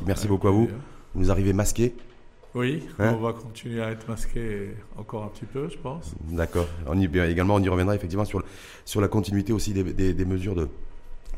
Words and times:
fantastique. 0.00 0.06
Merci 0.06 0.28
beaucoup 0.28 0.48
à 0.48 0.50
vous. 0.50 0.68
Vous 1.14 1.20
nous 1.20 1.30
arrivez 1.30 1.52
masqués. 1.52 1.94
Oui, 2.54 2.82
hein 2.98 3.14
on 3.16 3.22
va 3.22 3.32
continuer 3.32 3.80
à 3.80 3.90
être 3.90 4.08
masqué 4.08 4.70
encore 4.96 5.22
un 5.22 5.28
petit 5.28 5.44
peu, 5.44 5.68
je 5.68 5.78
pense. 5.78 6.14
D'accord. 6.30 6.66
également, 6.92 7.54
on 7.54 7.62
y 7.62 7.68
reviendra 7.68 7.94
effectivement 7.94 8.24
sur, 8.24 8.42
sur 8.84 9.00
la 9.00 9.06
continuité 9.06 9.52
aussi 9.52 9.72
des, 9.72 10.24
mesures 10.24 10.56
de 10.56 10.68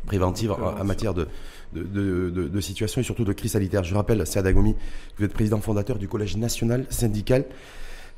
préventives 0.07 0.53
en, 0.53 0.85
matière 0.85 1.13
de, 1.13 1.29
de, 1.75 2.61
situation 2.61 3.03
et 3.03 3.05
surtout 3.05 3.25
de 3.25 3.33
crise 3.35 3.53
sanitaire. 3.53 3.85
Je 3.85 3.95
rappelle, 3.95 4.27
Sadagomi, 4.27 4.75
vous 5.19 5.25
êtes 5.25 5.35
président 5.35 5.61
fondateur 5.61 5.99
du 5.99 6.09
Collège 6.09 6.39
national 6.39 6.87
syndical 6.89 7.45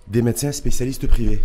des 0.06 0.22
médecins 0.22 0.52
spécialistes 0.52 1.08
privés. 1.08 1.42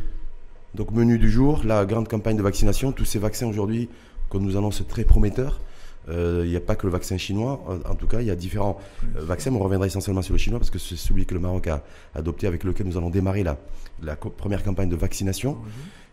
Donc, 0.76 0.92
menu 0.92 1.18
du 1.18 1.32
jour, 1.32 1.62
la 1.66 1.86
grande 1.86 2.08
campagne 2.08 2.38
de 2.38 2.44
vaccination. 2.44 2.92
Tous 2.92 3.06
ces 3.06 3.18
vaccins 3.18 3.48
aujourd'hui 3.48 3.90
qu'on 4.30 4.40
nous 4.40 4.56
annonce 4.56 4.84
très 4.88 5.04
prometteurs. 5.04 5.60
Euh, 6.08 6.44
il 6.46 6.50
n'y 6.50 6.56
a 6.56 6.62
pas 6.62 6.76
que 6.76 6.88
le 6.88 6.92
vaccin 6.92 7.18
chinois. 7.18 7.62
En, 7.88 7.96
tout 7.96 8.08
cas, 8.08 8.22
il 8.22 8.28
y 8.28 8.32
a 8.32 8.36
différents 8.36 8.78
euh, 9.16 9.22
vaccins. 9.22 9.54
On 9.54 9.60
reviendra 9.60 9.86
essentiellement 9.86 10.22
sur 10.22 10.34
le 10.34 10.40
chinois 10.40 10.60
parce 10.60 10.72
que 10.72 10.80
c'est 10.80 10.96
celui 10.96 11.26
que 11.26 11.34
le 11.34 11.40
Maroc 11.40 11.68
a 11.68 11.84
adopté, 12.16 12.48
avec 12.48 12.64
lequel 12.64 12.88
nous 12.88 12.98
allons 12.98 13.10
démarrer 13.10 13.44
la, 13.44 13.58
la 14.02 14.16
première 14.16 14.64
campagne 14.64 14.90
de 14.90 14.96
vaccination. 14.96 15.58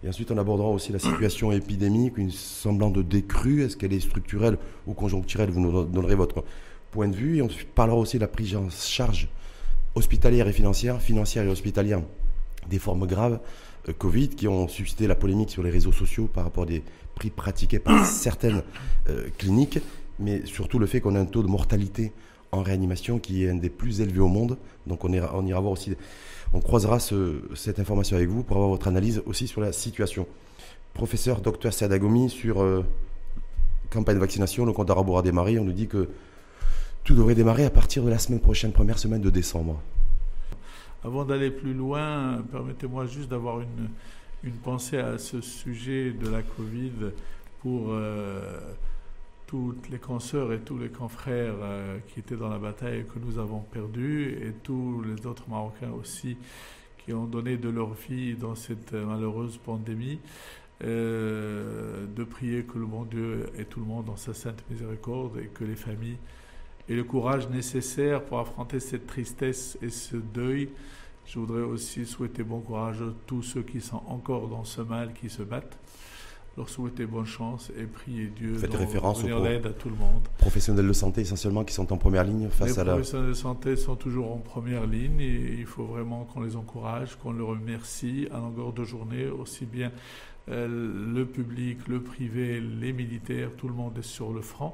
Et 0.05 0.09
ensuite, 0.09 0.31
on 0.31 0.39
abordera 0.39 0.69
aussi 0.69 0.93
la 0.93 0.99
situation 0.99 1.53
épidémique, 1.53 2.19
une 2.19 2.31
semblant 2.31 2.91
de 2.91 3.03
décrue. 3.03 3.63
Est-ce 3.63 3.77
qu'elle 3.77 3.93
est 3.93 4.01
structurelle 4.01 4.59
ou 4.87 4.93
conjoncturelle? 4.93 5.51
Vous 5.51 5.61
nous 5.61 5.85
donnerez 5.85 6.15
votre 6.15 6.45
point 6.91 7.09
de 7.09 7.17
vue. 7.17 7.39
Et 7.39 7.43
on 7.43 7.49
parlera 7.75 7.97
aussi 7.97 8.17
de 8.17 8.23
la 8.23 8.29
prise 8.29 8.55
en 8.57 8.69
charge 8.69 9.29
hospitalière 9.95 10.47
et 10.47 10.53
financière, 10.53 11.01
financière 11.01 11.45
et 11.45 11.49
hospitalière 11.49 12.03
des 12.69 12.79
formes 12.79 13.07
graves 13.07 13.41
euh, 13.89 13.93
Covid 13.93 14.29
qui 14.29 14.49
ont 14.49 14.69
suscité 14.69 15.07
la 15.07 15.15
polémique 15.15 15.51
sur 15.51 15.63
les 15.63 15.71
réseaux 15.71 15.93
sociaux 15.93 16.29
par 16.33 16.45
rapport 16.45 16.65
à 16.65 16.67
des 16.67 16.83
prix 17.17 17.31
pratiqués 17.31 17.81
par 17.81 18.07
certaines 18.07 18.63
euh, 19.09 19.27
cliniques, 19.37 19.81
mais 20.21 20.47
surtout 20.47 20.79
le 20.79 20.87
fait 20.87 21.01
qu'on 21.01 21.17
a 21.17 21.21
un 21.21 21.27
taux 21.27 21.43
de 21.43 21.49
mortalité 21.49 22.13
en 22.53 22.63
réanimation 22.63 23.19
qui 23.19 23.45
est 23.45 23.51
un 23.51 23.57
des 23.57 23.71
plus 23.71 24.01
élevés 24.01 24.21
au 24.21 24.29
monde. 24.29 24.57
Donc 24.87 25.05
on 25.05 25.13
ira, 25.13 25.33
on 25.35 25.45
ira 25.45 25.61
voir 25.61 25.73
aussi, 25.73 25.97
on 26.53 26.61
croisera 26.61 26.99
cette 27.01 27.81
information 27.81 28.17
avec 28.17 28.29
vous 28.29 28.45
pour 28.45 28.57
avoir 28.57 28.71
votre 28.71 28.87
analyse 28.87 29.23
aussi 29.27 29.49
sur 29.49 29.61
la 29.61 29.73
situation. 29.73 30.29
Professeur 30.95 31.41
Dr 31.41 31.73
Sadagomi 31.73 32.31
sur 32.31 32.63
euh, 32.63 32.85
campagne 33.91 34.15
de 34.15 34.21
vaccination, 34.21 34.65
le 34.65 34.73
compte 34.73 34.91
arabe 34.91 35.11
a 35.11 35.23
démarré. 35.23 35.59
On 35.59 35.65
nous 35.65 35.73
dit 35.73 35.89
que 35.89 36.09
tout 37.05 37.15
devrait 37.15 37.35
démarrer 37.35 37.65
à 37.65 37.71
partir 37.71 38.03
de 38.05 38.11
la 38.11 38.19
semaine 38.19 38.41
prochaine, 38.41 38.73
première 38.73 38.99
semaine 38.99 39.21
de 39.21 39.31
décembre. 39.31 39.81
Avant 41.05 41.25
d'aller 41.25 41.51
plus 41.51 41.75
loin, 41.75 42.43
permettez-moi 42.51 43.07
juste 43.07 43.29
d'avoir 43.29 43.61
une, 43.61 43.91
une 44.47 44.53
pensée 44.53 44.99
à 44.99 45.19
ce 45.19 45.41
sujet 45.41 46.13
de 46.13 46.29
la 46.29 46.41
Covid 46.43 46.93
pour 47.61 47.89
euh, 47.91 48.61
toutes 49.49 49.89
les 49.91 49.99
consoeurs 49.99 50.53
et 50.53 50.61
tous 50.61 50.79
les 50.79 50.89
confrères 50.89 51.57
euh, 51.61 51.99
qui 52.07 52.21
étaient 52.21 52.37
dans 52.37 52.49
la 52.49 52.59
bataille 52.59 53.05
que 53.07 53.19
nous 53.19 53.39
avons 53.39 53.59
perdu 53.59 54.39
et 54.41 54.53
tous 54.63 55.03
les 55.03 55.27
autres 55.27 55.43
Marocains 55.49 55.91
aussi 55.91 56.37
qui 57.05 57.13
ont 57.13 57.25
donné 57.25 57.57
de 57.57 57.69
leur 57.69 57.93
vie 57.95 58.35
dans 58.35 58.55
cette 58.55 58.93
malheureuse 58.93 59.59
pandémie. 59.59 60.21
Euh, 60.85 62.05
de 62.15 62.23
prier 62.23 62.65
que 62.65 62.79
le 62.79 62.85
bon 62.85 63.05
Dieu 63.05 63.47
ait 63.59 63.65
tout 63.65 63.81
le 63.81 63.87
monde 63.87 64.05
dans 64.05 64.17
sa 64.17 64.35
sainte 64.35 64.63
miséricorde 64.71 65.39
et 65.39 65.47
que 65.47 65.65
les 65.65 65.75
familles 65.75 66.19
aient 66.91 66.95
le 66.95 67.05
courage 67.05 67.49
nécessaire 67.49 68.23
pour 68.23 68.39
affronter 68.41 68.79
cette 68.79 69.07
tristesse 69.07 69.79
et 69.81 69.89
ce 69.89 70.17
deuil 70.17 70.69
je 71.27 71.39
voudrais 71.39 71.63
aussi 71.63 72.07
souhaiter 72.07 72.43
bon 72.43 72.61
courage 72.61 73.03
à 73.03 73.13
tous 73.27 73.43
ceux 73.43 73.63
qui 73.63 73.81
sont 73.81 74.03
encore 74.07 74.49
dans 74.49 74.65
ce 74.65 74.81
mal, 74.81 75.13
qui 75.13 75.29
se 75.29 75.43
battent. 75.43 75.79
Leur 76.57 76.71
souhaiter 76.71 77.05
bonne 77.05 77.27
chance 77.27 77.71
et 77.79 77.83
prier 77.85 78.29
Dieu 78.29 78.55
Faites 78.55 78.75
référence 78.75 79.23
aux 79.23 79.45
l'aide 79.45 79.67
à 79.67 79.71
tout 79.71 79.91
le 79.91 79.97
monde. 79.97 80.27
Professionnels 80.39 80.89
de 80.89 80.93
santé 80.95 81.21
essentiellement 81.21 81.65
qui 81.65 81.75
sont 81.75 81.93
en 81.93 81.99
première 81.99 82.25
ligne 82.25 82.49
face 82.49 82.79
à 82.79 82.85
la... 82.85 82.93
Les 82.93 82.99
professionnels 83.01 83.29
de 83.29 83.35
santé 83.35 83.77
sont 83.77 83.95
toujours 83.95 84.33
en 84.33 84.39
première 84.39 84.87
ligne 84.87 85.21
et 85.21 85.57
il 85.59 85.67
faut 85.67 85.85
vraiment 85.85 86.25
qu'on 86.25 86.41
les 86.41 86.57
encourage, 86.57 87.17
qu'on 87.17 87.33
les 87.33 87.45
remercie 87.45 88.27
à 88.33 88.39
longueur 88.39 88.73
de 88.73 88.85
journée, 88.85 89.29
aussi 89.29 89.67
bien 89.67 89.93
euh, 90.49 91.13
le 91.15 91.27
public, 91.27 91.89
le 91.89 92.01
privé, 92.01 92.59
les 92.61 92.95
militaires, 92.95 93.51
tout 93.59 93.69
le 93.69 93.75
monde 93.75 93.99
est 93.99 94.03
sur 94.03 94.33
le 94.33 94.41
front. 94.41 94.73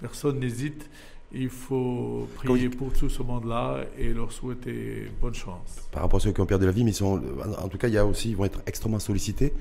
Personne 0.00 0.38
n'hésite 0.38 0.88
il 1.34 1.48
faut 1.48 2.28
prier 2.36 2.68
pour 2.68 2.92
tout 2.92 3.08
ce 3.08 3.22
monde-là 3.22 3.84
et 3.98 4.12
leur 4.12 4.30
souhaiter 4.30 5.10
bonne 5.20 5.34
chance. 5.34 5.88
Par 5.90 6.02
rapport 6.02 6.18
à 6.18 6.20
ceux 6.20 6.32
qui 6.32 6.40
ont 6.40 6.46
perdu 6.46 6.66
la 6.66 6.72
vie, 6.72 6.84
mais 6.84 6.92
sont, 6.92 7.20
en 7.58 7.68
tout 7.68 7.78
cas, 7.78 7.88
il 7.88 7.94
y 7.94 7.98
a 7.98 8.06
aussi, 8.06 8.30
ils 8.30 8.36
vont 8.36 8.44
être 8.44 8.60
extrêmement 8.66 9.00
sollicités 9.00 9.52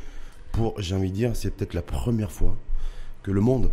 pour, 0.51 0.79
j'ai 0.79 0.95
envie 0.95 1.09
de 1.09 1.15
dire, 1.15 1.35
c'est 1.35 1.51
peut-être 1.51 1.73
la 1.73 1.81
première 1.81 2.31
fois 2.31 2.55
que 3.23 3.31
le 3.31 3.41
monde 3.41 3.71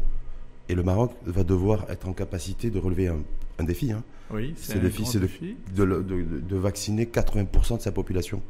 et 0.68 0.74
le 0.74 0.82
Maroc 0.82 1.12
va 1.26 1.44
devoir 1.44 1.84
être 1.90 2.08
en 2.08 2.12
capacité 2.12 2.70
de 2.70 2.78
relever 2.78 3.08
un, 3.08 3.64
défi. 3.64 3.92
Hein. 3.92 4.02
Oui, 4.32 4.54
c'est 4.56 4.76
le 4.76 4.88
défi, 4.88 5.04
c'est 5.04 5.20
de, 5.20 5.26
de, 5.74 6.56
vacciner 6.56 7.04
80% 7.04 7.76
de 7.76 7.82
sa 7.82 7.92
population. 7.92 8.40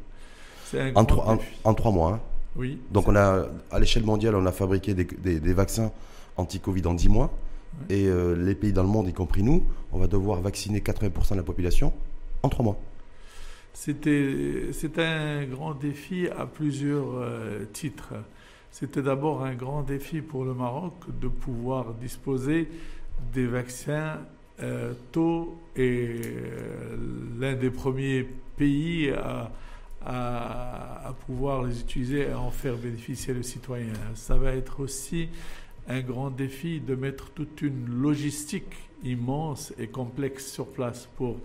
En, 0.95 1.03
trois, 1.03 1.37
en, 1.65 1.73
trois 1.73 1.91
mois. 1.91 2.13
Hein. 2.13 2.21
Oui. 2.55 2.79
Donc 2.91 3.09
on 3.09 3.15
a, 3.17 3.47
à 3.71 3.79
l'échelle 3.79 4.05
mondiale, 4.05 4.35
on 4.35 4.45
a 4.45 4.53
fabriqué 4.53 4.93
des, 4.93 5.03
des 5.39 5.53
vaccins 5.53 5.91
anti-Covid 6.37 6.85
en 6.87 6.93
10 6.93 7.09
mois. 7.09 7.33
Et 7.89 8.07
euh, 8.07 8.35
les 8.35 8.55
pays 8.55 8.73
dans 8.73 8.83
le 8.83 8.89
monde, 8.89 9.07
y 9.07 9.13
compris 9.13 9.43
nous, 9.43 9.63
on 9.91 9.99
va 9.99 10.07
devoir 10.07 10.41
vacciner 10.41 10.79
80% 10.79 11.31
de 11.31 11.35
la 11.37 11.43
population 11.43 11.93
en 12.43 12.49
trois 12.49 12.63
mois. 12.63 12.79
C'est 13.73 14.99
un 14.99 15.45
grand 15.45 15.73
défi 15.73 16.27
à 16.27 16.45
plusieurs 16.45 17.15
euh, 17.15 17.65
titres. 17.71 18.13
C'était 18.69 19.01
d'abord 19.01 19.43
un 19.43 19.55
grand 19.55 19.81
défi 19.81 20.21
pour 20.21 20.45
le 20.45 20.53
Maroc 20.53 20.93
de 21.19 21.27
pouvoir 21.27 21.93
disposer 21.93 22.69
des 23.33 23.47
vaccins 23.47 24.19
euh, 24.61 24.93
tôt 25.11 25.57
et 25.75 26.21
l'un 27.39 27.53
des 27.53 27.69
premiers 27.69 28.27
pays 28.57 29.09
à, 29.11 29.51
à, 30.05 31.07
à, 31.07 31.13
pouvoir 31.25 31.63
les 31.63 31.79
utiliser 31.79 32.29
et 32.29 32.33
en 32.33 32.51
faire 32.51 32.75
bénéficier 32.75 33.33
le 33.33 33.43
citoyen. 33.43 33.93
Ça 34.15 34.35
va 34.35 34.53
être 34.53 34.79
aussi 34.79 35.29
un 35.87 36.01
grand 36.01 36.29
défi 36.29 36.79
de 36.79 36.95
mettre 36.95 37.31
toute 37.31 37.61
une 37.61 37.87
logistique 38.01 38.75
immense 39.03 39.73
et 39.79 39.87
complexe 39.87 40.51
sur 40.51 40.67
place 40.67 41.07
pour 41.17 41.37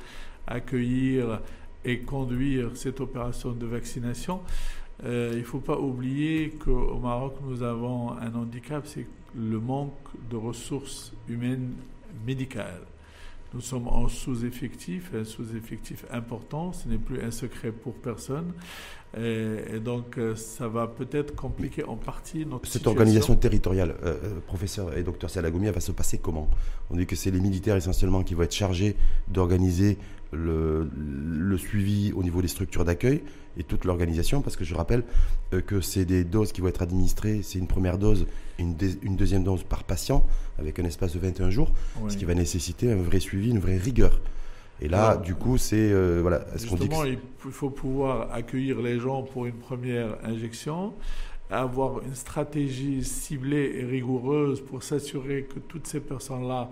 accueillir 0.47 1.41
et 1.85 2.01
conduire 2.01 2.77
cette 2.77 3.01
opération 3.01 3.53
de 3.53 3.67
vaccination. 3.67 4.41
Euh, 5.05 5.31
il 5.35 5.41
ne 5.41 5.45
faut 5.45 5.61
pas 5.61 5.79
oublier 5.79 6.51
qu'au 6.51 6.99
Maroc, 6.99 7.37
nous 7.47 7.63
avons 7.63 8.13
un 8.13 8.35
handicap, 8.35 8.87
c'est 8.87 9.07
le 9.37 9.61
manque 9.61 9.93
de 10.31 10.37
ressources 10.37 11.13
humaines 11.29 11.75
médicales. 12.27 12.83
Nous 13.55 13.61
sommes 13.61 13.89
en 13.89 14.09
sous-effectif, 14.09 15.13
un 15.15 15.25
sous-effectif 15.25 16.05
important, 16.11 16.73
ce 16.73 16.89
n'est 16.89 16.99
plus 16.99 17.23
un 17.23 17.31
secret 17.31 17.73
pour 17.73 17.95
personne. 17.95 18.53
Et, 19.19 19.81
donc, 19.81 20.19
euh, 20.19 20.35
ça 20.37 20.69
va 20.69 20.87
peut-être 20.87 21.35
compliquer 21.35 21.85
en 21.85 21.97
partie 21.97 22.45
notre 22.45 22.69
Cette 22.69 22.87
organisation 22.87 23.35
territoriale, 23.35 23.95
euh, 24.05 24.17
euh, 24.23 24.41
professeur 24.47 24.97
et 24.97 25.03
docteur 25.03 25.31
Salagoumi, 25.31 25.71
va 25.71 25.81
se 25.81 25.93
passer 25.93 26.19
comment? 26.19 26.51
On 26.91 26.97
dit 26.97 27.07
que 27.07 27.17
c'est 27.17 27.31
les 27.31 27.41
militaires 27.41 27.77
essentiellement 27.77 28.23
qui 28.23 28.35
vont 28.35 28.43
être 28.43 28.55
chargés 28.55 28.95
d'organiser 29.29 29.97
le, 30.33 30.87
suivi 31.57 32.13
au 32.13 32.23
niveau 32.23 32.43
des 32.43 32.49
structures 32.49 32.85
d'accueil 32.85 33.23
et 33.57 33.63
toute 33.63 33.87
l'organisation, 33.87 34.43
parce 34.43 34.57
que 34.57 34.65
je 34.65 34.75
rappelle 34.75 35.03
que 35.67 35.81
c'est 35.81 36.05
des 36.05 36.25
doses 36.25 36.53
qui 36.53 36.61
vont 36.61 36.69
être 36.69 36.83
administrées, 36.83 37.41
c'est 37.43 37.59
une 37.59 37.69
première 37.69 37.97
dose 37.97 38.27
et 38.59 38.63
une, 38.63 38.77
une, 39.03 39.17
deuxième 39.17 39.45
dose 39.45 39.63
par 39.63 39.85
patient, 39.85 40.27
avec 40.59 40.79
un 40.79 40.85
espace 40.85 41.15
de 41.15 41.21
21 41.21 41.49
jours, 41.49 41.73
ce 42.09 42.19
qui 42.19 42.27
va 42.27 42.35
nécessiter 42.35 42.93
un 42.93 42.97
vrai 42.97 43.21
suivi, 43.21 43.51
une 43.51 43.61
vraie 43.61 43.79
rigueur. 43.79 44.21
Et 44.81 44.89
là, 44.89 45.17
du 45.17 45.35
coup, 45.35 45.57
c'est 45.57 45.91
euh, 45.93 46.19
voilà. 46.21 46.45
Justement, 46.55 47.05
il 47.05 47.19
faut 47.39 47.71
pouvoir 47.71 48.33
accueillir 48.33 48.81
les 48.81 48.99
gens 48.99 49.23
pour 49.23 49.47
une 49.47 49.55
première 49.55 50.17
injection, 50.23 50.93
avoir 51.51 52.03
une 52.03 52.15
stratégie 52.15 53.03
ciblée 53.03 53.73
et 53.77 53.85
rigoureuse 53.85 54.61
pour 54.61 54.83
s'assurer 54.83 55.45
que 55.45 55.59
toutes 55.61 55.87
ces 55.87 56.01
personnes-là 56.01 56.71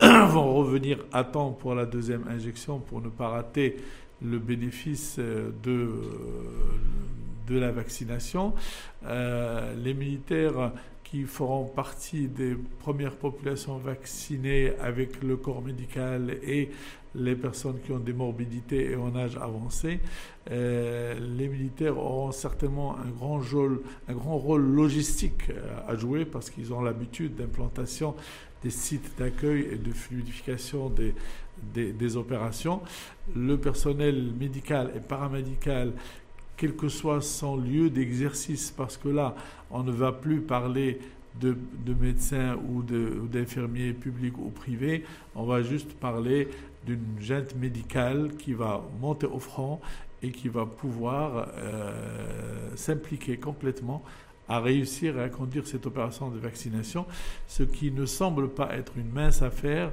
vont 0.00 0.54
revenir 0.54 0.98
à 1.12 1.22
temps 1.24 1.52
pour 1.52 1.74
la 1.74 1.86
deuxième 1.86 2.24
injection 2.28 2.80
pour 2.80 3.00
ne 3.00 3.08
pas 3.08 3.28
rater 3.28 3.76
le 4.22 4.38
bénéfice 4.38 5.16
euh, 5.18 5.50
de, 5.62 5.70
euh, 5.70 5.90
de 7.46 7.58
la 7.58 7.70
vaccination. 7.70 8.54
les 9.04 9.94
militaires 9.94 10.72
qui 11.10 11.22
feront 11.22 11.64
partie 11.64 12.26
des 12.26 12.56
premières 12.80 13.16
populations 13.16 13.78
vaccinées 13.78 14.72
avec 14.80 15.22
le 15.22 15.36
corps 15.36 15.62
médical 15.62 16.36
et 16.42 16.70
les 17.14 17.36
personnes 17.36 17.78
qui 17.84 17.92
ont 17.92 17.98
des 17.98 18.12
morbidités 18.12 18.90
et 18.90 18.96
en 18.96 19.14
âge 19.16 19.36
avancé. 19.36 20.00
Euh, 20.50 21.18
les 21.36 21.48
militaires 21.48 21.96
auront 21.96 22.32
certainement 22.32 22.96
un 22.98 23.10
grand, 23.10 24.38
rôle, 24.38 24.62
logistique 24.62 25.50
euh, 25.50 25.78
à 25.88 25.96
jouer 25.96 26.24
parce 26.24 26.50
qu'ils 26.50 26.72
ont 26.72 26.82
l'habitude 26.82 27.36
d'implantation 27.36 28.14
des 28.62 28.70
sites 28.70 29.16
d'accueil 29.18 29.68
et 29.72 29.76
de 29.76 29.92
fluidification 29.92 30.90
des, 30.90 31.14
des, 31.92 32.16
opérations. 32.16 32.80
Le 33.34 33.56
personnel 33.56 34.32
médical 34.38 34.90
et 34.96 35.00
paramédical 35.00 35.92
quel 36.56 36.74
que 36.74 36.88
soit 36.88 37.20
son 37.20 37.56
lieu 37.56 37.90
d'exercice, 37.90 38.70
parce 38.70 38.96
que 38.96 39.08
là, 39.08 39.34
on 39.70 39.82
ne 39.82 39.92
va 39.92 40.12
plus 40.12 40.40
parler 40.40 40.98
de, 41.40 41.56
de 41.84 41.94
médecins 41.94 42.56
ou 42.56 42.82
d'infirmiers 42.82 43.92
publics 43.92 44.38
ou 44.38 44.48
privés, 44.50 45.04
on 45.34 45.44
va 45.44 45.62
juste 45.62 45.92
parler 45.94 46.48
d'une 46.86 47.20
junte 47.20 47.54
médicale 47.56 48.30
qui 48.38 48.54
va 48.54 48.82
monter 49.00 49.26
au 49.26 49.38
front 49.38 49.80
et 50.22 50.30
qui 50.30 50.48
va 50.48 50.64
pouvoir 50.64 51.48
s'impliquer 52.74 53.36
complètement 53.36 54.02
à 54.48 54.60
réussir 54.60 55.18
à 55.18 55.28
conduire 55.28 55.66
cette 55.66 55.86
opération 55.86 56.30
de 56.30 56.38
vaccination, 56.38 57.04
ce 57.48 57.64
qui 57.64 57.90
ne 57.90 58.06
semble 58.06 58.48
pas 58.48 58.74
être 58.76 58.92
une 58.96 59.10
mince 59.10 59.42
affaire. 59.42 59.90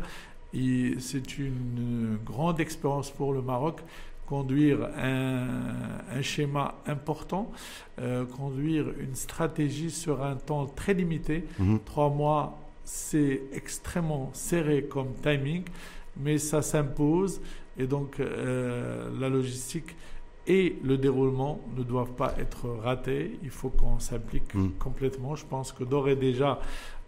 C'est 0.53 1.39
une 1.39 2.19
grande 2.23 2.59
expérience 2.59 3.09
pour 3.09 3.33
le 3.33 3.41
Maroc 3.41 3.81
conduire 4.27 4.89
un, 4.97 6.21
schéma 6.21 6.75
important, 6.87 7.51
euh, 7.99 8.25
conduire 8.25 8.85
une 8.99 9.15
stratégie 9.15 9.91
sur 9.91 10.23
un 10.23 10.35
temps 10.35 10.65
très 10.65 10.93
limité. 10.93 11.45
Mhm. 11.59 11.79
Trois 11.85 12.09
mois, 12.09 12.59
c'est 12.83 13.41
extrêmement 13.53 14.29
serré 14.33 14.83
comme 14.83 15.13
timing, 15.21 15.63
mais 16.17 16.37
ça 16.37 16.61
s'impose 16.61 17.41
et 17.77 17.87
donc 17.87 18.19
euh, 18.19 19.09
la 19.19 19.29
logistique 19.29 19.95
et 20.45 20.77
le 20.83 20.97
déroulement 20.97 21.61
ne 21.77 21.83
doivent 21.83 22.13
pas 22.13 22.33
être 22.37 22.69
ratés. 22.69 23.39
Il 23.43 23.49
faut 23.49 23.69
qu'on 23.69 23.99
s'implique 23.99 24.53
mm. 24.53 24.71
complètement. 24.79 25.35
Je 25.35 25.45
pense 25.45 25.71
que 25.71 25.83
d'ores 25.83 26.09
et 26.09 26.15
déjà, 26.15 26.59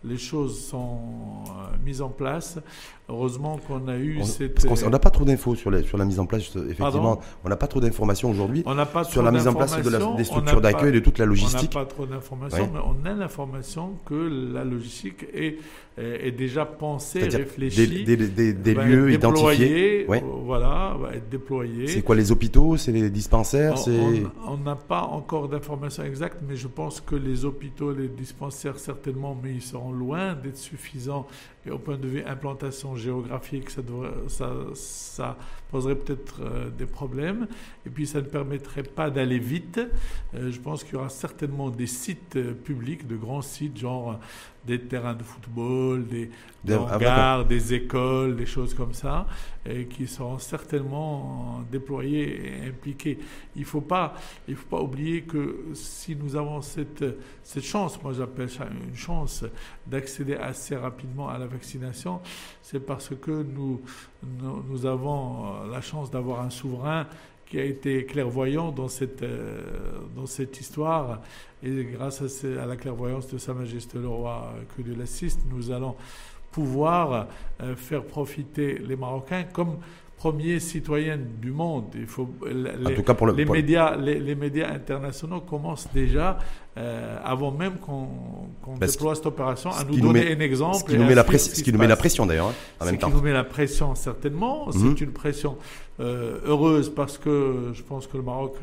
les 0.08 0.18
choses 0.18 0.60
sont 0.66 1.00
euh, 1.48 1.78
mises 1.84 2.02
en 2.02 2.10
place. 2.10 2.60
Heureusement 3.08 3.60
qu'on 3.68 3.88
a 3.88 3.98
eu 3.98 4.24
cette. 4.24 4.66
on 4.66 4.90
n'a 4.90 5.00
pas 5.00 5.12
trop 5.12 5.26
d'infos 5.26 5.56
sur, 5.56 5.72
sur 5.86 5.98
la 5.98 6.06
mise 6.06 6.20
en 6.20 6.26
place, 6.26 6.56
effectivement. 6.56 7.20
on 7.44 7.50
n'a 7.50 7.56
pas 7.56 7.68
trop 7.68 7.80
d'informations 7.80 8.32
aujourd'hui 8.32 8.64
sur 9.10 9.22
la 9.22 9.32
mise 9.32 9.48
en 9.48 9.54
place 9.54 9.78
de 9.78 10.18
des 10.18 10.24
structures 10.24 10.62
d'accueil, 10.62 10.92
de 10.92 11.00
toute 11.00 11.20
la 11.20 11.26
logistique. 11.26 11.72
On 11.76 11.80
n'a 11.80 11.86
pas 11.86 11.92
trop 11.92 12.06
d'informations, 12.06 12.70
mais 12.74 12.80
on 12.84 13.06
a 13.06 13.14
l'information 13.14 13.94
que 14.06 14.52
la 14.54 14.64
logistique 14.64 15.26
est, 15.34 15.60
est 15.98 16.32
déjà 16.32 16.66
pensée, 16.66 17.22
réfléchie. 17.28 18.04
Des, 18.04 18.18
des, 18.18 18.54
des 18.54 18.74
lieux 18.74 19.14
identifiés. 19.14 20.06
Voilà, 20.46 20.96
va 21.00 21.16
être 21.16 21.30
déployée. 21.30 21.88
C'est 21.88 22.02
quoi 22.02 22.16
les 22.16 22.32
hôpitaux? 22.32 22.76
C'est 22.78 22.92
les 22.92 23.10
dispensaires? 23.10 23.76
On 24.48 24.58
n'a 24.58 24.76
pas 24.76 25.04
encore 25.04 25.48
d'informations 25.48 26.04
exactes, 26.04 26.38
mais 26.48 26.56
je 26.56 26.68
pense 26.68 27.00
que 27.00 27.16
les 27.16 27.46
hôpitaux, 27.46 27.94
les 27.94 28.10
dispensaires, 28.10 28.78
certainement, 28.78 29.38
mais 29.42 29.54
ils 29.54 29.62
seront 29.62 29.92
loin 29.92 30.36
d'être 30.36 30.58
suffisants 30.58 31.28
et 31.66 31.72
au 31.72 31.80
point 31.80 31.98
de 31.98 32.08
vue 32.08 32.24
implantation 32.26 32.96
géographique, 32.96 33.70
ça, 33.70 33.82
ça, 34.28 34.52
ça 34.74 35.38
poserait 35.72 35.96
peut-être 35.96 36.42
euh, 36.42 36.70
des 36.70 36.86
problèmes. 36.86 37.48
Et 37.86 37.90
puis, 37.90 38.06
ça 38.06 38.20
ne 38.20 38.26
permettrait 38.26 38.84
pas 38.84 39.10
d'aller 39.10 39.40
vite. 39.40 39.80
Euh, 40.36 40.52
je 40.52 40.60
pense 40.60 40.84
qu'il 40.84 40.94
y 40.94 40.98
aura 40.98 41.10
certainement 41.10 41.70
des 41.70 41.88
sites 41.88 42.36
euh, 42.36 42.54
publics, 42.54 43.08
de 43.08 43.16
grands 43.16 43.42
sites, 43.42 43.78
genre 43.78 44.20
des 44.66 44.80
terrains 44.80 45.14
de 45.14 45.24
football, 45.24 46.08
des, 46.08 46.30
des 46.64 46.76
hangars, 46.76 47.46
des 47.46 47.74
écoles, 47.74 48.36
des 48.36 48.46
choses 48.46 48.74
comme 48.74 48.94
ça, 48.94 49.28
et 49.66 49.86
qui 49.86 50.08
seront 50.08 50.38
certainement 50.38 51.62
déployés 51.72 52.64
et 52.64 52.68
impliqués. 52.68 53.18
Il 53.56 53.62
ne 53.62 53.66
faut, 53.66 53.82
pas, 53.82 54.14
il 54.48 54.56
faut 54.56 54.68
pas 54.68 54.82
oublier 54.82 55.24
que 55.24 55.66
si 55.74 56.16
nous 56.16 56.36
avons 56.36 56.62
cette, 56.62 57.04
cette 57.44 57.64
chance, 57.64 58.02
moi 58.04 58.14
j'appelle 58.14 58.50
ça 58.50 58.68
une 58.68 58.96
chance, 58.96 59.44
d'accéder 59.88 60.36
assez 60.36 60.76
rapidement 60.76 61.30
à 61.30 61.38
la 61.38 61.48
vaccination, 61.48 62.22
c'est 62.62 62.80
parce 62.80 63.10
que 63.16 63.32
nous, 63.32 63.82
nous, 64.24 64.86
avons 64.86 65.68
la 65.72 65.82
chance 65.82 66.12
d'avoir 66.12 66.42
un 66.42 66.50
souverain 66.50 67.08
qui 67.46 67.60
a 67.60 67.64
été 67.64 68.06
clairvoyant 68.06 68.72
dans 68.72 68.88
cette, 68.88 69.22
euh, 69.22 69.62
dans 70.16 70.26
cette 70.26 70.60
histoire. 70.60 71.22
Et 71.64 71.86
grâce 71.86 72.22
à, 72.44 72.66
la 72.66 72.76
clairvoyance 72.76 73.28
de 73.28 73.38
Sa 73.38 73.54
Majesté 73.54 74.00
le 74.00 74.08
Roi 74.08 74.54
que 74.76 74.82
de 74.82 74.94
l'assiste, 74.94 75.42
nous 75.50 75.72
allons 75.72 75.96
pouvoir 76.56 77.28
euh, 77.62 77.76
faire 77.76 78.06
profiter 78.06 78.78
les 78.80 78.96
Marocains 78.96 79.44
comme 79.52 79.80
premiers 80.16 80.62
citoyens 80.62 81.18
du 81.18 81.52
monde. 81.52 81.88
Il 81.96 82.06
faut, 82.08 82.30
les, 82.48 83.04
cas 83.04 83.14
pour 83.14 83.28
les, 83.28 83.44
médias, 83.44 83.98
les, 83.98 84.36
médias 84.36 84.70
internationaux 84.72 85.42
commencent 85.42 85.92
déjà 85.94 86.38
euh, 86.78 87.18
avant 87.24 87.52
même 87.52 87.78
qu'on 87.78 88.10
déploie 88.82 89.16
cette 89.16 89.26
opération, 89.26 89.72
à 89.72 89.86
nous 89.86 89.98
donner 89.98 90.34
un 90.34 90.40
exemple. 90.42 90.76
Ce 90.76 90.84
qui 90.84 90.98
nous 90.98 91.06
met, 91.06 91.16
la, 91.16 91.24
ce 91.26 91.64
qui 91.64 91.72
nous 91.72 91.80
met 91.80 91.88
la 91.88 91.96
pression 91.96 92.26
d'ailleurs, 92.26 92.48
hein, 92.48 92.54
en 92.82 92.86
même 92.86 92.98
temps. 92.98 93.08
Ce 93.08 93.14
qui 93.14 93.18
nous 93.18 93.24
met 93.24 93.32
la 93.32 93.46
pression 93.46 93.96
certainement. 93.96 94.70
C'est 94.74 94.80
mhm. 94.80 94.96
une 95.00 95.12
pression 95.14 95.58
euh, 96.02 96.40
heureuse 96.46 96.94
parce 96.94 97.18
que 97.18 97.72
je 97.74 97.82
pense 97.82 98.08
que 98.08 98.18
le 98.18 98.24
Maroc 98.24 98.58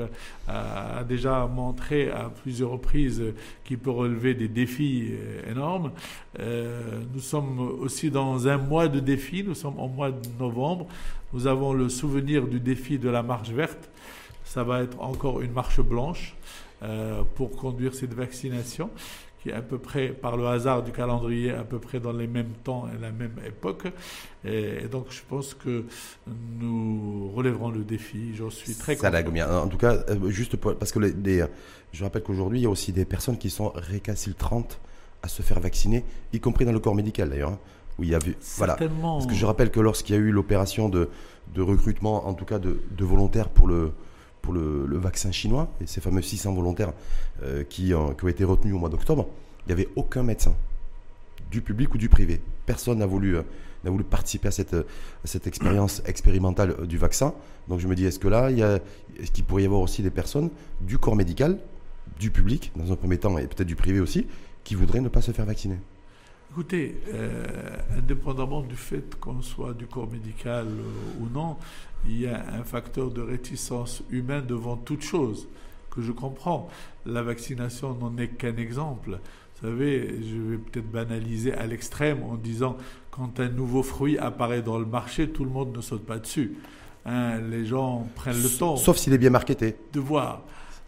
a, 0.47 1.03
déjà 1.05 1.47
montré 1.47 2.11
à 2.11 2.31
plusieurs 2.43 2.71
reprises 2.73 3.23
qu'il 3.65 3.79
peut 3.79 3.91
relever 3.91 4.35
des 4.35 4.49
défis 4.49 5.09
euh, 5.13 5.51
énormes. 5.51 5.93
nous 6.39 7.21
sommes 7.21 7.61
aussi 7.81 8.11
dans 8.11 8.47
un 8.47 8.59
mois 8.59 8.89
de 8.89 9.01
défis, 9.01 9.43
nous 9.43 9.55
sommes 9.55 9.79
au 9.79 9.89
mois 9.89 10.11
de 10.11 10.29
novembre. 10.39 10.87
Nous 11.33 11.47
avons 11.47 11.73
le 11.73 11.89
souvenir 11.89 12.47
du 12.47 12.61
défi 12.61 12.99
de 12.99 13.09
la 13.09 13.23
marche 13.23 13.49
verte. 13.49 13.89
Ça 14.45 14.65
va 14.65 14.83
être 14.83 15.01
encore 15.01 15.41
une 15.41 15.53
marche 15.53 15.81
blanche. 15.81 16.35
Euh, 16.83 17.23
pour 17.37 17.53
conduire 17.53 17.95
cette 17.95 18.13
vaccination 18.13 18.91
qui 19.41 19.51
est 19.51 19.53
à 19.53 19.63
peu 19.63 19.79
près, 19.79 20.09
par 20.09 20.37
le 20.37 20.47
hasard 20.47 20.83
du 20.83 20.91
calendrier, 20.93 21.51
à 21.51 21.65
peu 21.65 21.79
près 21.79 22.01
dans 22.01 22.13
les 22.13 22.27
mêmes 22.27 22.53
temps 22.65 22.89
et 22.89 23.01
la 23.01 23.11
même 23.11 23.35
époque. 23.47 23.89
Et, 24.45 24.89
donc, 24.91 25.07
je 25.11 25.21
pense 25.29 25.55
que 25.55 25.85
nous 26.61 27.31
relèverons 27.35 27.71
le 27.71 27.85
défi. 27.85 28.35
J'en 28.35 28.51
suis 28.51 28.75
très 28.75 28.97
content. 28.97 29.63
En 29.63 29.69
tout 29.69 29.79
cas, 29.79 29.99
euh, 30.09 30.31
juste 30.31 30.57
parce 30.57 30.93
que 30.93 30.99
les, 31.01 31.45
je 31.93 32.05
rappelle 32.05 32.23
qu'aujourd'hui, 32.23 32.61
il 32.61 32.63
y 32.63 32.67
a 32.67 32.71
aussi 32.71 32.93
des 32.93 33.05
personnes 33.05 33.39
qui 33.39 33.51
sont 33.51 33.73
récalcitrantes 33.75 34.81
à 35.23 35.29
se 35.29 35.43
faire 35.43 35.61
vacciner, 35.61 36.05
y 36.33 36.41
compris 36.41 36.65
dans 36.65 36.73
le 36.73 36.81
corps 36.81 36.97
médical 36.97 37.31
d'ailleurs. 37.31 37.51
Hein, 37.51 37.59
où 37.99 38.05
il 38.05 38.11
y 38.11 38.15
a 38.15 38.19
vu, 38.19 38.37
voilà. 38.57 38.75
Parce 38.77 39.27
que 39.27 39.35
je 39.35 39.45
rappelle 39.45 39.71
que 39.71 39.79
lorsqu'il 39.79 40.15
y 40.15 40.19
a 40.19 40.21
eu 40.21 40.31
l'opération 40.31 40.89
de, 40.89 41.11
de 41.55 41.61
recrutement, 41.61 42.27
en 42.27 42.33
tout 42.33 42.47
cas 42.47 42.59
de, 42.59 42.81
de 42.91 43.05
volontaires 43.05 43.51
pour 43.51 43.69
le, 43.69 43.93
pour 44.43 44.53
le, 44.53 44.99
vaccin 44.99 45.33
chinois 45.33 45.73
et 45.81 45.87
ces 45.87 46.01
fameux 46.01 46.21
600 46.21 46.53
volontaires 46.53 46.93
euh, 47.43 47.65
qui, 47.65 47.95
ont 47.95 48.13
été 48.29 48.45
retenus 48.45 48.75
au 48.75 48.79
mois 48.79 48.89
d'octobre, 48.89 49.29
il 49.65 49.75
n'y 49.75 49.81
avait 49.81 49.89
aucun 49.97 50.23
médecin, 50.23 50.55
du 51.51 51.63
public 51.63 51.95
ou 51.95 51.99
du 51.99 52.09
privé. 52.09 52.41
Personne 52.67 52.99
n'a 52.99 53.07
voulu, 53.07 53.37
euh, 53.37 53.43
participer 54.11 54.49
à 54.49 54.51
cette, 54.51 55.47
expérience 55.47 56.03
expérimentale 56.07 56.75
euh, 56.79 56.87
du 56.87 56.99
vaccin. 56.99 57.35
Donc 57.69 57.81
je 57.81 57.87
me 57.87 57.95
dis, 57.95 58.05
est-ce 58.05 58.19
que 58.19 58.29
là, 58.29 58.51
est-ce 58.51 59.31
qu'il 59.31 59.45
pourrait 59.45 59.63
y 59.63 59.67
avoir 59.67 59.81
aussi 59.81 60.03
des 60.03 60.11
personnes 60.11 60.51
du 60.81 60.99
corps 60.99 61.17
médical, 61.17 61.59
du 62.19 62.31
public, 62.31 62.73
dans 62.77 62.93
un 62.93 62.97
premier 62.97 63.19
temps, 63.19 63.39
et 63.39 63.47
peut-être 63.47 63.69
du 63.69 63.77
privé 63.77 64.01
aussi, 64.01 64.27
qui 64.65 64.75
voudraient 64.75 65.01
ne 65.01 65.09
pas 65.09 65.23
se 65.23 65.31
faire 65.31 65.47
vacciner? 65.47 65.79
Écoutez, 66.51 67.01
indépendamment 67.97 68.61
du 68.61 68.77
fait 68.77 69.15
qu'on 69.19 69.41
soit 69.41 69.73
du 69.73 69.87
corps 69.87 70.11
médical 70.11 70.67
ou 71.19 71.27
non, 71.33 71.57
il 72.07 72.21
y 72.21 72.27
a 72.27 72.45
un 72.55 72.65
facteur 72.65 73.11
de 73.11 73.21
réticence 73.21 74.03
humaine 74.11 74.47
devant 74.47 74.77
toute 74.77 75.03
chose 75.03 75.49
que 75.91 76.03
je 76.03 76.13
comprends. 76.13 76.69
La 77.07 77.23
vaccination 77.23 77.95
n'en 77.95 78.17
est 78.17 78.29
qu'un 78.29 78.57
exemple. 78.57 79.21
Vous 79.55 79.69
savez, 79.69 80.19
je 80.23 80.37
vais 80.37 80.57
peut-être 80.57 80.91
banaliser 80.91 81.53
à 81.55 81.67
l'extrême 81.67 82.23
en 82.23 82.37
disant 82.37 82.77
quand 83.11 83.41
un 83.41 83.49
nouveau 83.49 83.83
fruit 83.83 84.19
apparaît 84.19 84.63
dans 84.63 84.79
le 84.79 84.87
marché, 84.87 85.29
tout 85.29 85.45
le 85.45 85.51
monde 85.51 85.77
ne 85.77 85.83
saute 85.83 86.05
pas 86.05 86.19
dessus. 86.19 86.57
Hein, 87.05 87.41
les 87.51 87.67
gens 87.67 88.09
prennent 88.15 88.43
le 88.43 88.49
temps. 88.49 88.77
Sauf 88.77 88.97
s'il 88.97 89.13
est 89.13 89.19
bien 89.19 89.31
marketé. 89.31 89.77
De 89.93 90.01
voir. 90.01 90.43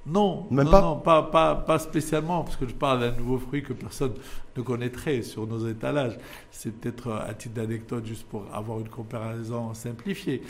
Non, 0.07 0.47
Même 0.51 0.67
non, 0.67 0.97
pas, 0.97 1.23
pas, 1.23 1.55
pas, 1.55 1.79
spécialement, 1.79 2.43
parce 2.43 2.57
que 2.57 2.69
je 2.69 2.75
parle 2.75 3.01
d'un 3.01 3.13
nouveau 3.13 3.39
fruit 3.39 3.63
que 3.63 3.73
personne 3.73 4.13
ne 4.55 4.63
connaîtrait 4.63 5.23
sur 5.23 5.47
nos 5.47 5.67
étalages. 5.67 6.19
C'est 6.51 6.73
peut-être 6.79 7.11
à 7.13 7.33
titre 7.33 7.55
d'anecdote, 7.55 8.05
juste 8.05 8.27
pour 8.27 8.45
avoir 8.53 8.81
une 8.81 8.89
comparaison 8.89 9.73
simplifiée. 9.73 10.43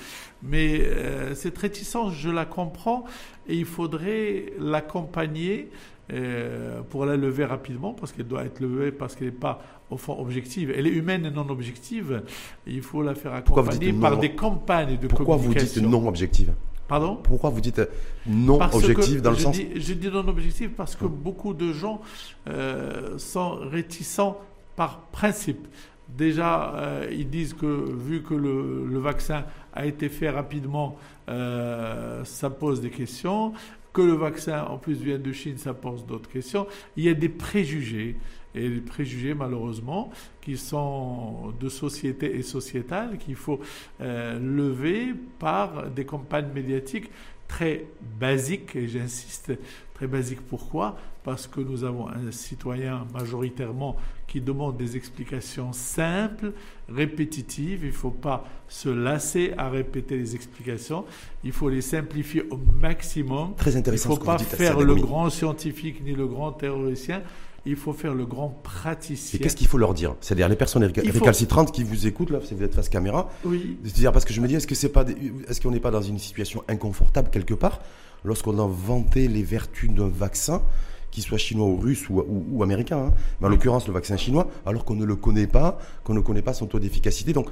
Mais 0.42 0.80
euh, 0.80 1.34
cette 1.36 1.56
réticence, 1.56 2.14
je 2.14 2.30
la 2.30 2.46
comprends, 2.46 3.04
et 3.46 3.54
il 3.54 3.64
faudrait 3.64 4.52
l'accompagner 4.58 5.70
euh, 6.12 6.82
pour 6.90 7.06
la 7.06 7.16
lever 7.16 7.44
rapidement, 7.44 7.94
parce 7.94 8.10
qu'elle 8.10 8.26
doit 8.26 8.44
être 8.44 8.58
levée, 8.58 8.90
parce 8.90 9.14
qu'elle 9.14 9.28
n'est 9.28 9.32
pas 9.32 9.60
au 9.88 9.96
fond 9.96 10.18
objective. 10.18 10.72
Elle 10.76 10.88
est 10.88 10.90
humaine 10.90 11.26
et 11.26 11.30
non 11.30 11.48
objective. 11.48 12.24
il 12.66 12.82
faut 12.82 13.02
la 13.02 13.14
faire 13.14 13.34
accompagner 13.34 13.92
par 13.92 14.18
des 14.18 14.34
campagnes 14.34 14.98
de 14.98 15.06
Pourquoi 15.06 15.36
vous 15.36 15.54
dites 15.54 15.76
non 15.76 16.08
objective? 16.08 16.52
Pardon 16.88 17.16
Pourquoi 17.16 17.50
vous 17.50 17.60
dites 17.60 17.80
non 18.26 18.60
objectif 18.60 19.22
dans 19.22 19.30
le 19.30 19.36
sens 19.36 19.56
Je 19.56 19.92
dis 19.94 20.08
non 20.08 20.26
objectif 20.28 20.70
parce 20.76 20.96
que 20.96 21.06
beaucoup 21.06 21.54
de 21.54 21.72
gens 21.72 22.00
euh, 22.48 23.16
sont 23.18 23.56
réticents 23.56 24.40
par 24.76 25.00
principe. 25.12 25.66
Déjà, 26.08 26.74
euh, 26.74 27.08
ils 27.10 27.28
disent 27.28 27.54
que 27.54 27.66
vu 27.66 28.22
que 28.22 28.34
le, 28.34 28.98
vaccin 28.98 29.44
a 29.72 29.86
été 29.86 30.08
fait 30.08 30.28
rapidement, 30.28 30.98
euh, 31.28 32.22
ça 32.24 32.50
pose 32.50 32.80
des 32.80 32.90
questions. 32.90 33.52
Que 33.92 34.02
le 34.02 34.12
vaccin, 34.12 34.64
en 34.64 34.76
plus, 34.76 35.00
vient 35.00 35.18
de 35.18 35.32
Chine, 35.32 35.56
ça 35.56 35.72
pose 35.72 36.04
d'autres 36.04 36.28
questions. 36.28 36.66
Il 36.96 37.04
y 37.04 37.08
a 37.08 37.14
des 37.14 37.28
préjugés 37.28 38.16
et 38.54 38.68
les 38.68 38.80
préjugés 38.80 39.34
malheureusement 39.34 40.10
qui 40.40 40.56
sont 40.56 41.52
de 41.60 41.68
société 41.68 42.36
et 42.36 42.42
sociétale 42.42 43.18
qu'il 43.18 43.36
faut 43.36 43.60
euh, 44.00 44.38
lever 44.38 45.14
par 45.38 45.90
des 45.90 46.04
campagnes 46.04 46.52
médiatiques 46.54 47.10
très 47.48 47.86
basiques 48.18 48.74
et 48.76 48.88
j'insiste 48.88 49.52
Très 49.94 50.08
basique. 50.08 50.40
Pourquoi? 50.40 50.96
Parce 51.22 51.46
que 51.46 51.60
nous 51.60 51.84
avons 51.84 52.08
un 52.08 52.32
citoyen 52.32 53.06
majoritairement 53.14 53.96
qui 54.26 54.40
demande 54.40 54.76
des 54.76 54.96
explications 54.96 55.72
simples, 55.72 56.52
répétitives. 56.88 57.84
Il 57.84 57.88
ne 57.88 57.92
faut 57.92 58.10
pas 58.10 58.44
se 58.66 58.88
lasser 58.88 59.54
à 59.56 59.70
répéter 59.70 60.16
les 60.16 60.34
explications. 60.34 61.04
Il 61.44 61.52
faut 61.52 61.68
les 61.68 61.80
simplifier 61.80 62.42
au 62.50 62.56
maximum. 62.56 63.54
Très 63.54 63.76
intéressant. 63.76 64.10
Il 64.10 64.12
ne 64.14 64.18
faut 64.18 64.24
pas 64.24 64.38
faire 64.38 64.80
le 64.80 64.96
grand 64.96 65.30
scientifique 65.30 66.02
ni 66.02 66.12
le 66.12 66.26
grand 66.26 66.50
théoricien 66.50 67.22
il 67.66 67.76
faut 67.76 67.92
faire 67.92 68.14
le 68.14 68.26
grand 68.26 68.50
praticien. 68.62 69.38
Et 69.38 69.42
qu'est-ce 69.42 69.56
qu'il 69.56 69.66
faut 69.66 69.78
leur 69.78 69.94
dire? 69.94 70.14
C'est-à-dire 70.20 70.48
les 70.48 70.56
personnes 70.56 70.84
récalcitrantes 70.84 71.72
qui 71.72 71.82
vous 71.82 72.06
écoutent, 72.06 72.30
là, 72.30 72.40
si 72.42 72.54
vous 72.54 72.62
êtes 72.62 72.74
face 72.74 72.88
caméra. 72.88 73.30
Oui. 73.44 73.78
C'est-à-dire, 73.84 74.12
parce 74.12 74.24
que 74.24 74.34
je 74.34 74.40
me 74.40 74.48
dis, 74.48 74.54
est-ce 74.54 74.66
que 74.66 74.74
c'est 74.74 74.90
pas, 74.90 75.04
est-ce 75.48 75.60
qu'on 75.60 75.70
n'est 75.70 75.80
pas 75.80 75.90
dans 75.90 76.02
une 76.02 76.18
situation 76.18 76.62
inconfortable 76.68 77.30
quelque 77.30 77.54
part 77.54 77.80
lorsqu'on 78.24 78.58
a 78.58 78.66
vanté 78.66 79.28
les 79.28 79.42
vertus 79.42 79.90
d'un 79.90 80.08
vaccin 80.08 80.62
qu'il 81.10 81.22
soit 81.22 81.38
chinois 81.38 81.66
ou 81.66 81.76
russe 81.76 82.08
ou, 82.10 82.62
américain, 82.64 82.98
hein. 82.98 83.12
mais 83.40 83.46
en 83.46 83.50
l'occurrence 83.50 83.86
le 83.86 83.92
vaccin 83.94 84.16
chinois, 84.16 84.48
alors 84.66 84.84
qu'on 84.84 84.96
ne 84.96 85.04
le 85.04 85.14
connaît 85.14 85.46
pas, 85.46 85.78
qu'on 86.02 86.12
ne 86.12 86.20
connaît 86.20 86.42
pas 86.42 86.54
son 86.54 86.66
taux 86.66 86.80
d'efficacité. 86.80 87.32
Donc, 87.32 87.50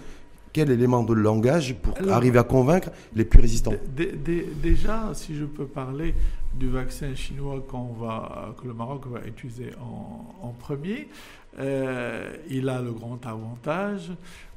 quel 0.52 0.70
élément 0.70 1.02
de 1.02 1.14
langage 1.14 1.74
pour 1.74 1.94
arriver 2.10 2.38
à 2.38 2.44
convaincre 2.44 2.90
les 3.14 3.24
plus 3.24 3.40
résistants 3.40 3.72
Déjà, 4.62 5.10
si 5.14 5.34
je 5.34 5.44
peux 5.44 5.66
parler 5.66 6.14
du 6.54 6.68
vaccin 6.68 7.14
chinois 7.14 7.64
va, 7.98 8.54
que 8.60 8.66
le 8.66 8.74
Maroc 8.74 9.06
va 9.06 9.26
utiliser 9.26 9.70
en, 9.80 10.52
premier, 10.58 11.08
euh, 11.58 12.34
il 12.50 12.68
a 12.68 12.80
le 12.80 12.92
grand 12.92 13.24
avantage 13.26 14.12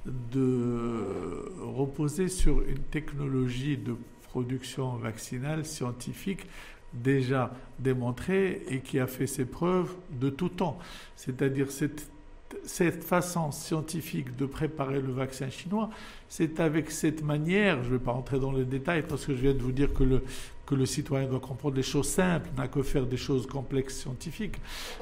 de 0.05 1.51
reposer 1.61 2.27
sur 2.27 2.61
une 2.67 2.83
technologie 2.91 3.77
de 3.77 3.95
production 4.29 4.95
vaccinale 4.97 5.65
scientifique 5.65 6.45
déjà 6.93 7.51
démontrée 7.79 8.63
et 8.69 8.79
qui 8.79 8.99
a 8.99 9.07
fait 9.07 9.27
ses 9.27 9.45
preuves 9.45 9.93
de 10.11 10.29
tout 10.29 10.49
temps. 10.49 10.77
C'est-à-dire 11.15 11.71
cette 11.71 12.09
cette 12.63 13.03
façon 13.03 13.51
scientifique 13.51 14.35
de 14.35 14.45
préparer 14.45 15.01
le 15.01 15.11
vaccin 15.11 15.49
chinois, 15.49 15.89
c'est 16.29 16.59
avec 16.59 16.91
cette 16.91 17.23
manière, 17.23 17.83
je 17.83 17.89
ne 17.89 17.97
vais 17.97 18.03
pas 18.03 18.11
rentrer 18.11 18.39
dans 18.39 18.51
les 18.51 18.65
détails 18.65 19.03
parce 19.07 19.25
que 19.25 19.35
je 19.35 19.41
viens 19.41 19.53
de 19.53 19.61
vous 19.61 19.71
dire 19.71 19.93
que 19.93 20.03
le, 20.03 20.23
que 20.65 20.75
le 20.75 20.85
citoyen 20.85 21.27
doit 21.27 21.39
comprendre 21.39 21.75
des 21.75 21.83
choses 21.83 22.07
simples, 22.07 22.49
n'a 22.57 22.67
que 22.67 22.81
faire 22.81 23.05
des 23.05 23.17
choses 23.17 23.45
complexes 23.47 23.99
scientifiques. 23.99 24.57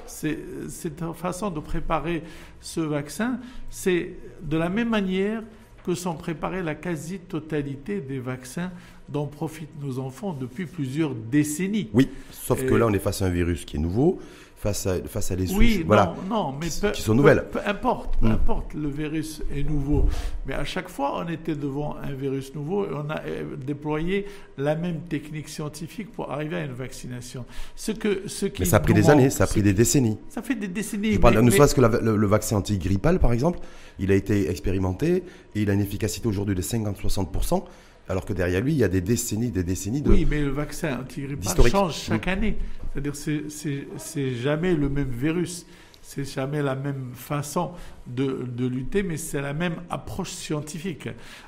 C'est, 0.06 0.38
cette 0.70 1.04
façon 1.14 1.50
de 1.50 1.60
préparer 1.60 2.24
ce 2.62 2.82
vaccin, 2.82 3.40
c'est 3.70 4.14
de 4.42 4.58
la 4.58 4.70
même 4.70 4.90
manière 4.90 5.44
que 5.84 5.96
sont 5.96 6.16
préparés 6.16 6.64
la 6.64 6.76
quasi-totalité 6.76 8.00
des 8.00 8.20
vaccins 8.20 8.72
dont 9.10 9.28
profitent 9.28 9.82
nos 9.82 10.00
enfants 10.00 10.34
depuis 10.34 10.66
plusieurs 10.66 11.14
décennies. 11.14 11.90
Oui, 11.94 12.10
sauf 12.32 12.66
que 12.66 12.74
là, 12.74 12.88
on 12.88 12.94
est 12.94 13.00
face 13.00 13.22
à 13.22 13.26
un 13.26 13.30
virus 13.30 13.66
qui 13.66 13.78
est 13.78 13.80
nouveau, 13.80 14.20
face 14.64 14.88
à, 14.88 14.96
face 15.06 15.30
à 15.30 15.36
les 15.36 15.48
souches 15.48 15.58
oui, 15.58 15.84
voilà, 15.86 16.16
non, 16.30 16.54
mais 16.54 16.68
qui, 16.94 17.02
sont 17.02 17.14
nouvelles. 17.14 17.44
Peu, 17.52 17.60
importe, 17.66 18.16
peu 18.22 18.30
mm. 18.30 18.32
importe, 18.32 18.74
le 18.74 18.88
virus 18.88 19.44
est 19.54 19.64
nouveau. 19.64 20.06
Mais 20.46 20.54
à 20.54 20.64
chaque 20.64 20.88
fois, 20.88 21.22
on 21.22 21.28
était 21.28 21.56
devant 21.56 21.98
un 22.02 22.14
virus 22.14 22.56
nouveau 22.56 22.86
et 22.86 22.90
on 22.94 23.10
a 23.10 23.20
euh, 23.26 23.58
déployé 23.58 24.26
la 24.58 24.76
même 24.76 25.02
technique 25.02 25.50
scientifique 25.50 26.14
pour 26.14 26.32
arriver 26.32 26.56
à 26.56 26.64
une 26.64 26.72
vaccination. 26.72 27.44
Ce 27.76 27.92
que, 27.92 28.24
ce 28.28 28.46
qui 28.46 28.62
mais 28.62 28.66
ça 28.66 28.78
a 28.78 28.80
pris 28.80 28.94
des 28.94 29.10
années, 29.10 29.30
ça 29.30 29.44
a 29.44 29.48
pris 29.48 29.62
des 29.62 29.74
décennies. 29.74 30.18
Ça 30.30 30.42
fait 30.42 30.56
des 30.56 30.70
décennies. 30.70 31.12
Je 31.12 31.20
parle, 31.20 31.38
ne 31.42 31.52
serait-ce 31.52 31.76
que 31.76 31.82
le, 31.82 32.16
le, 32.16 32.28
vaccin 32.28 32.56
antigrippal, 32.56 33.20
par 33.20 33.34
exemple, 33.34 33.60
il 34.00 34.14
a 34.14 34.16
été 34.16 34.50
expérimenté 34.50 35.26
et 35.56 35.62
il 35.62 35.70
a 35.70 35.74
une 35.74 35.82
efficacité 35.82 36.26
aujourd'hui 36.26 36.56
de 36.56 36.62
50-60% 36.62 37.64
alors 38.10 38.26
que 38.26 38.34
derrière 38.34 38.62
lui, 38.62 38.74
il 38.74 38.78
y 38.78 38.84
a 38.84 38.90
des 38.90 39.02
décennies, 39.02 39.52
des 39.52 39.64
décennies 39.64 40.02
de. 40.02 40.12
Oui, 40.12 40.28
mais 40.30 40.42
le 40.42 40.50
vaccin 40.50 41.00
antigrippal 41.00 41.70
change 41.70 41.96
chaque 41.96 42.28
année. 42.28 42.58
C'est-à-dire, 42.92 43.16
c'est 43.16 44.36
jamais 44.36 44.76
le 44.76 44.90
même 44.90 45.10
virus, 45.10 45.66
c'est 46.02 46.26
jamais 46.26 46.62
la 46.62 46.76
même 46.76 47.12
façon 47.14 47.72
de, 48.06 48.46
de 48.46 48.68
lutter, 48.68 49.04
mais 49.04 49.18
c'est 49.18 49.42
la 49.42 49.54
même 49.54 49.78
approche 49.90 50.32
scientifique. 50.32 51.08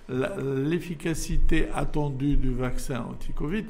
L'efficacité 0.09 1.67
attendue 1.75 2.37
du 2.37 2.53
vaccin 2.53 3.01
anti-Covid, 3.01 3.65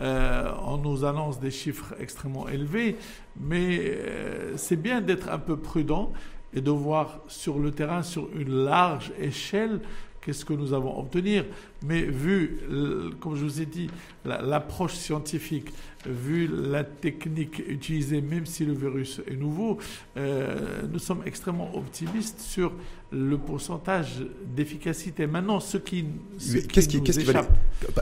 euh, 0.00 0.52
on 0.64 0.78
nous 0.78 1.04
annonce 1.04 1.40
des 1.40 1.50
chiffres 1.50 1.94
extrêmement 1.98 2.48
élevés, 2.48 2.96
mais 3.38 3.78
euh, 3.80 4.56
c'est 4.56 4.80
bien 4.80 5.00
d'être 5.00 5.28
un 5.28 5.38
peu 5.38 5.56
prudent 5.56 6.12
et 6.54 6.60
de 6.60 6.70
voir 6.70 7.20
sur 7.26 7.58
le 7.58 7.72
terrain, 7.72 8.02
sur 8.02 8.28
une 8.34 8.64
large 8.64 9.12
échelle, 9.20 9.80
qu'est-ce 10.28 10.44
que 10.44 10.52
nous 10.52 10.74
avons 10.74 10.98
obtenir. 10.98 11.46
Mais 11.86 12.02
vu, 12.02 12.58
comme 13.18 13.34
je 13.34 13.44
vous 13.44 13.62
ai 13.62 13.64
dit, 13.64 13.88
l'approche 14.26 14.92
scientifique, 14.92 15.72
vu 16.04 16.46
la 16.46 16.84
technique 16.84 17.62
utilisée, 17.66 18.20
même 18.20 18.44
si 18.44 18.66
le 18.66 18.74
virus 18.74 19.22
est 19.26 19.36
nouveau, 19.36 19.78
euh, 20.18 20.82
nous 20.92 20.98
sommes 20.98 21.22
extrêmement 21.24 21.74
optimistes 21.74 22.40
sur 22.40 22.74
le 23.10 23.38
pourcentage 23.38 24.22
d'efficacité. 24.54 25.26
Maintenant, 25.26 25.60
ce 25.60 25.78
qui, 25.78 26.04
qu'est-ce 26.70 26.88
qui, 26.88 26.98
échappe... 26.98 27.50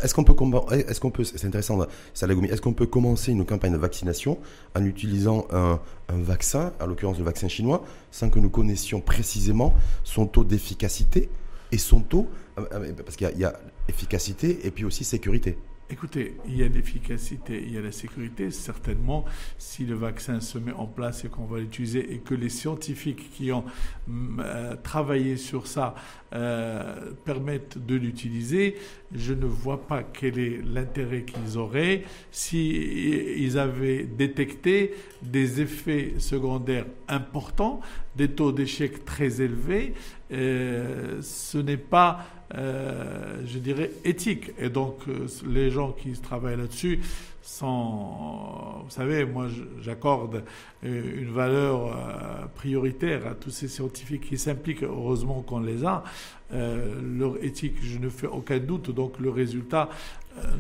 Est-ce 0.03 0.13
qu'on 0.13 0.25
peut, 0.25 0.35
est-ce 0.73 0.99
qu'on 0.99 1.13
peut, 1.13 1.23
c'est 1.23 1.47
intéressant, 1.47 1.79
est-ce 2.13 2.61
qu'on 2.61 2.73
peut 2.73 2.87
commencer 2.87 3.31
une 3.31 3.45
campagne 3.45 3.73
de 3.73 3.79
vaccination 3.79 4.39
en 4.75 4.85
utilisant 4.85 5.47
un, 5.53 5.79
un 6.09 6.19
vaccin, 6.19 6.73
en 6.81 6.87
l'occurrence 6.87 7.19
le 7.19 7.25
vaccin 7.25 7.47
chinois, 7.47 7.85
sans 8.11 8.31
que 8.31 8.41
nous 8.41 8.51
connaissions 8.51 9.01
précisément 9.01 9.77
son 10.03 10.27
taux 10.27 10.43
d'efficacité? 10.43 11.29
Et 11.73 11.79
son 11.79 12.01
taux, 12.01 12.29
euh, 12.59 12.65
euh, 12.73 12.93
parce 13.05 13.17
qu'il 13.17 13.31
y, 13.37 13.45
a 13.45 13.59
efficacité 13.89 14.67
et 14.67 14.71
puis 14.71 14.85
aussi 14.85 15.05
sécurité. 15.05 15.57
Écoutez, 15.89 16.37
il 16.49 16.57
y 16.57 16.65
a 16.65 16.69
l'efficacité, 16.69 17.63
il 17.65 17.73
y 17.73 17.79
a 17.79 17.81
la 17.81 17.93
sécurité. 17.93 18.51
Certainement, 18.51 19.25
si 19.57 19.87
le 19.87 19.95
vaccin 19.95 20.41
se 20.41 20.59
met 20.59 20.73
en 20.73 20.87
place 20.87 21.25
et 21.25 21.29
qu'on 21.29 21.45
va 21.45 21.61
l'utiliser 21.61 22.13
et 22.13 22.19
que 22.19 22.35
les 22.35 22.49
scientifiques 22.49 23.31
qui 23.33 23.53
ont 23.53 23.65
mm, 24.09 24.41
euh, 24.45 24.77
travaillé 24.83 25.37
sur 25.37 25.67
ça 25.67 25.95
permettent 27.25 27.79
de 27.79 27.95
l'utiliser, 27.95 28.77
je 29.15 29.33
ne 29.33 29.47
vois 29.47 29.87
pas 29.87 30.03
quel 30.03 30.39
est 30.39 30.61
l'intérêt 30.63 31.23
qu'ils 31.23 31.57
auraient 31.57 32.03
si 32.31 32.73
ils 33.39 33.57
avaient 33.57 34.03
détecté 34.03 34.93
des 35.23 35.63
effets 35.63 36.15
secondaires 36.19 36.85
importants, 37.09 37.81
des 38.17 38.29
taux 38.29 38.53
d'échec 38.53 39.05
très 39.07 39.41
élevés 39.41 39.95
euh, 39.95 40.16
ce 40.31 41.59
n'est 41.59 41.77
pas, 41.77 42.27
euh, 42.55 43.41
je 43.47 43.59
dirais, 43.59 43.91
éthique. 44.05 44.53
Et 44.59 44.69
donc, 44.69 44.99
euh, 45.09 45.27
les 45.49 45.71
gens 45.71 45.93
qui 45.93 46.13
travaillent 46.13 46.57
là-dessus 46.57 47.01
sont, 47.43 48.83
vous 48.85 48.91
savez, 48.91 49.25
moi, 49.25 49.47
j'accorde 49.81 50.43
une 50.83 51.31
valeur 51.31 51.97
prioritaire 52.57 53.27
à 53.27 53.35
tous 53.35 53.51
ces 53.51 53.69
scientifiques 53.69 54.29
qui 54.29 54.39
s'impliquent. 54.39 54.83
Heureusement 54.83 55.43
qu'on 55.43 55.61
les 55.61 55.85
a. 55.85 56.03
leur 56.51 57.43
éthique, 57.43 57.77
je 57.83 57.99
ne 57.99 58.09
fais 58.09 58.27
aucun 58.27 58.59
doute. 58.59 58.91
Donc, 58.91 59.21
le 59.21 59.31
résultat, 59.31 59.89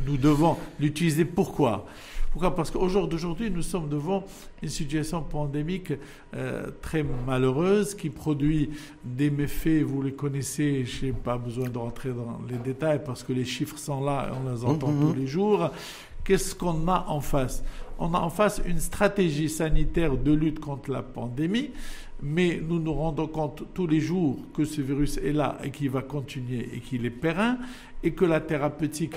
nous 0.06 0.16
devons 0.16 0.56
l'utiliser. 0.78 1.25
Pourquoi? 1.25 1.87
Pourquoi? 2.36 2.54
Parce 2.54 2.70
qu'au 2.70 2.86
jour 2.90 3.08
d'aujourd'hui, 3.08 3.50
nous 3.50 3.62
sommes 3.62 3.88
devant 3.88 4.22
une 4.62 4.68
situation 4.68 5.22
pandémique 5.22 5.94
euh, 6.34 6.66
très 6.82 7.02
malheureuse 7.02 7.94
qui 7.94 8.10
produit 8.10 8.68
des 9.02 9.30
méfaits, 9.30 9.82
vous 9.82 10.02
les 10.02 10.12
connaissez, 10.12 10.84
je 10.84 11.06
n'ai 11.06 11.12
pas 11.12 11.38
besoin 11.38 11.70
de 11.70 11.78
rentrer 11.78 12.10
dans 12.10 12.38
les 12.46 12.58
détails 12.58 13.00
parce 13.02 13.22
que 13.22 13.32
les 13.32 13.46
chiffres 13.46 13.78
sont 13.78 14.04
là 14.04 14.28
et 14.28 14.36
on 14.36 14.52
les 14.52 14.64
entend 14.66 14.88
mmh, 14.88 14.96
mmh. 14.98 15.08
tous 15.08 15.18
les 15.18 15.26
jours. 15.26 15.70
Qu'est-ce 16.24 16.54
qu'on 16.54 16.86
a 16.88 17.06
en 17.08 17.22
face? 17.22 17.64
On 17.98 18.12
a 18.12 18.18
en 18.18 18.28
face 18.28 18.60
une 18.66 18.80
stratégie 18.80 19.48
sanitaire 19.48 20.18
de 20.18 20.32
lutte 20.32 20.60
contre 20.60 20.90
la 20.90 21.02
pandémie, 21.02 21.70
mais 22.22 22.60
nous 22.62 22.78
nous 22.78 22.92
rendons 22.92 23.28
compte 23.28 23.62
tous 23.72 23.86
les 23.86 24.00
jours 24.00 24.36
que 24.52 24.66
ce 24.66 24.82
virus 24.82 25.16
est 25.16 25.32
là 25.32 25.56
et 25.64 25.70
qu'il 25.70 25.88
va 25.88 26.02
continuer 26.02 26.68
et 26.74 26.80
qu'il 26.80 27.06
est 27.06 27.10
périn 27.10 27.56
et 28.02 28.12
que 28.12 28.26
la 28.26 28.40
thérapeutique 28.40 29.14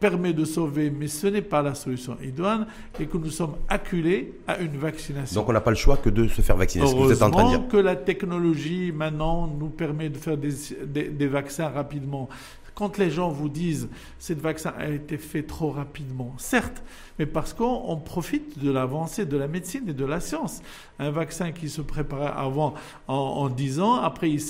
permet 0.00 0.32
de 0.32 0.46
sauver, 0.46 0.90
mais 0.90 1.06
ce 1.06 1.26
n'est 1.26 1.42
pas 1.42 1.60
la 1.60 1.74
solution 1.74 2.16
idoine, 2.24 2.66
et 2.98 3.06
que 3.06 3.18
nous 3.18 3.30
sommes 3.30 3.56
acculés 3.68 4.32
à 4.48 4.58
une 4.58 4.76
vaccination. 4.78 5.40
Donc 5.40 5.50
on 5.50 5.52
n'a 5.52 5.60
pas 5.60 5.70
le 5.70 5.76
choix 5.76 5.98
que 5.98 6.08
de 6.08 6.26
se 6.26 6.40
faire 6.40 6.56
vacciner, 6.56 6.86
ce 6.86 6.94
que 6.94 6.98
vous 6.98 7.12
êtes 7.12 7.22
en 7.22 7.30
train 7.30 7.52
de 7.52 7.58
dire. 7.58 7.68
que 7.68 7.76
la 7.76 7.96
technologie 7.96 8.92
maintenant 8.92 9.46
nous 9.46 9.68
permet 9.68 10.08
de 10.08 10.16
faire 10.16 10.38
des, 10.38 10.54
des, 10.86 11.26
vaccins 11.26 11.68
rapidement. 11.68 12.30
Quand 12.74 12.96
les 12.96 13.10
gens 13.10 13.28
vous 13.28 13.50
disent 13.50 13.90
ce 14.18 14.32
vaccin 14.32 14.72
a 14.78 14.88
été 14.88 15.18
fait 15.18 15.42
trop 15.42 15.70
rapidement, 15.70 16.32
certes, 16.38 16.82
mais 17.18 17.26
parce 17.26 17.52
qu'on 17.52 18.00
profite 18.02 18.58
de 18.58 18.70
l'avancée 18.70 19.26
de 19.26 19.36
la 19.36 19.48
médecine 19.48 19.86
et 19.86 19.92
de 19.92 20.06
la 20.06 20.20
science. 20.20 20.62
Un 20.98 21.10
vaccin 21.10 21.52
qui 21.52 21.68
se 21.68 21.82
préparait 21.82 22.32
avant 22.34 22.72
en, 23.06 23.14
en 23.14 23.48
10 23.50 23.80
ans, 23.80 23.96
après 23.96 24.30
il 24.30 24.40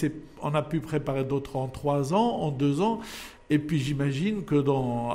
on 0.42 0.54
a 0.54 0.62
pu 0.62 0.78
préparer 0.80 1.24
d'autres 1.24 1.56
en 1.56 1.66
3 1.66 2.14
ans, 2.14 2.38
en 2.40 2.50
2 2.50 2.80
ans. 2.80 3.00
Et 3.52 3.58
puis 3.58 3.80
j'imagine 3.80 4.44
que 4.44 4.54
dans, 4.54 5.10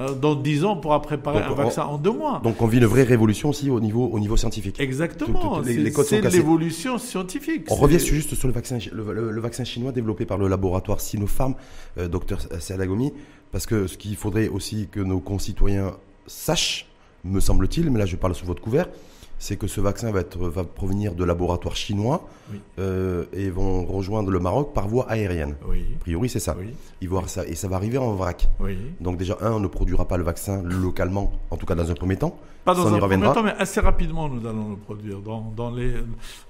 euh, 0.00 0.14
dans 0.14 0.34
10 0.34 0.64
ans, 0.64 0.72
on 0.72 0.80
pourra 0.80 1.00
préparer 1.00 1.38
un 1.38 1.54
vaccin 1.54 1.84
en 1.84 1.98
deux 1.98 2.10
mois. 2.10 2.40
Donc 2.42 2.60
on 2.60 2.66
vit 2.66 2.78
une 2.78 2.86
vraie 2.86 3.04
révolution 3.04 3.50
aussi 3.50 3.70
au 3.70 3.78
niveau, 3.78 4.06
au 4.06 4.18
niveau 4.18 4.36
scientifique. 4.36 4.80
Exactement. 4.80 5.62
C'est 5.64 6.20
l'évolution 6.30 6.98
scientifique. 6.98 7.66
On 7.70 7.76
revient 7.76 8.00
juste 8.00 8.34
sur 8.34 8.48
le 8.48 8.54
vaccin, 8.54 8.78
le, 8.92 9.40
vaccin 9.40 9.62
chinois 9.62 9.92
développé 9.92 10.26
par 10.26 10.36
le 10.36 10.48
laboratoire 10.48 11.00
Sinopharm, 11.00 11.54
euh, 11.98 12.08
docteur 12.08 12.40
Salagomi, 12.58 13.12
parce 13.52 13.66
que 13.66 13.86
ce 13.86 13.96
qu'il 13.96 14.16
faudrait 14.16 14.48
aussi 14.48 14.88
que 14.90 15.00
nos 15.00 15.20
concitoyens 15.20 15.92
sachent, 16.26 16.88
me 17.24 17.40
semble-t-il, 17.40 17.90
mais 17.90 18.00
là 18.00 18.06
je 18.06 18.16
parle 18.16 18.34
sous 18.34 18.46
votre 18.46 18.62
couvert, 18.62 18.88
c'est 19.38 19.56
que 19.56 19.66
ce 19.66 19.80
vaccin 19.80 20.10
va, 20.12 20.20
être, 20.20 20.38
va 20.38 20.64
provenir 20.64 21.14
de 21.14 21.24
laboratoires 21.24 21.76
chinois 21.76 22.26
euh, 22.78 23.24
et 23.32 23.50
vont 23.50 23.84
rejoindre 23.84 24.30
le 24.30 24.38
Maroc 24.38 24.72
par 24.72 24.88
voie 24.88 25.08
aérienne. 25.10 25.56
Oui. 25.68 25.84
A 25.96 25.98
priori, 26.00 26.28
c'est 26.28 26.40
ça. 26.40 26.56
Oui. 26.58 26.72
Ils 27.00 27.08
vont- 27.08 27.26
ça. 27.26 27.46
Et 27.46 27.54
ça 27.54 27.68
va 27.68 27.76
arriver 27.76 27.98
en 27.98 28.12
vrac. 28.14 28.48
Donc 29.00 29.16
déjà, 29.18 29.36
un, 29.40 29.52
on 29.52 29.60
ne 29.60 29.66
produira 29.66 30.06
pas 30.08 30.16
le 30.16 30.24
vaccin 30.24 30.62
localement, 30.62 31.32
en 31.50 31.56
tout 31.56 31.66
cas 31.66 31.74
dans 31.74 31.90
un 31.90 31.94
premier 31.94 32.16
temps. 32.16 32.36
Pas 32.64 32.74
dans 32.74 32.92
un 32.92 32.98
premier 32.98 33.20
temps, 33.20 33.42
mais 33.44 33.52
assez 33.58 33.78
rapidement, 33.80 34.28
nous 34.28 34.44
allons 34.48 34.70
le 34.70 34.76
produire. 34.76 35.20
Dans, 35.20 35.52
dans 35.56 35.70
les, 35.70 35.92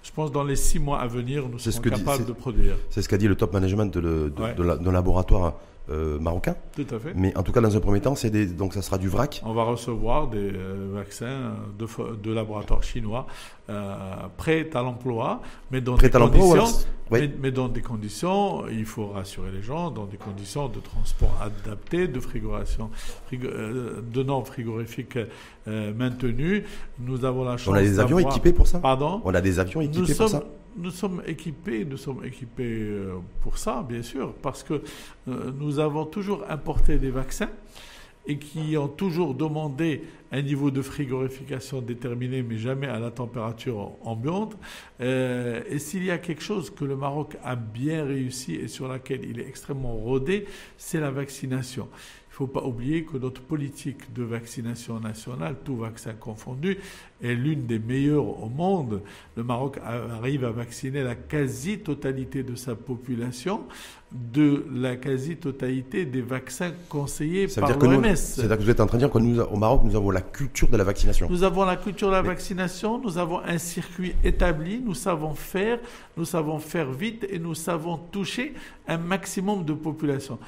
je 0.02 0.10
pense 0.14 0.32
dans 0.32 0.44
les 0.44 0.56
six 0.56 0.78
mois 0.78 1.00
à 1.00 1.06
venir, 1.06 1.46
nous 1.46 1.58
ce 1.58 1.70
serons 1.70 1.82
que 1.82 1.88
capables 1.90 2.24
de 2.24 2.32
produire. 2.32 2.76
C'est 2.88 3.02
ce 3.02 3.08
qu'a 3.08 3.18
dit 3.18 3.28
le 3.28 3.34
top 3.34 3.52
management 3.52 3.92
de, 3.92 4.00
le- 4.00 4.30
de- 4.30 4.42
Ouais. 4.42 4.54
de 4.54 4.62
la- 4.62 4.76
d'un 4.76 4.92
laboratoire 4.92 5.54
euh, 5.90 6.18
marocain. 6.18 6.56
Tout 6.74 6.86
à 6.94 6.98
fait. 6.98 7.12
Mais 7.14 7.36
en 7.36 7.42
tout 7.42 7.52
cas, 7.52 7.60
dans 7.60 7.76
un 7.76 7.80
premier 7.80 8.00
temps, 8.00 8.14
c'est 8.14 8.30
des, 8.30 8.46
donc 8.46 8.74
ça 8.74 8.82
sera 8.82 8.98
du 8.98 9.08
vrac. 9.08 9.42
On 9.44 9.52
va 9.54 9.62
recevoir 9.64 10.28
des 10.28 10.50
euh, 10.52 10.90
vaccins 10.94 11.54
de, 11.78 11.86
fo- 11.86 12.20
de 12.20 12.32
laboratoires 12.32 12.82
chinois 12.82 13.26
euh, 13.70 13.94
prêts 14.36 14.68
à 14.74 14.82
l'emploi, 14.82 15.40
mais 15.70 15.80
dans 15.80 15.94
Prêt 15.96 16.08
des 16.08 16.18
conditions, 16.18 16.64
oui. 17.10 17.20
mais, 17.20 17.30
mais 17.42 17.50
dans 17.52 17.68
des 17.68 17.82
conditions, 17.82 18.66
il 18.68 18.84
faut 18.84 19.08
rassurer 19.08 19.50
les 19.52 19.62
gens, 19.62 19.90
dans 19.90 20.06
des 20.06 20.16
conditions 20.16 20.68
de 20.68 20.80
transport 20.80 21.36
adapté, 21.40 22.08
de 22.08 22.20
frigoration, 22.20 22.90
frigo- 23.30 23.46
euh, 23.48 24.00
de 24.12 24.22
normes 24.22 24.44
frigorifiques 24.44 25.18
euh, 25.68 25.92
maintenues. 25.94 26.64
Nous 26.98 27.24
avons 27.24 27.44
la 27.44 27.56
chance. 27.56 27.68
On 27.68 27.74
a 27.74 27.82
des 27.82 28.00
avions 28.00 28.18
équipés 28.18 28.52
pour 28.52 28.66
ça? 28.66 28.78
Pardon? 28.78 29.20
On 29.24 29.34
a 29.34 29.40
des 29.40 29.58
avions 29.58 29.80
Nous 29.80 29.86
équipés 29.86 30.14
pour 30.14 30.28
sommes, 30.28 30.40
ça? 30.40 30.46
Nous 30.76 30.90
sommes 30.90 31.22
équipés, 31.26 31.84
nous 31.84 31.96
sommes 31.96 32.24
équipés 32.24 32.64
euh, 32.64 33.14
pour 33.40 33.58
ça, 33.58 33.84
bien 33.88 34.02
sûr, 34.02 34.34
parce 34.34 34.62
que 34.62 34.82
euh, 35.28 35.52
nous 35.58 35.78
avons 35.78 36.06
toujours 36.06 36.44
importé 36.48 36.98
des 36.98 37.10
vaccins 37.10 37.50
et 38.26 38.38
qui 38.38 38.76
ont 38.76 38.88
toujours 38.88 39.34
demandé 39.34 40.02
un 40.32 40.42
niveau 40.42 40.70
de 40.72 40.82
frigorification 40.82 41.80
déterminé, 41.80 42.42
mais 42.42 42.58
jamais 42.58 42.88
à 42.88 42.98
la 42.98 43.10
température 43.10 43.92
ambiante. 44.04 44.56
Euh, 45.00 45.62
et 45.68 45.78
s'il 45.78 46.04
y 46.04 46.10
a 46.10 46.18
quelque 46.18 46.42
chose 46.42 46.70
que 46.70 46.84
le 46.84 46.96
Maroc 46.96 47.36
a 47.44 47.54
bien 47.54 48.04
réussi 48.04 48.56
et 48.56 48.68
sur 48.68 48.88
laquelle 48.88 49.24
il 49.24 49.38
est 49.38 49.46
extrêmement 49.46 49.94
rodé, 49.94 50.46
c'est 50.76 50.98
la 50.98 51.12
vaccination. 51.12 51.88
Il 52.38 52.42
ne 52.42 52.48
faut 52.48 52.52
pas 52.60 52.66
oublier 52.66 53.04
que 53.04 53.16
notre 53.16 53.40
politique 53.40 54.12
de 54.12 54.22
vaccination 54.22 55.00
nationale, 55.00 55.56
tout 55.64 55.74
vaccin 55.76 56.12
confondu, 56.12 56.76
est 57.22 57.32
l'une 57.34 57.64
des 57.64 57.78
meilleures 57.78 58.42
au 58.42 58.50
monde. 58.50 59.00
Le 59.38 59.42
Maroc 59.42 59.78
arrive 59.82 60.44
à 60.44 60.50
vacciner 60.50 61.02
la 61.02 61.14
quasi-totalité 61.14 62.42
de 62.42 62.54
sa 62.54 62.74
population 62.74 63.62
de 64.12 64.66
la 64.74 64.96
quasi-totalité 64.96 66.04
des 66.04 66.20
vaccins 66.20 66.72
conseillés 66.90 67.48
Ça 67.48 67.62
veut 67.64 67.78
par 67.78 67.88
l'OMS. 67.90 68.14
c'est-à-dire 68.14 68.58
que 68.58 68.62
vous 68.64 68.70
êtes 68.70 68.80
en 68.80 68.86
train 68.86 68.98
de 68.98 69.02
dire 69.04 69.10
que 69.10 69.18
nous, 69.18 69.40
au 69.40 69.56
Maroc, 69.56 69.80
nous 69.84 69.96
avons 69.96 70.10
la 70.10 70.20
culture 70.20 70.68
de 70.68 70.76
la 70.76 70.84
vaccination. 70.84 71.28
Nous 71.30 71.42
avons 71.42 71.64
la 71.64 71.76
culture 71.76 72.08
de 72.08 72.12
la 72.12 72.22
Mais- 72.22 72.28
vaccination, 72.28 72.98
nous 73.00 73.16
avons 73.16 73.40
un 73.40 73.56
circuit 73.56 74.14
établi, 74.22 74.82
nous 74.84 74.94
savons 74.94 75.34
faire, 75.34 75.78
nous 76.18 76.26
savons 76.26 76.58
faire 76.58 76.92
vite 76.92 77.26
et 77.30 77.38
nous 77.38 77.54
savons 77.54 77.96
toucher 77.96 78.52
un 78.86 78.98
maximum 78.98 79.64
de 79.64 79.72
population. 79.72 80.38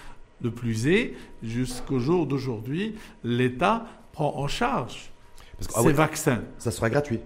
De 0.40 0.49
plus 0.49 0.87
est, 0.87 1.14
jusqu'au 1.42 1.99
jour 1.99 2.26
d'aujourd'hui, 2.26 2.95
l'État 3.25 3.85
prend 4.12 4.35
en 4.37 4.47
charge 4.49 5.11
Parce 5.57 5.66
que, 5.68 5.73
ah 5.76 5.80
ces 5.80 5.87
ouais, 5.88 5.92
vaccins. 5.92 6.42
ça 6.59 6.71
sera 6.71 6.88
gratuit. 6.90 7.18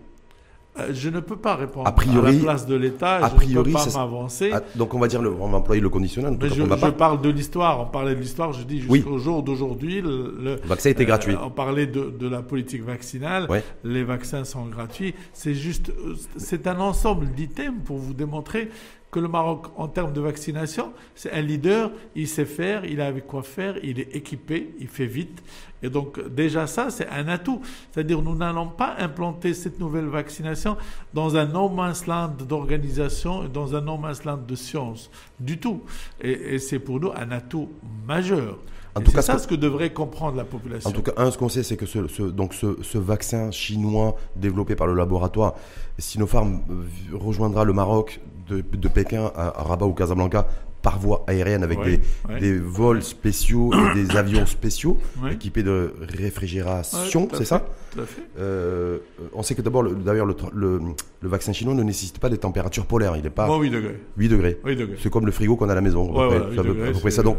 Euh, 0.78 0.88
Je 0.94 1.10
ne 1.10 1.20
peux 1.20 1.36
pas 1.36 1.54
répondre 1.56 1.86
A 1.86 1.92
priori- 1.92 2.30
à 2.30 2.32
la 2.32 2.38
place 2.40 2.66
de 2.66 2.74
l'État, 2.74 3.16
a 3.16 3.28
je 3.28 3.34
priori, 3.34 3.68
ne 3.68 3.74
peux 3.76 3.84
pas 3.84 3.90
ça- 3.90 3.98
m'avancer. 3.98 4.50
Ah, 4.54 4.62
donc 4.74 4.94
on 4.94 4.98
va 4.98 5.06
dire, 5.08 5.20
le, 5.20 5.30
on 5.30 5.46
va 5.50 5.58
employer 5.58 5.82
le 5.82 5.90
conditionnel. 5.90 6.38
Mais 6.40 6.48
je, 6.48 6.62
on 6.62 6.66
va 6.66 6.76
je 6.76 6.80
pas- 6.80 6.92
parle 6.92 7.20
de 7.20 7.28
l'histoire, 7.28 7.78
on 7.82 7.84
parlait 7.84 8.14
de 8.14 8.20
l'histoire, 8.20 8.54
je 8.54 8.62
dis 8.64 8.82
Oui. 8.88 9.00
jusqu'au 9.00 9.18
jour 9.18 9.42
d'aujourd'hui, 9.42 10.00
le, 10.00 10.34
le- 10.40 10.56
vaccin 10.64 10.88
était 10.88 11.02
euh, 11.02 11.06
gratuit. 11.08 11.36
on 11.44 11.50
parlait 11.50 11.86
de, 11.86 12.08
de 12.18 12.26
la 12.26 12.40
politique 12.40 12.82
vaccinale, 12.82 13.44
Ouais. 13.50 13.62
les 13.84 14.02
vaccins 14.04 14.44
sont 14.44 14.64
gratuits. 14.64 15.14
C'est 15.34 15.52
juste, 15.54 15.90
euh, 15.90 16.14
c'est 16.38 16.66
un 16.66 16.80
ensemble 16.80 17.26
d'items 17.34 17.82
pour 17.84 17.98
vous 17.98 18.14
démontrer 18.14 18.70
que 19.12 19.20
le 19.20 19.28
Maroc, 19.28 19.66
en 19.76 19.88
termes 19.88 20.14
de 20.14 20.22
vaccination, 20.22 20.94
c'est 21.14 21.30
un 21.32 21.42
leader, 21.42 21.92
il 22.16 22.26
sait 22.26 22.46
faire, 22.46 22.86
il 22.86 22.98
a 22.98 23.06
avec 23.06 23.26
quoi 23.26 23.42
faire, 23.42 23.76
il 23.84 24.00
est 24.00 24.16
équipé, 24.16 24.74
il 24.80 24.88
fait 24.88 25.06
vite. 25.06 25.42
Et 25.82 25.90
donc 25.90 26.18
déjà 26.34 26.66
ça, 26.66 26.88
c'est 26.88 27.06
un 27.08 27.28
atout. 27.28 27.60
C'est-à-dire 27.90 28.22
nous 28.22 28.34
n'allons 28.34 28.68
pas 28.68 28.96
implanter 28.98 29.52
cette 29.52 29.78
nouvelle 29.78 30.06
vaccination 30.06 30.78
dans 31.12 31.36
un 31.36 31.44
no 31.44 31.68
man's 31.68 32.06
land 32.06 32.36
d'organisation, 32.48 33.48
dans 33.48 33.76
un 33.76 33.82
no 33.82 33.98
man's 33.98 34.22
de 34.22 34.54
science, 34.54 35.10
du 35.38 35.58
tout. 35.58 35.82
Et 36.18 36.58
c'est 36.58 36.78
pour 36.78 36.98
nous 36.98 37.12
un 37.12 37.32
atout 37.32 37.68
majeur. 38.06 38.58
En 38.94 39.00
Et 39.00 39.04
tout 39.04 39.10
c'est 39.10 39.16
cas, 39.16 39.22
ça 39.22 39.38
ce 39.38 39.46
que 39.48 39.54
devrait 39.54 39.92
comprendre 39.92 40.36
la 40.36 40.44
population. 40.44 40.90
En 40.90 40.92
tout 40.92 41.02
cas, 41.02 41.12
un, 41.16 41.30
ce 41.30 41.38
qu'on 41.38 41.48
sait, 41.48 41.62
c'est 41.62 41.76
que 41.78 41.86
ce, 41.86 42.06
ce- 42.08 42.22
donc 42.22 42.52
ce, 42.52 42.76
ce 42.82 42.98
vaccin 42.98 43.50
chinois 43.50 44.16
développé 44.36 44.74
par 44.76 44.86
le 44.86 44.94
laboratoire 44.94 45.54
Sinopharm 45.98 46.60
euh, 46.70 47.16
rejoindra 47.16 47.64
le 47.64 47.72
Maroc 47.72 48.20
de, 48.48 48.60
de 48.60 48.88
Pékin 48.88 49.30
à, 49.34 49.60
à 49.60 49.62
Rabat 49.62 49.86
ou 49.86 49.92
Casablanca 49.94 50.46
par 50.82 50.98
voie 50.98 51.22
aérienne 51.28 51.62
avec 51.62 51.78
Ouais, 51.78 51.98
des, 52.28 52.32
ouais. 52.34 52.40
des 52.40 52.58
vols 52.58 53.02
spéciaux 53.04 53.70
et 53.72 53.94
des 53.94 54.16
avions 54.16 54.44
spéciaux 54.46 54.98
Ouais. 55.22 55.34
équipés 55.34 55.62
de 55.62 55.94
réfrigération, 56.00 57.28
c'est 57.34 57.44
ça 57.44 57.64
Tout 57.92 58.00
à 58.00 58.04
fait. 58.04 58.22
Euh, 58.38 58.98
On 59.32 59.42
sait 59.42 59.54
que 59.54 59.62
d'abord, 59.62 59.82
le- 59.84 59.94
d'ailleurs, 59.94 60.26
le, 60.26 60.34
le, 60.52 60.80
le 61.20 61.28
vaccin 61.28 61.52
chinois 61.52 61.74
ne 61.74 61.82
nécessite 61.82 62.18
pas 62.18 62.28
des 62.28 62.38
températures 62.38 62.86
polaires, 62.86 63.14
il 63.16 63.22
n'est 63.22 63.30
pas 63.30 63.46
Bon, 63.46 63.60
8 63.60 63.70
degrés. 63.70 64.00
8 64.16 64.28
degrés. 64.28 64.58
8 64.64 64.76
degrés. 64.76 64.96
C'est 65.00 65.10
comme 65.10 65.24
le 65.24 65.32
frigo 65.32 65.56
qu'on 65.56 65.68
a 65.68 65.72
à 65.72 65.76
la 65.76 65.80
maison. 65.80 66.04
à 66.04 66.06
peu 66.08 66.12
près. 66.14 66.38
voilà, 66.38 66.44
C'est 66.46 66.52
8 66.54 66.58
à 66.58 66.62
peu- 66.62 66.68
degrés, 66.70 66.88
à 66.88 66.92
peu 66.92 66.98
près 67.00 67.10
c'est- 67.10 67.16
ça. 67.16 67.22
Donc, 67.22 67.38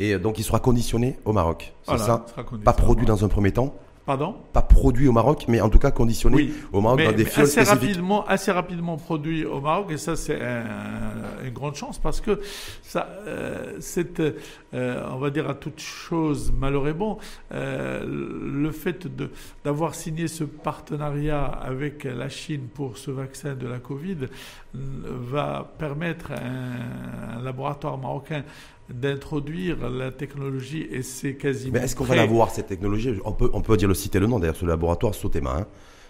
et 0.00 0.18
donc, 0.18 0.38
il 0.38 0.42
sera 0.42 0.58
conditionné 0.58 1.18
au 1.24 1.32
Maroc. 1.32 1.72
C'est 1.82 1.90
voilà, 1.96 2.04
ça. 2.04 2.26
Pas 2.64 2.72
produit 2.72 3.06
dans 3.06 3.24
un 3.24 3.28
premier 3.28 3.52
temps, 3.52 3.74
Pardon 4.06 4.34
pas 4.54 4.62
produit 4.62 5.06
au 5.06 5.12
Maroc, 5.12 5.44
mais 5.46 5.60
en 5.60 5.68
tout 5.68 5.78
cas 5.78 5.90
conditionné 5.92 6.34
Oui. 6.36 6.54
au 6.72 6.80
Maroc 6.80 6.98
mais, 6.98 7.04
dans 7.06 7.12
des 7.12 7.24
fioles 7.26 7.44
assez 7.44 7.52
spécifiques. 7.64 7.80
rapidement, 7.82 8.26
assez 8.26 8.50
rapidement 8.50 8.96
produit 8.96 9.44
au 9.44 9.60
Maroc, 9.60 9.92
et 9.92 9.98
ça 9.98 10.16
c'est 10.16 10.40
un- 10.40 11.44
une 11.46 11.52
grande 11.52 11.76
chance 11.76 11.98
parce 11.98 12.20
que 12.20 12.40
ça, 12.82 13.08
euh, 13.28 13.76
c'est, 13.78 14.20
euh, 14.74 15.04
on 15.12 15.18
va 15.18 15.30
dire 15.30 15.48
à 15.48 15.54
toute 15.54 15.78
chose 15.78 16.50
malheur 16.58 16.88
est 16.88 16.94
bon, 16.94 17.18
euh, 17.52 18.04
le 18.04 18.70
fait 18.72 19.06
de 19.06 19.30
d'avoir 19.64 19.94
signé 19.94 20.26
ce 20.28 20.42
partenariat 20.44 21.44
avec 21.44 22.02
la 22.04 22.28
Chine 22.30 22.66
pour 22.74 22.96
ce 22.96 23.12
vaccin 23.12 23.54
de 23.54 23.68
la 23.68 23.78
Covid 23.78 24.26
va 24.74 25.72
permettre 25.78 26.32
à 26.32 26.36
un, 26.38 27.38
un 27.38 27.42
laboratoire 27.42 27.98
marocain 27.98 28.42
d'introduire 28.92 29.88
la 29.90 30.10
technologie 30.10 30.86
et 30.90 31.02
c'est 31.02 31.34
quasiment. 31.34 31.74
Mais 31.74 31.84
est-ce 31.84 31.96
qu'on 31.96 32.04
va 32.04 32.14
prêt. 32.14 32.16
l'avoir 32.24 32.50
cette 32.50 32.66
technologie? 32.66 33.14
On 33.24 33.32
peut, 33.32 33.50
on 33.52 33.60
peut 33.60 33.76
dire 33.76 33.88
le 33.88 33.94
citer 33.94 34.18
le 34.18 34.26
nom 34.26 34.38
d'ailleurs, 34.38 34.56
ce 34.56 34.66
laboratoire 34.66 35.14
Sotema, 35.14 35.56
hein, 35.60 35.66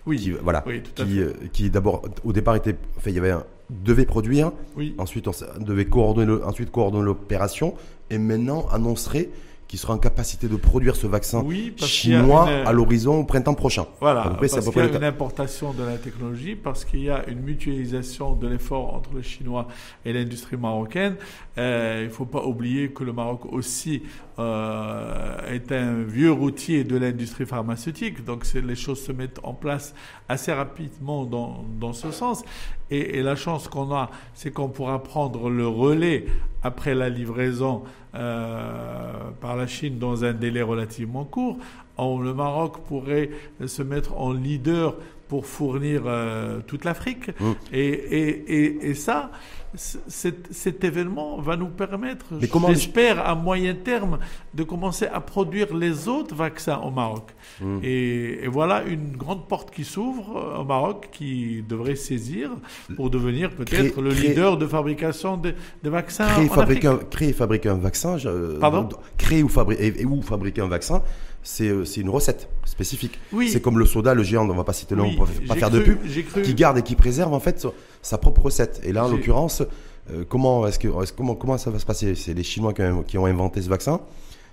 Oui, 0.07 0.17
qui, 0.17 0.31
voilà, 0.33 0.63
oui, 0.67 0.83
tout 0.83 1.03
à 1.03 1.05
qui, 1.05 1.15
fait. 1.17 1.21
euh, 1.21 1.33
qui 1.53 1.71
d'abord 1.71 2.03
au 2.25 2.33
départ 2.33 2.57
était, 2.57 2.77
enfin 2.97 3.11
il 3.11 3.17
y 3.17 3.19
avait 3.19 3.31
un, 3.31 3.45
devait 3.71 4.07
produire, 4.07 4.53
Oui. 4.77 4.95
ensuite 4.99 5.29
on 5.29 5.33
devait 5.63 5.85
coordonner, 5.87 6.27
le- 6.27 6.45
ensuite 6.45 6.71
coordonner 6.71 7.05
l'opération, 7.05 7.75
et 8.11 8.19
maintenant 8.19 8.67
annoncerait 8.73 9.29
qu'il 9.71 9.79
sera 9.79 9.95
en 9.95 9.99
capacité 9.99 10.49
de 10.49 10.57
produire 10.57 10.97
ce 10.97 11.07
vaccin 11.07 11.45
Oui, 11.47 11.73
chinois 11.77 12.51
une- 12.51 12.67
à 12.67 12.73
l'horizon 12.73 13.21
au 13.21 13.25
printemps 13.25 13.55
prochain. 13.55 13.87
Voilà, 14.01 14.23
À 14.23 14.29
peu 14.31 14.37
près, 14.39 14.49
parce 14.49 14.69
qu'il 14.69 14.79
y 14.79 14.81
a 14.85 14.89
une 14.97 15.05
importation 15.05 15.73
de 15.73 15.85
la 15.85 15.97
technologie, 15.97 16.57
parce 16.57 16.85
qu'il 16.85 17.05
y 17.05 17.09
a 17.09 17.25
une 17.29 17.39
mutualisation 17.41 18.35
de 18.35 18.49
l'effort 18.49 18.93
entre 18.93 19.11
les 19.15 19.23
Chinois 19.23 19.69
et 20.05 20.13
l'industrie 20.13 20.57
marocaine. 20.57 21.15
Euh, 21.57 22.01
il 22.03 22.09
ne 22.09 22.13
faut 22.13 22.25
pas 22.25 22.43
oublier 22.45 22.91
que 22.91 23.05
le 23.05 23.13
Maroc 23.13 23.43
aussi 23.53 24.03
euh, 24.41 25.37
est 25.55 25.71
un 25.71 26.03
vieux 26.03 26.33
routier 26.33 26.83
de 26.83 26.97
l'industrie 26.97 27.47
pharmaceutique, 27.47 28.25
donc 28.25 28.45
les 28.55 28.75
choses 28.75 29.01
se 29.03 29.13
mettent 29.13 29.39
en 29.45 29.53
place 29.55 29.95
assez 30.29 30.53
rapidement 30.53 31.25
dans, 31.27 31.65
dans 31.79 31.93
ce 31.93 32.11
sens. 32.11 32.43
Et, 32.91 33.19
et 33.19 33.23
la 33.23 33.37
chance 33.37 33.69
qu'on 33.69 33.95
a, 33.95 34.11
c'est 34.35 34.51
qu'on 34.51 34.69
pourra 34.69 35.01
prendre 35.03 35.49
le 35.49 35.67
relais 35.69 36.25
après 36.63 36.95
la 36.95 37.09
livraison 37.09 37.83
euh, 38.15 39.13
par 39.41 39.57
la 39.57 39.67
Chine 39.67 39.99
dans 39.99 40.25
un 40.25 40.33
délai 40.33 40.63
relativement 40.63 41.25
court. 41.25 41.59
Le 41.99 42.33
Maroc 42.33 42.79
pourrait 42.89 43.31
se 43.67 43.83
mettre 43.83 44.17
en 44.17 44.33
leader 44.33 44.97
pour 45.29 45.47
fournir 45.47 46.03
euh, 46.07 46.61
toute 46.67 46.85
l'Afrique. 46.85 47.29
Mm. 47.39 47.53
Et, 47.73 47.89
et, 47.89 48.55
et, 48.57 48.91
et 48.91 48.95
ça, 48.95 49.31
cet, 49.75 50.49
cet 50.53 50.83
événement 50.85 51.41
va 51.41 51.57
nous 51.57 51.69
permettre, 51.69 52.27
j'espère, 52.75 53.27
à 53.27 53.35
moyen 53.35 53.75
terme, 53.75 54.19
de 54.55 54.63
commencer 54.65 55.07
à 55.07 55.21
produire 55.21 55.75
les 55.77 56.09
autres 56.09 56.35
vaccins 56.35 56.79
au 56.79 56.91
Maroc. 56.91 57.31
Mm. 57.61 57.79
Et, 57.83 58.45
et 58.45 58.49
voilà 58.49 58.83
une 58.85 59.17
grande 59.17 59.47
porte 59.47 59.71
qui 59.71 59.85
s'ouvre 59.85 60.37
euh, 60.37 60.61
au 60.61 60.65
Maroc 60.65 61.09
qui 61.13 61.63
devrait 61.69 61.95
saisir 61.97 62.51
pour 62.97 63.11
devenir 63.11 63.51
peut-être 63.51 64.01
le 64.01 64.11
créer- 64.11 64.29
leader 64.29 64.57
de 64.57 64.67
fabrication 64.67 65.37
des, 65.37 65.55
des 65.83 65.91
vaccins 65.91 66.27
Créer, 66.27 66.51
en 66.51 66.53
fabriquer 66.53 66.89
Afrique. 66.89 67.03
un, 67.05 67.09
créer 67.11 67.29
et 67.29 67.33
fabriquer 67.33 67.69
un 67.69 67.79
vaccin, 67.79 68.17
je- 68.19 68.29
euh, 68.29 68.59
Pardon 68.59 68.89
créer 69.19 69.43
ou, 69.43 69.49
fabri- 69.49 69.77
et, 69.79 70.01
et 70.01 70.05
ou 70.05 70.21
fabriquer 70.23 70.63
un 70.63 70.69
vaccin, 70.69 71.03
c'est 71.43 71.69
euh, 71.69 71.85
c'est 71.85 72.01
une 72.01 72.11
recette 72.11 72.49
spécifique. 72.65 73.19
Oui. 73.33 73.49
C'est 73.49 73.61
comme 73.61 73.79
le 73.79 73.87
soda, 73.87 74.15
le 74.15 74.23
géant, 74.23 74.49
on 74.49 74.55
va 74.55 74.65
pas 74.65 74.73
citer 74.73 74.95
le 74.95 75.03
nom, 75.03 75.11
on 75.19 75.25
va 75.25 75.33
pas 75.49 75.55
faire 75.57 75.71
de 75.71 75.81
pub, 75.81 75.99
cru- 76.05 76.43
qui 76.43 76.55
garde 76.55 76.79
et 76.79 76.83
qui 76.83 76.95
préserve 76.97 77.33
en 77.33 77.41
fait 77.41 77.67
sa- 78.03 78.19
propre 78.19 78.43
recette. 78.43 78.81
Et 78.85 78.93
là, 78.93 79.07
en 79.07 79.09
l'occurrence, 79.09 79.63
euh, 80.11 80.25
comment 80.29 80.63
que 80.71 80.89
comment 81.17 81.35
comment 81.35 81.59
ça 81.59 81.71
va 81.71 81.79
se 81.79 81.87
passer? 81.87 82.15
C'est 82.15 82.35
les 82.35 82.43
Chinois 82.43 82.73
qui 82.75 82.83
ont, 82.83 83.03
qui 83.03 83.19
ont 83.19 83.27
inventé 83.27 83.63
ce 83.63 83.69
vaccin. 83.69 84.01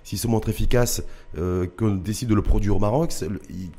s'il 0.04 0.16
se 0.18 0.26
montre 0.26 0.48
efficace, 0.48 1.02
euh, 1.36 1.66
qu'on 1.76 1.90
décide 1.96 2.30
de 2.30 2.34
le 2.34 2.40
produire 2.40 2.74
au 2.76 2.78
Maroc, 2.78 3.12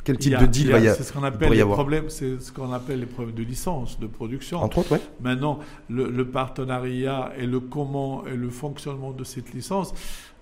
quel 0.03 0.17
type 0.19 0.37
de 0.37 0.45
deal 0.45 0.69
va 0.69 0.77
y, 0.79 0.93
C'est 0.95 1.01
ce 1.03 1.11
qu'on 1.11 1.23
appelle 1.23 1.51
les 1.53 1.63
problèmes, 1.65 2.09
c'est 2.09 2.39
ce 2.39 2.51
qu'on 2.51 2.71
appelle 2.71 2.99
les 2.99 3.07
problèmes 3.07 3.33
de 3.33 3.41
licence, 3.41 3.99
de 3.99 4.05
production. 4.05 4.59
Entre 4.61 4.77
autres, 4.79 4.91
oui. 4.91 4.99
Maintenant, 5.21 5.57
le, 5.89 6.07
le, 6.11 6.25
partenariat 6.27 7.31
et 7.35 7.47
le 7.47 7.59
comment 7.59 8.27
et 8.27 8.35
le 8.35 8.49
fonctionnement 8.51 9.11
de 9.11 9.23
cette 9.23 9.53
licence 9.53 9.91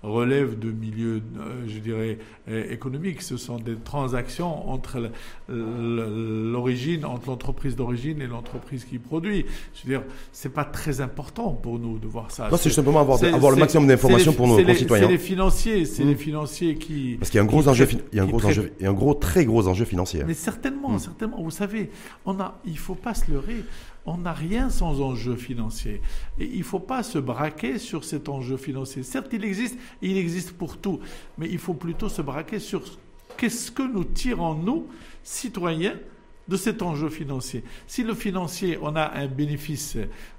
relève 0.02 0.58
de 0.58 0.70
milieux, 0.70 1.22
euh, 1.38 1.64
je 1.66 1.78
dirais, 1.78 2.18
euh, 2.48 2.70
économiques. 2.70 3.22
Ce 3.22 3.36
sont 3.36 3.58
des 3.58 3.76
transactions 3.76 4.68
entre 4.70 5.10
l'origine, 5.48 7.04
entre 7.04 7.28
l'entreprise 7.28 7.76
d'origine 7.76 8.20
et 8.20 8.26
l'entreprise 8.26 8.84
qui 8.84 8.98
produit. 8.98 9.44
Je 9.74 9.88
veux 9.88 9.98
dire, 9.98 10.06
c'est 10.32 10.52
pas 10.52 10.64
très 10.64 11.00
important 11.00 11.50
pour 11.50 11.78
nous 11.78 11.98
de 11.98 12.06
voir 12.06 12.30
ça. 12.30 12.48
Non, 12.50 12.56
c'est 12.56 12.70
simplement 12.70 13.00
avoir, 13.00 13.22
avoir 13.22 13.52
le 13.52 13.58
maximum 13.58 13.86
d'informations 13.86 14.32
pour 14.32 14.46
nos 14.46 14.62
concitoyens. 14.62 15.06
C'est 15.06 15.12
les 15.12 15.18
financiers, 15.18 15.84
c'est 15.84 16.04
les 16.04 16.14
mmh. 16.14 16.18
financiers 16.18 16.74
qui. 16.76 17.16
Parce 17.18 17.30
qu'il 17.30 17.38
y 17.38 17.40
a 17.40 17.44
un 17.44 17.46
gros 17.46 17.66
enjeu, 17.68 17.88
il 18.12 18.16
y 18.16 18.20
a 18.20 18.22
un 18.22 18.26
gros 18.26 18.44
enjeu, 18.44 18.72
et 18.80 18.86
un 18.86 18.92
gros, 18.92 19.14
très 19.14 19.44
gros 19.44 19.66
enjeu 19.66 19.84
financier. 19.84 20.22
Mais 20.26 20.34
certainement, 20.34 20.90
mmh. 20.90 20.98
certainement. 20.98 21.42
Vous 21.42 21.50
savez, 21.50 21.90
on 22.24 22.38
a, 22.40 22.60
il 22.64 22.78
faut 22.78 22.94
pas 22.94 23.14
se 23.14 23.30
leurrer 23.30 23.64
on 24.08 24.18
n'a 24.18 24.32
rien 24.32 24.70
sans 24.70 25.00
enjeu 25.00 25.36
financier. 25.36 26.00
Et 26.38 26.46
il 26.46 26.58
ne 26.58 26.64
faut 26.64 26.80
pas 26.80 27.02
se 27.02 27.18
braquer 27.18 27.78
sur 27.78 28.04
cet 28.04 28.28
enjeu 28.28 28.56
financier. 28.56 29.02
Certes, 29.02 29.28
il 29.32 29.44
existe, 29.44 29.78
il 30.00 30.16
existe 30.16 30.52
pour 30.52 30.78
tout, 30.78 31.00
mais 31.36 31.48
il 31.50 31.58
faut 31.58 31.74
plutôt 31.74 32.08
se 32.08 32.22
braquer 32.22 32.58
sur 32.58 32.82
qu'est-ce 33.36 33.70
que 33.70 33.82
nous 33.82 34.04
tirons, 34.04 34.54
nous, 34.54 34.86
citoyens, 35.22 35.98
de 36.48 36.56
cet 36.56 36.82
enjeu 36.82 37.08
financier. 37.08 37.62
Si 37.86 38.02
le 38.02 38.14
financier, 38.14 38.78
on 38.80 38.96
a 38.96 39.12
un 39.14 39.26
bénéfice 39.26 39.96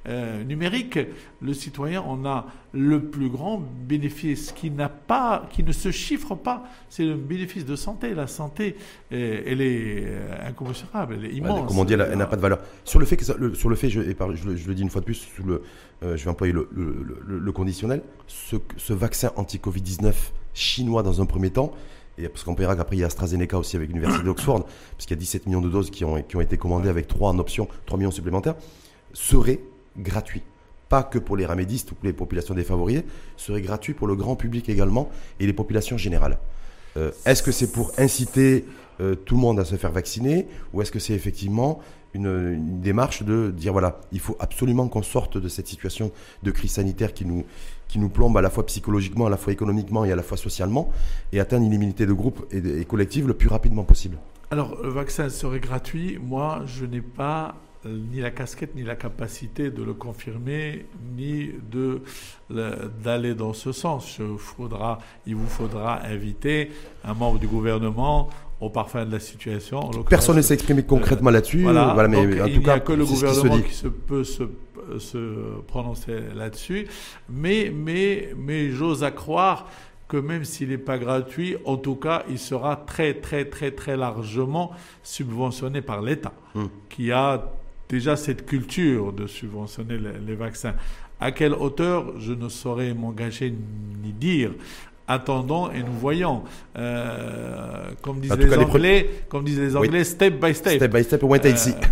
euh, 0.08 0.43
numérique, 0.43 1.00
le 1.41 1.54
citoyen, 1.54 2.04
on 2.08 2.26
a 2.26 2.48
le 2.74 3.02
plus 3.04 3.30
grand 3.30 3.62
bénéfice 3.88 4.52
qui 4.52 4.72
n'a 4.72 4.89
pas, 4.89 5.48
qui 5.52 5.63
ne 5.63 5.72
se 5.72 5.91
chiffre 5.91 6.36
pas, 6.36 6.63
c'est 6.89 7.06
le 7.06 7.15
bénéfice 7.15 7.65
de 7.65 7.76
santé. 7.76 8.13
La 8.13 8.28
santé, 8.28 8.76
euh, 9.12 9.41
elle 9.45 9.62
est 9.62 10.04
euh, 10.06 10.48
incommensurable, 10.48 11.15
elle 11.17 11.26
est 11.26 11.34
immense. 11.34 11.67
comme 11.67 11.80
on 11.80 11.86
dit, 11.86 11.93
elle 11.93 12.17
n'a 12.17 12.28
pas 12.28 12.36
de 12.36 12.41
valeur. 12.41 12.60
Sur 12.84 13.00
le 13.00 13.06
fait, 13.06 13.17
que 13.17 13.26
sur 13.26 13.69
le 13.69 13.76
fait, 13.76 13.89
je, 13.89 14.02
je, 14.02 14.67
le, 14.67 14.74
dis 14.74 14.82
une 14.82 14.89
fois 14.89 15.02
de 15.02 15.06
plus, 15.06 15.30
sous 15.36 15.43
le, 15.43 15.62
je 16.02 16.24
vais 16.24 16.30
employer 16.30 16.54
le, 16.54 16.67
le 16.72 17.52
conditionnel, 17.52 18.02
ce, 18.28 18.56
ce 18.78 18.93
vaccin 18.93 19.32
anti-Covid-19 19.36 20.13
chinois 20.54 21.04
dans 21.04 21.22
un 21.22 21.26
premier 21.26 21.52
temps, 21.52 21.74
parce 22.27 22.43
qu'on 22.43 22.55
paiera 22.55 22.75
qu'après 22.75 22.97
il 22.97 22.99
y 22.99 23.03
a 23.03 23.08
AstraZeneca 23.08 23.58
aussi 23.58 23.75
avec 23.75 23.89
l'université 23.89 24.23
d'Oxford, 24.23 24.65
puisqu'il 24.97 25.13
y 25.13 25.17
a 25.17 25.19
17 25.19 25.45
millions 25.45 25.62
de 25.62 25.69
doses 25.69 25.89
qui 25.89 26.03
ont, 26.03 26.21
qui 26.21 26.36
ont 26.36 26.41
été 26.41 26.58
commandées 26.58 26.89
avec 26.89 27.08
3 27.08 27.29
en 27.29 27.39
option, 27.39 27.67
3 27.86 27.97
millions 27.97 28.12
supplémentaires, 28.12 28.55
serait 29.13 29.62
gratuit. 29.97 30.43
Pas 30.89 31.03
que 31.03 31.19
pour 31.19 31.38
les 31.38 31.45
ramédistes 31.45 31.91
ou 31.91 31.95
pour 31.95 32.05
les 32.05 32.13
populations 32.13 32.55
défavorisées, 32.55 33.05
serait 33.38 33.62
gratuit 33.62 33.93
pour 33.93 34.08
le 34.08 34.15
grand 34.15 34.36
public 34.36 34.67
également 34.69 35.10
et 35.39 35.45
les 35.45 35.53
populations 35.53 35.97
générales. 35.97 36.39
Euh, 36.97 37.12
est-ce 37.25 37.43
que 37.43 37.51
c'est 37.51 37.71
pour 37.71 37.91
inciter 37.97 38.65
euh, 39.01 39.15
tout 39.15 39.36
le 39.36 39.41
monde 39.41 39.60
à 39.60 39.65
se 39.65 39.75
faire 39.75 39.91
vacciner 39.91 40.47
ou 40.73 40.82
est-ce 40.82 40.91
que 40.91 40.99
c'est 40.99 41.13
effectivement 41.13 41.79
une, 42.13 42.82
démarche 42.82 43.23
de 43.23 43.53
dire 43.55 43.71
voilà, 43.71 44.01
il 44.12 44.19
faut 44.19 44.36
absolument 44.39 44.88
qu'on 44.88 45.03
sorte 45.03 45.38
de 45.38 45.47
cette 45.47 45.67
situation 45.67 46.12
de 46.43 46.51
crise 46.51 46.71
sanitaire 46.71 47.13
qui 47.13 47.25
nous, 47.25 47.45
qui 47.89 47.99
nous 47.99 48.08
plombe 48.08 48.38
à 48.38 48.41
la 48.41 48.49
fois 48.49 48.65
psychologiquement, 48.65 49.25
à 49.25 49.30
la 49.30 49.36
fois 49.36 49.52
économiquement 49.52 50.06
et 50.06 50.12
à 50.13 50.15
la 50.15 50.23
fois 50.23 50.38
socialement, 50.38 50.89
et 51.34 51.41
atteindre 51.41 51.65
une 51.65 51.73
immunité 51.73 52.06
de 52.06 52.13
groupe 52.13 52.45
et, 52.52 52.86
collective 52.86 53.28
le 53.28 53.34
plus 53.34 53.49
rapidement 53.49 53.84
possible 53.84 54.17
Alors, 54.52 54.82
le 54.82 54.89
vaccin 54.89 55.28
serait 55.28 55.60
gratuit. 55.60 56.17
Moi, 56.21 56.62
je 56.65 56.86
n'ai 56.86 57.02
pas 57.02 57.56
euh, 57.86 57.99
ni 58.12 58.21
la 58.21 58.32
casquette, 58.32 58.75
ni 58.75 58.84
la 58.84 58.95
capacité 58.95 59.71
de 59.71 59.84
le 59.84 59.93
confirmer, 59.93 60.86
ni 61.17 61.52
de 61.71 62.02
d'aller 63.04 63.36
dans 63.36 63.54
ce 63.54 63.71
sens. 63.71 64.19
Il 65.25 65.36
vous 65.36 65.47
faudra 65.47 66.06
inviter 66.06 66.71
un 67.04 67.13
membre 67.13 67.39
du 67.39 67.47
gouvernement 67.47 68.30
au 68.62 68.69
parfum 68.69 69.06
de 69.06 69.12
la 69.12 69.19
situation. 69.19 69.89
Personne 70.10 70.38
ne 70.38 70.41
s'est 70.41 70.54
exprimé 70.54 70.84
concrètement 70.84 71.30
là-dessus. 71.30 71.62
Voilà, 71.63 72.08
mais 72.08 72.17
en 72.17 72.45
tout 72.45 72.52
il 72.54 72.60
n'y 72.60 72.69
a 72.69 72.80
que 72.80 72.93
le 72.93 73.06
gouvernement 73.06 73.62
qui, 73.62 73.74
se 73.74 73.88
peut 73.88 74.24
se, 74.24 74.43
se 74.98 75.62
prononcer 75.67 76.19
là-dessus. 76.36 76.88
Mais, 77.30 77.72
mais, 77.74 78.34
mais 78.38 78.69
j'ose 78.69 79.04
à 79.04 79.12
croire 79.12 79.67
que 80.10 80.17
même 80.17 80.43
s'il 80.43 80.69
n'est 80.69 80.78
pas 80.78 80.98
gratuit, 80.98 81.56
en 81.65 81.78
tout 81.78 81.95
cas, 81.95 82.24
il 82.30 82.39
sera 82.39 82.76
très, 82.76 83.13
très, 83.13 83.45
très, 83.45 83.72
très 83.72 83.95
largement 83.95 84.72
subventionné 85.04 85.82
par 85.82 86.02
l'État, 86.02 86.34
hmm. 86.56 86.65
qui 86.89 87.12
a 87.12 87.52
déjà 87.88 88.15
cette 88.15 88.45
culture 88.45 89.13
de 89.13 89.28
subventionner 89.28 90.00
les 90.26 90.36
vaccins. 90.36 90.74
À 91.19 91.32
quelle 91.32 91.54
hauteur, 91.54 92.19
je 92.19 92.34
ne 92.34 92.50
saurais 92.50 92.93
m'engager 92.93 93.54
ni 94.04 94.13
dire 94.13 94.52
attendons 95.10 95.72
et 95.72 95.84
nous 95.84 95.91
voyons. 95.91 96.43
Euh, 96.78 97.89
comme 98.02 98.22
disent 98.22 98.38
les 98.38 98.56
Anglais, 98.56 99.24
comme 99.28 99.43
disent 99.43 99.60
les 99.60 99.76
Anglais, 99.76 100.04
step 100.06 100.39
by 100.39 100.54
step. 100.54 100.76
Step 100.76 100.93
by 100.93 101.04
step, 101.04 101.24
euh, 101.24 101.28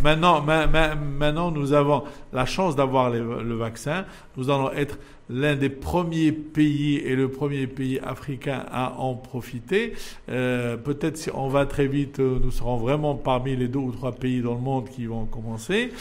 maintenant, 0.04 0.42
maintenant, 0.42 1.52
nous 1.52 1.74
avons 1.74 2.04
la 2.32 2.46
chance 2.46 2.76
d'avoir 2.76 3.10
le 3.10 3.56
vaccin. 3.56 4.06
Nous 4.38 4.50
allons 4.50 4.72
être 4.72 4.98
l'un 5.30 5.56
des 5.56 5.70
premiers 5.70 6.32
pays 6.32 6.98
et 6.98 7.16
le 7.16 7.30
premier 7.30 7.68
pays 7.68 8.00
africain 8.00 8.64
à 8.72 8.98
en 9.00 9.16
profiter. 9.16 9.94
Euh, 10.30 10.78
peut-être 10.78 11.18
si 11.18 11.30
on 11.34 11.50
va 11.50 11.66
très 11.66 11.88
vite, 11.88 12.20
euh, 12.20 12.40
nous 12.42 12.52
serons 12.52 12.78
vraiment 12.78 13.16
parmi 13.16 13.56
les 13.56 13.68
deux 13.68 13.80
ou 13.80 13.92
trois 13.92 14.14
pays 14.14 14.42
dans 14.42 14.54
le 14.54 14.62
monde 14.62 14.90
qui 14.90 15.06
vont 15.06 15.26
commencer. 15.26 15.92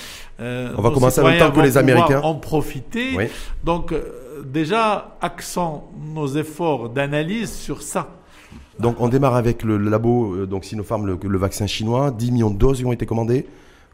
Euh, 0.41 0.73
on 0.77 0.83
va 0.83 0.91
commencer 0.91 1.21
en 1.21 1.25
même 1.25 1.39
temps 1.39 1.51
que 1.51 1.61
les 1.61 1.77
Américains. 1.77 2.21
En 2.23 2.35
profiter. 2.35 3.17
Donc 3.65 3.93
déjà, 4.45 5.17
accent 5.21 5.91
nos 6.15 6.29
efforts 6.29 6.91
d'analyse 6.91 7.53
sur 7.53 7.83
ça. 7.83 8.11
Donc 8.79 9.01
on 9.01 9.09
démarre 9.09 9.35
avec 9.35 9.63
le, 9.63 9.79
labo, 9.79 10.47
donc 10.47 10.67
Sinopharm, 10.67 11.07
le, 11.07 11.19
le, 11.21 11.39
vaccin 11.39 11.67
chinois. 11.67 12.11
10 12.11 12.31
millions 12.31 12.51
de 12.51 12.59
doses 12.59 12.85
ont 12.85 12.93
été 12.93 13.07
commandées. 13.07 13.47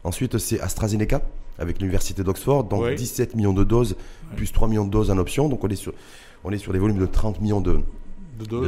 Ensuite, 0.03 0.37
c'est 0.37 0.59
AstraZeneca 0.59 1.21
avec 1.59 1.79
l'université 1.79 2.23
d'Oxford, 2.23 2.65
donc 2.65 2.93
17 2.93 3.35
millions 3.35 3.53
de 3.53 3.63
doses, 3.63 3.95
plus 4.35 4.51
3 4.51 4.67
millions 4.67 4.85
de 4.85 4.91
doses 4.91 5.11
en 5.11 5.17
option. 5.17 5.49
Donc 5.49 5.63
on 5.63 5.67
est 5.69 5.75
sur, 5.75 5.93
on 6.43 6.51
est 6.51 6.57
sur 6.57 6.73
des 6.73 6.79
volumes 6.79 6.99
de 6.99 7.05
30 7.05 7.41
millions 7.41 7.61
de, 7.61 7.81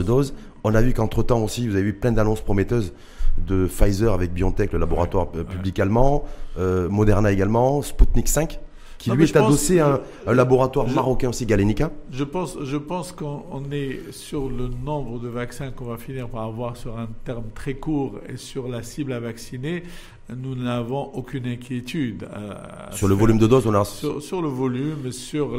doses. 0.04 0.34
On 0.64 0.74
a 0.76 0.82
vu 0.82 0.94
qu'entre-temps 0.94 1.44
aussi, 1.44 1.68
vous 1.68 1.76
avez 1.76 1.90
eu 1.90 1.94
plein 1.94 2.12
d'annonces 2.12 2.42
prometteuses 2.42 2.94
de 3.38 3.66
Pfizer 3.68 4.14
avec 4.14 4.34
BioNTech, 4.34 4.72
le 4.72 4.80
laboratoire 4.80 5.28
euh, 5.36 5.44
public 5.44 5.80
allemand, 5.80 6.24
euh, 6.58 6.88
Moderna 6.88 7.32
également, 7.32 7.82
Sputnik 7.82 8.30
5 8.30 8.60
qui 8.98 9.12
lui 9.12 9.24
est 9.24 9.36
adossé 9.36 9.80
à 9.80 10.02
un, 10.26 10.34
laboratoire 10.34 10.88
marocain 10.88 11.30
aussi, 11.30 11.46
Galenica. 11.46 11.92
Je 12.12 12.24
pense, 12.24 12.58
je 12.64 12.78
pense 12.78 13.12
qu'on 13.12 13.64
est 13.72 14.12
sur 14.12 14.50
le 14.50 14.68
nombre 14.68 15.20
de 15.20 15.28
vaccins 15.28 15.72
qu'on 15.72 15.86
va 15.86 15.98
finir 15.98 16.28
par 16.30 16.44
avoir 16.44 16.78
sur 16.78 16.98
un 16.98 17.08
terme 17.24 17.46
très 17.54 17.76
court 17.76 18.20
et 18.28 18.38
sur 18.38 18.68
la 18.68 18.84
cible 18.84 19.14
à 19.14 19.20
vacciner 19.20 19.84
nous 20.30 20.56
n'avons 20.56 21.04
aucune 21.14 21.46
inquiétude. 21.48 22.24
Euh, 22.24 22.56
sur 22.92 23.08
le 23.08 23.14
volume 23.14 23.38
de 23.38 23.46
doses, 23.46 23.68
on 23.68 23.74
a... 23.74 23.86
Sur, 23.86 24.42
le 24.42 24.48
volume, 24.48 25.12
sur 25.12 25.52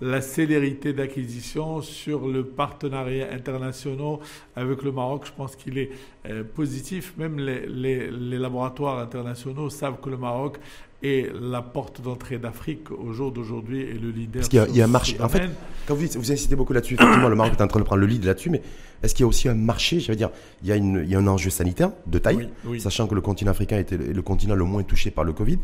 la, 0.00 0.20
célérité 0.20 0.92
d'acquisition, 0.92 1.82
sur 1.82 2.28
le 2.28 2.44
partenariat 2.44 3.32
international 3.32 4.18
avec 4.54 4.82
le 4.82 4.92
Maroc, 4.92 5.24
je 5.26 5.32
pense 5.32 5.56
qu'il 5.56 5.78
est 5.78 5.90
euh, 6.26 6.44
positif. 6.44 7.14
Même 7.18 7.38
les, 7.38 7.66
les, 7.66 8.38
laboratoires 8.38 8.98
internationaux 9.00 9.68
savent 9.68 10.00
que 10.00 10.10
le 10.10 10.16
Maroc 10.16 10.58
est 11.04 11.30
la 11.38 11.62
porte 11.62 12.00
d'entrée 12.00 12.38
d'Afrique 12.38 12.90
au 12.90 13.12
jour 13.12 13.30
d'aujourd'hui 13.30 13.82
et 13.82 13.92
le 13.92 14.10
leader. 14.10 14.40
Parce 14.40 14.48
qu'il 14.48 14.76
y, 14.76 14.80
a 14.80 14.84
un 14.84 14.88
marché. 14.88 15.20
En 15.20 15.28
fait, 15.28 15.42
quand 15.86 15.94
vous, 15.94 16.06
vous 16.14 16.32
insistez 16.32 16.56
beaucoup 16.56 16.72
là-dessus, 16.72 16.94
effectivement, 16.94 17.28
le 17.28 17.36
Maroc 17.36 17.54
est 17.58 17.62
en 17.62 17.68
train 17.68 17.80
de 17.80 17.84
prendre 17.84 18.00
le 18.00 18.06
lead 18.06 18.24
là-dessus, 18.24 18.48
mais 18.48 18.62
est-ce 19.02 19.14
qu'il 19.14 19.22
y 19.22 19.24
a 19.24 19.28
aussi 19.28 19.48
un 19.48 19.54
marché? 19.54 20.00
Je 20.00 20.10
veux 20.10 20.16
dire, 20.16 20.30
il 20.62 20.68
y, 20.68 20.72
a 20.72 20.76
une, 20.76 21.02
il 21.04 21.10
y 21.10 21.14
a 21.14 21.18
un 21.18 21.26
enjeu 21.26 21.50
sanitaire 21.50 21.92
de 22.06 22.18
taille, 22.18 22.48
sachant 22.78 23.06
que 23.06 23.14
le 23.14 23.20
continent 23.20 23.50
africain 23.50 23.78
était 23.78 23.98
le, 23.98 24.22
continent 24.22 24.54
le 24.54 24.64
moins 24.64 24.82
touché 24.82 25.10
par 25.10 25.24
le 25.24 25.32
Covid. 25.32 25.58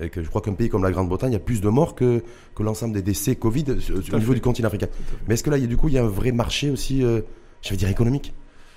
Et 0.00 0.08
que 0.08 0.22
je 0.22 0.28
crois 0.28 0.40
qu'un 0.40 0.54
pays 0.54 0.68
comme 0.68 0.84
la 0.84 0.92
Grande-Bretagne 0.92 1.34
a 1.34 1.40
plus 1.40 1.60
de 1.60 1.68
morts 1.68 1.94
que, 1.94 2.22
que 2.54 2.62
l'ensemble 2.62 2.94
des 2.94 3.02
décès 3.02 3.34
Covid 3.34 3.64
au 4.12 4.18
niveau 4.18 4.34
du 4.34 4.40
continent 4.40 4.68
africain. 4.68 4.88
Mais 5.26 5.34
est-ce 5.34 5.42
que 5.42 5.50
là, 5.50 5.58
il 5.58 5.62
y 5.62 5.66
a, 5.66 5.68
du 5.68 5.76
coup, 5.76 5.88
il 5.88 5.94
y 5.94 5.98
a 5.98 6.04
un 6.04 6.08
vrai 6.08 6.30
marché 6.30 6.70
aussi, 6.70 7.02
euh, 7.02 7.22
je 7.62 7.70
veux 7.70 7.76
dire, 7.76 7.88
économique? 7.88 8.32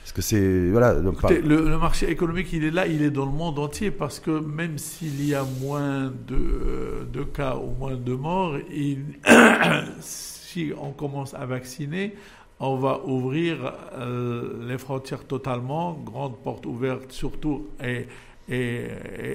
Est-ce 0.09 0.13
que 0.15 0.21
c'est 0.23 0.71
voilà 0.71 0.95
le, 0.95 1.77
marché 1.77 2.09
économique 2.09 2.51
il 2.51 2.63
est 2.63 2.71
là, 2.71 2.87
il 2.87 3.03
est 3.03 3.11
dans 3.11 3.27
le 3.27 3.31
monde 3.31 3.59
entier 3.59 3.91
parce 3.91 4.19
que 4.19 4.31
même 4.31 4.79
s'il 4.79 5.23
y 5.23 5.35
a 5.35 5.43
moins 5.61 6.11
de, 6.27 7.05
de 7.13 7.21
cas 7.21 7.57
ou 7.57 7.75
moins 7.77 7.93
de 7.93 8.13
morts, 8.15 8.55
il, 8.71 9.03
si 9.99 10.71
on 10.81 10.93
commence 10.93 11.35
à 11.35 11.45
vacciner, 11.45 12.15
on 12.59 12.77
va 12.77 13.05
ouvrir 13.05 13.71
euh, 13.99 14.67
les 14.67 14.79
frontières 14.79 15.25
totalement, 15.25 15.93
grande 15.93 16.39
porte 16.39 16.65
ouverte 16.65 17.11
surtout 17.11 17.67
et, 17.79 18.07
et, 18.51 18.87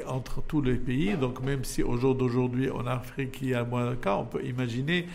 entre 0.09 0.43
tous 0.43 0.61
les 0.61 0.75
pays. 0.75 1.17
Donc 1.17 1.41
même 1.41 1.63
si 1.63 1.85
au 1.85 1.97
jour 1.99 2.17
d'aujourd'hui 2.17 2.69
en 2.69 2.85
Afrique 2.89 3.39
il 3.43 3.51
y 3.51 3.55
a 3.55 3.63
moins 3.63 3.91
de 3.91 3.95
cas, 3.95 4.17
on 4.17 4.25
peut 4.25 4.45
imaginer 4.45 5.07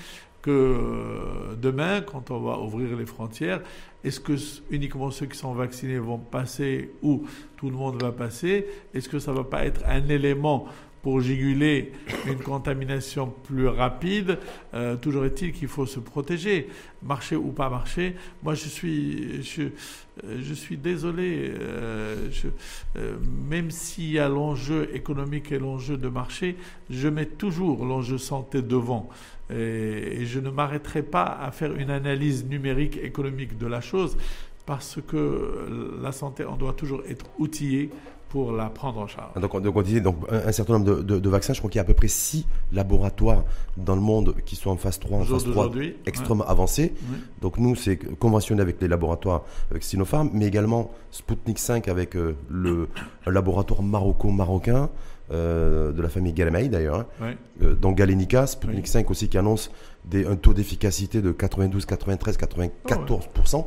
que 0.42 0.52
euh, 0.52 1.56
demain, 1.56 2.02
quand 2.02 2.32
on 2.32 2.40
va 2.40 2.60
ouvrir 2.60 2.96
les 2.96 3.06
frontières, 3.06 3.62
est-ce 4.04 4.20
que 4.20 4.34
uniquement 4.72 5.12
ceux 5.12 5.26
qui 5.26 5.38
sont 5.38 5.54
vaccinés 5.54 6.00
vont 6.00 6.18
passer 6.18 6.92
ou 7.02 7.26
tout 7.58 7.70
le 7.70 7.76
monde 7.76 8.02
va 8.02 8.12
passer? 8.12 8.66
Est-ce 8.94 9.10
que 9.10 9.20
ça 9.20 9.32
ne 9.32 9.38
va 9.38 9.44
pas 9.44 9.66
être 9.66 9.82
un 9.86 10.08
élément 10.08 10.68
pour 11.02 11.22
juguler 11.22 11.92
une 12.28 12.40
contamination 12.40 13.34
plus 13.44 13.68
rapide. 13.68 14.40
Euh, 14.74 14.96
toujours 14.96 15.26
est-il 15.26 15.52
qu'il 15.52 15.68
faut 15.68 15.86
se 15.86 16.00
protéger, 16.00 16.70
marcher 17.04 17.36
ou 17.36 17.52
pas 17.52 17.70
marcher. 17.70 18.16
Moi, 18.44 18.54
je 18.56 18.68
suis, 18.68 19.42
je, 19.44 19.64
euh, 19.64 20.40
je 20.42 20.54
suis 20.54 20.78
désolé, 20.78 21.52
euh, 21.60 22.30
même 23.50 23.72
s'il 23.72 24.12
y 24.12 24.20
a 24.20 24.28
l'enjeu 24.28 24.90
économique 24.94 25.52
et 25.52 25.60
l'enjeu 25.60 25.98
de 25.98 26.10
marché, 26.10 26.58
je 26.90 27.08
mets 27.08 27.26
toujours 27.26 27.86
l'enjeu 27.86 28.18
santé 28.18 28.62
devant. 28.62 29.10
Et, 29.52 30.22
et 30.22 30.26
je 30.26 30.40
ne 30.40 30.50
m'arrêterai 30.50 31.02
pas 31.02 31.24
à 31.24 31.52
faire 31.52 31.74
une 31.76 31.90
analyse 31.90 32.46
numérique 32.46 32.98
économique 32.98 33.58
de 33.58 33.68
la 33.68 33.82
chose 33.82 34.18
parce 34.70 35.00
que 35.02 35.98
la 36.00 36.12
santé, 36.12 36.46
on 36.46 36.56
doit 36.56 36.74
toujours 36.74 37.02
être 37.10 37.26
outillé 37.40 37.90
pour 38.30 38.52
la 38.52 38.70
prendre 38.70 39.00
en 39.00 39.08
charge. 39.08 39.34
Donc, 39.42 39.76
on 39.76 39.82
disait 39.82 40.02
donc, 40.02 40.18
un, 40.30 40.52
certain 40.52 40.74
nombre 40.80 41.02
de, 41.02 41.30
vaccins, 41.30 41.54
je 41.54 41.60
crois 41.60 41.70
qu'il 41.70 41.78
y 41.78 41.80
a 41.80 41.84
à 41.84 41.86
peu 41.86 41.94
près 41.94 42.08
six 42.08 42.46
laboratoires 42.72 43.44
dans 43.76 43.96
le 43.96 44.02
monde 44.02 44.36
qui 44.46 44.56
sont 44.56 44.70
en 44.70 44.78
phase 44.78 45.00
3, 45.00 45.20
en 45.20 45.26
phase 45.26 45.46
3 45.46 45.72
extrêmement 46.06 46.46
avancés. 46.46 46.94
Donc 47.42 47.58
nous, 47.58 47.76
c'est 47.76 47.98
conventionné 48.18 48.62
avec 48.62 48.80
les 48.82 48.88
laboratoires, 48.88 49.44
avec 49.72 49.84
Sinopharm, 49.84 50.30
mais 50.34 50.46
également 50.46 50.92
Sputnik 51.12 51.60
5 51.60 51.88
avec 51.88 52.16
euh, 52.16 52.36
le 52.50 52.88
laboratoire 53.26 53.82
maroco-marocain. 53.82 54.90
Euh, 55.32 55.92
de 55.92 56.02
la 56.02 56.10
famille 56.10 56.34
Galemay 56.34 56.70
d'ailleurs, 56.70 57.06
hein. 57.22 57.36
euh, 57.62 57.76
donc 57.76 57.98
Galenica, 57.98 58.48
Sputnik 58.48 58.88
5 58.88 59.12
aussi 59.12 59.30
qui 59.30 59.38
annonce 59.38 59.70
des, 60.10 60.26
un 60.26 60.36
taux 60.36 60.54
d'efficacité 60.54 61.22
de 61.22 61.32
92, 61.32 61.86
93, 61.86 62.38
94%. 62.38 63.66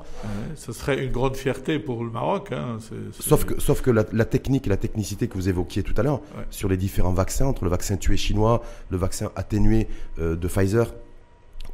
ce 0.55 0.73
serait 0.73 1.05
une 1.05 1.13
grande 1.13 1.37
fierté 1.37 1.79
pour 1.79 2.05
le 2.05 2.11
Maroc. 2.11 2.53
Hein. 2.53 2.79
Sauf 3.19 3.45
que, 3.45 3.61
sauf 3.61 3.81
que 3.81 3.91
la, 3.91 4.25
technique 4.25 4.67
et 4.67 4.71
la 4.71 4.77
technicité 4.77 5.29
que 5.29 5.35
vous 5.35 5.49
évoquiez 5.49 5.83
tout 5.83 5.95
à 5.97 6.03
l'heure 6.03 6.21
sur 6.51 6.69
les 6.69 6.77
différents 6.77 7.13
vaccins, 7.13 7.47
entre 7.47 7.65
le 7.65 7.71
vaccin 7.71 7.97
tué 7.97 8.17
chinois, 8.17 8.63
le 8.91 8.97
vaccin 8.97 9.31
atténué 9.37 9.89
euh, 10.19 10.37
de 10.37 10.49
Pfizer, 10.49 10.93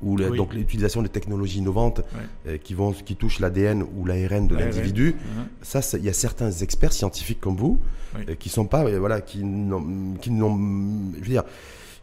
ou 0.03 0.17
donc 0.17 0.55
l'utilisation 0.55 1.03
des 1.03 1.09
technologies 1.09 1.59
innovantes 1.59 2.03
euh, 2.47 2.57
qui 2.59 2.75
vont 2.75 2.93
qui 2.93 3.17
touchent 3.17 3.41
l'ADN 3.41 3.83
ou 3.97 4.05
l'ARN 4.05 4.47
de 4.47 4.55
l'individu. 4.55 5.17
Uh-huh. 5.17 5.47
Ça, 5.63 5.97
il 5.97 6.05
y 6.05 6.09
a 6.09 6.13
certains 6.13 6.51
experts 6.51 6.93
scientifiques 6.93 7.41
comme 7.41 7.57
vous 7.57 7.81
euh, 8.17 8.35
qui 8.35 8.49
sont 8.49 8.67
pas 8.67 8.85
euh, 8.85 8.99
voilà 8.99 9.21
qui 9.21 9.45
n'ont 9.45 9.83
je 10.25 11.21
veux 11.21 11.27
dire 11.27 11.45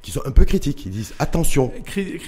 qui 0.06 0.12
sont 0.12 0.22
un 0.24 0.32
peu 0.32 0.46
critiques. 0.46 0.86
Ils 0.86 0.92
disent 0.92 1.16
attention, 1.18 1.72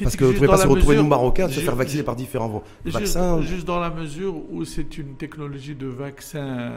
parce 0.01 0.15
que 0.15 0.23
vous 0.23 0.31
ne 0.31 0.35
pouvez 0.35 0.47
pas 0.47 0.57
se 0.57 0.65
retrouver 0.65 0.97
nous 0.97 1.05
Marocains 1.05 1.47
se 1.47 1.59
faire 1.59 1.75
vacciner 1.75 2.01
par 2.01 2.15
différents 2.15 2.63
vaccins. 2.83 3.39
Juste 3.41 3.67
dans 3.67 3.79
la 3.79 3.91
mesure 3.91 4.33
où 4.51 4.65
c'est 4.65 4.97
une 4.97 5.13
technologie 5.13 5.75
de 5.75 5.85
vaccin 5.85 6.71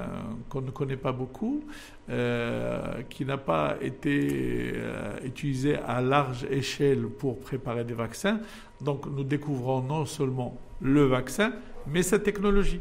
qu'on 0.50 0.60
ne 0.60 0.70
connaît 0.70 0.98
pas 0.98 1.12
beaucoup, 1.12 1.64
euh, 2.10 3.00
qui 3.08 3.24
n'a 3.24 3.38
pas 3.38 3.76
été 3.80 4.74
euh, 4.74 5.16
utilisée 5.24 5.76
à 5.76 6.02
large 6.02 6.46
échelle 6.50 7.06
pour 7.06 7.40
préparer 7.40 7.84
des 7.84 7.94
vaccins. 7.94 8.38
Donc 8.82 9.06
nous 9.06 9.24
découvrons 9.24 9.80
non 9.80 10.04
seulement 10.04 10.58
le 10.82 11.06
vaccin, 11.06 11.52
mais 11.86 12.02
sa 12.02 12.18
technologie. 12.18 12.80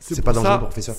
C'est 0.00 0.24
pas 0.24 0.32
dangereux, 0.32 0.60
professeur 0.60 0.96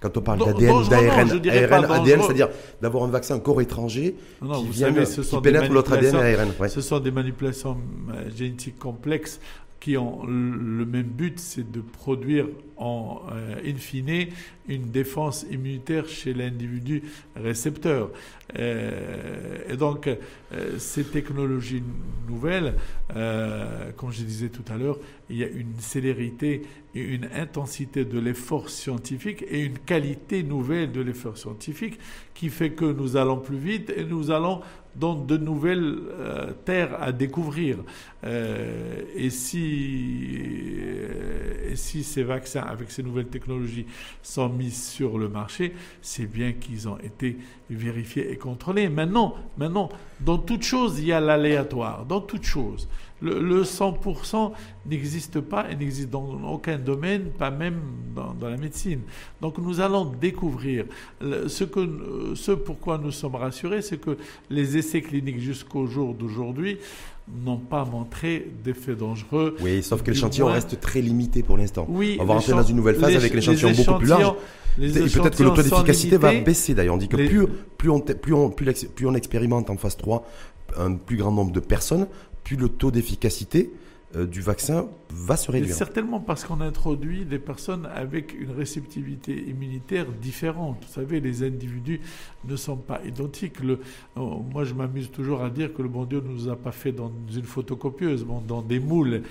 quand 0.00 0.16
on 0.16 0.20
parle 0.22 0.38
d'ADN, 0.38 0.88
d'ARN, 0.88 1.84
ADN, 1.92 2.22
c'est-à-dire 2.22 2.48
d'avoir 2.80 3.04
un 3.04 3.08
vaccin 3.08 3.38
corps 3.38 3.60
étranger 3.60 4.16
qui, 4.40 4.68
vient, 4.70 4.92
qui 4.92 5.40
pénètre 5.42 5.70
l'autre 5.70 5.92
ADN 5.92 6.16
et 6.16 6.34
ARN. 6.34 6.68
Ce 6.68 6.80
sont 6.80 7.00
des 7.00 7.10
manipulations 7.10 7.76
euh, 8.12 8.30
génétiques 8.34 8.78
complexes 8.78 9.40
qui 9.80 9.96
ont 9.96 10.24
le 10.26 10.84
même 10.84 11.02
but, 11.06 11.38
c'est 11.40 11.70
de 11.70 11.80
produire 11.80 12.46
en 12.76 13.22
euh, 13.32 13.54
in 13.64 13.76
fine 13.76 14.26
une 14.74 14.90
défense 14.90 15.44
immunitaire 15.50 16.08
chez 16.08 16.32
l'individu 16.32 17.02
récepteur. 17.36 18.10
Euh, 18.58 19.58
et 19.68 19.76
donc, 19.76 20.08
euh, 20.08 20.78
ces 20.78 21.04
technologies 21.04 21.82
nouvelles, 22.28 22.74
comme 23.96 24.12
je 24.12 24.22
disais 24.22 24.48
tout 24.48 24.64
à 24.72 24.76
l'heure, 24.76 24.98
il 25.28 25.36
y 25.36 25.44
a 25.44 25.48
une 25.48 25.78
célérité 25.78 26.62
et 26.94 27.00
une 27.00 27.28
intensité 27.36 28.04
de 28.04 28.18
l'effort 28.18 28.68
scientifique 28.68 29.44
et 29.48 29.60
une 29.60 29.78
qualité 29.78 30.42
nouvelle 30.42 30.90
de 30.90 31.00
l'effort 31.00 31.38
scientifique 31.38 31.98
qui 32.34 32.48
fait 32.48 32.70
que 32.70 32.84
nous 32.84 33.16
allons 33.16 33.38
plus 33.38 33.58
vite 33.58 33.92
et 33.96 34.04
nous 34.04 34.30
allons 34.30 34.60
dans 34.96 35.14
de 35.14 35.36
nouvelles 35.36 35.98
euh, 36.10 36.52
terres 36.64 37.00
à 37.00 37.12
découvrir. 37.12 37.78
Euh, 38.24 39.02
et, 39.14 39.30
si, 39.30 40.78
euh, 40.80 41.74
si 41.74 42.02
ces 42.02 42.22
vaccins, 42.22 42.62
avec 42.62 42.90
ces 42.90 43.02
nouvelles 43.02 43.28
technologies, 43.28 43.86
sont 44.22 44.48
mis 44.60 44.70
sur 44.70 45.18
le 45.18 45.28
marché, 45.28 45.74
c'est 46.02 46.26
bien 46.26 46.52
qu'ils 46.52 46.88
ont 46.88 46.98
été 46.98 47.38
vérifiés 47.70 48.30
et 48.30 48.36
contrôlés. 48.36 48.88
Maintenant, 48.88 49.34
maintenant 49.56 49.88
dans 50.20 50.38
toute 50.38 50.62
chose, 50.62 50.98
il 50.98 51.06
y 51.06 51.12
a 51.12 51.20
l'aléatoire. 51.20 52.04
Dans 52.04 52.20
toute 52.20 52.44
chose. 52.44 52.88
Le, 53.22 53.62
100% 53.64 54.52
n'existe 54.86 55.40
pas 55.40 55.70
et 55.70 55.76
n'existe 55.76 56.08
dans 56.08 56.24
aucun 56.44 56.78
domaine, 56.78 57.30
pas 57.30 57.50
même 57.50 57.80
dans, 58.14 58.48
la 58.48 58.56
médecine. 58.56 59.00
Donc 59.42 59.58
nous 59.58 59.80
allons 59.80 60.06
découvrir. 60.06 60.86
Que, 61.20 62.34
ce 62.34 62.52
pourquoi 62.52 62.96
nous 62.96 63.10
sommes 63.10 63.34
rassurés, 63.34 63.82
c'est 63.82 63.98
que 63.98 64.16
les 64.48 64.76
essais 64.78 65.02
cliniques 65.02 65.40
jusqu'au 65.40 65.86
jour 65.86 66.14
d'aujourd'hui 66.14 66.78
n'ont 67.44 67.58
pas 67.58 67.84
montré 67.84 68.50
d'effets 68.64 68.94
dangereux. 68.94 69.56
Oui, 69.60 69.82
sauf 69.82 70.02
que 70.02 70.10
l'échantillon 70.10 70.46
reste 70.46 70.80
très 70.80 71.00
limité 71.00 71.42
pour 71.42 71.56
l'instant. 71.56 71.86
Oui, 71.88 72.16
on 72.20 72.24
va 72.24 72.34
rentrer 72.34 72.52
dans 72.52 72.62
une 72.62 72.76
nouvelle 72.76 72.96
phase 72.96 73.16
avec 73.16 73.34
l'échantillon 73.34 73.72
beaucoup 73.72 73.98
plus 73.98 74.08
large. 74.08 74.34
Et 74.80 74.90
peut-être 74.90 75.36
que 75.36 75.42
le 75.42 75.50
taux 75.50 75.62
d'efficacité 75.62 76.16
va 76.16 76.34
baisser 76.40 76.74
d'ailleurs. 76.74 76.94
On 76.94 76.98
dit 76.98 77.08
que 77.08 77.16
plus, 77.16 77.46
plus, 77.76 77.90
on, 77.90 78.00
plus, 78.00 78.34
on, 78.34 78.50
plus 78.50 79.06
on 79.06 79.14
expérimente 79.14 79.70
en 79.70 79.76
phase 79.76 79.96
3 79.96 80.24
un 80.76 80.94
plus 80.94 81.16
grand 81.16 81.32
nombre 81.32 81.52
de 81.52 81.60
personnes, 81.60 82.06
plus 82.44 82.56
le 82.56 82.68
taux 82.68 82.90
d'efficacité 82.90 83.72
du 84.14 84.40
vaccin 84.40 84.88
va 85.10 85.36
se 85.36 85.50
réduire. 85.50 85.74
certainement 85.74 86.18
parce 86.18 86.44
qu'on 86.44 86.60
introduit 86.60 87.24
des 87.24 87.38
personnes 87.38 87.88
avec 87.94 88.34
une 88.38 88.50
réceptivité 88.50 89.32
immunitaire 89.48 90.06
différente. 90.06 90.84
Vous 90.86 90.92
savez, 90.92 91.20
les 91.20 91.44
individus 91.44 92.00
ne 92.44 92.56
sont 92.56 92.76
pas 92.76 93.00
identiques. 93.06 93.60
Le, 93.60 93.78
oh, 94.16 94.42
moi, 94.52 94.64
je 94.64 94.74
m'amuse 94.74 95.10
toujours 95.10 95.42
à 95.42 95.50
dire 95.50 95.72
que 95.72 95.82
le 95.82 95.88
bon 95.88 96.04
Dieu 96.04 96.20
ne 96.20 96.28
nous 96.28 96.48
a 96.48 96.56
pas 96.56 96.72
fait 96.72 96.92
dans 96.92 97.12
une 97.32 97.44
photocopieuse, 97.44 98.26
dans 98.46 98.62
des 98.62 98.80
moules. 98.80 99.22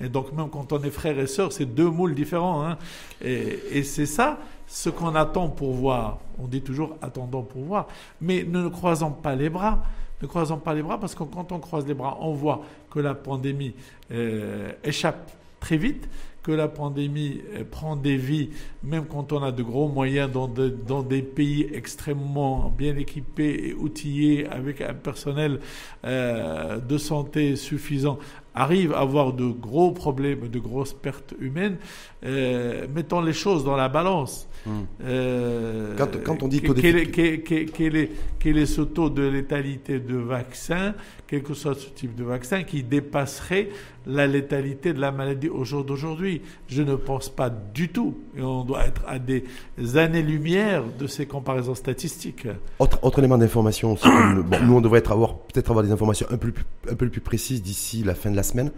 Et 0.00 0.08
donc, 0.08 0.32
même 0.32 0.50
quand 0.50 0.72
on 0.72 0.82
est 0.82 0.90
frère 0.90 1.18
et 1.18 1.26
sœur, 1.26 1.52
c'est 1.52 1.66
deux 1.66 1.88
moules 1.88 2.14
différents. 2.14 2.66
Hein. 2.66 2.78
Et, 3.22 3.58
et 3.72 3.82
c'est 3.82 4.06
ça 4.06 4.38
ce 4.66 4.90
qu'on 4.90 5.14
attend 5.14 5.48
pour 5.48 5.72
voir. 5.72 6.18
On 6.38 6.46
dit 6.46 6.60
toujours 6.60 6.96
attendons 7.00 7.42
pour 7.42 7.62
voir. 7.62 7.88
Mais 8.20 8.44
ne 8.44 8.68
croisons 8.68 9.12
pas 9.12 9.34
les 9.34 9.48
bras 9.48 9.82
ne 10.22 10.26
croisons 10.26 10.58
pas 10.58 10.74
les 10.74 10.82
bras 10.82 10.98
parce 10.98 11.14
que 11.14 11.24
quand 11.24 11.52
on 11.52 11.58
croise 11.58 11.86
les 11.86 11.94
bras, 11.94 12.18
on 12.20 12.32
voit 12.32 12.62
que 12.90 13.00
la 13.00 13.14
pandémie 13.14 13.74
euh, 14.10 14.72
échappe 14.84 15.30
très 15.60 15.76
vite, 15.76 16.08
que 16.42 16.52
la 16.52 16.68
pandémie 16.68 17.40
euh, 17.54 17.64
prend 17.68 17.96
des 17.96 18.16
vies, 18.16 18.50
même 18.82 19.06
quand 19.06 19.32
on 19.32 19.42
a 19.42 19.52
de 19.52 19.62
gros 19.62 19.88
moyens 19.88 20.30
dans, 20.30 21.02
des 21.02 21.22
pays 21.22 21.68
extrêmement 21.72 22.70
bien 22.70 22.96
équipés 22.96 23.68
et 23.68 23.74
outillés, 23.74 24.46
avec 24.46 24.80
un 24.80 24.94
personnel 24.94 25.60
euh, 26.04 26.78
de 26.78 26.98
santé 26.98 27.56
suffisant, 27.56 28.18
arrive 28.54 28.94
à 28.94 29.00
avoir 29.00 29.32
de 29.32 29.46
gros 29.46 29.90
problèmes, 29.90 30.48
de 30.48 30.58
grosses 30.58 30.94
pertes 30.94 31.34
humaines, 31.38 31.76
mettons 32.22 33.20
les 33.20 33.34
choses 33.34 33.64
dans 33.64 33.76
la 33.76 33.90
balance. 33.90 34.48
Euh, 35.04 35.94
quand, 36.24 36.42
on 36.42 36.48
dit 36.48 36.60
taux 36.60 36.74
quel, 36.74 36.96
est, 36.96 37.10
quel, 37.10 37.96
est, 37.96 38.10
quel 38.38 38.58
est 38.58 38.66
ce 38.66 38.82
taux 38.82 39.10
de 39.10 39.22
létalité 39.22 39.98
de 40.00 40.16
vaccin, 40.16 40.94
quel 41.26 41.42
que 41.42 41.54
soit 41.54 41.74
ce 41.74 41.88
type 41.88 42.14
de 42.14 42.24
vaccin, 42.24 42.62
qui 42.64 42.82
dépasserait 42.82 43.68
la 44.06 44.26
létalité 44.26 44.92
de 44.92 45.00
la 45.00 45.12
maladie 45.12 45.48
au 45.48 45.64
jour 45.64 45.84
d'aujourd'hui 45.84 46.42
Je 46.68 46.82
ne 46.82 46.94
pense 46.96 47.28
pas 47.28 47.50
du 47.50 47.88
tout. 47.88 48.16
Et 48.36 48.42
on 48.42 48.64
doit 48.64 48.86
être 48.86 49.02
à 49.06 49.18
des 49.18 49.44
années-lumière 49.96 50.84
de 50.98 51.06
ces 51.06 51.26
comparaisons 51.26 51.74
statistiques. 51.74 52.46
Autre, 52.78 52.98
autre 53.02 53.18
élément 53.18 53.38
d'information, 53.38 53.96
nous 54.62 54.74
on 54.74 54.80
devrait 54.80 55.06
avoir 55.10 55.38
peut-être 55.38 55.70
avoir 55.70 55.84
des 55.84 55.92
informations 55.92 56.26
un 56.30 56.36
peu, 56.36 56.52
un 56.90 56.94
peu 56.94 57.08
plus 57.08 57.20
précises 57.20 57.62
d'ici 57.62 58.02
la 58.02 58.14
fin 58.14 58.30
de 58.30 58.36
la 58.36 58.42
semaine 58.42 58.70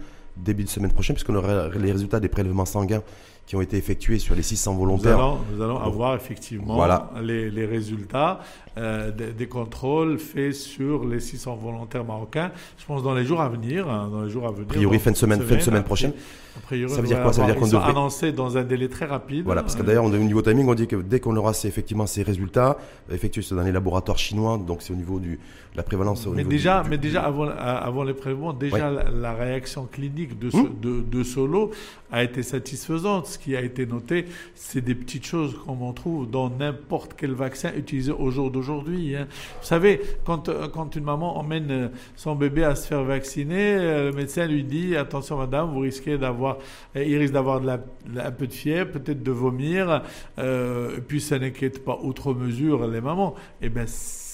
début 0.43 0.63
de 0.63 0.69
semaine 0.69 0.91
prochaine, 0.91 1.15
puisqu'on 1.15 1.35
aura 1.35 1.69
les 1.69 1.91
résultats 1.91 2.19
des 2.19 2.29
prélèvements 2.29 2.65
sanguins 2.65 3.03
qui 3.49 3.55
ont 3.55 3.61
été 3.61 3.77
effectués 3.77 4.19
sur 4.19 4.35
les 4.35 4.43
600 4.43 4.75
volontaires. 4.75 5.17
Nous 5.51 5.63
allons, 5.63 5.79
avoir 5.79 6.15
effectivement 6.15 6.85
les, 7.19 7.49
les, 7.49 7.65
résultats 7.65 8.41
euh, 8.77 9.09
des, 9.09 9.47
contrôles 9.47 10.19
faits 10.19 10.53
sur 10.53 11.03
les 11.03 11.19
600 11.19 11.55
volontaires 11.55 12.05
marocains. 12.05 12.51
Je 12.77 12.85
pense 12.85 13.01
dans 13.01 13.15
les 13.15 13.25
jours 13.25 13.41
à 13.41 13.49
venir, 13.49 13.89
hein, 13.89 14.07
dans 14.11 14.21
les 14.21 14.29
jours 14.29 14.45
à 14.45 14.51
venir. 14.51 14.67
A 14.69 14.73
priori 14.73 14.99
fin 14.99 15.09
de 15.09 15.15
semaine, 15.15 15.41
fin 15.41 15.55
de 15.55 15.61
semaine 15.61 15.83
prochaine. 15.83 16.13
Priori, 16.61 16.93
ça 16.93 17.01
veut 17.01 17.07
dire 17.07 17.23
quoi? 17.23 17.33
Ça 17.33 17.41
veut 17.41 17.51
dire 17.51 17.59
qu'on 17.59 17.67
devrait 17.67 17.89
annoncer 17.89 18.31
dans 18.31 18.55
un 18.55 18.63
délai 18.63 18.87
très 18.87 19.05
rapide. 19.05 19.45
Voilà, 19.45 19.63
parce 19.63 19.75
que 19.75 19.81
d'ailleurs, 19.81 20.05
au 20.05 20.09
niveau 20.11 20.43
timing, 20.43 20.67
on 20.67 20.75
dit 20.75 20.85
que 20.85 20.97
dès 20.97 21.19
qu'on 21.19 21.35
aura 21.35 21.53
effectivement 21.63 22.05
ces 22.05 22.21
résultats 22.21 22.77
effectués 23.11 23.41
dans 23.49 23.63
les 23.63 23.71
laboratoires 23.71 24.19
chinois, 24.19 24.59
donc 24.59 24.83
c'est 24.83 24.93
au 24.93 24.97
niveau 24.97 25.17
du 25.17 25.39
la 25.75 25.83
prévalence. 25.83 26.27
mais 26.27 26.43
déjà, 26.43 26.83
mais 26.89 26.97
déjà 26.97 27.23
avant, 27.23 27.47
avant 27.47 28.03
les 28.03 28.13
prélèvements, 28.13 28.53
déjà 28.53 28.91
la, 28.91 29.33
réaction 29.33 29.87
clinique 29.89 30.37
diagnostic 30.37 30.39
de, 30.39 30.49
ce, 30.49 30.57
hmm. 30.57 30.79
de, 30.81 31.17
de, 31.17 31.23
Solo 31.23 31.71
a 32.11 32.23
été 32.23 32.43
satisfaisante. 32.43 33.27
Qui 33.41 33.55
a 33.55 33.61
été 33.61 33.85
noté, 33.85 34.25
c'est 34.55 34.81
des 34.81 34.95
petites 34.95 35.25
choses 35.25 35.57
comme 35.65 35.81
on 35.81 35.93
trouve 35.93 36.29
dans 36.29 36.49
n'importe 36.49 37.13
quel 37.17 37.31
vaccin 37.31 37.71
utilisé 37.75 38.11
au 38.11 38.31
jour 38.31 38.51
d'aujourd'hui. 38.51 39.15
Hein. 39.15 39.27
Vous 39.61 39.67
savez, 39.67 40.01
quand, 40.25 40.49
quand 40.73 40.95
une 40.95 41.03
maman 41.03 41.37
emmène 41.37 41.91
son 42.15 42.35
bébé 42.35 42.63
à 42.63 42.75
se 42.75 42.87
faire 42.87 43.03
vacciner, 43.03 43.77
le 43.77 44.11
médecin 44.11 44.45
lui 44.45 44.63
dit 44.63 44.95
attention 44.95 45.37
madame, 45.37 45.71
vous 45.71 45.79
risquez 45.79 46.17
d'avoir, 46.17 46.57
il 46.95 47.17
risque 47.17 47.33
d'avoir 47.33 47.61
un 47.63 48.31
peu 48.31 48.47
de 48.47 48.53
fièvre, 48.53 48.91
peut-être 48.91 49.23
de 49.23 49.31
vomir, 49.31 50.03
euh, 50.37 50.99
puis 51.07 51.21
ça 51.21 51.39
n'inquiète 51.39 51.83
pas 51.83 51.99
outre 52.01 52.33
mesure 52.33 52.87
les 52.87 53.01
mamans. 53.01 53.35
Eh 53.61 53.69
bien, 53.69 53.85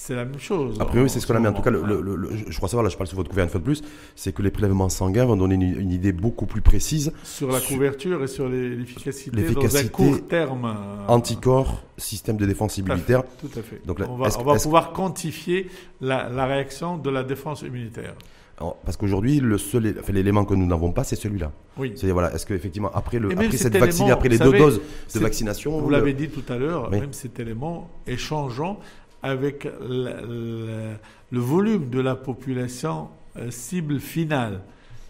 c'est 0.06 0.14
la 0.14 0.24
même 0.24 0.38
chose. 0.38 0.76
A 0.78 0.84
priori, 0.84 1.10
c'est 1.10 1.18
ce 1.18 1.26
qu'on 1.26 1.34
a 1.34 1.40
mis. 1.40 1.48
En 1.48 1.52
tout 1.52 1.62
cas, 1.62 1.70
le, 1.70 2.28
je 2.48 2.56
crois 2.56 2.68
savoir, 2.68 2.84
là 2.84 2.90
je 2.90 2.96
parle 2.96 3.08
sur 3.08 3.16
votre 3.16 3.28
couverture 3.28 3.46
une 3.46 3.50
fois 3.50 3.60
de 3.60 3.64
plus, 3.64 3.82
c'est 4.14 4.32
que 4.32 4.40
les 4.40 4.52
prélèvements 4.52 4.88
sanguins 4.88 5.24
vont 5.24 5.36
donner 5.36 5.56
une, 5.56 5.90
idée 5.90 6.12
beaucoup 6.12 6.46
plus 6.46 6.60
précise. 6.60 7.12
Sur 7.24 7.50
la 7.50 7.60
couverture 7.60 8.22
et 8.22 8.28
sur 8.28 8.48
l'efficacité 8.48 9.42
dans 9.50 9.76
un 9.76 9.88
court 9.88 10.26
terme. 10.28 10.76
Anticorps, 11.08 11.82
système 11.96 12.36
de 12.36 12.46
défense 12.46 12.78
immunitaire. 12.78 13.24
Tout 13.40 13.50
à 13.58 13.62
fait. 13.62 13.84
Donc, 13.84 14.00
on 14.08 14.16
va, 14.16 14.28
on 14.38 14.44
va 14.44 14.54
pouvoir 14.54 14.92
quantifier 14.92 15.68
la, 16.00 16.28
la 16.28 16.46
réaction 16.46 16.98
de 16.98 17.10
la 17.10 17.24
défense 17.24 17.62
immunitaire. 17.62 18.14
Parce 18.58 18.96
qu'aujourd'hui, 18.96 19.40
le 19.40 19.58
seul, 19.58 19.96
l'élément 20.08 20.44
que 20.44 20.54
nous 20.54 20.66
n'avons 20.66 20.92
pas, 20.92 21.04
c'est 21.04 21.16
celui-là. 21.16 21.52
Oui. 21.76 21.92
C'est 21.94 22.10
voilà, 22.10 22.32
est-ce 22.32 22.46
qu'effectivement 22.46 22.90
après 22.94 23.18
le, 23.18 23.30
après 23.32 23.56
cette 23.56 23.76
vaccine, 23.76 24.10
après 24.10 24.30
les 24.30 24.38
deux 24.38 24.56
doses 24.56 24.80
de 25.14 25.18
vaccination, 25.18 25.78
vous 25.78 25.90
l'avez 25.90 26.14
dit 26.14 26.28
tout 26.28 26.50
à 26.50 26.56
l'heure, 26.56 26.90
même 26.90 27.12
cet 27.12 27.38
élément 27.38 27.90
est 28.06 28.16
changeant 28.16 28.78
avec 29.26 29.68
le, 29.80 30.98
volume 31.32 31.90
de 31.90 32.00
la 32.00 32.14
population 32.14 33.08
euh, 33.36 33.50
cible 33.50 33.98
finale. 33.98 34.62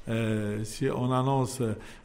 Euh, 0.08 0.62
si 0.62 0.88
on 0.88 1.10
annonce 1.10 1.60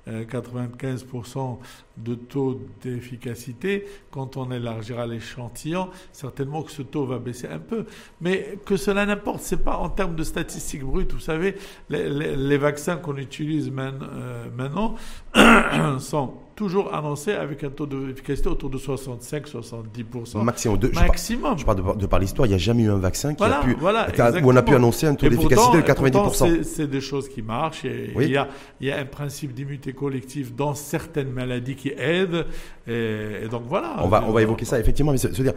95% 0.08 1.38
euh, 1.38 1.56
de 1.98 2.16
taux 2.16 2.60
d'efficacité, 2.82 3.86
quand 4.10 4.38
on 4.38 4.52
élargira 4.52 5.06
l'échantillon, 5.06 5.90
certainement 6.12 6.64
que 6.64 6.72
ce 6.72 6.82
taux 6.82 7.06
va 7.06 7.20
baisser 7.20 7.48
un 7.48 7.60
peu. 7.60 7.86
Mais 8.20 8.58
que 8.66 8.76
cela 8.76 9.06
n'importe, 9.06 9.42
c'est 9.42 9.64
pas 9.64 9.78
en 9.78 9.90
termes 9.90 10.16
de 10.16 10.24
statistiques 10.24 10.84
brutes. 10.84 11.14
Vous 11.14 11.20
savez, 11.20 11.56
les, 11.90 12.58
vaccins 12.58 12.98
qu'on 12.98 13.18
utilise 13.18 13.72
maintenant 13.72 14.96
sont 16.00 16.34
toujours 16.62 16.94
annoncé 16.94 17.32
avec 17.32 17.64
un 17.64 17.72
taux 17.72 17.88
d'efficacité 17.88 18.48
autour 18.48 18.70
de 18.70 18.78
65-70%. 18.78 20.44
Maximum. 20.44 20.78
De, 20.78 20.90
Maximum. 20.90 21.58
Je 21.58 21.66
parle, 21.66 21.98
de, 21.98 22.06
par 22.06 22.20
l'histoire, 22.20 22.46
il 22.46 22.50
n'y 22.50 22.56
a 22.56 22.60
jamais 22.60 22.84
eu 22.84 22.92
un 22.92 23.00
vaccin 23.00 23.34
qui 23.34 23.44
a 23.44 23.62
pu, 23.62 23.74
où 23.74 24.52
on 24.52 24.56
a 24.56 24.62
pu 24.62 24.76
annoncer 24.76 25.08
un 25.08 25.16
taux 25.16 25.28
d'efficacité 25.28 25.78
de 25.78 25.82
90%. 25.82 26.62
C'est 26.62 26.86
des 26.86 27.02
choses 27.02 27.28
qui 27.30 27.42
marchent. 27.42 27.84
Et 27.86 28.14
il, 28.16 28.30
y 28.30 28.38
a, 28.38 28.48
il, 28.80 28.88
y 28.90 28.92
a, 28.92 29.00
un 29.00 29.06
principe 29.06 29.56
d'immunité 29.56 29.94
collective 29.94 30.54
dans 30.54 30.76
certaines 30.76 31.32
maladies 31.32 31.76
qui 31.76 31.90
aident. 31.98 32.46
Et, 32.88 33.48
donc 33.50 33.64
voilà. 33.68 33.96
On 33.98 34.08
va, 34.08 34.24
on 34.28 34.32
va 34.32 34.44
évoquer 34.44 34.66
ça, 34.66 34.80
effectivement. 34.80 35.14
Mais 35.14 35.18
se, 35.18 35.30
dire, 35.30 35.54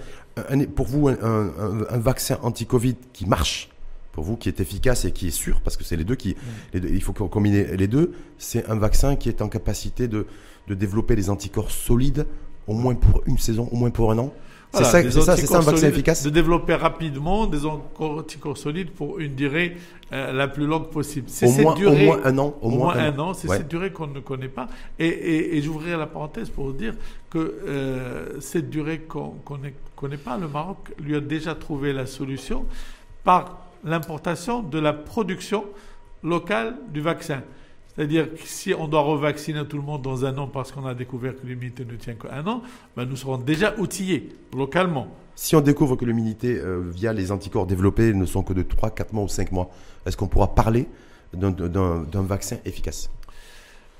pour 0.74 0.86
vous, 0.86 1.08
un, 1.08 1.16
un 1.18 1.98
vaccin 1.98 2.38
anti-Covid 2.42 2.96
qui 3.12 3.26
marche, 3.26 3.68
pour 4.12 4.24
vous, 4.24 4.38
qui 4.38 4.48
est 4.48 4.58
efficace 4.60 5.04
et 5.04 5.12
qui 5.12 5.26
est 5.26 5.32
sûr, 5.32 5.60
parce 5.60 5.76
que 5.76 5.84
c'est 5.84 5.96
les 5.96 6.04
deux 6.04 6.14
qui, 6.14 6.34
il 6.72 7.02
faut 7.02 7.12
combiner 7.12 7.76
les 7.76 7.88
deux, 7.88 8.12
c'est 8.38 8.66
un 8.70 8.76
vaccin 8.76 9.16
qui 9.16 9.28
est 9.28 9.42
en 9.42 9.48
capacité 9.48 10.08
de, 10.08 10.26
de 10.68 10.74
développer 10.74 11.16
des 11.16 11.30
anticorps 11.30 11.70
solides, 11.70 12.26
au 12.66 12.74
moins 12.74 12.94
pour 12.94 13.22
une 13.26 13.38
saison, 13.38 13.68
au 13.70 13.76
moins 13.76 13.90
pour 13.90 14.10
un 14.10 14.18
an. 14.18 14.32
c'est 14.72 14.84
ça, 14.84 15.02
c'est 15.36 15.46
ça, 15.46 15.58
un 15.58 15.60
vaccin 15.60 15.88
efficace. 15.88 16.22
De 16.22 16.30
développer 16.30 16.74
rapidement 16.74 17.46
des 17.46 17.66
anticorps 17.66 18.56
solides 18.56 18.90
pour 18.90 19.18
une 19.18 19.34
durée 19.34 19.76
euh, 20.12 20.32
la 20.32 20.48
plus 20.48 20.66
longue 20.66 20.88
possible. 20.88 21.28
C'est 21.28 21.48
cette 21.48 21.62
moins, 21.62 21.74
durée, 21.74 22.02
au 22.02 22.06
moins 22.06 22.20
un 22.24 22.38
an. 22.38 22.54
Au, 22.60 22.70
moins, 22.70 22.96
un 22.96 23.18
an. 23.18 23.34
C'est 23.34 23.48
cette 23.48 23.68
durée 23.68 23.92
qu'on 23.92 24.06
ne 24.06 24.20
connaît 24.20 24.48
pas. 24.48 24.68
Et, 24.98 25.06
et, 25.06 25.56
et 25.56 25.62
j'ouvrirai 25.62 25.96
la 25.96 26.06
parenthèse 26.06 26.50
pour 26.50 26.66
vous 26.66 26.72
dire 26.72 26.94
que 27.30 27.38
euh, 27.38 28.40
cette 28.40 28.70
durée 28.70 29.00
qu'on 29.00 29.34
ne 29.62 29.70
connaît 29.96 30.16
pas, 30.16 30.38
le 30.38 30.48
Maroc 30.48 30.92
lui 30.98 31.14
a 31.16 31.20
déjà 31.20 31.54
trouvé 31.54 31.92
la 31.92 32.06
solution 32.06 32.64
par 33.22 33.58
l'importation 33.84 34.62
de 34.62 34.78
la 34.78 34.92
production 34.92 35.64
locale 36.22 36.76
du 36.90 37.00
vaccin. 37.00 37.42
C'est-à-dire 37.94 38.32
que 38.32 38.40
si 38.44 38.74
on 38.74 38.88
doit 38.88 39.02
revacciner 39.02 39.64
tout 39.66 39.76
le 39.76 39.82
monde 39.82 40.02
dans 40.02 40.24
un 40.24 40.36
an 40.38 40.48
parce 40.48 40.72
qu'on 40.72 40.84
a 40.84 40.94
découvert 40.94 41.34
que 41.40 41.46
l'immunité 41.46 41.84
ne 41.84 41.94
tient 41.94 42.14
qu'un 42.14 42.46
an, 42.46 42.62
ben 42.96 43.04
nous 43.04 43.16
serons 43.16 43.38
déjà 43.38 43.74
outillés 43.78 44.30
localement. 44.56 45.06
Si 45.36 45.54
on 45.54 45.60
découvre 45.60 45.96
que 45.96 46.04
l'immunité 46.04 46.58
euh, 46.58 46.82
via 46.92 47.12
les 47.12 47.30
anticorps 47.30 47.66
développés 47.66 48.12
ne 48.12 48.24
sont 48.24 48.42
que 48.42 48.52
de 48.52 48.62
3, 48.62 48.90
4 48.90 49.12
mois 49.12 49.24
ou 49.24 49.28
5 49.28 49.52
mois, 49.52 49.70
est-ce 50.06 50.16
qu'on 50.16 50.28
pourra 50.28 50.54
parler 50.54 50.86
d'un 51.32 52.22
vaccin 52.22 52.56
efficace? 52.64 53.10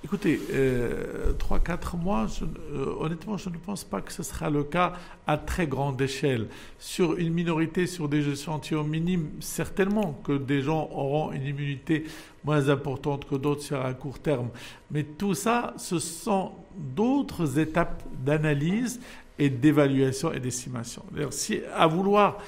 Écoutez, 0.04 0.38
euh, 0.52 1.32
3-4 1.38 1.96
mois, 1.96 2.26
euh, 2.42 2.94
honnêtement, 3.00 3.38
je 3.38 3.48
ne 3.48 3.56
pense 3.56 3.84
pas 3.84 4.02
que 4.02 4.12
ce 4.12 4.22
sera 4.22 4.50
le 4.50 4.62
cas 4.62 4.92
à 5.26 5.38
très 5.38 5.66
grande 5.66 5.98
échelle. 5.98 6.48
Sur 6.78 7.16
une 7.16 7.32
minorité, 7.32 7.86
sur 7.86 8.06
des 8.10 8.28
échantillons 8.28 8.84
minimes, 8.84 9.30
certainement 9.40 10.20
que 10.22 10.36
des 10.36 10.60
gens 10.60 10.90
auront 10.92 11.32
une 11.32 11.46
immunité 11.46 12.04
moins 12.44 12.68
importante 12.68 13.26
que 13.26 13.34
d'autres 13.34 13.62
sur 13.62 13.82
un 13.82 13.94
court 13.94 14.18
terme. 14.18 14.50
Mais 14.90 15.04
tout 15.04 15.32
ça, 15.32 15.72
ce 15.78 15.98
sont 15.98 16.52
d'autres 16.76 17.58
étapes 17.58 18.02
d'analyse 18.22 19.00
et 19.38 19.48
d'évaluation 19.48 20.34
et 20.34 20.38
d'estimation. 20.38 21.02
Si 21.30 21.60
à 21.74 21.86
vouloir, 21.86 22.40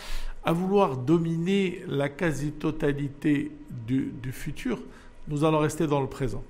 à 0.44 0.52
vouloir 0.52 0.98
dominer 0.98 1.80
la 1.88 2.10
quasi-totalité 2.10 3.50
du, 3.70 4.12
du 4.22 4.32
futur, 4.32 4.78
nous 5.26 5.42
allons 5.42 5.60
rester 5.60 5.86
dans 5.86 6.02
le 6.02 6.06
présent. 6.06 6.44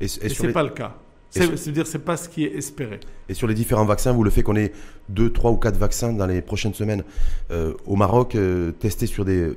Et, 0.00 0.08
ce 0.08 0.46
n'est 0.46 0.52
pas 0.52 0.62
le 0.62 0.70
cas. 0.70 0.96
C'est-à-dire, 1.30 1.86
c'est 1.86 2.00
pas 2.00 2.16
ce 2.16 2.28
qui 2.28 2.44
est 2.44 2.56
espéré. 2.56 2.98
Et 3.28 3.34
sur 3.34 3.46
les 3.46 3.54
différents 3.54 3.84
vaccins, 3.84 4.12
vous 4.12 4.24
le 4.24 4.30
fait 4.30 4.42
qu'on 4.42 4.56
ait 4.56 4.72
deux, 5.08 5.30
trois 5.30 5.52
ou 5.52 5.56
quatre 5.56 5.76
vaccins 5.76 6.12
dans 6.12 6.26
les 6.26 6.42
prochaines 6.42 6.74
semaines 6.74 7.04
euh, 7.50 7.74
au 7.86 7.94
Maroc, 7.94 8.34
euh, 8.34 8.72
testés 8.72 9.06
sur 9.06 9.24
des 9.24 9.52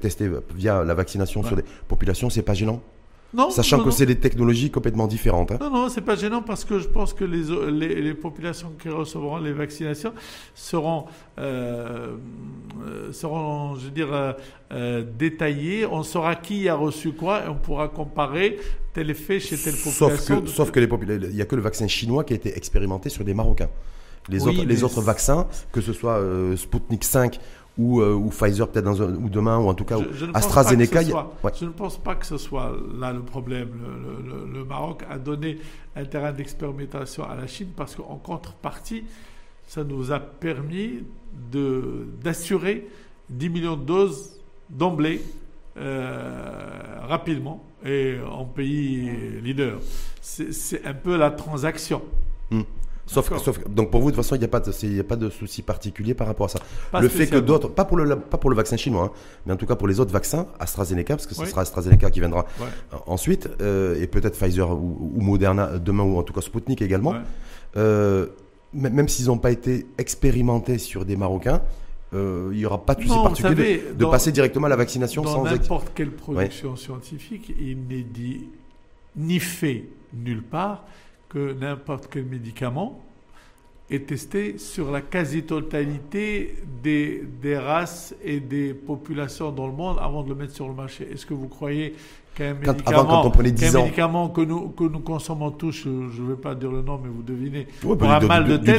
tester 0.00 0.30
via 0.54 0.84
la 0.84 0.94
vaccination 0.94 1.42
sur 1.42 1.56
des 1.56 1.64
populations, 1.88 2.30
c'est 2.30 2.42
pas 2.42 2.54
gênant? 2.54 2.80
Non, 3.34 3.50
Sachant 3.50 3.84
que 3.84 3.90
c'est 3.90 4.06
des 4.06 4.16
technologies 4.16 4.70
complètement 4.70 5.06
différentes. 5.06 5.52
Hein. 5.52 5.58
Non, 5.60 5.70
non, 5.70 5.88
c'est 5.90 6.00
pas 6.00 6.16
gênant 6.16 6.40
parce 6.40 6.64
que 6.64 6.78
je 6.78 6.88
pense 6.88 7.12
que 7.12 7.24
les, 7.24 7.44
les, 7.70 8.00
les 8.00 8.14
populations 8.14 8.72
qui 8.80 8.88
recevront 8.88 9.36
les 9.36 9.52
vaccinations 9.52 10.14
seront, 10.54 11.04
euh, 11.38 12.16
euh 12.86 13.12
seront 13.12 13.76
je 13.76 13.84
veux 13.84 13.90
dire, 13.90 14.34
euh, 14.72 15.04
détaillées. 15.18 15.84
On 15.84 16.02
saura 16.02 16.36
qui 16.36 16.70
a 16.70 16.74
reçu 16.74 17.12
quoi 17.12 17.44
et 17.44 17.48
on 17.48 17.56
pourra 17.56 17.88
comparer 17.88 18.58
tel 18.94 19.10
effet 19.10 19.40
chez 19.40 19.58
telle 19.58 19.74
population. 19.74 20.46
Sauf 20.46 20.70
que, 20.70 20.80
les 20.80 20.88
il 21.28 21.34
n'y 21.34 21.42
a 21.42 21.44
que 21.44 21.56
le 21.56 21.62
vaccin 21.62 21.86
chinois 21.86 22.24
qui 22.24 22.32
a 22.32 22.36
été 22.36 22.56
expérimenté 22.56 23.10
sur 23.10 23.24
des 23.24 23.34
Marocains. 23.34 23.68
Les, 24.30 24.46
autres, 24.46 24.64
les 24.64 24.84
autres 24.84 25.00
vaccins, 25.00 25.46
que 25.72 25.80
ce 25.80 25.92
soit 25.92 26.18
euh, 26.18 26.56
Sputnik 26.56 27.04
5 27.04 27.38
ou, 27.78 28.00
euh, 28.00 28.12
ou 28.12 28.28
Pfizer 28.28 28.68
peut-être 28.68 28.84
dans 28.84 29.02
un, 29.02 29.14
ou 29.14 29.28
demain, 29.28 29.58
ou 29.58 29.68
en 29.68 29.74
tout 29.74 29.84
cas 29.84 29.98
AstraZeneca. 30.34 31.02
Je 31.02 31.64
ne 31.64 31.70
pense 31.70 31.96
pas 31.96 32.16
que 32.16 32.26
ce 32.26 32.36
soit 32.36 32.76
là 32.98 33.12
le 33.12 33.22
problème. 33.22 33.70
Le, 34.52 34.64
Maroc 34.64 35.04
a 35.08 35.18
donné 35.18 35.58
un 35.96 36.04
terrain 36.04 36.32
d'expérimentation 36.32 37.24
à 37.24 37.36
la 37.36 37.46
Chine 37.46 37.68
parce 37.76 37.94
qu'en 37.94 38.16
contrepartie, 38.16 39.04
ça 39.66 39.84
nous 39.84 40.12
a 40.12 40.18
permis 40.18 41.04
d'assurer 42.22 42.88
10 43.30 43.48
millions 43.48 43.76
de 43.76 43.84
doses 43.84 44.40
d'emblée 44.68 45.22
euh, 45.78 46.98
rapidement 47.02 47.64
et 47.84 48.16
en 48.28 48.44
pays 48.44 49.10
leader. 49.42 49.78
C'est 50.20 50.84
un 50.84 50.94
peu 50.94 51.16
la 51.16 51.30
transaction. 51.30 52.02
Hmm. 52.50 52.62
Sauf, 53.08 53.32
sauf, 53.42 53.66
donc 53.68 53.90
pour 53.90 54.02
vous, 54.02 54.10
de 54.10 54.16
toute 54.16 54.22
façon, 54.22 54.36
il 54.36 54.38
n'y 54.38 54.44
a 54.44 54.48
pas 54.48 54.60
de, 54.60 55.28
pas 55.28 55.30
souci 55.30 55.62
particulier 55.62 56.14
par 56.14 56.26
rapport 56.26 56.46
à 56.46 56.48
ça. 56.50 56.60
le 57.00 57.08
fait 57.08 57.26
que 57.26 57.36
d'autres, 57.36 57.68
pas 57.68 57.84
pour 57.84 57.96
le, 57.96 58.16
pas 58.16 58.36
pour 58.36 58.50
le 58.50 58.56
vaccin 58.56 58.76
chinois, 58.76 59.04
hein, 59.04 59.18
mais 59.46 59.52
en 59.54 59.56
tout 59.56 59.66
cas 59.66 59.76
pour 59.76 59.88
les 59.88 59.98
autres 59.98 60.12
vaccins, 60.12 60.46
AstraZeneca, 60.60 61.16
parce 61.16 61.26
que 61.26 61.34
ce 61.34 61.44
sera 61.46 61.62
AstraZeneca 61.62 62.10
qui 62.10 62.20
viendra 62.20 62.46
ensuite, 63.06 63.48
euh, 63.60 64.00
et 64.00 64.06
peut-être 64.06 64.38
Pfizer 64.38 64.70
ou, 64.70 65.20
Moderna 65.20 65.78
demain, 65.78 66.04
ou 66.04 66.18
en 66.18 66.22
tout 66.22 66.32
cas 66.32 66.40
Sputnik 66.40 66.82
également. 66.82 67.14
Euh, 67.76 68.26
même 68.74 69.08
s'ils 69.08 69.26
n'ont 69.26 69.38
pas 69.38 69.50
été 69.50 69.86
expérimentés 69.96 70.78
sur 70.78 71.06
des 71.06 71.16
Marocains, 71.16 71.62
euh, 72.14 72.48
il 72.52 72.58
n'y 72.58 72.66
aura 72.66 72.84
pas 72.84 72.94
de 72.94 73.02
souci 73.02 73.14
particulier 73.14 73.82
de, 73.94 74.04
passer 74.06 74.32
directement 74.32 74.66
à 74.66 74.70
la 74.70 74.76
vaccination 74.76 75.22
dans 75.22 75.44
n'importe 75.44 75.92
quelle 75.94 76.10
production 76.10 76.76
scientifique, 76.76 77.54
il 77.60 77.86
n'est 77.88 78.02
dit 78.02 78.48
ni 79.16 79.40
fait 79.40 79.84
nulle 80.14 80.42
part 80.42 80.84
que 81.28 81.52
n'importe 81.52 82.08
quel 82.10 82.24
médicament 82.24 83.02
est 83.90 84.06
testé 84.06 84.58
sur 84.58 84.90
la 84.90 85.00
quasi-totalité 85.00 86.56
des, 86.82 87.22
des, 87.40 87.56
races 87.56 88.14
et 88.22 88.40
des 88.40 88.74
populations 88.74 89.50
dans 89.50 89.66
le 89.66 89.72
monde 89.72 89.96
avant 90.00 90.22
de 90.22 90.28
le 90.28 90.34
mettre 90.34 90.54
sur 90.54 90.68
le 90.68 90.74
marché. 90.74 91.08
Est-ce 91.10 91.24
que 91.24 91.34
vous 91.34 91.48
croyez 91.48 91.94
qu'un 92.38 92.54
médicament, 92.54 93.00
avant, 93.00 93.22
quand 93.22 93.28
on 93.28 93.30
prenait 93.30 93.50
10 93.50 93.72
qu'un 93.72 93.78
ans. 93.78 93.82
médicament 93.84 94.28
que 94.28 94.40
nous, 94.42 94.68
que 94.70 94.84
nous 94.84 95.00
consommons 95.00 95.50
tous, 95.50 95.72
je 95.72 95.88
ne 95.88 96.28
vais 96.28 96.36
pas 96.36 96.54
dire 96.54 96.70
le 96.70 96.82
nom, 96.82 97.00
mais 97.02 97.08
vous 97.08 97.22
devinez, 97.22 97.66
Ouais, 97.82 97.96
pour 97.96 97.96
bah, 97.96 98.18
un 98.22 98.26
mal 98.26 98.44
de 98.46 98.56
tête. 98.56 98.76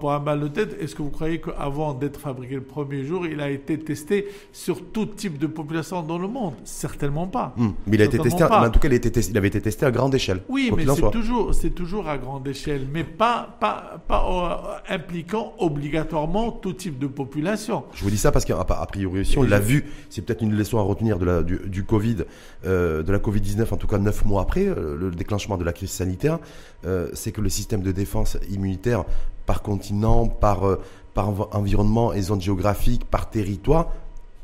Pour, 0.00 0.12
un 0.12 0.18
mal 0.20 0.40
de 0.40 0.48
tête, 0.48 0.76
est-ce 0.80 0.94
que 0.94 1.02
vous 1.02 1.10
croyez 1.10 1.40
qu'avant 1.40 1.92
d'être 1.94 2.18
fabriqué 2.18 2.54
le 2.54 2.62
premier 2.62 3.04
jour, 3.04 3.26
il 3.26 3.40
a 3.40 3.50
été 3.50 3.78
testé 3.78 4.26
sur 4.52 4.82
tout 4.90 5.06
type 5.06 5.38
de 5.38 5.46
population 5.46 6.02
dans 6.02 6.18
le 6.18 6.28
monde? 6.28 6.54
Certainement 6.64 7.26
pas. 7.26 7.54
Hum, 7.58 7.74
Mais 7.86 7.96
il 7.96 8.02
a 8.02 8.06
été 8.06 8.18
testé, 8.18 8.42
en 8.44 8.70
tout 8.70 8.80
cas, 8.80 8.88
il, 8.88 8.92
a 8.92 8.96
été 8.96 9.10
testé- 9.10 9.30
il 9.30 9.38
avait 9.38 9.48
été 9.48 9.60
testé 9.60 9.86
à 9.86 9.90
grande 9.90 10.14
échelle. 10.14 10.42
Oui, 10.48 10.72
mais 10.74 10.84
c'est 10.86 11.10
toujours, 11.10 11.54
c'est 11.54 11.70
toujours 11.70 12.08
à 12.08 12.16
grande 12.18 12.46
échelle, 12.48 12.86
mais 12.92 13.04
pas, 13.04 13.56
pas, 13.60 14.00
pas 14.08 14.78
euh, 14.90 14.94
impliquant 14.94 15.52
obligatoirement 15.58 16.50
tout 16.52 16.72
type 16.72 16.98
de 16.98 17.06
population. 17.06 17.84
Je 17.94 18.04
vous 18.04 18.10
dis 18.10 18.18
ça 18.18 18.32
parce 18.32 18.44
qu'a 18.44 18.58
a 18.58 18.86
priori 18.86 19.20
aussi, 19.20 19.38
on 19.38 19.42
l'a 19.42 19.58
vu, 19.58 19.84
c'est 20.08 20.22
peut-être 20.22 20.42
une 20.42 20.54
leçon 20.54 20.78
à 20.78 20.82
retenir 20.82 21.18
de 21.18 21.24
la, 21.24 21.42
du, 21.42 21.60
du 21.66 21.84
Covid, 21.84 22.18
euh, 22.64 23.02
de 23.02 23.12
la 23.12 23.18
Covid-19, 23.18 23.72
en 23.72 23.76
tout 23.76 23.86
cas 23.86 23.98
neuf 23.98 24.24
mois 24.24 24.42
après 24.42 24.66
euh, 24.66 24.96
le 24.96 25.10
déclenchement 25.10 25.56
de 25.56 25.64
la 25.64 25.72
crise 25.72 25.90
sanitaire, 25.90 26.38
euh, 26.86 27.08
c'est 27.14 27.32
que 27.32 27.40
le 27.40 27.48
système 27.48 27.82
de 27.82 27.92
défense 27.92 28.36
immunitaire 28.50 29.04
par 29.46 29.62
continent, 29.62 30.26
par, 30.28 30.60
par 31.14 31.28
env- 31.30 31.48
environnement 31.52 32.12
et 32.12 32.22
zone 32.22 32.40
géographique, 32.40 33.04
par 33.04 33.28
territoire, 33.30 33.88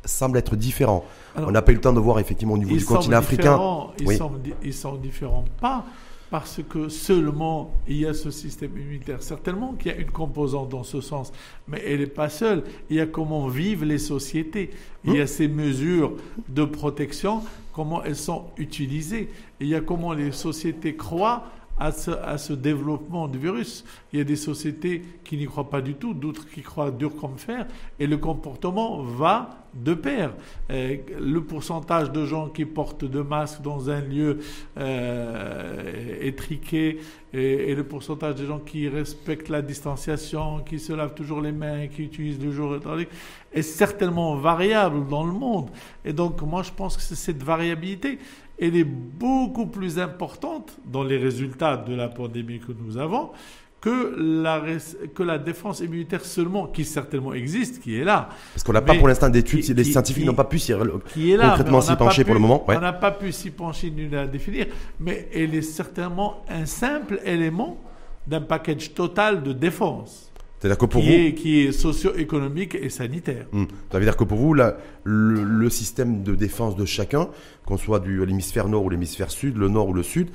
semble 0.05 0.39
être 0.39 0.57
différent. 0.57 1.05
Alors, 1.37 1.49
on 1.51 1.53
n'a 1.53 1.63
pas 1.63 1.73
eu 1.73 1.77
le 1.77 1.81
temps 1.81 1.93
de 1.93 2.01
voir 2.01 2.19
effectivement 2.19 2.55
au 2.55 2.59
niveau 2.59 2.73
du 2.75 2.81
semblent 2.81 2.99
continent 2.99 3.19
africain. 3.19 3.61
Ils, 4.01 4.07
Oui. 4.09 4.17
sont, 4.17 4.31
di- 4.43 4.55
ils 4.63 4.75
sont 4.75 4.95
différents 4.97 5.45
pas 5.61 5.85
parce 6.31 6.61
que 6.69 6.89
seulement 6.91 7.73
il 7.89 8.01
y 8.01 8.07
a 8.07 8.13
ce 8.15 8.31
système 8.31 8.77
immunitaire. 8.77 9.23
Certainement 9.23 9.73
qu'il 9.75 9.91
y 9.93 9.95
a 9.95 9.99
une 9.99 10.11
composante 10.11 10.69
dans 10.69 10.83
ce 10.85 11.01
sens, 11.01 11.33
mais 11.67 11.83
elle 11.87 12.01
n'est 12.01 12.07
pas 12.07 12.29
seule. 12.29 12.65
Il 12.91 12.97
y 12.97 13.01
a 13.01 13.07
comment 13.07 13.49
vivent 13.49 13.85
les 13.85 13.99
sociétés. 13.99 14.71
Il 15.05 15.15
y 15.15 15.21
a 15.21 15.27
ces 15.27 15.49
mesures 15.49 16.13
de 16.49 16.65
protection, 16.65 17.43
comment 17.79 18.03
elles 18.03 18.17
sont 18.17 18.47
utilisées. 18.57 19.29
Il 19.61 19.69
y 19.69 19.77
a 19.77 19.81
comment 19.81 20.13
les 20.13 20.33
sociétés 20.33 20.97
croient 20.97 21.45
à 21.79 21.93
ce, 21.93 22.11
à 22.11 22.39
ce 22.39 22.53
développement 22.53 23.29
du 23.29 23.39
virus. 23.39 23.85
Il 24.13 24.19
y 24.19 24.23
a 24.23 24.25
des 24.25 24.37
sociétés 24.37 25.03
qui 25.25 25.37
n'y 25.37 25.47
croient 25.47 25.71
pas 25.71 25.81
du 25.81 25.95
tout, 25.95 26.15
d'autres 26.15 26.49
qui 26.49 26.63
croient 26.63 26.91
dur 26.91 27.15
comme 27.17 27.39
fer, 27.39 27.67
et 27.99 28.07
le 28.07 28.17
comportement 28.17 29.03
va 29.03 29.59
de 29.75 29.95
pair. 29.95 30.33
Euh, 30.71 30.97
le 31.21 31.41
pourcentage 31.43 32.11
de 32.11 32.25
gens 32.25 32.49
qui 32.49 32.65
portent 32.65 33.05
de 33.05 33.21
masques 33.21 33.63
dans 33.63 33.91
un 33.91 34.01
lieu 34.01 34.39
euh, 34.79 36.19
étriqué 36.21 36.99
et, 37.33 37.75
le 37.75 37.85
pourcentage 37.85 38.37
de 38.37 38.47
gens 38.47 38.59
qui 38.59 38.89
respectent 38.89 39.51
la 39.51 39.61
distanciation, 39.61 40.61
qui 40.61 40.79
se 40.79 40.93
lavent 40.93 41.15
toujours 41.15 41.41
les 41.41 41.53
mains, 41.53 41.87
qui 41.89 42.05
utilisent 42.05 42.43
le 42.43 42.51
jour 42.51 42.77
est 43.53 43.63
certainement 43.63 44.37
variable 44.37 45.07
dans 45.07 45.25
le 45.25 45.33
monde. 45.33 45.71
Et 46.05 46.13
donc 46.13 46.41
moi 46.43 46.63
je 46.63 46.73
pense 46.73 46.97
que 46.97 47.03
c'est 47.03 47.15
cette 47.15 47.43
variabilité 47.43 48.19
elle 48.61 48.77
est 48.77 48.85
beaucoup 48.85 49.67
plus 49.67 49.99
importante 49.99 50.77
dans 50.87 51.03
les 51.05 51.17
résultats 51.19 51.77
de 51.77 51.95
la 51.95 52.09
pandémie 52.09 52.59
que 52.61 52.73
nous 52.73 52.97
avons 52.99 53.31
que 53.81 54.17
la, 54.19 54.61
que 55.15 55.23
la 55.23 55.39
défense 55.39 55.79
immunitaire 55.79 56.25
seulement, 56.25 56.67
qui 56.67 56.85
certainement 56.85 57.33
existe, 57.33 57.81
qui 57.81 57.97
est 57.97 58.03
là. 58.03 58.29
Parce 58.53 58.65
qu'on 58.65 58.73
n'a 58.73 58.83
pas 58.83 58.95
pour 58.97 59.07
l'instant 59.07 59.29
d'études, 59.29 59.69
les 59.69 59.85
qui- 59.85 59.93
scientifiques 59.93 60.27
n'ont 60.27 60.35
pas 60.35 60.43
pu 60.45 60.59
s'y 60.59 60.73
qui 61.13 61.31
est 61.31 61.37
là. 61.37 61.51
concrètement 61.51 61.81
s'y 61.81 61.95
pencher 61.95 62.25
pour 62.25 62.35
le 62.35 62.41
moment. 62.41 62.65
ouais. 62.69 62.77
On 62.77 62.81
n'a 62.81 62.93
pas 62.93 63.13
pu 63.13 63.31
s'y 63.31 63.51
pencher 63.53 63.91
ni 63.93 64.09
la 64.09 64.27
définir, 64.27 64.67
mais 64.99 65.29
elle 65.33 65.55
est 65.55 65.63
certainement 65.63 66.43
un 66.49 66.67
simple 66.67 67.21
élément 67.25 67.79
d'un 68.27 68.41
package 68.41 68.95
total 68.95 69.45
de 69.45 69.53
défense 69.53 70.28
C'est-à-dire 70.59 70.79
que 70.79 70.87
pour 70.87 71.01
qui, 71.01 71.07
vous, 71.07 71.15
est, 71.15 71.35
qui 71.35 71.61
est 71.61 71.73
socio-économique 71.73 72.75
et 72.75 72.89
sanitaire. 72.89 73.47
Hmm. 73.53 73.65
Ça 73.93 73.99
veut 73.99 74.05
dire 74.05 74.17
que 74.17 74.25
pour 74.25 74.39
vous, 74.39 74.55
le, 74.55 74.75
le 75.05 75.71
système 75.71 76.23
de 76.23 76.35
défense 76.35 76.75
de 76.75 76.85
chacun, 76.85 77.29
qu'on 77.65 77.77
soit 77.77 78.01
du 78.01 78.25
l'hémisphère 78.25 78.69
nord 78.69 78.85
ou 78.85 78.91
l'hémisphère 78.91 79.31
sud, 79.31 79.57
le 79.57 79.69
nord 79.69 79.89
ou 79.89 79.93
le 79.93 80.03
sud, 80.03 80.31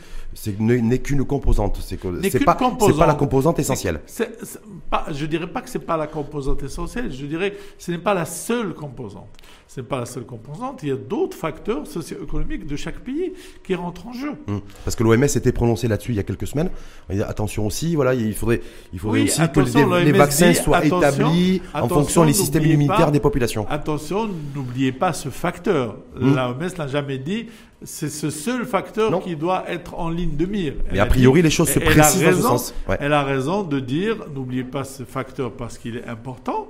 n'est 0.59 0.81
n'est 0.81 0.99
qu'une 0.99 1.23
composante. 1.25 1.77
C'est 1.81 1.97
que 1.97 2.07
c'est 2.29 2.43
pas 2.43 2.57
c'est 2.79 2.97
la 3.05 3.13
composante 3.15 3.59
essentielle. 3.59 4.01
C'est- 4.05 4.37
c'est 4.43 4.59
pas, 4.89 5.05
je 5.11 5.25
dirais 5.25 5.47
pas 5.47 5.61
que 5.61 5.69
c'est 5.69 5.79
pas 5.79 5.97
la 5.97 6.07
composante 6.07 6.63
essentielle. 6.63 7.11
Je 7.11 7.25
dirais 7.25 7.51
que 7.51 7.57
ce 7.77 7.91
n'est 7.91 7.97
pas 7.97 8.13
la 8.13 8.25
seule 8.25 8.73
composante. 8.73 9.29
Ce 9.67 9.81
n'est 9.81 9.87
pas 9.87 9.99
la 9.99 10.05
seule 10.05 10.25
composante. 10.25 10.81
Il 10.83 10.89
y 10.89 10.91
a 10.91 10.95
d'autres 10.95 11.35
facteurs 11.35 11.87
socio-économiques 11.87 12.67
de 12.67 12.75
chaque 12.75 12.99
pays 12.99 13.33
qui 13.63 13.73
rentrent 13.73 14.07
en 14.07 14.13
jeu. 14.13 14.33
Hmm. 14.47 14.59
Parce 14.85 14.95
que 14.95 15.03
l'OMS 15.03 15.27
s'était 15.27 15.51
prononcé 15.51 15.87
là-dessus 15.87 16.11
il 16.11 16.15
y 16.15 16.19
a 16.19 16.23
quelques 16.23 16.45
semaines. 16.47 16.69
Dit, 17.09 17.23
attention 17.23 17.65
aussi, 17.65 17.95
voilà, 17.95 18.13
il 18.13 18.35
faudrait, 18.35 18.61
il 18.93 18.99
faudrait 18.99 19.21
Oui, 19.21 19.25
aussi 19.25 19.41
que 19.51 19.59
les, 19.61 20.05
les 20.05 20.11
l'OMS 20.11 20.17
vaccins 20.17 20.49
dit, 20.49 20.55
soient 20.55 20.85
établis 20.85 21.61
en 21.73 21.87
fonction 21.87 22.25
des 22.25 22.33
systèmes 22.33 22.65
immunitaires 22.65 23.05
pas- 23.05 23.11
des 23.11 23.19
populations. 23.19 23.65
Attention, 23.67 24.29
n'oubliez 24.55 24.91
pas 24.91 25.11
ce 25.13 25.29
facteur. 25.29 25.97
Hmm. 26.19 26.35
La 26.35 26.49
OMS 26.51 26.69
l'a 26.77 26.87
jamais 26.87 27.17
dit. 27.17 27.47
C'est 27.85 28.09
ce 28.09 28.29
seul 28.29 28.65
facteur 28.65 29.11
Non. 29.11 29.19
qui 29.19 29.35
doit 29.35 29.65
être 29.69 29.95
en 29.99 30.09
ligne 30.09 30.35
de 30.35 30.45
mire. 30.45 30.73
Mais 30.91 30.99
a 30.99 31.03
a 31.03 31.05
priori, 31.05 31.39
dit- 31.41 31.43
les 31.43 31.49
choses 31.51 31.69
se 31.69 31.79
précisent 31.79 31.97
dans 31.97 32.19
ce 32.19 32.25
raison- 32.25 32.47
sens. 32.49 32.73
Ouais. 32.87 32.97
Elle 32.99 33.13
a 33.13 33.23
raison 33.23 33.63
de 33.63 33.79
dire, 33.79 34.17
n'oubliez 34.33 34.63
pas 34.63 34.83
ce 34.83 35.03
facteur 35.03 35.51
parce 35.51 35.77
qu'il 35.77 35.97
est 35.97 36.05
important, 36.07 36.69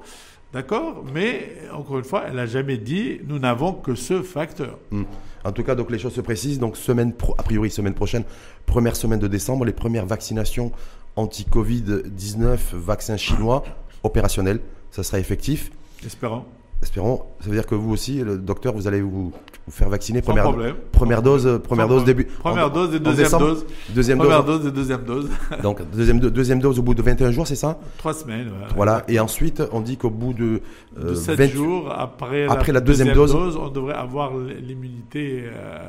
d'accord 0.54 1.04
Mais 1.14 1.58
encore 1.74 2.00
une 2.00 2.04
fois, 2.04 2.24
elle 2.28 2.36
n'a 2.36 2.46
jamais 2.48 2.78
dit, 2.78 3.20
nous 3.28 3.38
n'avons 3.40 3.74
que 3.74 3.96
ce 3.96 4.22
facteur. 4.24 4.80
Hmm. 4.92 5.04
En 5.46 5.52
tout 5.52 5.64
cas, 5.64 5.76
donc 5.76 5.92
les 5.92 6.00
choses 6.00 6.14
se 6.14 6.22
précisent. 6.22 6.58
Donc 6.60 6.78
semaine 6.78 7.14
pro- 7.14 7.36
a 7.38 7.44
priori 7.44 7.70
semaine 7.70 7.94
prochaine, 7.94 8.24
première 8.66 8.96
semaine 8.96 9.20
de 9.20 9.28
décembre, 9.28 9.66
les 9.66 9.74
premières 9.74 10.06
vaccinations 10.06 10.72
anti-Covid-19, 11.16 12.58
vaccins 12.74 13.18
chinois 13.18 13.64
opérationnels, 14.04 14.60
ça 14.92 15.04
sera 15.04 15.20
effectif. 15.20 15.72
Espérons. 16.06 16.44
Espérons. 16.82 17.24
Ça 17.40 17.50
veut 17.50 17.56
dire 17.56 17.66
que 17.66 17.76
vous 17.76 17.92
aussi, 17.92 18.18
le 18.20 18.38
docteur, 18.38 18.74
vous 18.74 18.88
allez 18.88 19.02
vous, 19.02 19.32
vous 19.66 19.72
faire 19.72 19.90
vacciner. 19.90 20.20
Sans 20.20 20.26
Première, 20.26 20.44
problème. 20.44 20.76
première 20.92 21.22
dose, 21.22 21.48
euh, 21.48 21.58
première 21.60 21.88
Sans 21.88 21.94
dose 21.96 22.04
début. 22.06 22.26
Première 22.26 22.68
en- 22.68 22.70
dose 22.70 22.94
et 22.96 23.00
deuxième 23.00 23.30
dose. 23.32 23.66
Deuxième 23.90 24.18
Première 24.18 24.44
dose. 24.44 24.60
dose 24.62 24.68
et 24.68 24.72
deuxième 24.72 25.04
dose. 25.04 25.30
Donc 25.64 25.82
deuxième, 25.92 26.20
deuxième 26.20 26.60
dose 26.60 26.80
au 26.80 26.82
bout 26.82 26.94
de 26.94 27.02
21 27.02 27.32
jours, 27.32 27.48
c'est 27.48 27.56
ça? 27.56 27.80
Trois 27.98 28.14
semaines. 28.14 28.52
Voilà. 28.76 29.04
Et 29.08 29.20
ensuite, 29.20 29.62
on 29.72 29.80
dit 29.82 29.98
qu'au 29.98 30.10
bout 30.10 30.34
de, 30.34 30.62
euh, 31.00 31.10
de 31.10 31.14
7 31.16 31.38
20 31.38 31.48
jours 31.48 31.92
après, 31.98 32.46
après 32.48 32.72
la 32.74 32.82
deuxième 32.82 33.14
dose. 33.14 33.34
on 33.36 33.70
devrait 33.70 33.94
avoir 33.96 34.32
l'immunité 34.38 35.44
euh, 35.46 35.80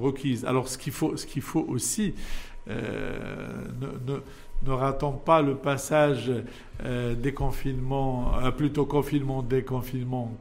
requise. 0.00 0.44
Alors, 0.44 0.68
ce 0.68 0.78
qu'il 0.78 0.92
faut, 0.92 1.16
ce 1.16 1.26
qu'il 1.26 1.42
faut 1.42 1.64
aussi, 1.68 2.14
euh, 2.70 3.12
ne, 3.80 4.12
ne, 4.12 4.18
ne 4.66 4.72
ratons 4.72 5.12
pas 5.12 5.42
le 5.42 5.54
passage 5.56 6.30
euh, 6.84 7.14
déconfinement, 7.14 8.32
euh, 8.42 8.50
plutôt 8.50 8.86
confinement, 8.86 9.42
déconfinement. 9.42 10.32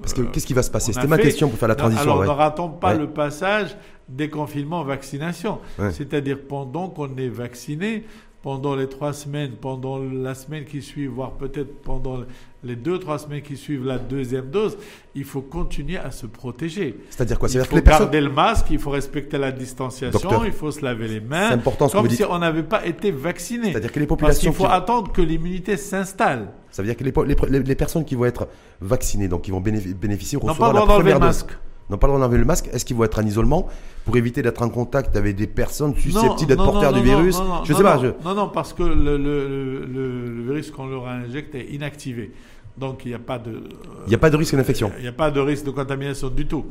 Parce 0.00 0.12
que 0.14 0.22
Euh, 0.22 0.26
qu'est-ce 0.32 0.46
qui 0.46 0.54
va 0.54 0.62
se 0.62 0.70
passer 0.70 0.92
C'était 0.92 1.06
ma 1.06 1.18
question 1.18 1.48
pour 1.48 1.58
faire 1.58 1.68
la 1.68 1.74
transition. 1.74 2.02
Alors, 2.02 2.18
ouais. 2.20 2.26
ne 2.26 2.30
ratons 2.30 2.68
pas 2.70 2.92
Ouais. 2.92 2.98
le 2.98 3.08
passage 3.08 3.76
déconfinement, 4.08 4.82
vaccination. 4.84 5.58
Ouais. 5.78 5.90
C'est-à-dire 5.92 6.38
pendant 6.48 6.88
qu'on 6.88 7.14
est 7.16 7.28
vacciné, 7.28 8.04
pendant 8.42 8.74
les 8.76 8.88
trois 8.88 9.12
semaines, 9.12 9.52
pendant 9.60 9.98
la 9.98 10.34
semaine 10.34 10.64
qui 10.64 10.80
suit, 10.80 11.06
voire 11.06 11.32
peut-être 11.32 11.82
pendant 11.82 12.20
les 12.64 12.74
deux, 12.76 12.98
trois 12.98 13.18
semaines 13.18 13.42
qui 13.42 13.56
suivent 13.56 13.84
la 13.84 13.98
deuxième 13.98 14.50
dose, 14.50 14.76
il 15.14 15.24
faut 15.24 15.40
continuer 15.42 15.96
à 15.96 16.10
se 16.10 16.26
protéger. 16.26 16.98
C'est-à-dire 17.10 17.38
quoi? 17.38 17.48
Il 17.48 17.52
C'est-à-dire 17.52 17.66
faut 17.68 17.70
que 17.72 17.76
les 17.76 17.82
personnes. 17.82 18.04
garder 18.06 18.20
le 18.20 18.30
masque, 18.30 18.66
il 18.70 18.78
faut 18.78 18.90
respecter 18.90 19.38
la 19.38 19.52
distanciation, 19.52 20.18
Docteur, 20.18 20.44
il 20.46 20.52
faut 20.52 20.70
se 20.72 20.84
laver 20.84 21.06
les 21.08 21.20
mains. 21.20 21.48
C'est 21.48 21.54
important 21.54 21.86
ce 21.88 21.92
que 21.92 21.98
Comme 21.98 22.06
vous 22.06 22.08
dites. 22.08 22.18
si 22.18 22.24
on 22.24 22.38
n'avait 22.38 22.62
pas 22.64 22.84
été 22.84 23.10
vacciné. 23.12 23.70
C'est-à-dire 23.72 23.92
que 23.92 24.00
les 24.00 24.06
Parce 24.06 24.18
populations. 24.18 24.50
qu'il 24.50 24.56
faut 24.56 24.64
qui- 24.66 24.72
attendre 24.72 25.12
que 25.12 25.22
l'immunité 25.22 25.76
s'installe. 25.76 26.48
Ça 26.70 26.82
veut 26.82 26.86
dire 26.88 26.96
que 26.96 27.04
les, 27.04 27.12
les, 27.48 27.60
les- 27.62 27.74
personnes 27.74 28.04
qui 28.04 28.14
vont 28.14 28.24
être 28.24 28.48
vaccinées, 28.80 29.28
donc 29.28 29.42
qui 29.42 29.50
vont 29.50 29.60
bénéfi- 29.60 29.94
bénéficier, 29.94 30.38
Non 30.42 30.54
pas 30.54 30.72
la 30.72 30.80
première 30.82 30.98
le 31.04 31.12
dose, 31.12 31.20
masque. 31.20 31.50
N'ont 31.90 31.98
pas 31.98 32.06
le 32.06 32.12
droit 32.12 32.20
d'enlever 32.20 32.38
le 32.38 32.44
masque, 32.44 32.68
est-ce 32.72 32.84
qu'ils 32.84 32.96
vont 32.96 33.04
être 33.04 33.18
en 33.18 33.26
isolement 33.26 33.66
pour 34.04 34.16
éviter 34.16 34.42
d'être 34.42 34.62
en 34.62 34.68
contact 34.68 35.16
avec 35.16 35.36
des 35.36 35.46
personnes 35.46 35.94
susceptibles 35.96 36.48
d'être 36.48 36.64
porteurs 36.64 36.92
du 36.92 37.00
virus 37.02 37.38
non, 37.38 37.44
non, 37.44 37.64
Je 37.64 37.72
sais 37.72 37.82
pas. 37.82 37.96
non, 38.24 38.34
Non, 38.34 38.48
parce 38.48 38.72
que 38.72 38.82
le, 38.82 39.16
le- 39.16 39.86
le- 39.86 40.26
le 40.34 40.42
virus 40.44 40.70
qu'on 40.70 40.86
leur 40.86 41.06
injecte 41.08 41.54
est 41.54 41.66
inactivé. 41.72 42.32
Donc 42.78 43.04
il 43.04 43.08
n'y 43.08 43.14
a 43.14 43.18
pas 43.18 43.38
de. 43.38 43.60
Il 44.06 44.08
n'y 44.08 44.14
a 44.14 44.18
pas 44.18 44.30
de 44.30 44.36
risque 44.36 44.54
d'infection. 44.54 44.92
Il 44.98 45.02
n'y 45.02 45.08
a 45.08 45.12
pas 45.12 45.30
de 45.30 45.40
risque 45.40 45.64
de 45.64 45.70
contamination 45.70 46.28
du 46.28 46.46
tout. 46.46 46.66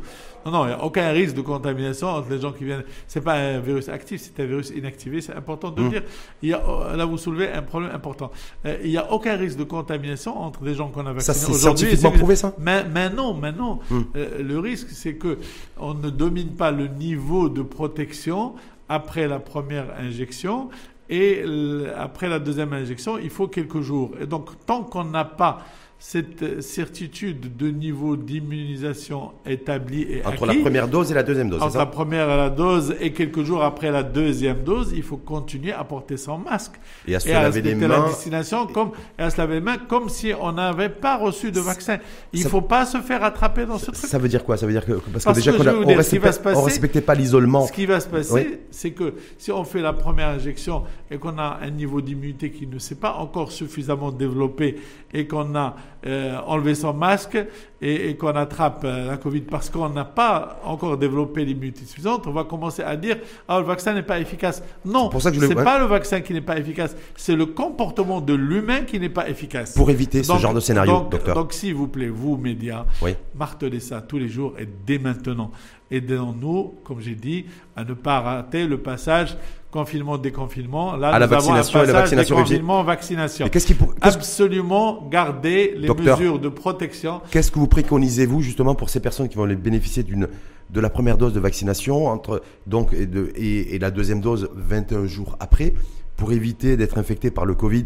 Non, 0.46 0.52
non, 0.52 0.64
il 0.66 0.68
n'y 0.70 0.74
a 0.74 0.84
aucun 0.84 1.10
risque 1.12 1.36
de 1.36 1.42
contamination 1.42 2.08
entre 2.08 2.30
les 2.30 2.40
gens 2.40 2.54
qui 2.54 2.64
viennent. 2.64 2.84
C'est 3.08 3.22
pas 3.22 3.34
un 3.34 3.60
virus 3.60 3.90
actif, 3.90 4.22
c'est 4.22 4.42
un 4.42 4.46
virus 4.48 4.70
inactivé. 4.70 5.20
C'est 5.22 5.34
important 5.36 5.70
de 5.72 5.82
Mmh. 5.82 5.90
dire. 5.90 6.04
Il 6.42 6.50
y 6.50 6.54
a, 6.54 6.62
oh, 6.68 6.96
là, 6.96 7.06
vous 7.06 7.18
soulevez 7.18 7.52
un 7.52 7.62
problème 7.62 7.92
important. 7.94 8.32
Euh, 8.66 8.78
il 8.84 8.90
n'y 8.92 8.98
a 8.98 9.12
aucun 9.12 9.36
risque 9.36 9.58
de 9.58 9.64
contamination 9.66 10.38
entre 10.40 10.64
les 10.64 10.74
gens 10.74 10.88
qu'on 10.90 11.02
a 11.02 11.20
Ça, 11.20 11.34
vaccinés 11.34 11.36
c'est 11.36 11.52
aujourd'hui. 11.52 11.86
scientifiquement 11.88 12.12
prouvé, 12.12 12.36
ça 12.36 12.54
mais, 12.58 12.84
mais 12.86 13.10
non, 13.10 13.34
mais 13.34 13.52
non. 13.52 13.80
Mmh. 13.90 14.02
Euh, 14.16 14.44
le 14.44 14.60
risque, 14.60 14.88
c'est 14.92 15.16
que 15.16 15.38
on 15.78 15.94
ne 15.94 16.10
domine 16.10 16.52
pas 16.56 16.72
le 16.72 16.88
niveau 16.88 17.50
de 17.50 17.62
protection 17.62 18.54
après 18.88 19.28
la 19.28 19.40
première 19.40 19.88
injection 20.00 20.70
et 21.10 21.44
après 21.98 22.28
la 22.28 22.40
deuxième 22.40 22.74
injection, 22.74 23.18
il 23.18 23.30
faut 23.30 23.48
quelques 23.48 23.80
jours. 23.82 24.12
Et 24.22 24.26
donc, 24.26 24.50
tant 24.66 24.84
qu'on 24.84 25.06
n'a 25.06 25.24
pas 25.26 25.60
cette 26.00 26.62
certitude 26.62 27.58
de 27.58 27.70
niveau 27.70 28.16
d'immunisation 28.16 29.32
établi 29.48 30.04
et 30.04 30.26
entre 30.26 30.46
la 30.46 30.54
première 30.54 30.88
dose 30.88 31.12
et 31.12 31.16
la 31.16 31.24
deuxième 31.24 31.50
dose. 31.50 31.62
Entre 31.62 31.78
la 31.78 31.88
première 31.88 32.30
et 32.30 32.38
la 32.38 32.50
dose 32.52 32.96
et 33.00 33.14
quelques 33.14 33.44
jours 33.44 33.64
après 33.64 33.90
la 33.90 34.04
deuxième 34.04 34.64
dose, 34.64 34.94
il 34.96 35.02
faut 35.02 35.18
continuer 35.18 35.74
à 35.74 35.84
porter 35.84 36.18
son 36.18 36.38
masque 36.38 36.74
et 37.08 37.16
à 37.16 37.20
se 37.20 37.30
laver 37.30 37.62
les 37.62 37.74
mains. 37.74 37.88
La 37.88 38.08
destination 38.10 38.68
comme 38.68 38.92
et 39.18 39.24
à 39.24 39.32
se 39.32 39.38
laver 39.38 39.56
les 39.56 39.62
mains 39.62 39.78
comme 39.78 40.10
si 40.10 40.34
on 40.40 40.52
n'avait 40.52 40.90
pas 40.90 41.18
reçu 41.18 41.52
de 41.52 41.60
vaccin. 41.60 41.98
Il 42.32 42.44
ne 42.44 42.50
faut 42.50 42.62
pas 42.62 42.86
se 42.86 43.00
faire 43.00 43.24
attraper 43.24 43.66
dans 43.66 43.80
ce 43.80 43.90
truc. 43.92 43.96
Ça 43.96 44.20
veut 44.20 44.30
dire 44.30 44.44
quoi? 44.44 44.56
Ça 44.56 44.68
veut 44.68 44.74
dire 44.74 44.86
que 44.86 44.94
parce, 45.12 45.26
que 45.26 45.32
déjà 45.32 45.52
qu'on 45.52 45.64
ne 45.64 46.64
respectait, 46.64 47.02
pas 47.02 47.16
l'isolement. 47.16 47.66
Ce 47.66 47.72
qui 47.72 47.88
va 47.88 48.00
se 48.00 48.08
passer, 48.08 48.60
c'est 48.70 48.92
que 48.92 49.16
si 49.40 49.52
on 49.52 49.64
fait 49.64 49.82
la 49.82 49.94
première 49.94 50.30
injection 50.30 50.84
et 51.10 51.18
qu'on 51.18 51.40
a 51.40 51.60
un 51.62 51.72
niveau 51.72 52.02
d'immunité 52.02 52.52
qui 52.52 52.68
ne 52.68 52.78
s'est 52.78 52.96
pas 52.96 53.16
encore 53.16 53.52
suffisamment 53.52 54.12
développé 54.12 54.76
et 55.12 55.26
qu'on 55.26 55.56
a 55.56 55.76
euh, 56.08 56.38
enlevé 56.46 56.74
son 56.76 56.94
masque 56.94 57.38
et, 57.82 58.16
qu'on 58.16 58.36
attrape 58.36 58.82
euh, 58.84 59.08
la 59.08 59.18
Covid 59.18 59.42
parce 59.42 59.70
qu'on 59.70 59.90
n'a 59.90 60.06
pas 60.06 60.60
encore 60.64 60.98
développé 60.98 61.44
l'immunité 61.44 61.86
suffisante, 61.86 62.26
on 62.28 62.32
va 62.32 62.44
commencer 62.44 62.82
à 62.82 62.96
dire 62.96 63.18
ah 63.48 63.60
le 63.60 63.66
vaccin 63.66 63.94
n'est 63.94 64.04
pas 64.04 64.20
efficace. 64.20 64.64
Non, 64.86 65.10
c'est 65.20 65.36
n'est 65.36 65.56
pas 65.56 65.80
le 65.80 65.86
vaccin 65.86 66.22
qui 66.22 66.34
n'est 66.34 66.42
pas 66.42 66.58
efficace, 66.58 66.96
c'est 67.16 67.36
le 67.36 67.48
comportement 67.48 68.22
de 68.22 68.34
l'humain 68.34 68.82
qui 68.82 69.00
n'est 69.00 69.10
pas 69.10 69.28
efficace. 69.30 69.74
Pour 69.74 69.90
éviter 69.90 70.24
ce 70.24 70.38
genre 70.38 70.54
de 70.54 70.60
scénario, 70.60 70.94
donc, 70.94 71.12
docteur. 71.12 71.36
Donc 71.36 71.54
s'il 71.54 71.76
vous 71.76 71.88
plaît, 71.88 72.10
vous 72.10 72.38
médias, 72.38 72.86
martelez 73.36 73.80
ça 73.80 74.02
tous 74.02 74.18
les 74.18 74.30
jours 74.30 74.54
et 74.58 74.68
dès 74.86 75.00
maintenant. 75.00 75.52
Aidons-nous, 75.90 76.76
comme 76.84 77.00
j'ai 77.00 77.16
dit, 77.16 77.46
à 77.76 77.84
ne 77.84 77.94
pas 77.94 78.20
rater 78.20 78.68
le 78.68 78.78
passage 78.78 79.38
confinement, 79.72 80.18
déconfinement. 80.18 80.96
Là, 80.96 81.10
à 81.10 81.20
la 81.20 81.28
vaccination 81.28 81.84
et 81.84 81.88
la 81.88 81.94
vaccination 81.94 82.36
déconfinement, 82.36 82.84
vaccination. 82.84 83.50
Qu'est-ce 83.50 83.68
qui 83.68 83.74
pour... 83.74 83.94
Absolument 84.02 85.08
garder 85.10 85.74
les 85.78 85.90
mesures 85.90 86.40
de 86.40 86.50
protection. 86.50 87.22
Qu'est-ce 87.32 87.52
que 87.52 87.60
vous 87.60 87.68
préconisez 87.68 88.26
vous 88.26 88.42
justement 88.42 88.76
pour 88.76 88.90
ces 88.90 89.00
personnes 89.00 89.30
qui 89.30 89.38
vont 89.38 89.48
bénéficier 89.48 90.04
d'une 90.04 90.28
de 90.70 90.82
la 90.82 90.90
première 90.90 91.18
dose 91.18 91.34
de 91.34 91.40
vaccination 91.40 92.08
entre 92.08 92.42
donc 92.66 92.92
et, 92.92 93.06
de, 93.06 93.32
et, 93.36 93.76
et 93.76 93.80
la 93.80 93.90
deuxième 93.90 94.20
dose 94.20 94.50
21 94.54 95.06
jours 95.06 95.38
après 95.40 95.74
pour 96.18 96.34
éviter 96.34 96.76
d'être 96.76 96.98
infecté 96.98 97.32
par 97.32 97.46
le 97.46 97.56
Covid 97.56 97.86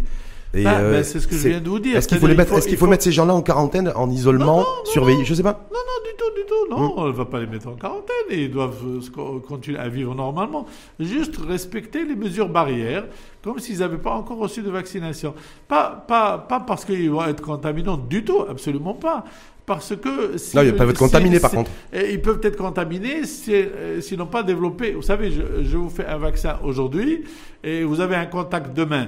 bah, 0.53 0.79
euh, 0.79 0.97
bah, 0.97 1.03
c'est 1.03 1.19
ce 1.19 1.27
que 1.27 1.35
je 1.35 1.47
viens 1.47 1.61
de 1.61 1.69
vous 1.69 1.79
dire. 1.79 1.97
Est-ce 1.97 2.07
qu'il 2.07 2.19
faut, 2.19 2.27
mettre, 2.27 2.53
est 2.53 2.67
qu'il 2.67 2.77
faut, 2.77 2.87
mettre 2.87 3.03
ces 3.03 3.11
gens-là 3.11 3.33
en 3.33 3.41
quarantaine, 3.41 3.91
en 3.95 4.09
isolement, 4.09 4.65
surveiller 4.85 5.23
Je 5.23 5.33
sais 5.33 5.43
pas. 5.43 5.67
Non, 5.71 5.79
non, 5.79 6.09
du 6.09 6.17
tout, 6.17 6.41
du 6.41 6.45
tout. 6.45 6.69
Non, 6.69 6.93
on 6.97 7.07
ne 7.07 7.11
va 7.11 7.25
pas 7.25 7.39
les 7.39 7.47
mettre 7.47 7.67
en 7.69 7.75
quarantaine. 7.75 8.15
Ils 8.29 8.51
doivent 8.51 8.77
euh, 8.85 9.39
continuer 9.39 9.79
à 9.79 9.87
vivre 9.87 10.13
normalement. 10.13 10.65
Juste 10.99 11.37
respecter 11.37 12.05
les 12.05 12.15
mesures 12.15 12.49
barrières, 12.49 13.05
comme 13.41 13.59
s'ils 13.59 13.79
n'avaient 13.79 13.97
pas 13.97 14.11
encore 14.11 14.37
reçu 14.37 14.61
de 14.61 14.69
vaccination. 14.69 15.33
Pas, 15.67 16.03
pas, 16.05 16.37
pas 16.37 16.59
parce 16.59 16.83
qu'ils 16.83 17.09
vont 17.09 17.25
être 17.25 17.41
contaminants 17.41 17.97
du 17.97 18.23
tout, 18.25 18.41
absolument 18.49 18.93
pas 18.93 19.23
parce 19.63 19.95
que 19.95 20.37
si 20.37 20.55
non, 20.57 20.63
ils 20.63 20.75
peuvent 20.75 20.89
être 20.89 20.97
contaminés 20.99 21.39
par 21.39 21.51
contre. 21.51 21.71
Ils 21.93 22.21
peuvent 22.21 22.41
être 22.43 22.57
contaminés 22.57 23.21
euh, 23.49 24.01
s'ils 24.01 24.17
n'ont 24.17 24.25
pas 24.25 24.43
développé. 24.43 24.91
Vous 24.91 25.01
savez, 25.01 25.31
je, 25.31 25.63
je, 25.63 25.77
vous 25.77 25.89
fais 25.89 26.05
un 26.05 26.17
vaccin 26.17 26.57
aujourd'hui 26.63 27.23
et 27.63 27.83
vous 27.83 28.01
avez 28.01 28.15
un 28.15 28.25
contact 28.25 28.75
demain. 28.75 29.07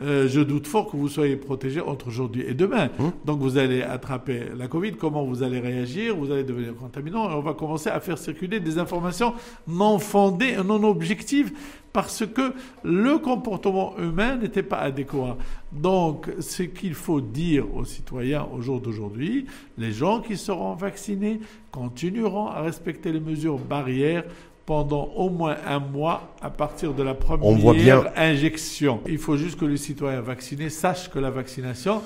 Euh, 0.00 0.26
je 0.26 0.40
doute 0.40 0.66
fort 0.66 0.90
que 0.90 0.96
vous 0.96 1.08
soyez 1.08 1.36
protégé 1.36 1.80
entre 1.80 2.08
aujourd'hui 2.08 2.44
et 2.46 2.54
demain. 2.54 2.88
Hum. 2.98 3.12
Donc 3.24 3.40
vous 3.40 3.58
allez 3.58 3.82
attraper 3.82 4.44
la 4.56 4.66
Covid, 4.66 4.92
comment 4.92 5.24
vous 5.24 5.42
allez 5.42 5.60
réagir, 5.60 6.16
vous 6.16 6.32
allez 6.32 6.44
devenir 6.44 6.74
contaminant 6.74 7.30
et 7.30 7.34
on 7.34 7.40
va 7.40 7.54
commencer 7.54 7.90
à 7.90 8.00
faire 8.00 8.18
circuler 8.18 8.58
des 8.58 8.78
informations 8.78 9.34
non 9.68 9.98
fondées, 9.98 10.56
non 10.64 10.82
objectives, 10.84 11.52
parce 11.92 12.24
que 12.26 12.54
le 12.82 13.18
comportement 13.18 13.96
humain 13.98 14.36
n'était 14.36 14.62
pas 14.62 14.78
adéquat. 14.78 15.36
Donc 15.72 16.30
ce 16.40 16.62
qu'il 16.62 16.94
faut 16.94 17.20
dire 17.20 17.72
aux 17.74 17.84
citoyens 17.84 18.46
au 18.52 18.60
jour 18.60 18.80
d'aujourd'hui, 18.80 19.46
les 19.78 19.92
gens 19.92 20.20
qui 20.20 20.36
seront 20.36 20.74
vaccinés 20.74 21.40
continueront 21.70 22.48
à 22.48 22.62
respecter 22.62 23.12
les 23.12 23.20
mesures 23.20 23.58
barrières 23.58 24.24
pendant 24.66 25.04
au 25.16 25.28
moins 25.28 25.56
un 25.66 25.78
mois 25.78 26.34
à 26.40 26.50
partir 26.50 26.94
de 26.94 27.02
la 27.02 27.14
première 27.14 28.12
injection. 28.16 29.00
Il 29.06 29.18
faut 29.18 29.36
juste 29.36 29.58
que 29.58 29.64
le 29.64 29.76
citoyen 29.76 30.20
vacciné 30.20 30.70
sache 30.70 31.10
que 31.10 31.18
la 31.18 31.30
vaccination 31.30 32.02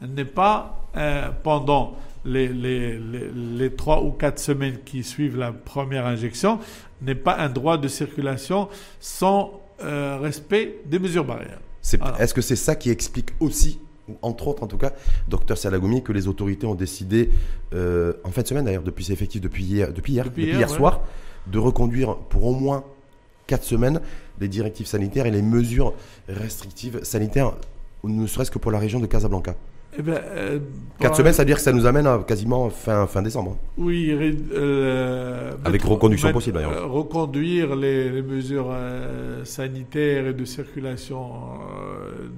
n'est 0.00 0.24
pas 0.24 0.88
euh, 0.96 1.28
pendant 1.42 1.96
les, 2.24 2.48
les, 2.48 2.98
les, 2.98 3.70
trois 3.70 4.02
ou 4.02 4.10
quatre 4.10 4.38
semaines 4.38 4.78
qui 4.84 5.02
suivent 5.02 5.36
la 5.36 5.52
première 5.52 6.06
injection, 6.06 6.58
n'est 7.02 7.14
pas 7.14 7.36
un 7.36 7.48
droit 7.48 7.78
de 7.78 7.88
circulation 7.88 8.68
sans 9.00 9.60
euh, 9.82 10.18
respect 10.20 10.80
des 10.86 10.98
mesures 10.98 11.24
barrières. 11.24 11.60
Est-ce 12.18 12.34
que 12.34 12.40
c'est 12.40 12.56
ça 12.56 12.74
qui 12.74 12.90
explique 12.90 13.30
aussi 13.40 13.80
entre 14.22 14.48
autres 14.48 14.62
en 14.62 14.66
tout 14.66 14.78
cas, 14.78 14.92
docteur 15.28 15.58
Salagoumi, 15.58 16.02
que 16.02 16.12
les 16.12 16.28
autorités 16.28 16.66
ont 16.66 16.74
décidé, 16.74 17.30
euh, 17.74 18.14
en 18.24 18.30
fin 18.30 18.42
de 18.42 18.46
semaine 18.46 18.64
d'ailleurs, 18.64 18.82
depuis 18.82 19.04
c'est 19.04 19.12
effectif 19.12 19.40
depuis 19.40 19.64
hier, 19.64 19.92
depuis 19.92 20.14
hier, 20.14 20.24
depuis 20.24 20.46
hier, 20.46 20.70
soir, 20.70 21.02
de 21.50 21.58
reconduire 21.58 22.16
pour 22.16 22.44
au 22.44 22.54
moins 22.54 22.84
4 23.46 23.64
semaines 23.64 24.00
les 24.40 24.48
directives 24.48 24.86
sanitaires 24.86 25.26
et 25.26 25.30
les 25.30 25.42
mesures 25.42 25.94
restrictives 26.28 27.02
sanitaires, 27.02 27.52
ne 28.04 28.26
serait-ce 28.26 28.50
que 28.50 28.58
pour 28.58 28.70
la 28.70 28.78
région 28.78 29.00
de 29.00 29.06
Casablanca. 29.06 29.54
Eh 29.96 30.02
ben, 30.02 30.20
euh, 30.22 30.58
Quatre 31.00 31.16
semaines, 31.16 31.32
ça 31.32 31.42
veut 31.42 31.46
dire 31.46 31.56
que 31.56 31.62
ça 31.62 31.72
nous 31.72 31.86
amène 31.86 32.06
à 32.06 32.18
quasiment 32.26 32.68
fin, 32.70 33.06
fin 33.06 33.22
décembre. 33.22 33.56
Oui, 33.76 34.10
euh, 34.52 35.52
avec 35.64 35.82
reconduction 35.82 36.32
possible 36.32 36.56
d'ailleurs. 36.56 36.72
Euh, 36.72 36.86
reconduire 36.86 37.76
les, 37.76 38.20
mesures 38.20 38.74
sanitaires 39.44 40.26
et 40.26 40.34
de 40.34 40.44
circulation, 40.44 41.30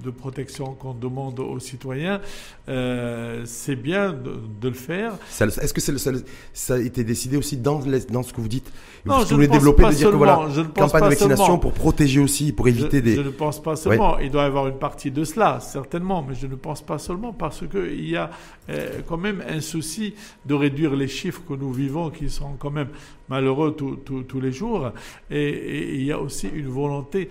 de 0.04 0.10
protection 0.10 0.74
qu'on 0.74 0.92
demande 0.92 1.40
aux 1.40 1.58
citoyens, 1.58 2.20
c'est 2.66 3.76
bien 3.76 4.12
de, 4.12 4.68
le 4.68 4.74
faire. 4.74 5.14
Est-ce 5.40 5.72
que 5.72 5.80
ça 5.80 6.74
a 6.74 6.78
été 6.78 7.02
décidé 7.02 7.36
aussi 7.36 7.56
dans, 7.56 7.80
dans 8.10 8.22
ce 8.22 8.32
que 8.32 8.40
vous 8.40 8.48
dites? 8.48 8.70
Non, 9.06 9.24
je 9.24 9.34
voulez 9.34 9.48
développer, 9.48 9.84
de 9.84 9.90
dire 9.92 10.10
que 10.10 10.16
voilà, 10.16 10.46
campagne 10.76 11.04
de 11.04 11.08
vaccination 11.08 11.58
pour 11.58 11.72
protéger 11.72 12.20
aussi, 12.20 12.52
pour 12.52 12.68
éviter 12.68 13.00
des. 13.00 13.16
Je 13.16 13.22
ne 13.22 13.30
pense 13.30 13.62
pas 13.62 13.76
seulement. 13.76 14.18
Il 14.18 14.30
doit 14.30 14.42
y 14.42 14.46
avoir 14.46 14.68
une 14.68 14.78
partie 14.78 15.10
de 15.10 15.24
cela, 15.24 15.60
certainement, 15.60 16.24
mais 16.26 16.34
je 16.34 16.46
ne 16.46 16.54
pense 16.54 16.82
pas 16.82 16.98
seulement 16.98 17.32
parce 17.40 17.66
qu'il 17.66 18.06
y 18.06 18.16
a 18.16 18.30
euh, 18.68 19.00
quand 19.08 19.16
même 19.16 19.42
un 19.48 19.62
souci 19.62 20.14
de 20.44 20.52
réduire 20.52 20.94
les 20.94 21.08
chiffres 21.08 21.40
que 21.48 21.54
nous 21.54 21.72
vivons, 21.72 22.10
qui 22.10 22.28
sont 22.28 22.52
quand 22.58 22.70
même 22.70 22.90
malheureux 23.30 23.74
tous 23.74 24.40
les 24.40 24.52
jours. 24.52 24.92
Et, 25.30 25.94
il 25.94 26.04
y 26.04 26.12
a 26.12 26.20
aussi 26.20 26.48
une 26.48 26.68
volonté 26.68 27.30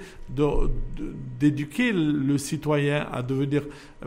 d'éduquer 1.39 1.91
le 1.91 2.37
citoyen 2.37 3.07
à 3.11 3.21
devenir 3.21 3.63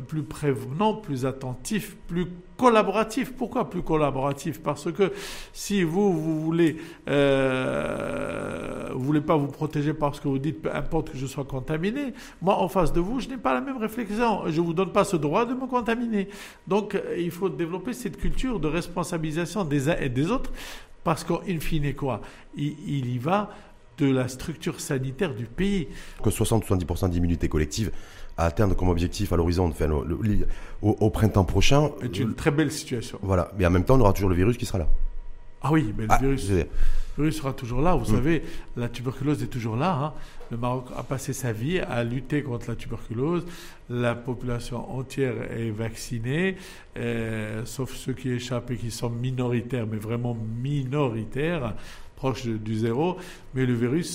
plus 0.08 0.22
prévenant, 0.22 0.94
plus 0.94 1.26
attentif, 1.26 1.96
plus 2.08 2.26
collaboratif. 2.56 3.32
Pourquoi 3.32 3.68
plus 3.68 3.82
collaboratif? 3.82 4.62
Parce 4.62 4.90
que 4.90 5.12
si 5.52 5.82
vous, 5.82 6.12
vous 6.12 6.40
voulez, 6.40 6.76
euh, 7.08 8.90
voulez 8.94 9.20
pas 9.20 9.36
vous 9.36 9.48
protéger 9.48 9.92
parce 9.92 10.20
que 10.20 10.28
vous 10.28 10.38
dites, 10.38 10.62
peu 10.62 10.74
importe 10.74 11.10
que 11.10 11.18
je 11.18 11.26
sois 11.26 11.44
contaminé, 11.44 12.14
moi 12.40 12.58
en 12.58 12.68
face 12.68 12.92
de 12.92 13.00
vous, 13.00 13.20
je 13.20 13.28
n'ai 13.28 13.36
pas 13.36 13.52
la 13.52 13.60
même 13.60 13.76
réflexion. 13.76 14.42
Je 14.46 14.60
vous 14.60 14.72
donne 14.72 14.92
pas 14.92 15.04
ce 15.04 15.16
droit 15.16 15.44
de 15.44 15.54
me 15.54 15.66
contaminer. 15.66 16.28
Donc, 16.66 16.98
il 17.18 17.30
faut 17.30 17.48
développer 17.48 17.92
cette 17.92 18.16
culture 18.16 18.60
de 18.60 18.68
responsabilisation 18.68 19.64
des 19.64 19.88
uns 19.88 19.96
et 20.00 20.08
des 20.08 20.30
autres 20.30 20.52
parce 21.04 21.24
qu'in 21.24 21.60
fine, 21.60 21.94
quoi, 21.94 22.20
il, 22.56 23.06
y 23.06 23.18
va 23.18 23.50
de 23.98 24.10
la 24.10 24.28
structure 24.28 24.80
sanitaire 24.80 25.34
du 25.34 25.46
pays. 25.46 25.88
Que 26.22 26.30
60-70% 26.30 27.10
d'immunité 27.10 27.48
collective 27.48 27.90
à 28.36 28.46
atteindre 28.46 28.74
comme 28.74 28.88
objectif 28.88 29.32
à 29.32 29.36
l'horizon, 29.36 29.68
enfin, 29.68 29.88
au, 30.80 31.10
printemps 31.10 31.44
prochain. 31.44 31.90
C'est 32.00 32.18
une 32.18 32.34
très 32.34 32.50
belle 32.50 32.72
situation. 32.72 33.18
Voilà, 33.22 33.50
mais 33.58 33.66
en 33.66 33.70
même 33.70 33.84
temps, 33.84 33.96
on 33.96 34.00
aura 34.00 34.12
toujours 34.12 34.30
le 34.30 34.36
virus 34.36 34.56
qui 34.56 34.66
sera 34.66 34.78
là. 34.78 34.88
Ah 35.62 35.70
oui, 35.70 35.94
mais 35.96 36.04
le, 36.04 36.08
ah, 36.10 36.18
virus, 36.18 36.50
le, 36.50 36.66
virus, 37.16 37.36
sera 37.36 37.52
toujours 37.52 37.82
là. 37.82 37.94
Vous 37.94 38.10
mm. 38.10 38.16
savez, 38.16 38.42
la 38.76 38.88
tuberculose 38.88 39.42
est 39.42 39.48
toujours 39.48 39.76
là. 39.76 39.94
Hein. 39.94 40.12
Le 40.52 40.58
Maroc 40.58 40.88
a 40.94 41.02
passé 41.02 41.32
sa 41.32 41.50
vie 41.50 41.78
à 41.78 42.04
lutter 42.04 42.42
contre 42.42 42.68
la 42.68 42.76
tuberculose. 42.76 43.46
La 43.88 44.14
population 44.14 44.94
entière 44.94 45.50
est 45.50 45.70
vaccinée, 45.70 46.56
euh, 46.98 47.64
sauf 47.64 47.94
ceux 47.94 48.12
qui 48.12 48.28
échappent 48.28 48.70
et 48.70 48.76
qui 48.76 48.90
sont 48.90 49.08
minoritaires, 49.08 49.86
mais 49.90 49.96
vraiment 49.96 50.36
minoritaires, 50.62 51.74
proches 52.16 52.44
du 52.44 52.74
zéro. 52.74 53.16
Mais 53.54 53.64
le 53.64 53.72
virus 53.72 54.10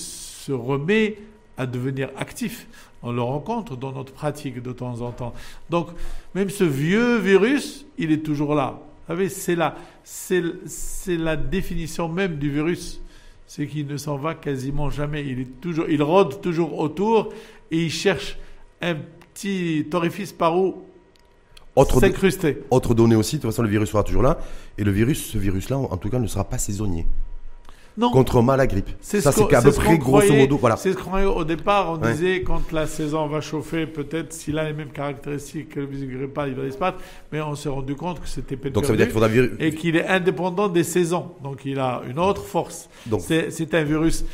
se 0.46 0.52
remet 0.52 1.18
à 1.56 1.66
devenir 1.66 2.10
actif. 2.16 2.68
On 3.02 3.10
le 3.10 3.20
rencontre 3.20 3.76
dans 3.76 3.90
notre 3.90 4.12
pratique 4.12 4.62
de 4.62 4.70
temps 4.70 5.00
en 5.00 5.10
temps. 5.10 5.34
Donc, 5.70 5.88
même 6.36 6.50
ce 6.50 6.62
vieux 6.62 7.18
virus, 7.18 7.84
il 7.98 8.12
est 8.12 8.24
toujours 8.24 8.54
là. 8.54 8.78
Vous 9.08 9.14
savez, 9.14 9.28
c'est 9.28 9.56
la, 9.56 9.74
c'est, 10.04 11.16
la 11.16 11.34
définition 11.34 12.08
même 12.08 12.36
du 12.36 12.48
virus. 12.48 13.00
C'est 13.48 13.66
qu'il 13.66 13.86
ne 13.86 13.96
s'en 13.96 14.18
va 14.18 14.34
quasiment 14.34 14.90
jamais. 14.90 15.24
Il, 15.24 15.40
est 15.40 15.60
toujours, 15.60 15.86
il 15.88 16.02
rôde 16.02 16.42
toujours 16.42 16.78
autour 16.78 17.32
et 17.70 17.78
il 17.84 17.90
cherche 17.90 18.38
un 18.82 18.94
petit 18.94 19.86
orifice 19.92 20.32
par 20.32 20.56
où 20.58 20.84
s'incruster. 21.98 22.58
autre 22.70 22.94
donnée 22.94 23.16
aussi, 23.16 23.36
de 23.36 23.42
toute 23.42 23.50
façon, 23.50 23.62
le 23.62 23.68
virus 23.70 23.88
sera 23.88 24.02
toujours 24.02 24.22
là. 24.22 24.38
Et 24.76 24.84
le 24.84 24.90
virus, 24.90 25.30
ce 25.32 25.38
virus-là, 25.38 25.78
en 25.78 25.96
tout 25.96 26.10
cas, 26.10 26.18
ne 26.18 26.26
sera 26.26 26.44
pas 26.44 26.58
saisonnier. 26.58 27.06
Non. 27.98 28.10
contre 28.10 28.40
mal 28.42 28.60
à 28.60 28.66
grippe. 28.66 28.88
C'est 29.00 29.20
Ça, 29.20 29.32
ce 29.32 29.38
c'est 29.40 29.54
à 29.54 29.60
c'est 29.60 29.66
peu 29.66 29.72
ce 29.72 29.80
près 29.80 29.98
grosso 29.98 30.32
modo. 30.32 30.56
Voilà. 30.56 30.76
C'est 30.76 30.92
ce 30.92 30.96
qu'on 30.96 31.20
au 31.26 31.44
départ. 31.44 31.90
On 31.90 31.96
Ouais. 32.00 32.12
disait 32.12 32.42
quand 32.42 32.70
la 32.72 32.86
saison 32.86 33.26
va 33.26 33.40
chauffer, 33.40 33.86
peut-être 33.86 34.32
s'il 34.32 34.56
a 34.58 34.64
les 34.64 34.72
mêmes 34.72 34.90
caractéristiques 34.90 35.70
que 35.70 35.80
le 35.80 35.86
virus 35.86 36.08
grippal, 36.16 36.50
il 36.50 36.54
va 36.54 36.64
disparaître. 36.64 36.98
Mais 37.32 37.40
on 37.40 37.54
s'est 37.56 37.68
rendu 37.68 37.96
compte 37.96 38.20
que 38.20 38.28
c'était 38.28 38.56
peine 38.56 38.72
Donc 38.72 38.84
ça 38.86 38.92
veut 38.92 38.96
dire 38.96 39.06
qu'il 39.06 39.14
faudra 39.14 39.28
vir- 39.28 39.50
et 39.58 39.74
qu'il 39.74 39.96
est 39.96 40.06
indépendant 40.06 40.68
des 40.68 40.84
saisons. 40.84 41.32
Donc 41.42 41.62
il 41.64 41.78
a 41.80 42.02
une 42.08 42.18
autre 42.20 42.42
force. 42.44 42.88
Donc- 43.06 43.22
C'est 43.22 43.74
un 43.74 43.82
virus 43.82 44.24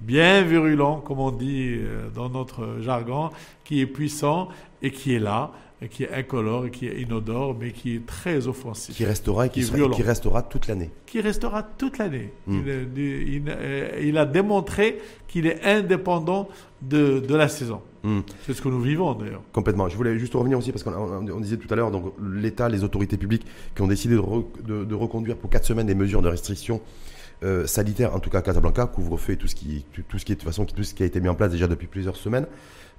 bien 0.00 0.42
virulent, 0.42 0.96
comme 1.00 1.20
on 1.20 1.30
dit 1.30 1.76
euh, 1.78 2.08
dans 2.14 2.28
notre 2.28 2.80
jargon, 2.80 3.30
qui 3.64 3.80
est 3.80 3.86
puissant 3.86 4.48
et 4.82 4.90
qui 4.90 5.14
est 5.14 5.18
là, 5.18 5.50
qui 5.90 6.04
est 6.04 6.12
incolore 6.14 6.70
qui 6.70 6.86
est 6.86 7.00
inodore, 7.02 7.56
mais 7.58 7.72
qui 7.72 7.96
est 7.96 8.06
très 8.06 8.46
offensif 8.46 8.96
qui 8.96 9.04
restera 9.04 9.46
et 9.46 9.48
qui, 9.50 9.60
qui 9.60 9.66
sera- 9.66 9.90
qui 9.90 10.02
restera 10.02 10.42
toute 10.42 10.66
l'année. 10.66 10.90
qui 11.06 11.20
restera 11.20 11.62
toute 11.62 11.98
l'année. 11.98 12.32
Mm. 12.46 12.60
Il, 12.96 13.02
il- 13.02 13.42
euh, 13.48 14.00
il 14.02 14.16
a 14.18 14.24
démontré 14.24 14.98
qu'il 15.28 15.46
est 15.46 15.62
indépendant 15.64 16.48
de, 16.80 17.18
de 17.20 17.34
la 17.34 17.48
saison. 17.48 17.80
Hmm. 18.02 18.20
C'est 18.46 18.52
ce 18.52 18.60
que 18.60 18.68
nous 18.68 18.80
vivons 18.82 19.14
d'ailleurs. 19.14 19.40
Complètement. 19.52 19.88
Je 19.88 19.96
voulais 19.96 20.18
juste 20.18 20.34
revenir 20.34 20.58
aussi 20.58 20.70
parce 20.72 20.82
qu'on 20.84 20.92
on- 20.92 21.26
on 21.32 21.40
disait 21.40 21.56
tout 21.56 21.72
à 21.72 21.76
l'heure, 21.76 21.90
donc 21.90 22.12
l'État, 22.22 22.68
les 22.68 22.84
autorités 22.84 23.16
publiques 23.16 23.46
qui 23.74 23.80
ont 23.82 23.86
décidé 23.86 24.14
de, 24.14 24.20
re- 24.20 24.44
de- 24.62 24.84
de 24.84 24.94
reconduire 24.94 25.36
pour 25.38 25.48
quatre 25.50 25.64
semaines 25.64 25.86
des 25.86 25.94
mesures 25.94 26.20
de 26.22 26.28
restriction 26.28 26.80
euh, 27.42 27.66
sanitaire, 27.66 28.14
en 28.14 28.20
tout 28.20 28.30
cas 28.30 28.38
à 28.38 28.42
Casablanca, 28.42 28.86
couvre-feu 28.86 29.32
et 29.32 29.36
tout 29.36 29.48
ce 29.48 29.54
qui, 29.54 29.84
tout, 29.92 30.02
tout 30.08 30.18
ce 30.18 30.24
qui 30.24 30.32
est 30.32 30.36
de 30.36 30.40
toute 30.40 30.48
façon 30.48 30.64
tout 30.66 30.82
ce 30.82 30.94
qui 30.94 31.02
a 31.02 31.06
été 31.06 31.20
mis 31.20 31.28
en 31.28 31.34
place 31.34 31.50
déjà 31.50 31.66
depuis 31.66 31.86
plusieurs 31.88 32.16
semaines. 32.16 32.46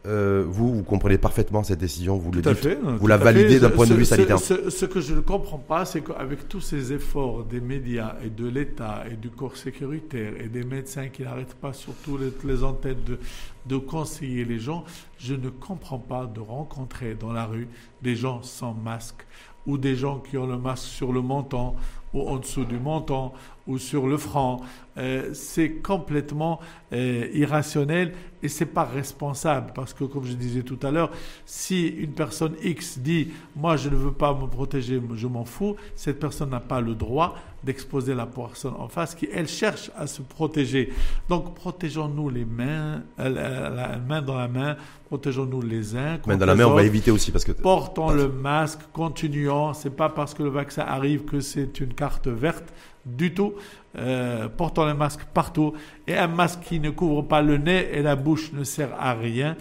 Euh, 0.08 0.44
vous, 0.48 0.76
vous 0.76 0.84
comprenez 0.84 1.18
parfaitement 1.18 1.64
cette 1.64 1.80
décision, 1.80 2.18
vous 2.18 2.32
le 2.32 2.42
Tout 2.42 2.50
à 2.50 2.54
dites. 2.54 2.64
fait. 2.64 2.76
vous 2.82 3.00
tout 3.00 3.08
la 3.08 3.18
validez 3.18 3.60
d'un 3.60 3.70
point 3.70 3.88
de 3.88 3.94
vue 3.94 4.06
sanitaire. 4.06 4.40
Ce, 4.40 4.70
ce 4.70 4.86
que 4.86 5.02
je 5.02 5.14
ne 5.16 5.20
comprends 5.22 5.58
pas, 5.58 5.86
c'est 5.86 6.02
qu'avec 6.02 6.48
tous 6.48 6.62
ces 6.62 6.94
efforts 6.94 7.44
des 7.46 7.60
médias 7.60 8.16
et 8.24 8.30
de 8.30 8.48
l'État 8.48 9.04
et 9.12 9.16
du 9.16 9.30
corps 9.30 9.58
sécuritaire 9.58 10.34
et 10.40 10.48
des 10.48 10.64
médecins 10.64 11.08
qui 11.10 11.24
n'arrêtent 11.24 11.56
pas 11.56 11.74
sur 11.74 11.94
toutes 12.04 12.22
les, 12.22 12.54
les 12.54 12.64
antennes 12.64 13.04
de, 13.06 13.20
de 13.66 13.78
conseiller 13.78 14.46
les 14.46 14.60
gens, 14.60 14.84
je 15.18 15.34
ne 15.34 15.50
comprends 15.50 16.00
pas 16.00 16.26
de 16.28 16.40
rencontrer 16.40 17.16
dans 17.16 17.34
la 17.34 17.46
rue 17.46 17.68
des 18.02 18.16
gens 18.16 18.44
sans 18.44 18.74
masque 18.74 19.26
ou 19.66 19.78
des 19.80 19.96
gens 19.96 20.20
qui 20.20 20.38
ont 20.38 20.46
le 20.46 20.58
masque 20.60 20.86
sur 20.86 21.12
le 21.12 21.22
menton 21.22 21.74
ou 22.16 22.28
en 22.28 22.38
dessous 22.38 22.66
du 22.66 22.80
menton 22.80 23.32
ou 23.68 23.78
sur 23.78 24.08
le 24.08 24.18
front. 24.18 24.62
Euh, 24.98 25.32
c'est 25.34 25.82
complètement 25.82 26.60
euh, 26.94 27.28
irrationnel 27.34 28.14
et 28.42 28.48
c'est 28.48 28.66
pas 28.66 28.86
responsable 28.86 29.74
parce 29.76 29.94
que 29.94 30.06
comme 30.06 30.24
je 30.24 30.34
disais 30.34 30.62
tout 30.62 30.80
à 30.84 30.92
l'heure, 30.92 31.12
si 31.46 31.88
une 31.88 32.14
personne 32.14 32.56
X 32.64 33.00
dit 33.00 33.30
moi 33.56 33.76
je 33.76 33.90
ne 33.90 33.96
veux 33.96 34.14
pas 34.14 34.34
me 34.34 34.48
protéger, 34.48 35.02
je 35.16 35.28
m'en 35.28 35.46
fous, 35.46 35.76
cette 35.96 36.20
personne 36.20 36.52
n'a 36.52 36.60
pas 36.62 36.80
le 36.80 36.96
droit 36.96 37.36
d'exposer 37.66 38.14
la 38.14 38.26
personne 38.26 38.74
en 38.78 38.88
face 38.88 39.16
qui 39.16 39.28
elle 39.34 39.48
cherche 39.48 39.92
à 39.98 40.08
se 40.08 40.22
protéger. 40.22 40.94
Donc 41.30 41.56
protégeons-nous 41.56 42.30
les 42.30 42.46
mains, 42.46 43.02
euh, 43.20 43.30
la, 43.30 43.70
la 43.70 43.98
main 43.98 44.22
dans 44.22 44.38
la 44.38 44.48
main, 44.48 44.78
protégeons-nous 45.08 45.62
les 45.62 45.96
uns. 45.96 46.20
Main 46.28 46.38
dans 46.38 46.46
la 46.46 46.56
main, 46.56 46.66
on 46.66 46.74
va 46.74 46.84
éviter 46.84 47.12
aussi 47.12 47.32
parce 47.32 47.44
que 47.44 47.52
Portons 47.52 48.12
le 48.12 48.30
masque, 48.30 48.80
continuons. 48.94 49.74
C'est 49.74 49.96
pas 49.96 50.10
parce 50.10 50.34
que 50.34 50.44
le 50.44 50.50
vaccin 50.50 50.84
arrive 50.88 51.26
que 51.26 51.40
c'est 51.40 51.80
une 51.80 51.94
carte 51.94 52.28
verte 52.28 52.74
du 53.06 53.34
tout. 53.34 53.54
Euh, 53.98 54.50
portons 54.50 54.86
le 54.86 54.94
masque 54.94 55.22
partout. 55.34 55.74
Et 56.08 56.16
un 56.16 56.28
masque 56.28 56.60
qui 56.62 56.80
ne 56.80 56.90
couvre 56.90 57.22
pas 57.24 57.42
le 57.42 57.58
nez 57.58 57.90
et 57.94 58.02
la 58.02 58.16
bouche 58.16 58.52
ne 58.54 58.64
sert 58.64 58.90
à 59.00 59.14
rien. 59.14 59.56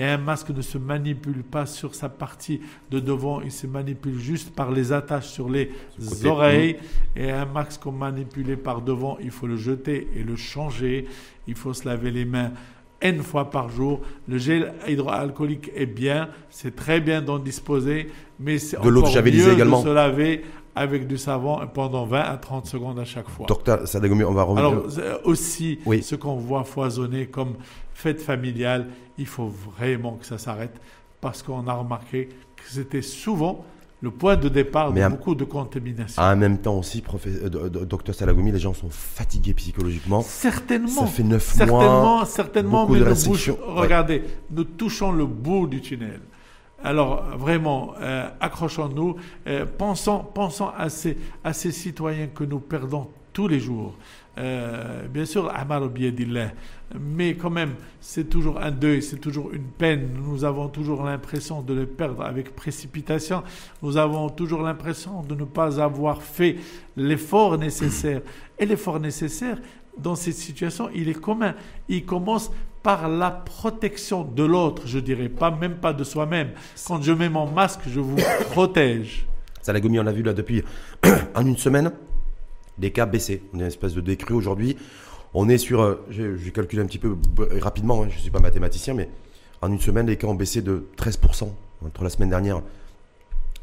Et 0.00 0.04
un 0.04 0.16
masque 0.16 0.48
ne 0.48 0.62
se 0.62 0.78
manipule 0.78 1.42
pas 1.42 1.66
sur 1.66 1.94
sa 1.94 2.08
partie 2.08 2.62
de 2.90 3.00
devant, 3.00 3.42
il 3.42 3.52
se 3.52 3.66
manipule 3.66 4.18
juste 4.18 4.54
par 4.54 4.70
les 4.70 4.92
attaches 4.92 5.28
sur 5.28 5.50
les 5.50 5.70
oreilles. 6.24 6.78
Et 7.14 7.30
un 7.30 7.44
masque 7.44 7.82
qu'on 7.82 7.92
manipulé 7.92 8.56
par 8.56 8.80
devant, 8.80 9.18
il 9.22 9.30
faut 9.30 9.46
le 9.46 9.58
jeter 9.58 10.08
et 10.16 10.22
le 10.22 10.36
changer. 10.36 11.06
Il 11.46 11.54
faut 11.54 11.74
se 11.74 11.86
laver 11.86 12.10
les 12.10 12.24
mains 12.24 12.52
N 13.02 13.22
fois 13.22 13.50
par 13.50 13.68
jour. 13.68 14.00
Le 14.26 14.38
gel 14.38 14.72
hydroalcoolique 14.88 15.70
est 15.74 15.84
bien, 15.84 16.30
c'est 16.48 16.74
très 16.74 17.00
bien 17.00 17.20
d'en 17.20 17.38
disposer, 17.38 18.08
mais 18.38 18.56
c'est 18.58 18.80
De 18.80 18.88
encore 18.96 19.14
mieux 19.22 19.52
également. 19.52 19.82
de 19.82 19.88
se 19.88 19.92
laver 19.92 20.44
avec 20.74 21.06
du 21.06 21.18
savon 21.18 21.58
pendant 21.74 22.04
20 22.06 22.20
à 22.20 22.36
30 22.36 22.66
secondes 22.66 22.98
à 22.98 23.04
chaque 23.04 23.28
fois. 23.28 23.46
docteur 23.46 23.86
Sadagomi, 23.88 24.24
on 24.24 24.32
va 24.32 24.42
revenir. 24.44 24.68
Alors 24.70 24.84
euh, 24.98 25.18
aussi, 25.24 25.78
Oui. 25.86 26.02
ce 26.02 26.14
qu'on 26.14 26.36
voit 26.36 26.64
foisonner 26.64 27.26
comme 27.26 27.54
fête 27.94 28.20
familiale, 28.20 28.86
il 29.18 29.26
faut 29.26 29.48
vraiment 29.76 30.12
que 30.16 30.24
ça 30.26 30.38
s'arrête 30.38 30.80
parce 31.20 31.42
qu'on 31.42 31.66
a 31.66 31.74
remarqué 31.74 32.28
que 32.56 32.62
c'était 32.66 33.02
souvent 33.02 33.64
le 34.02 34.10
point 34.10 34.36
de 34.36 34.48
départ 34.48 34.90
Mais 34.92 35.02
de 35.02 35.08
beaucoup 35.08 35.34
de 35.34 35.44
contamination. 35.44 36.22
en 36.22 36.34
même 36.34 36.56
temps 36.56 36.78
aussi, 36.78 37.02
euh, 37.26 37.48
do- 37.50 37.68
do- 37.68 37.84
docteur 37.84 38.14
Salagomi, 38.14 38.50
les 38.50 38.58
gens 38.58 38.72
sont 38.72 38.88
fatigués 38.88 39.52
psychologiquement. 39.52 40.22
Certainement. 40.22 40.88
Ça 40.88 41.06
fait 41.06 41.22
neuf 41.22 41.42
certainement, 41.42 42.00
mois. 42.16 42.24
certainement, 42.24 42.80
beaucoup 42.86 42.94
mais 42.94 43.00
de 43.00 43.04
nous 43.10 43.14
bouge- 43.14 43.48
Ouais. 43.50 43.56
regardez, 43.66 44.22
nous 44.50 44.64
touchons 44.64 45.12
le 45.12 45.26
bout 45.26 45.66
du 45.66 45.82
tunnel. 45.82 46.20
Alors 46.82 47.24
vraiment, 47.36 47.94
euh, 48.00 48.28
accrochons-nous, 48.40 49.16
euh, 49.46 49.66
pensons, 49.78 50.24
pensons 50.34 50.70
à 50.76 50.88
ces, 50.88 51.16
à 51.44 51.52
ces 51.52 51.72
citoyens 51.72 52.28
que 52.28 52.44
nous 52.44 52.60
perdons 52.60 53.08
tous 53.32 53.48
les 53.48 53.60
jours. 53.60 53.94
Euh, 54.38 55.06
bien 55.08 55.24
sûr, 55.24 55.50
Amar 55.54 55.86
biyadillah, 55.88 56.52
mais 56.98 57.34
quand 57.34 57.50
même, 57.50 57.74
c'est 58.00 58.30
toujours 58.30 58.58
un 58.60 58.70
deuil, 58.70 59.02
c'est 59.02 59.18
toujours 59.18 59.52
une 59.52 59.66
peine. 59.66 60.08
Nous 60.14 60.44
avons 60.44 60.68
toujours 60.68 61.02
l'impression 61.02 61.60
de 61.60 61.74
les 61.74 61.86
perdre 61.86 62.24
avec 62.24 62.54
précipitation. 62.56 63.42
Nous 63.82 63.96
avons 63.96 64.30
toujours 64.30 64.62
l'impression 64.62 65.22
de 65.22 65.34
ne 65.34 65.44
pas 65.44 65.80
avoir 65.80 66.22
fait 66.22 66.56
l'effort 66.96 67.58
nécessaire. 67.58 68.22
Et 68.58 68.64
l'effort 68.64 68.98
nécessaire, 68.98 69.58
dans 69.98 70.14
cette 70.14 70.34
situation, 70.34 70.88
il 70.94 71.08
est 71.08 71.20
commun. 71.20 71.54
Il 71.88 72.04
commence 72.06 72.50
par 72.82 73.08
la 73.08 73.30
protection 73.30 74.24
de 74.24 74.42
l'autre, 74.42 74.82
je 74.86 74.98
dirais, 74.98 75.28
pas 75.28 75.50
même 75.50 75.76
pas 75.76 75.92
de 75.92 76.04
soi-même. 76.04 76.50
Quand 76.86 77.02
je 77.02 77.12
mets 77.12 77.28
mon 77.28 77.50
masque, 77.50 77.82
je 77.86 78.00
vous 78.00 78.16
protège. 78.52 79.26
Salagomi, 79.62 79.98
on 80.00 80.02
l'a 80.02 80.12
vu 80.12 80.22
là 80.22 80.32
depuis 80.32 80.62
en 81.34 81.44
une 81.46 81.56
semaine, 81.56 81.92
les 82.78 82.90
cas 82.90 83.06
baissés. 83.06 83.42
On 83.52 83.58
est 83.58 83.62
une 83.62 83.66
espèce 83.66 83.94
de 83.94 84.00
décrue 84.00 84.34
aujourd'hui. 84.34 84.76
On 85.34 85.48
est 85.48 85.58
sur, 85.58 85.82
euh, 85.82 86.04
j'ai 86.10 86.50
calculé 86.52 86.82
un 86.82 86.86
petit 86.86 86.98
peu 86.98 87.10
b- 87.14 87.60
rapidement, 87.60 88.02
hein, 88.02 88.08
je 88.10 88.16
ne 88.16 88.20
suis 88.20 88.30
pas 88.30 88.40
mathématicien, 88.40 88.94
mais 88.94 89.08
en 89.62 89.70
une 89.70 89.78
semaine, 89.78 90.06
les 90.06 90.16
cas 90.16 90.26
ont 90.26 90.34
baissé 90.34 90.62
de 90.62 90.86
13% 90.96 91.48
entre 91.86 92.02
la 92.02 92.10
semaine 92.10 92.30
dernière, 92.30 92.62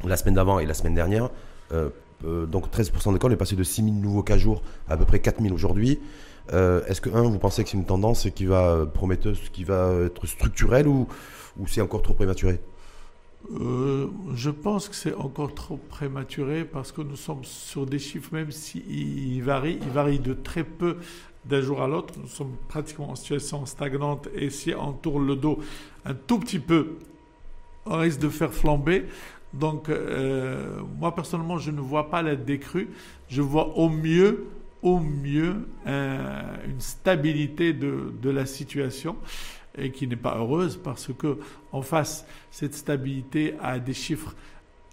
la 0.04 0.16
semaine 0.16 0.34
d'avant 0.34 0.60
et 0.60 0.66
la 0.66 0.74
semaine 0.74 0.94
dernière. 0.94 1.28
Euh, 1.72 1.90
euh, 2.24 2.46
donc 2.46 2.70
13% 2.70 3.12
de 3.12 3.18
cas, 3.18 3.28
on 3.28 3.30
est 3.30 3.36
passé 3.36 3.54
de 3.56 3.62
6 3.62 3.82
000 3.82 3.94
nouveaux 3.96 4.22
cas 4.22 4.38
jour 4.38 4.62
à 4.88 4.94
à 4.94 4.96
peu 4.96 5.04
près 5.04 5.20
4 5.20 5.42
000 5.42 5.54
aujourd'hui. 5.54 5.98
Euh, 6.52 6.84
Est-ce 6.86 7.00
que, 7.00 7.10
un, 7.10 7.22
vous 7.22 7.38
pensez 7.38 7.62
que 7.64 7.70
c'est 7.70 7.76
une 7.76 7.84
tendance 7.84 8.28
qui 8.34 8.46
va 8.46 8.70
euh, 8.70 8.86
prometteuse, 8.86 9.40
qui 9.52 9.64
va 9.64 9.92
être 10.06 10.26
structurelle 10.26 10.88
ou, 10.88 11.06
c'est 11.66 11.80
encore 11.80 12.02
trop 12.02 12.14
prématuré? 12.14 12.60
Euh, 13.60 14.08
je 14.34 14.50
pense 14.50 14.88
que 14.88 14.94
c'est 14.94 15.14
encore 15.14 15.54
trop 15.54 15.76
prématuré 15.76 16.64
parce 16.64 16.92
que 16.92 17.02
nous 17.02 17.16
sommes 17.16 17.44
sur 17.44 17.86
des 17.86 17.98
chiffres, 17.98 18.30
même 18.32 18.50
s'ils 18.50 19.36
ils 19.36 19.42
varient, 19.42 19.78
ils 19.80 19.90
varient 19.90 20.18
de 20.18 20.34
très 20.34 20.64
peu 20.64 20.96
d'un 21.44 21.60
jour 21.60 21.82
à 21.82 21.88
l'autre. 21.88 22.14
Nous 22.20 22.28
sommes 22.28 22.56
pratiquement 22.68 23.10
en 23.10 23.16
situation 23.16 23.64
stagnante 23.66 24.28
et 24.34 24.50
si 24.50 24.74
on 24.74 24.92
tourne 24.92 25.26
le 25.26 25.36
dos 25.36 25.58
un 26.04 26.14
tout 26.14 26.38
petit 26.38 26.58
peu, 26.58 26.96
on 27.86 27.98
risque 27.98 28.20
de 28.20 28.28
faire 28.28 28.52
flamber. 28.52 29.06
Donc, 29.52 29.88
euh, 29.88 30.80
moi 30.98 31.14
personnellement, 31.14 31.58
je 31.58 31.70
ne 31.70 31.80
vois 31.80 32.10
pas 32.10 32.22
la 32.22 32.36
décrue. 32.36 32.90
Je 33.28 33.40
vois 33.40 33.76
au 33.78 33.88
mieux, 33.88 34.46
au 34.82 35.00
mieux, 35.00 35.68
un- 35.86 36.64
une 36.66 36.80
stabilité 36.80 37.72
de, 37.72 38.12
de 38.22 38.30
la 38.30 38.46
situation 38.46 39.16
et 39.76 39.90
qui 39.90 40.06
n'est 40.06 40.16
pas 40.16 40.36
heureuse 40.38 40.78
parce 40.82 41.10
que 41.16 41.38
en 41.72 41.82
face 41.82 42.26
cette 42.50 42.74
stabilité 42.74 43.54
à 43.62 43.78
des 43.78 43.94
chiffres 43.94 44.34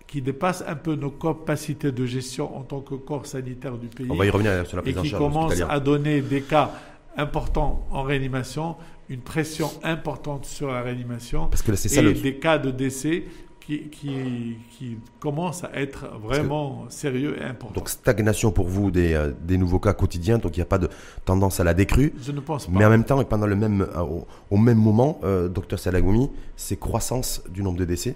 qui 0.08 0.22
dépassent 0.22 0.64
un 0.68 0.76
peu 0.76 0.96
nos 0.96 1.10
capacités 1.12 1.92
de 1.92 2.06
gestion 2.06 2.56
en 2.56 2.62
tant 2.64 2.82
que 2.82 2.94
corps 2.96 3.26
sanitaire 3.26 3.78
du 3.78 3.88
pays 3.88 4.08
On 4.10 4.16
va 4.16 4.26
y 4.26 4.30
revenir 4.30 4.66
sur 4.68 4.78
la 4.78 4.88
et 4.88 4.94
qui 4.94 5.12
commence 5.12 5.60
à 5.68 5.80
donner 5.80 6.22
des 6.22 6.42
cas 6.42 6.72
importants 7.18 7.88
en 7.92 8.04
réanimation, 8.04 8.76
une 9.10 9.22
pression 9.22 9.70
importante 9.84 10.46
sur 10.46 10.68
la 10.72 10.82
réanimation 10.82 11.48
Parce 11.48 11.62
que 11.62 11.72
là, 11.72 11.78
c'est 11.78 11.96
et 11.98 12.02
le, 12.02 12.14
des 12.14 12.36
cas 12.36 12.58
de 12.58 12.72
décès 12.72 13.24
qui, 13.66 13.90
qui, 13.90 14.58
qui 14.78 14.98
commencent 15.20 15.64
à 15.64 15.72
être 15.74 16.06
vraiment 16.22 16.86
sérieux 16.90 17.36
et 17.40 17.44
importants. 17.44 17.74
Donc 17.76 17.90
stagnation 17.90 18.52
pour 18.52 18.68
vous 18.68 18.92
des, 18.92 19.14
euh, 19.14 19.32
des 19.42 19.58
nouveaux 19.58 19.80
cas 19.80 19.94
quotidiens, 19.94 20.38
donc 20.38 20.56
il 20.56 20.60
n'y 20.60 20.64
a 20.64 20.68
pas 20.68 20.78
de 20.78 20.90
tendance 21.26 21.60
à 21.60 21.64
la 21.64 21.74
décrue. 21.74 22.14
Je 22.22 22.32
ne 22.32 22.40
pense 22.40 22.68
pas. 22.68 22.72
Mais 22.78 22.86
en 22.86 22.90
même 22.90 23.04
temps, 23.06 23.20
et 23.22 23.26
pendant 23.26 23.48
le 23.48 23.56
même, 23.56 23.82
euh, 23.82 24.02
au, 24.02 24.28
au 24.52 24.58
même 24.58 24.78
moment, 24.78 25.20
euh, 25.24 25.48
docteur 25.48 25.80
Salagoumi, 25.80 26.30
c'est 26.56 26.78
croissance 26.80 27.42
du 27.50 27.64
nombre 27.64 27.80
de 27.80 27.86
décès 27.86 28.16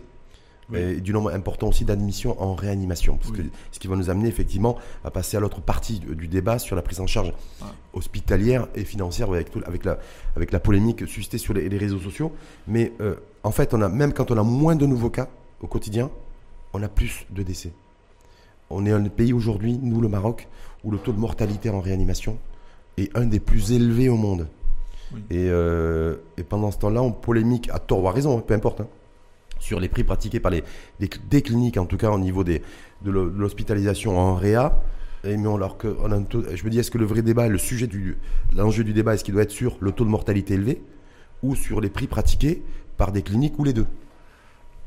Oui. 0.72 0.80
et 0.80 1.02
du 1.02 1.14
nombre 1.14 1.34
important 1.34 1.68
aussi 1.70 1.84
d'admissions 1.86 2.40
en 2.42 2.54
réanimation. 2.54 3.18
Parce 3.18 3.32
Oui. 3.32 3.38
que, 3.38 3.44
ce 3.72 3.80
qui 3.80 3.88
va 3.88 3.96
nous 3.96 4.10
amener 4.10 4.28
effectivement 4.30 4.78
à 5.04 5.10
passer 5.12 5.36
à 5.38 5.40
l'autre 5.40 5.62
partie 5.62 6.00
du, 6.00 6.16
du 6.16 6.28
débat 6.28 6.60
sur 6.60 6.76
la 6.76 6.82
prise 6.82 7.00
en 7.00 7.08
charge 7.08 7.34
hospitalière 7.94 8.68
et 8.76 8.84
financière 8.86 9.30
avec, 9.30 9.50
tout- 9.52 9.62
avec, 9.66 9.84
la, 9.86 9.98
avec 10.36 10.52
la 10.52 10.60
polémique 10.60 11.08
suscitée 11.08 11.38
sur 11.38 11.54
les, 11.54 11.68
les 11.70 11.78
réseaux 11.78 12.00
sociaux. 12.00 12.32
Mais 12.68 12.94
euh, 13.02 13.16
en 13.44 13.52
fait, 13.52 13.74
on 13.74 13.82
a, 13.82 13.90
même 13.90 14.14
quand 14.14 14.32
on 14.32 14.38
a 14.38 14.44
moins 14.44 14.76
de 14.76 14.86
nouveaux 14.86 15.10
cas 15.10 15.28
au 15.62 15.68
quotidien, 15.68 16.10
on 16.74 16.84
a 16.84 16.88
plus 16.88 17.26
de 17.32 17.42
décès. 17.44 17.72
On 18.70 18.86
est 18.86 18.92
un 18.92 19.04
pays 19.06 19.34
aujourd'hui, 19.34 19.80
nous 19.82 20.02
le 20.02 20.08
Maroc, 20.08 20.48
où 20.84 20.92
le 20.92 21.00
taux 21.00 21.12
de 21.14 21.20
mortalité 21.20 21.70
en 21.72 21.80
réanimation 21.82 22.38
est 22.98 23.16
un 23.18 23.26
des 23.26 23.40
plus 23.40 23.72
élevés 23.72 24.10
au 24.10 24.16
monde. 24.18 24.48
Et, 25.32 25.48
et, 25.48 26.44
pendant 26.44 26.70
ce 26.70 26.78
temps-là, 26.78 27.02
on 27.02 27.12
polémique 27.12 27.68
à 27.74 27.80
tort 27.80 28.04
ou 28.04 28.08
à 28.08 28.12
raison, 28.12 28.40
peu 28.42 28.54
importe, 28.54 28.82
hein, 28.82 28.88
sur 29.60 29.80
les 29.80 29.90
prix 29.90 30.04
pratiqués 30.04 30.40
par 30.40 30.52
les, 30.52 30.64
des, 31.00 31.42
cliniques, 31.42 31.78
en 31.78 31.86
tout 31.86 31.98
cas 31.98 32.12
au 32.12 32.20
niveau 32.20 32.44
des, 32.44 32.62
de 33.02 33.12
l'hospitalisation 33.12 34.18
en 34.18 34.36
réa. 34.36 34.82
Mais 35.24 35.34
alors 35.34 35.78
que 35.78 35.96
je 36.54 36.64
me 36.64 36.70
dis, 36.70 36.80
est-ce 36.80 36.92
que 36.92 36.98
le 36.98 37.06
vrai 37.06 37.22
débat, 37.22 37.48
le 37.48 37.58
sujet 37.58 37.88
du, 37.88 38.18
l'enjeu 38.56 38.84
du 38.84 38.94
débat, 38.94 39.14
est-ce 39.14 39.24
qu'il 39.24 39.34
doit 39.34 39.44
être 39.44 39.52
sur 39.52 39.78
le 39.82 39.92
taux 39.92 40.06
de 40.06 40.10
mortalité 40.10 40.54
élevé 40.54 40.82
ou 41.44 41.56
sur 41.56 41.82
les 41.82 41.90
prix 41.90 42.08
pratiqués 42.08 42.64
par 42.98 43.12
des 43.12 43.22
cliniques 43.22 43.60
ou 43.60 43.64
les 43.64 43.74
deux? 43.74 43.88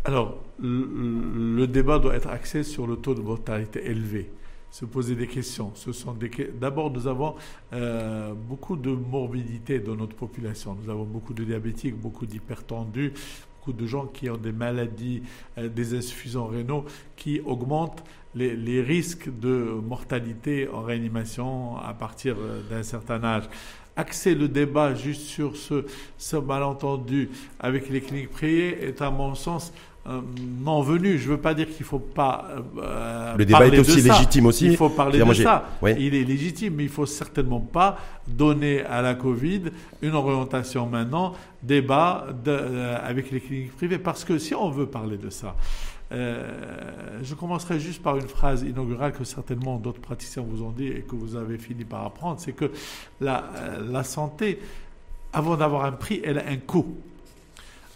Alors, 0.04 0.38
le, 0.58 1.66
débat 1.66 1.98
doit 1.98 2.14
être 2.16 2.28
axé 2.28 2.64
sur 2.64 2.86
le 2.86 2.96
taux 2.96 3.14
de 3.14 3.20
mortalité 3.20 3.86
élevé. 3.86 4.30
Se 4.70 4.84
poser 4.84 5.14
des 5.14 5.26
questions. 5.26 5.70
Ce 5.74 5.92
sont 5.92 6.16
d'abord 6.58 6.90
nous 6.90 7.06
avons 7.06 7.34
euh, 7.74 8.32
beaucoup 8.32 8.76
de 8.76 8.90
morbidité 8.90 9.80
dans 9.80 9.94
notre 9.94 10.16
population. 10.16 10.76
Nous 10.82 10.90
avons 10.90 11.04
beaucoup 11.04 11.34
de 11.34 11.44
diabétiques, 11.44 11.94
beaucoup 11.94 12.24
d'hypertendus, 12.24 13.12
beaucoup 13.62 13.80
de 13.80 13.86
gens 13.86 14.06
qui 14.06 14.28
ont 14.28 14.36
des 14.36 14.50
maladies, 14.50 15.22
euh, 15.56 15.68
des 15.68 15.94
insuffisants 15.94 16.46
rénaux 16.46 16.84
qui 17.14 17.40
augmentent 17.44 18.02
les, 18.34 18.80
risques 18.80 19.28
de 19.38 19.78
mortalité 19.86 20.68
en 20.68 20.82
réanimation 20.82 21.76
à 21.76 21.94
partir 21.94 22.34
euh, 22.40 22.60
d'un 22.68 22.82
certain 22.82 23.22
âge. 23.22 23.44
Axer 23.94 24.34
le 24.34 24.48
débat 24.48 24.94
juste 24.94 25.22
sur 25.22 25.52
ce, 25.56 26.36
malentendu 26.36 27.30
avec 27.60 27.88
les 27.88 28.00
cliniques 28.00 28.30
privées 28.30 28.84
est 28.84 29.00
à 29.00 29.10
mon 29.10 29.34
sens 29.36 29.72
euh, 30.04 30.20
non 30.36 30.82
venu. 30.82 31.16
Je 31.16 31.26
ne 31.26 31.34
veux 31.34 31.40
pas 31.40 31.54
dire 31.54 31.66
qu'il 31.66 31.82
ne 31.82 31.88
faut 31.88 32.00
pas. 32.00 32.48
Euh, 32.76 33.36
le 33.36 33.44
débat 33.44 33.66
est 33.66 33.78
aussi 33.78 34.00
légitime 34.00 34.46
aussi. 34.46 34.66
Il 34.66 34.76
faut 34.76 34.88
parler 34.88 35.20
de 35.20 35.34
ça. 35.34 35.68
Il 35.96 36.14
est 36.14 36.24
légitime, 36.24 36.74
mais 36.74 36.84
il 36.84 36.88
ne 36.88 36.92
faut 36.92 37.06
certainement 37.06 37.60
pas 37.60 37.98
donner 38.26 38.82
à 38.84 39.00
la 39.00 39.14
Covid 39.14 39.62
une 40.00 40.14
orientation 40.14 40.86
maintenant, 40.86 41.34
débat 41.62 42.26
euh, 42.48 42.98
avec 43.04 43.30
les 43.30 43.40
cliniques 43.40 43.76
privées. 43.76 43.98
Parce 43.98 44.24
que 44.24 44.38
si 44.38 44.54
on 44.54 44.70
veut 44.70 44.86
parler 44.86 45.16
de 45.18 45.30
ça, 45.30 45.54
je 46.10 47.34
commencerai 47.34 47.80
juste 47.80 48.02
par 48.02 48.18
une 48.18 48.28
phrase 48.28 48.62
inaugurale 48.62 49.12
que 49.12 49.24
certainement 49.24 49.78
d'autres 49.78 50.00
praticiens 50.00 50.44
vous 50.46 50.62
ont 50.62 50.70
dit 50.70 50.88
et 50.88 51.00
que 51.08 51.14
vous 51.14 51.36
avez 51.36 51.56
fini 51.56 51.84
par 51.84 52.04
apprendre 52.04 52.38
c'est 52.38 52.52
que 52.52 52.70
la, 53.18 53.44
la 53.88 54.04
santé, 54.04 54.60
avant 55.32 55.56
d'avoir 55.56 55.86
un 55.86 55.92
prix, 55.92 56.20
elle 56.22 56.38
a 56.38 56.48
un 56.48 56.58
coût. 56.58 56.98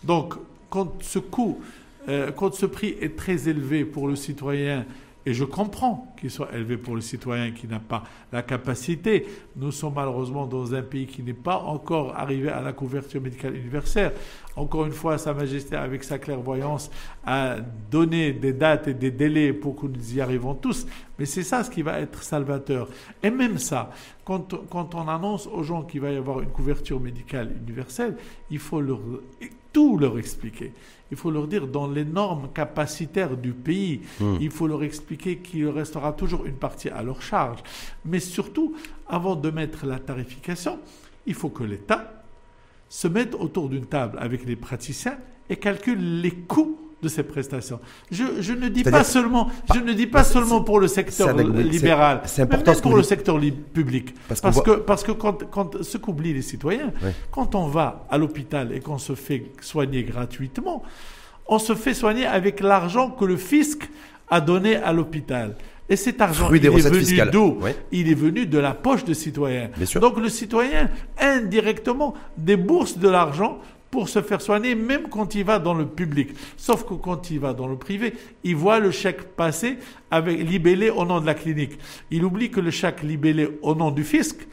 Donc, 0.02 0.36
quand 0.70 1.02
ce 1.02 1.18
coût 1.18 1.60
euh, 2.08 2.30
quand 2.32 2.54
ce 2.54 2.66
prix 2.66 2.96
est 3.00 3.16
très 3.16 3.48
élevé 3.48 3.84
pour 3.84 4.08
le 4.08 4.16
citoyen, 4.16 4.84
et 5.28 5.34
je 5.34 5.42
comprends 5.42 6.14
qu'il 6.16 6.30
soit 6.30 6.54
élevé 6.54 6.76
pour 6.76 6.94
le 6.94 7.00
citoyen 7.00 7.50
qui 7.50 7.66
n'a 7.66 7.80
pas 7.80 8.04
la 8.32 8.42
capacité, 8.42 9.26
nous 9.56 9.72
sommes 9.72 9.94
malheureusement 9.94 10.46
dans 10.46 10.72
un 10.72 10.82
pays 10.82 11.06
qui 11.06 11.20
n'est 11.24 11.32
pas 11.32 11.58
encore 11.58 12.14
arrivé 12.16 12.48
à 12.48 12.62
la 12.62 12.72
couverture 12.72 13.20
médicale 13.20 13.56
universelle. 13.56 14.12
Encore 14.54 14.86
une 14.86 14.92
fois, 14.92 15.18
Sa 15.18 15.34
Majesté, 15.34 15.74
avec 15.74 16.04
sa 16.04 16.20
clairvoyance, 16.20 16.92
a 17.26 17.56
donné 17.90 18.32
des 18.32 18.52
dates 18.52 18.86
et 18.86 18.94
des 18.94 19.10
délais 19.10 19.52
pour 19.52 19.74
que 19.74 19.86
nous 19.86 20.14
y 20.14 20.20
arrivons 20.20 20.54
tous. 20.54 20.86
Mais 21.18 21.26
c'est 21.26 21.42
ça 21.42 21.64
ce 21.64 21.70
qui 21.70 21.82
va 21.82 21.98
être 21.98 22.22
salvateur. 22.22 22.88
Et 23.20 23.30
même 23.30 23.58
ça, 23.58 23.90
quand, 24.24 24.54
on 24.72 25.08
annonce 25.08 25.48
aux 25.48 25.64
gens 25.64 25.82
qu'il 25.82 26.02
va 26.02 26.12
y 26.12 26.16
avoir 26.16 26.40
une 26.40 26.50
couverture 26.50 27.00
médicale 27.00 27.52
universelle, 27.66 28.16
il 28.48 28.60
faut 28.60 28.80
tout 29.72 29.98
leur 29.98 30.18
expliquer. 30.20 30.72
Il 31.10 31.16
faut 31.16 31.30
leur 31.30 31.46
dire 31.46 31.66
dans 31.66 31.86
les 31.86 32.04
normes 32.04 32.48
capacitaires 32.52 33.36
du 33.36 33.52
pays, 33.52 34.00
hmm. 34.20 34.36
il 34.40 34.50
faut 34.50 34.66
leur 34.66 34.82
expliquer 34.82 35.38
qu'il 35.38 35.68
restera 35.68 36.12
toujours 36.12 36.46
une 36.46 36.56
partie 36.56 36.88
à 36.88 37.02
leur 37.02 37.22
charge. 37.22 37.62
Mais 38.04 38.20
surtout, 38.20 38.74
avant 39.06 39.36
de 39.36 39.50
mettre 39.50 39.86
la 39.86 39.98
tarification, 39.98 40.78
il 41.26 41.34
faut 41.34 41.50
que 41.50 41.64
l'État 41.64 42.24
se 42.88 43.08
mette 43.08 43.34
autour 43.34 43.68
d'une 43.68 43.86
table 43.86 44.18
avec 44.20 44.44
les 44.44 44.56
praticiens 44.56 45.18
et 45.48 45.56
calcule 45.56 46.20
les 46.20 46.32
coûts 46.32 46.85
de 47.06 47.10
ces 47.10 47.22
prestations. 47.22 47.80
Je, 48.10 48.52
ne 48.52 48.68
dis 48.68 48.82
pas 48.82 49.04
seulement, 49.04 49.48
je 49.72 49.80
ne 49.80 49.92
dis 49.92 50.06
pas 50.08 50.24
seulement 50.24 50.60
pour 50.62 50.80
le 50.80 50.88
secteur 50.88 51.36
libéral, 51.36 52.22
c'est 52.24 52.42
important 52.42 52.72
même 52.72 52.80
pour 52.80 52.96
le 52.96 53.02
secteur 53.02 53.38
public, 53.72 54.14
parce, 54.28 54.60
que 54.60 54.72
parce 54.72 55.04
que 55.04 55.12
quand, 55.12 55.44
quand 55.50 55.82
ce 55.82 55.98
qu'oublient 55.98 56.34
les 56.34 56.42
citoyens, 56.42 56.92
quand 57.30 57.54
on 57.54 57.68
va 57.68 58.06
à 58.10 58.18
l'hôpital 58.18 58.72
et 58.72 58.80
qu'on 58.80 58.98
se 58.98 59.14
fait 59.14 59.52
soigner 59.60 60.02
gratuitement, 60.02 60.82
on 61.46 61.58
se 61.60 61.74
fait 61.74 61.94
soigner 61.94 62.26
avec 62.26 62.60
l'argent 62.60 63.10
que 63.10 63.24
le 63.24 63.36
fisc 63.36 63.88
a 64.28 64.40
donné 64.40 64.76
à 64.76 64.92
l'hôpital. 64.92 65.54
Et 65.88 65.94
cet 65.94 66.20
argent, 66.20 66.52
il 66.52 66.66
est 66.66 66.68
venu 66.68 67.30
d'où 67.30 67.58
Il 67.92 68.10
est 68.10 68.14
venu 68.14 68.46
de 68.46 68.58
la 68.58 68.74
poche 68.74 69.04
des 69.04 69.14
citoyens. 69.14 69.70
Donc 70.00 70.18
le 70.18 70.28
citoyen, 70.28 70.90
indirectement, 71.20 72.14
débourse 72.36 72.98
de 72.98 73.08
l'argent 73.08 73.60
pour 73.90 74.08
se 74.08 74.20
faire 74.22 74.40
soigner, 74.40 74.74
même 74.74 75.08
quand 75.10 75.34
il 75.34 75.44
va 75.44 75.58
dans 75.58 75.74
le 75.74 75.86
public. 75.86 76.30
Sauf 76.56 76.84
que 76.84 76.94
quand 76.94 77.30
il 77.30 77.40
va 77.40 77.52
dans 77.52 77.66
le 77.66 77.76
privé, 77.76 78.14
il 78.44 78.56
voit 78.56 78.78
le 78.78 78.90
chèque 78.90 79.22
passer 79.36 79.78
avec 80.10 80.38
libellé 80.38 80.90
au 80.90 81.04
nom 81.04 81.20
de 81.20 81.26
la 81.26 81.34
clinique. 81.34 81.78
Il 82.10 82.24
oublie 82.24 82.50
que 82.50 82.60
le 82.60 82.70
chèque 82.70 83.02
libellé 83.02 83.48
au 83.62 83.74
nom 83.74 83.90
du 83.90 84.04
fisc 84.04 84.46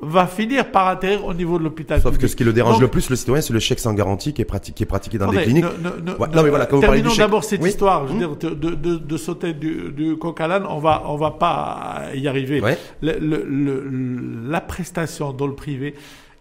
va 0.00 0.26
finir 0.26 0.70
par 0.70 0.88
atterrir 0.88 1.24
au 1.24 1.32
niveau 1.32 1.58
de 1.58 1.64
l'hôpital. 1.64 2.00
Sauf 2.02 2.18
que 2.18 2.26
ce 2.26 2.36
qui 2.36 2.44
le 2.44 2.52
dérange 2.52 2.80
le 2.80 2.88
plus, 2.88 3.08
le 3.08 3.16
citoyen, 3.16 3.40
c'est 3.40 3.54
le 3.54 3.58
chèque 3.60 3.78
sans 3.78 3.94
garantie 3.94 4.34
qui 4.34 4.42
est 4.42 4.46
pratiqué, 4.46 4.84
pratiqué 4.84 5.16
dans 5.18 5.30
des 5.30 5.42
cliniques. 5.42 5.64
non, 5.64 6.16
mais 6.18 6.50
voilà, 6.50 6.66
terminons 6.66 7.14
d'abord 7.16 7.44
cette 7.44 7.64
histoire. 7.64 8.06
Je 8.06 8.12
veux 8.12 8.18
dire, 8.18 8.36
de, 8.36 8.54
de, 8.74 8.96
de, 8.96 9.16
sauter 9.16 9.54
du, 9.54 9.92
du 9.92 10.16
coq 10.16 10.38
à 10.40 10.46
l'âne, 10.46 10.66
on 10.68 10.78
va, 10.78 11.04
on 11.06 11.16
va 11.16 11.30
pas 11.32 12.02
y 12.14 12.28
arriver. 12.28 12.62
Le, 13.00 13.18
le, 13.18 14.48
la 14.48 14.60
prestation 14.60 15.32
dans 15.32 15.46
le 15.46 15.54
privé, 15.54 15.94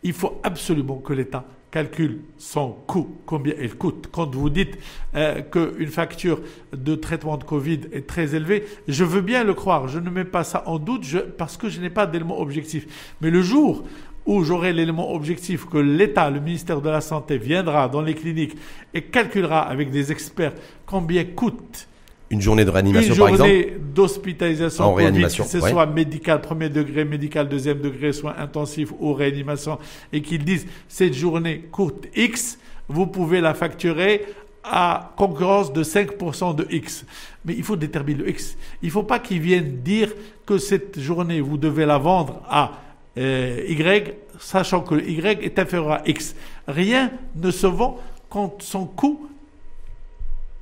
il 0.04 0.14
faut 0.14 0.40
absolument 0.44 0.98
que 0.98 1.14
l'État 1.14 1.46
calcule 1.76 2.22
son 2.38 2.72
coût, 2.88 3.18
combien 3.26 3.54
elle 3.60 3.76
coûte. 3.76 4.08
Quand 4.10 4.34
vous 4.34 4.50
dites 4.50 4.78
euh, 5.14 5.42
qu'une 5.42 5.90
facture 5.90 6.40
de 6.72 6.96
traitement 6.96 7.36
de 7.36 7.44
Covid 7.44 7.82
est 7.92 8.08
très 8.08 8.34
élevée, 8.34 8.64
je 8.88 9.04
veux 9.04 9.20
bien 9.20 9.44
le 9.44 9.54
croire, 9.54 9.90
je 9.90 10.00
ne 10.00 10.10
mets 10.10 10.24
pas 10.24 10.46
ça 10.46 10.64
en 10.68 10.80
doute 10.80 11.04
parce 11.38 11.58
que 11.58 11.68
je 11.68 11.82
n'ai 11.82 11.90
pas 11.90 12.08
d'élément 12.08 12.40
objectif. 12.40 12.88
Mais 13.20 13.30
le 13.30 13.42
jour 13.42 13.84
où 14.26 14.46
j'aurai 14.46 14.72
l'élément 14.72 15.14
objectif 15.14 15.66
que 15.66 15.78
l'État, 15.78 16.30
le 16.30 16.40
ministère 16.40 16.80
de 16.80 16.90
la 16.90 17.02
Santé 17.02 17.38
viendra 17.38 17.90
dans 17.90 18.02
les 18.02 18.14
cliniques 18.14 18.56
et 18.94 19.02
calculera 19.02 19.60
avec 19.64 19.92
des 19.92 20.14
experts 20.14 20.54
combien 20.86 21.26
coûte 21.26 21.90
une 22.30 22.42
journée 22.42 22.66
de 22.66 22.70
réanimation, 22.70 23.16
par 23.16 23.30
exemple 23.30 23.80
d'hospitalisation 23.94 24.84
en 24.84 24.94
réanimation, 24.94 25.44
que 25.44 25.50
ce 25.50 25.60
soit 25.60 25.86
médical 25.86 26.42
premier 26.42 26.70
degré, 26.70 27.06
médical 27.06 27.48
deuxième 27.48 27.80
degré, 27.80 28.14
soit 28.14 28.40
intensif 28.40 28.92
ou 29.00 29.14
réanimation, 29.14 29.78
et 30.12 30.22
qu'ils 30.22 30.44
disent 30.44 30.66
cette 30.88 31.14
journée 31.14 31.66
coûte 31.72 32.08
X, 32.16 32.58
vous 32.88 33.08
pouvez 33.08 33.42
la 33.42 33.54
facturer 33.54 34.26
à 34.64 35.14
concurrence 35.16 35.72
de 35.72 35.84
5% 35.84 36.56
de 36.56 36.68
X. 36.72 37.06
Mais 37.46 37.54
il 37.54 37.64
faut 37.64 37.76
déterminer 37.76 38.24
le 38.24 38.30
X. 38.30 38.58
Il 38.82 38.88
ne 38.88 38.92
faut 38.92 39.04
pas 39.04 39.20
qu'ils 39.20 39.40
viennent 39.40 39.82
dire 39.84 40.12
que 40.46 40.58
cette 40.58 41.00
journée, 41.00 41.40
vous 41.40 41.58
devez 41.58 41.86
la 41.86 42.00
vendre 42.00 42.42
à 42.50 42.72
euh, 43.18 43.64
Y, 43.68 44.16
sachant 44.40 44.82
que 44.82 44.96
Y 44.96 45.44
est 45.44 45.60
inférieur 45.60 45.92
à 45.92 46.02
X. 46.08 46.36
Rien 46.68 47.12
ne 47.36 47.52
se 47.52 47.68
vend 47.68 48.00
quand 48.30 48.62
son 48.62 48.86
coût 48.86 49.28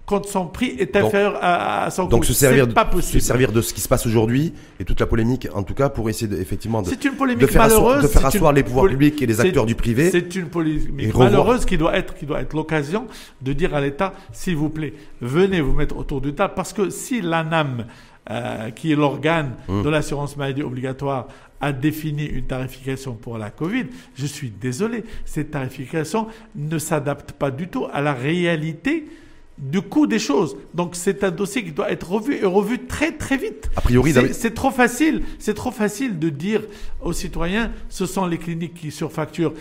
quand 0.06 0.26
son 0.26 0.48
prix 0.48 0.76
est 0.80 0.96
inférieur 0.96 1.38
à, 1.42 1.90
son 1.90 2.06
donc 2.06 2.26
se 2.26 2.34
servir, 2.34 2.68
pas 2.68 2.86
possible. 2.86 3.22
se 3.22 3.26
servir 3.26 3.52
de 3.52 3.62
ce 3.62 3.74
qui 3.74 3.80
se 3.80 3.88
passe 3.88 4.06
aujourd'hui 4.06 4.54
et 4.80 4.84
toute 4.84 5.00
la 5.00 5.06
polémique, 5.06 5.48
en 5.54 5.64
tout 5.64 5.74
cas, 5.74 5.90
pour 5.90 6.10
essayer 6.10 6.28
de, 6.28 6.40
effectivement 6.40 6.82
de, 6.82 6.90
une 6.90 7.16
polémique 7.16 7.42
de 7.42 7.48
faire 7.48 7.62
malheureuse, 7.62 7.98
asseoir, 7.98 8.02
de 8.04 8.08
faire 8.08 8.26
asseoir 8.26 8.54
les 8.54 8.64
pouvoirs 8.64 8.90
publics 8.90 9.22
et 9.22 9.26
les 9.26 9.40
acteurs 9.40 9.66
du 9.66 9.76
privé. 9.76 10.10
C'est 10.12 10.36
une 10.36 10.48
polémique 10.48 11.16
malheureuse 11.16 11.66
qui 11.66 11.78
doit 11.78 11.96
être, 11.98 12.16
qui 12.16 12.26
doit 12.26 12.42
être 12.42 12.54
l'occasion 12.54 13.08
de 13.42 13.54
dire 13.54 13.74
à 13.74 13.82
l'État, 13.82 14.14
s'il 14.34 14.58
vous 14.58 14.70
plaît, 14.70 14.94
venez 15.22 15.62
vous 15.62 15.74
mettre 15.74 15.96
autour 15.96 16.20
du 16.20 16.34
table, 16.34 16.54
parce 16.56 16.74
que 16.74 16.90
si 16.90 17.22
l'ANAM, 17.22 17.86
euh, 18.30 18.72
qui 18.72 18.92
est 18.92 18.96
l'organe 18.96 19.56
hum. 19.70 19.84
de 19.84 19.90
l'assurance 19.90 20.36
maladie 20.36 20.64
obligatoire, 20.64 21.28
a 21.62 21.72
défini 21.72 22.26
une 22.26 22.46
tarification 22.46 23.14
pour 23.14 23.38
la 23.38 23.50
Covid, 23.50 23.86
je 24.16 24.26
suis 24.26 24.50
désolé, 24.50 25.06
cette 25.24 25.52
tarification 25.52 26.28
ne 26.56 26.78
s'adapte 26.78 27.32
pas 27.32 27.52
du 27.52 27.70
tout 27.70 27.88
à 27.94 28.02
la 28.02 28.14
réalité 28.14 29.06
du 29.58 29.82
coût 29.82 30.08
des 30.08 30.20
choses. 30.20 30.58
Donc 30.74 30.96
c'est 30.96 31.24
un 31.24 31.32
dossier 31.32 31.64
qui 31.64 31.72
doit 31.72 31.92
être 31.92 32.12
revu 32.12 32.36
et 32.36 32.46
revu 32.46 32.86
très 32.86 33.12
très 33.12 33.38
vite. 33.38 33.70
A 33.76 33.82
priori, 33.82 34.14
c'est 34.32 34.54
trop 34.54 34.72
facile, 34.72 35.24
c'est 35.40 35.54
trop 35.54 35.72
facile 35.72 36.20
de 36.20 36.30
dire 36.30 36.62
aux 37.02 37.14
citoyens, 37.14 37.72
ce 37.90 38.06
sont 38.06 38.26
les 38.26 38.38
cliniques 38.38 38.74
qui 38.74 38.92
surfacturent. 38.92 39.54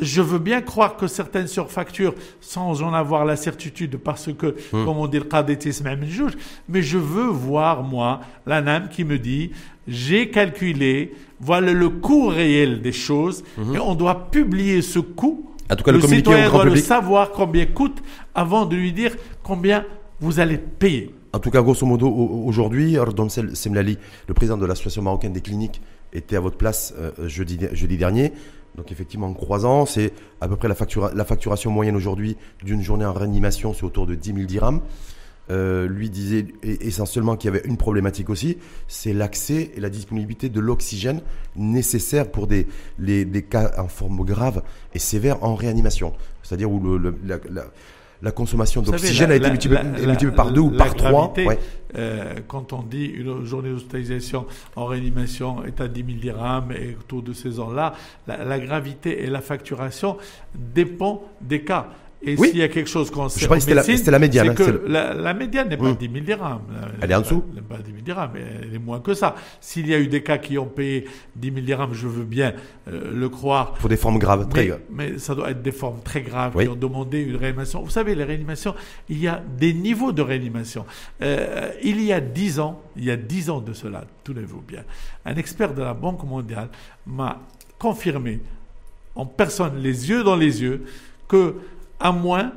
Je 0.00 0.20
veux 0.20 0.40
bien 0.40 0.60
croire 0.60 0.96
que 0.96 1.06
certaines 1.06 1.46
surfacturent 1.46 2.16
sans 2.40 2.82
en 2.82 2.92
avoir 2.94 3.24
la 3.24 3.36
certitude 3.36 3.96
parce 3.96 4.32
que, 4.32 4.56
hmm. 4.72 4.84
comme 4.84 4.96
on 4.96 5.06
dit, 5.06 5.20
le 5.20 5.84
même 5.84 6.04
juge, 6.04 6.32
mais 6.68 6.82
je 6.82 6.98
veux 6.98 7.26
voir, 7.26 7.84
moi, 7.84 8.20
la 8.44 8.60
NAM 8.60 8.88
qui 8.88 9.04
me 9.04 9.18
dit, 9.18 9.52
j'ai 9.86 10.30
calculé, 10.30 11.14
voilà 11.38 11.72
le 11.72 11.90
coût 11.90 12.26
réel 12.26 12.82
des 12.82 12.90
choses, 12.90 13.44
hmm. 13.56 13.76
et 13.76 13.78
on 13.78 13.94
doit 13.94 14.30
publier 14.30 14.82
ce 14.82 14.98
coût 14.98 15.53
en 15.70 15.76
tout 15.76 15.84
cas, 15.84 15.92
le, 15.92 15.98
le 15.98 16.06
citoyen 16.06 16.50
doit 16.50 16.64
le 16.64 16.76
savoir 16.76 17.30
combien 17.30 17.66
coûte 17.66 18.02
avant 18.34 18.66
de 18.66 18.76
lui 18.76 18.92
dire 18.92 19.16
combien 19.42 19.84
vous 20.20 20.40
allez 20.40 20.58
payer. 20.58 21.14
En 21.32 21.40
tout 21.40 21.50
cas, 21.50 21.62
grosso 21.62 21.84
modo, 21.84 22.08
aujourd'hui, 22.08 22.96
Semlali, 23.54 23.98
le 24.28 24.34
président 24.34 24.56
de 24.56 24.66
l'association 24.66 25.02
marocaine 25.02 25.32
des 25.32 25.40
cliniques, 25.40 25.80
était 26.12 26.36
à 26.36 26.40
votre 26.40 26.56
place 26.56 26.94
jeudi, 27.26 27.58
jeudi 27.72 27.96
dernier. 27.96 28.32
Donc 28.76 28.90
effectivement, 28.92 29.26
en 29.28 29.34
croisant, 29.34 29.86
c'est 29.86 30.12
à 30.40 30.48
peu 30.48 30.56
près 30.56 30.68
la, 30.68 30.76
la 31.14 31.24
facturation 31.24 31.70
moyenne 31.70 31.96
aujourd'hui 31.96 32.36
d'une 32.64 32.82
journée 32.82 33.04
en 33.04 33.12
réanimation, 33.12 33.72
c'est 33.74 33.84
autour 33.84 34.06
de 34.06 34.14
10 34.14 34.34
000 34.34 34.46
dirhams. 34.46 34.80
Euh, 35.50 35.86
lui 35.86 36.08
disait 36.08 36.46
essentiellement 36.62 37.36
qu'il 37.36 37.52
y 37.52 37.54
avait 37.54 37.66
une 37.66 37.76
problématique 37.76 38.30
aussi, 38.30 38.56
c'est 38.88 39.12
l'accès 39.12 39.72
et 39.76 39.80
la 39.80 39.90
disponibilité 39.90 40.48
de 40.48 40.58
l'oxygène 40.58 41.20
nécessaire 41.54 42.30
pour 42.30 42.46
des, 42.46 42.66
les, 42.98 43.26
des 43.26 43.42
cas 43.42 43.72
en 43.76 43.88
forme 43.88 44.24
grave 44.24 44.62
et 44.94 44.98
sévère 44.98 45.44
en 45.44 45.54
réanimation. 45.54 46.14
C'est-à-dire 46.42 46.70
où 46.70 46.80
le, 46.80 47.14
la, 47.26 47.36
la, 48.22 48.32
consommation 48.32 48.80
d'oxygène 48.80 49.32
a 49.32 49.36
été 49.36 49.50
multipliée, 49.50 50.30
par 50.34 50.50
deux 50.50 50.62
ou 50.62 50.70
par 50.70 50.94
trois. 50.94 51.34
Euh, 51.96 52.34
quand 52.48 52.72
on 52.72 52.82
dit 52.82 53.04
une 53.04 53.44
journée 53.44 53.70
d'hospitalisation 53.70 54.46
en 54.76 54.86
réanimation 54.86 55.64
est 55.64 55.80
à 55.80 55.88
10 55.88 56.04
000 56.06 56.18
dirhams 56.20 56.72
et 56.72 56.96
autour 56.98 57.22
de 57.22 57.32
ces 57.32 57.60
ans-là, 57.60 57.92
la, 58.26 58.58
gravité 58.58 59.22
et 59.22 59.26
la 59.26 59.40
facturation 59.40 60.16
dépend 60.54 61.22
des 61.40 61.62
cas. 61.62 61.88
Et 62.26 62.36
s'il 62.36 62.56
y 62.56 62.62
a 62.62 62.68
quelque 62.68 62.88
chose 62.88 63.10
qu'on 63.10 63.28
sait 63.28 63.40
Je 63.40 63.44
crois 63.46 63.56
que 63.56 63.62
c'était 63.62 64.10
la, 64.10 64.18
médiane. 64.18 64.50
Hein, 64.50 64.54
que 64.54 64.82
la, 64.86 65.34
médiane 65.34 65.68
n'est 65.68 65.76
pas 65.76 65.92
10 65.92 66.10
000 66.12 66.24
dirhams. 66.24 66.62
Elle 67.00 67.10
est 67.10 67.14
en 67.14 67.20
dessous 67.20 67.44
Elle 67.50 67.56
n'est 67.56 67.60
pas 67.62 67.78
10 67.78 67.90
000 67.90 68.02
dirhams, 68.02 68.30
elle 68.36 68.74
est 68.74 68.78
moins 68.78 69.00
que 69.00 69.14
ça. 69.14 69.34
S'il 69.60 69.88
y 69.88 69.94
a 69.94 69.98
eu 69.98 70.08
des 70.08 70.22
cas 70.22 70.38
qui 70.38 70.58
ont 70.58 70.66
payé 70.66 71.06
10 71.36 71.52
000 71.52 71.66
dirhams, 71.66 71.94
je 71.94 72.08
veux 72.08 72.24
bien 72.24 72.54
euh, 72.88 73.12
le 73.12 73.28
croire. 73.28 73.72
Pour 73.74 73.88
des 73.88 73.96
formes 73.96 74.18
graves, 74.18 74.48
très 74.48 74.66
graves. 74.66 74.80
Mais 74.90 75.18
ça 75.18 75.34
doit 75.34 75.50
être 75.50 75.62
des 75.62 75.72
formes 75.72 76.00
très 76.02 76.22
graves 76.22 76.58
qui 76.58 76.68
ont 76.68 76.74
demandé 76.74 77.20
une 77.20 77.36
réanimation. 77.36 77.82
Vous 77.82 77.90
savez, 77.90 78.14
les 78.14 78.24
réanimations, 78.24 78.74
il 79.08 79.18
y 79.18 79.28
a 79.28 79.42
des 79.58 79.74
niveaux 79.74 80.12
de 80.12 80.22
réanimation. 80.22 80.84
Euh, 81.22 81.70
il 81.82 82.02
y 82.02 82.12
a 82.12 82.20
10 82.20 82.60
ans, 82.60 82.82
il 82.96 83.04
y 83.04 83.10
a 83.10 83.16
10 83.16 83.50
ans 83.50 83.60
de 83.60 83.72
cela, 83.72 84.04
tenez-vous 84.24 84.62
bien, 84.62 84.84
un 85.24 85.36
expert 85.36 85.74
de 85.74 85.82
la 85.82 85.94
Banque 85.94 86.24
mondiale 86.24 86.68
m'a 87.06 87.40
confirmé 87.78 88.40
en 89.14 89.26
personne, 89.26 89.78
les 89.78 90.08
yeux 90.10 90.24
dans 90.24 90.36
les 90.36 90.62
yeux, 90.62 90.84
que 91.28 91.54
à 92.04 92.12
moins 92.12 92.52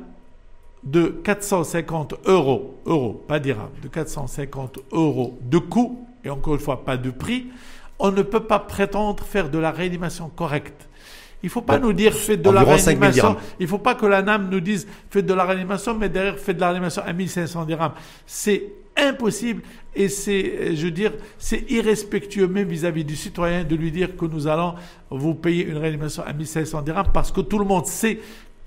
de 0.84 1.08
450 1.24 2.14
euros, 2.26 2.78
euros, 2.86 3.24
pas 3.26 3.40
dirhams, 3.40 3.70
de 3.82 3.88
450 3.88 4.78
euros 4.92 5.38
de 5.42 5.58
coût, 5.58 6.06
et 6.22 6.30
encore 6.30 6.54
une 6.54 6.60
fois, 6.60 6.84
pas 6.84 6.98
de 6.98 7.10
prix, 7.10 7.46
on 7.98 8.12
ne 8.12 8.22
peut 8.22 8.44
pas 8.44 8.60
prétendre 8.60 9.24
faire 9.24 9.50
de 9.50 9.58
la 9.58 9.70
réanimation 9.70 10.28
correcte. 10.28 10.88
Il 11.42 11.46
ne 11.46 11.50
faut 11.50 11.62
pas 11.62 11.78
nous 11.78 11.92
dire 11.92 12.12
faites 12.12 12.42
de 12.42 12.50
la 12.50 12.62
réanimation. 12.62 13.36
Il 13.58 13.62
ne 13.62 13.68
faut 13.68 13.78
pas 13.78 13.94
que 13.94 14.06
la 14.06 14.22
NAM 14.22 14.50
nous 14.50 14.60
dise 14.60 14.86
faites 15.08 15.24
de 15.24 15.34
la 15.34 15.44
réanimation, 15.44 15.94
mais 15.94 16.08
derrière 16.08 16.36
faites 16.36 16.56
de 16.56 16.60
la 16.60 16.68
réanimation 16.68 17.02
à 17.06 17.12
1500 17.12 17.64
dirhams. 17.64 17.92
C'est 18.26 18.64
impossible 18.96 19.62
et 19.94 20.08
c'est, 20.08 20.74
je 20.74 20.86
veux 20.86 20.90
dire, 20.90 21.12
c'est 21.38 21.64
irrespectueux 21.70 22.48
même 22.48 22.68
vis-à-vis 22.68 23.04
du 23.04 23.14
citoyen 23.14 23.62
de 23.62 23.76
lui 23.76 23.92
dire 23.92 24.16
que 24.16 24.26
nous 24.26 24.48
allons 24.48 24.74
vous 25.10 25.34
payer 25.34 25.64
une 25.64 25.76
réanimation 25.76 26.24
à 26.26 26.32
1500 26.32 26.82
dirhams 26.82 27.12
parce 27.14 27.30
que 27.30 27.40
tout 27.40 27.58
le 27.60 27.64
monde 27.64 27.86
sait 27.86 28.18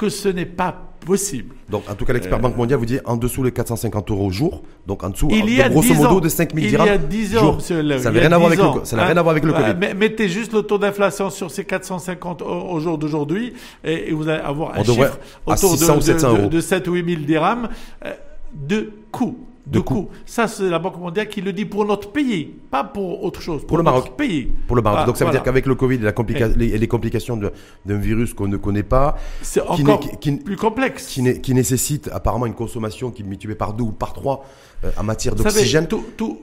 que 0.02 0.10
ce 0.10 0.30
n'est 0.30 0.47
pas 0.47 0.76
possible. 1.06 1.54
Donc, 1.70 1.84
en 1.88 1.93
tout 1.93 2.06
cas, 2.06 2.14
l'expert 2.14 2.39
euh, 2.39 2.41
Banque 2.41 2.58
mondiale 2.58 2.80
vous 2.80 2.88
dit 2.88 2.97
en 3.06 3.18
dessous 3.18 3.43
les 3.43 3.52
450 3.52 4.10
euros 4.10 4.26
au 4.26 4.32
jour, 4.32 4.64
donc 4.88 5.04
en 5.04 5.12
dessous, 5.12 5.28
il 5.30 5.47
y 5.54 5.62
a 5.62 5.70
grosso 5.70 5.93
modo, 5.93 6.20
de 6.20 6.28
5 6.28 6.56
000 6.56 6.68
dirhams. 6.70 6.88
Il 6.88 6.89
y 6.89 6.93
a 6.93 6.97
10 6.97 7.38
ans, 7.38 7.54
monsieur 7.54 7.99
Ça 7.99 8.10
n'a 8.12 8.20
rien, 8.20 8.32
à 8.32 8.38
voir 8.39 8.47
avec 8.47 8.60
le, 8.60 8.84
ça 8.84 8.95
n'a 8.95 9.06
rien 9.06 9.16
à 9.18 9.22
voir 9.22 9.34
avec 9.34 9.43
le 9.43 9.54
Covid. 9.54 9.93
mettez 9.95 10.28
juste 10.28 10.54
le 10.54 10.64
taux 10.64 10.80
d'inflation 10.80 11.30
sur 11.30 11.52
ces 11.52 11.66
450 11.66 12.41
au 12.41 12.80
jour 12.80 12.97
d'aujourd'hui 12.97 13.54
et, 13.84 14.12
vous 14.12 14.28
allez 14.28 14.41
avoir 14.41 14.74
un 14.76 14.84
chiffre 14.84 15.20
autour 15.45 15.78
de, 15.78 16.47
de, 16.47 16.62
7 16.62 16.88
ou 16.88 16.93
8 16.93 17.06
000 17.14 17.22
dirhams 17.26 17.70
euh, 18.04 18.14
de 18.54 18.91
coût 19.12 19.38
de, 19.72 19.80
coûts. 19.80 20.09
Ça, 20.26 20.47
c'est 20.47 20.69
la 20.69 20.80
Banque 20.80 20.99
mondiale 20.99 21.28
qui 21.28 21.41
le 21.41 21.53
dit 21.53 21.65
pour 21.65 21.86
notre 21.86 22.11
pays, 22.11 22.53
pas 22.69 22.84
pour 22.84 23.24
autre 23.24 23.41
chose. 23.41 23.65
Pour, 23.65 23.78
le 23.78 23.84
Maroc. 23.84 24.15
Pays. 24.17 24.51
Pour 24.67 24.76
le 24.76 24.82
Maroc. 24.82 24.99
Ah, 25.03 25.05
Donc 25.05 25.17
ça 25.17 25.26
veut 25.26 25.32
dire 25.32 25.43
qu'avec 25.43 25.65
le 25.65 25.76
Covid 25.76 25.95
et, 25.95 25.99
la 25.99 26.13
les, 26.57 26.88
complications 26.88 27.38
d'un 27.38 27.97
virus 27.97 28.34
qu'on 28.34 28.47
ne 28.47 28.57
connaît 28.57 28.84
pas, 28.84 29.15
c'est 29.41 29.61
encore 29.61 30.01
plus 30.45 30.57
complexe. 30.57 31.07
Qui, 31.07 31.53
nécessite 31.53 32.09
apparemment 32.11 32.45
une 32.45 32.53
consommation 32.53 33.11
qui 33.11 33.22
est 33.22 33.26
multipliée 33.26 33.57
par 33.57 33.74
deux 33.74 33.84
ou 33.84 33.91
par 33.91 34.13
trois 34.13 34.45
euh, 34.84 34.91
en 34.97 35.03
matière 35.03 35.36
d'oxygène. 35.36 35.88
Tout, 35.88 36.05
tout, 36.17 36.39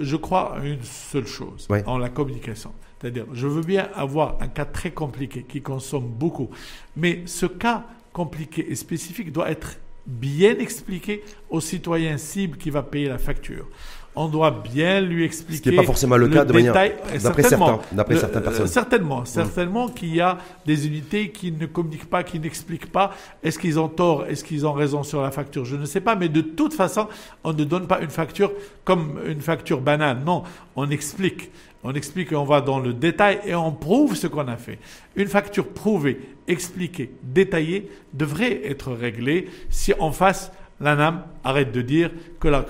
je 0.00 0.16
crois 0.16 0.56
à 0.56 0.64
une 0.64 0.82
seule 0.82 1.26
chose 1.26 1.68
en 1.86 1.98
la 1.98 2.08
communication. 2.08 2.72
C'est-à-dire, 3.00 3.26
je 3.32 3.48
veux 3.48 3.62
bien 3.62 3.88
avoir 3.94 4.36
un 4.40 4.46
cas 4.46 4.64
très 4.64 4.92
compliqué 4.92 5.44
qui 5.48 5.60
consomme 5.60 6.06
beaucoup, 6.06 6.50
mais 6.96 7.22
ce 7.26 7.46
cas 7.46 7.84
compliqué 8.12 8.70
et 8.70 8.76
spécifique 8.76 9.32
doit 9.32 9.50
être 9.50 9.76
bien 10.06 10.58
expliquer 10.58 11.22
au 11.50 11.60
citoyen 11.60 12.18
cible 12.18 12.56
qui 12.56 12.70
va 12.70 12.82
payer 12.82 13.08
la 13.08 13.18
facture. 13.18 13.66
On 14.14 14.28
doit 14.28 14.50
bien 14.50 15.00
lui 15.00 15.24
expliquer. 15.24 15.56
Ce 15.56 15.62
qui 15.62 15.70
n'est 15.70 15.76
pas 15.76 15.84
forcément 15.84 16.18
le, 16.18 16.28
cas 16.28 16.44
de 16.44 16.52
manière 16.52 16.74
d'après 16.74 17.42
certains, 17.42 17.80
d'après 17.92 18.16
certaines 18.18 18.42
personnes. 18.42 18.66
certainement, 18.66 19.24
certainement 19.24 19.88
qu'il 19.88 20.14
y 20.14 20.20
a 20.20 20.36
des 20.66 20.86
unités 20.86 21.30
qui 21.30 21.50
ne 21.50 21.64
communiquent 21.64 22.10
pas, 22.10 22.22
qui 22.22 22.38
n'expliquent 22.38 22.92
pas. 22.92 23.12
Est-ce 23.42 23.58
qu'ils 23.58 23.80
ont 23.80 23.88
tort, 23.88 24.26
est-ce 24.26 24.44
qu'ils 24.44 24.66
ont 24.66 24.74
raison 24.74 25.02
sur 25.02 25.22
la 25.22 25.30
facture? 25.30 25.64
Je 25.64 25.76
ne 25.76 25.86
sais 25.86 26.02
pas, 26.02 26.14
mais 26.14 26.28
de 26.28 26.42
toute 26.42 26.74
façon, 26.74 27.08
on 27.42 27.54
ne 27.54 27.64
donne 27.64 27.86
pas 27.86 28.00
une 28.00 28.10
facture 28.10 28.52
comme 28.84 29.18
une 29.26 29.40
facture 29.40 29.80
banale. 29.80 30.18
Non, 30.26 30.42
on 30.76 30.90
explique. 30.90 31.50
On 31.84 31.92
explique, 31.94 32.32
on 32.32 32.44
va 32.44 32.60
dans 32.60 32.78
le 32.78 32.92
détail 32.92 33.40
et 33.44 33.54
on 33.54 33.72
prouve 33.72 34.14
ce 34.14 34.28
qu'on 34.28 34.46
a 34.46 34.56
fait. 34.56 34.78
Une 35.16 35.26
facture 35.26 35.68
prouvée, 35.68 36.20
expliquée, 36.46 37.12
détaillée 37.22 37.90
devrait 38.12 38.60
être 38.64 38.92
réglée 38.92 39.48
si 39.68 39.92
en 39.98 40.12
face 40.12 40.52
la 40.80 40.94
NAM 40.96 41.22
arrête 41.44 41.72
de 41.72 41.82
dire 41.82 42.10
que 42.40 42.48
la, 42.48 42.64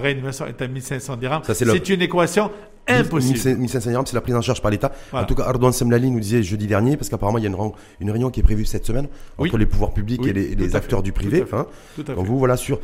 réanimation 0.00 0.46
est 0.46 0.60
à 0.60 0.68
1500 0.68 1.16
dirhams. 1.16 1.42
C'est 1.52 1.88
une 1.88 2.02
équation 2.02 2.50
impossible. 2.88 3.58
1500 3.58 3.90
dirhams, 3.90 4.06
c'est 4.06 4.14
la 4.14 4.20
prise 4.20 4.34
en 4.36 4.42
charge 4.42 4.62
par 4.62 4.70
l'État. 4.70 4.92
En 5.12 5.24
tout 5.24 5.34
cas, 5.34 5.44
Ardouan 5.44 5.72
Semlali 5.72 6.10
nous 6.10 6.20
disait 6.20 6.42
jeudi 6.42 6.66
dernier, 6.66 6.96
parce 6.96 7.08
qu'apparemment 7.08 7.38
il 7.38 7.44
y 7.44 7.46
a 7.46 7.50
une, 7.50 7.72
une, 8.00 8.10
réunion 8.10 8.30
qui 8.30 8.40
est 8.40 8.44
prévue 8.44 8.64
cette 8.64 8.86
semaine 8.86 9.08
entre 9.38 9.58
les 9.58 9.66
pouvoirs 9.66 9.92
publics 9.92 10.24
et 10.26 10.32
les, 10.32 10.76
acteurs 10.76 11.02
du 11.02 11.12
privé. 11.12 11.42
Enfin, 11.42 11.66
donc 11.98 12.26
vous 12.26 12.38
voilà 12.38 12.56
sur 12.56 12.80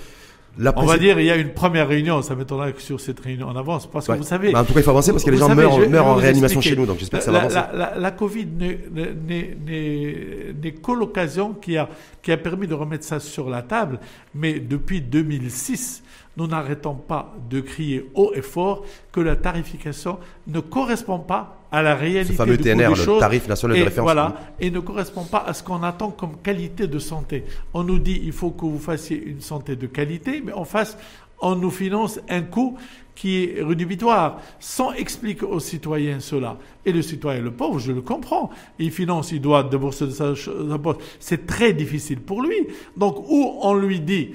on 0.59 0.84
va 0.84 0.98
dire, 0.98 1.18
il 1.18 1.26
y 1.26 1.30
a 1.30 1.36
une 1.36 1.53
première 1.53 1.88
réunion. 1.88 2.22
Ça 2.22 2.34
m'étonnerait 2.34 2.72
que 2.72 2.82
sur 2.82 3.00
cette 3.00 3.20
réunion 3.20 3.48
on 3.48 3.57
avance. 3.57 3.86
Parce 3.86 4.07
que 4.07 4.12
vous 4.12 4.22
savez. 4.22 4.55
en 4.55 4.64
tout 4.64 4.72
cas, 4.72 4.80
il 4.80 4.82
faut 4.82 4.90
avancer 4.90 5.12
parce 5.12 5.24
que 5.24 5.30
les 5.30 5.38
gens 5.38 5.55
meurent, 5.55 6.07
en 6.07 6.14
réanimation 6.14 6.61
chez 6.61 6.76
nous. 6.76 6.86
Donc 6.86 6.98
j'espère 6.98 7.20
que 7.20 7.24
ça 7.24 7.32
va 7.32 7.40
avancer. 7.40 7.59
La, 7.74 7.94
la, 7.98 8.11
Covid 8.11 8.46
n'est 8.46 10.72
que 10.72 10.92
l'occasion 10.92 11.55
qui 11.55 11.76
a, 11.76 11.88
qui 12.22 12.32
a 12.32 12.36
permis 12.36 12.66
de 12.66 12.74
remettre 12.74 13.05
ça 13.05 13.20
sur 13.20 13.48
la 13.48 13.62
table. 13.62 13.98
Mais 14.34 14.61
depuis 14.61 15.00
2006, 15.00 16.03
nous 16.36 16.46
n'arrêtons 16.46 16.94
pas 16.94 17.34
de 17.50 17.61
crier 17.61 18.11
haut 18.14 18.32
et 18.34 18.42
fort 18.42 18.84
que 19.11 19.20
la 19.20 19.36
tarification 19.36 20.18
ne 20.46 20.61
correspond 20.61 21.18
pas 21.18 21.61
à 21.72 21.82
la 21.82 21.94
réalité 21.94 22.34
fameux 22.34 22.58
TNR, 22.58 22.90
le 22.90 23.18
tarif 23.18 23.48
national 23.48 23.78
de 23.78 23.82
référence. 23.82 24.04
Voilà, 24.04 24.36
et 24.60 24.70
ne 24.70 24.78
correspond 24.80 25.24
pas 25.24 25.42
à 25.46 25.54
ce 25.54 25.62
qu'on 25.62 25.82
attend 25.82 26.10
comme 26.10 26.36
qualité 26.42 26.86
de 26.86 26.98
santé. 26.98 27.44
On 27.72 27.82
nous 27.82 27.98
dit 27.98 28.20
il 28.24 28.32
faut 28.32 28.50
que 28.50 28.66
vous 28.66 28.78
fassiez 28.78 29.20
une 29.24 29.40
santé 29.40 29.74
de 29.74 29.86
qualité, 29.86 30.42
mais 30.44 30.52
en 30.52 30.66
face, 30.66 30.98
on 31.40 31.56
nous 31.56 31.70
finance 31.70 32.20
un 32.28 32.42
coût 32.42 32.76
qui 33.14 33.44
est 33.44 33.62
rédhibitoire, 33.62 34.38
sans 34.60 34.92
expliquer 34.92 35.44
aux 35.44 35.60
citoyens 35.60 36.20
cela. 36.20 36.56
Et 36.84 36.92
le 36.92 37.02
citoyen, 37.02 37.40
le 37.40 37.50
pauvre, 37.50 37.78
je 37.78 37.92
le 37.92 38.00
comprends. 38.00 38.50
Il 38.78 38.90
finance, 38.90 39.32
il 39.32 39.40
doit 39.40 39.62
débourser 39.64 40.06
de 40.06 40.10
sa, 40.10 40.34
sa 40.36 40.78
poche. 40.78 40.96
C'est 41.20 41.46
très 41.46 41.72
difficile 41.72 42.20
pour 42.20 42.42
lui. 42.42 42.68
Donc, 42.96 43.18
où 43.28 43.58
on 43.60 43.74
lui 43.74 44.00
dit, 44.00 44.30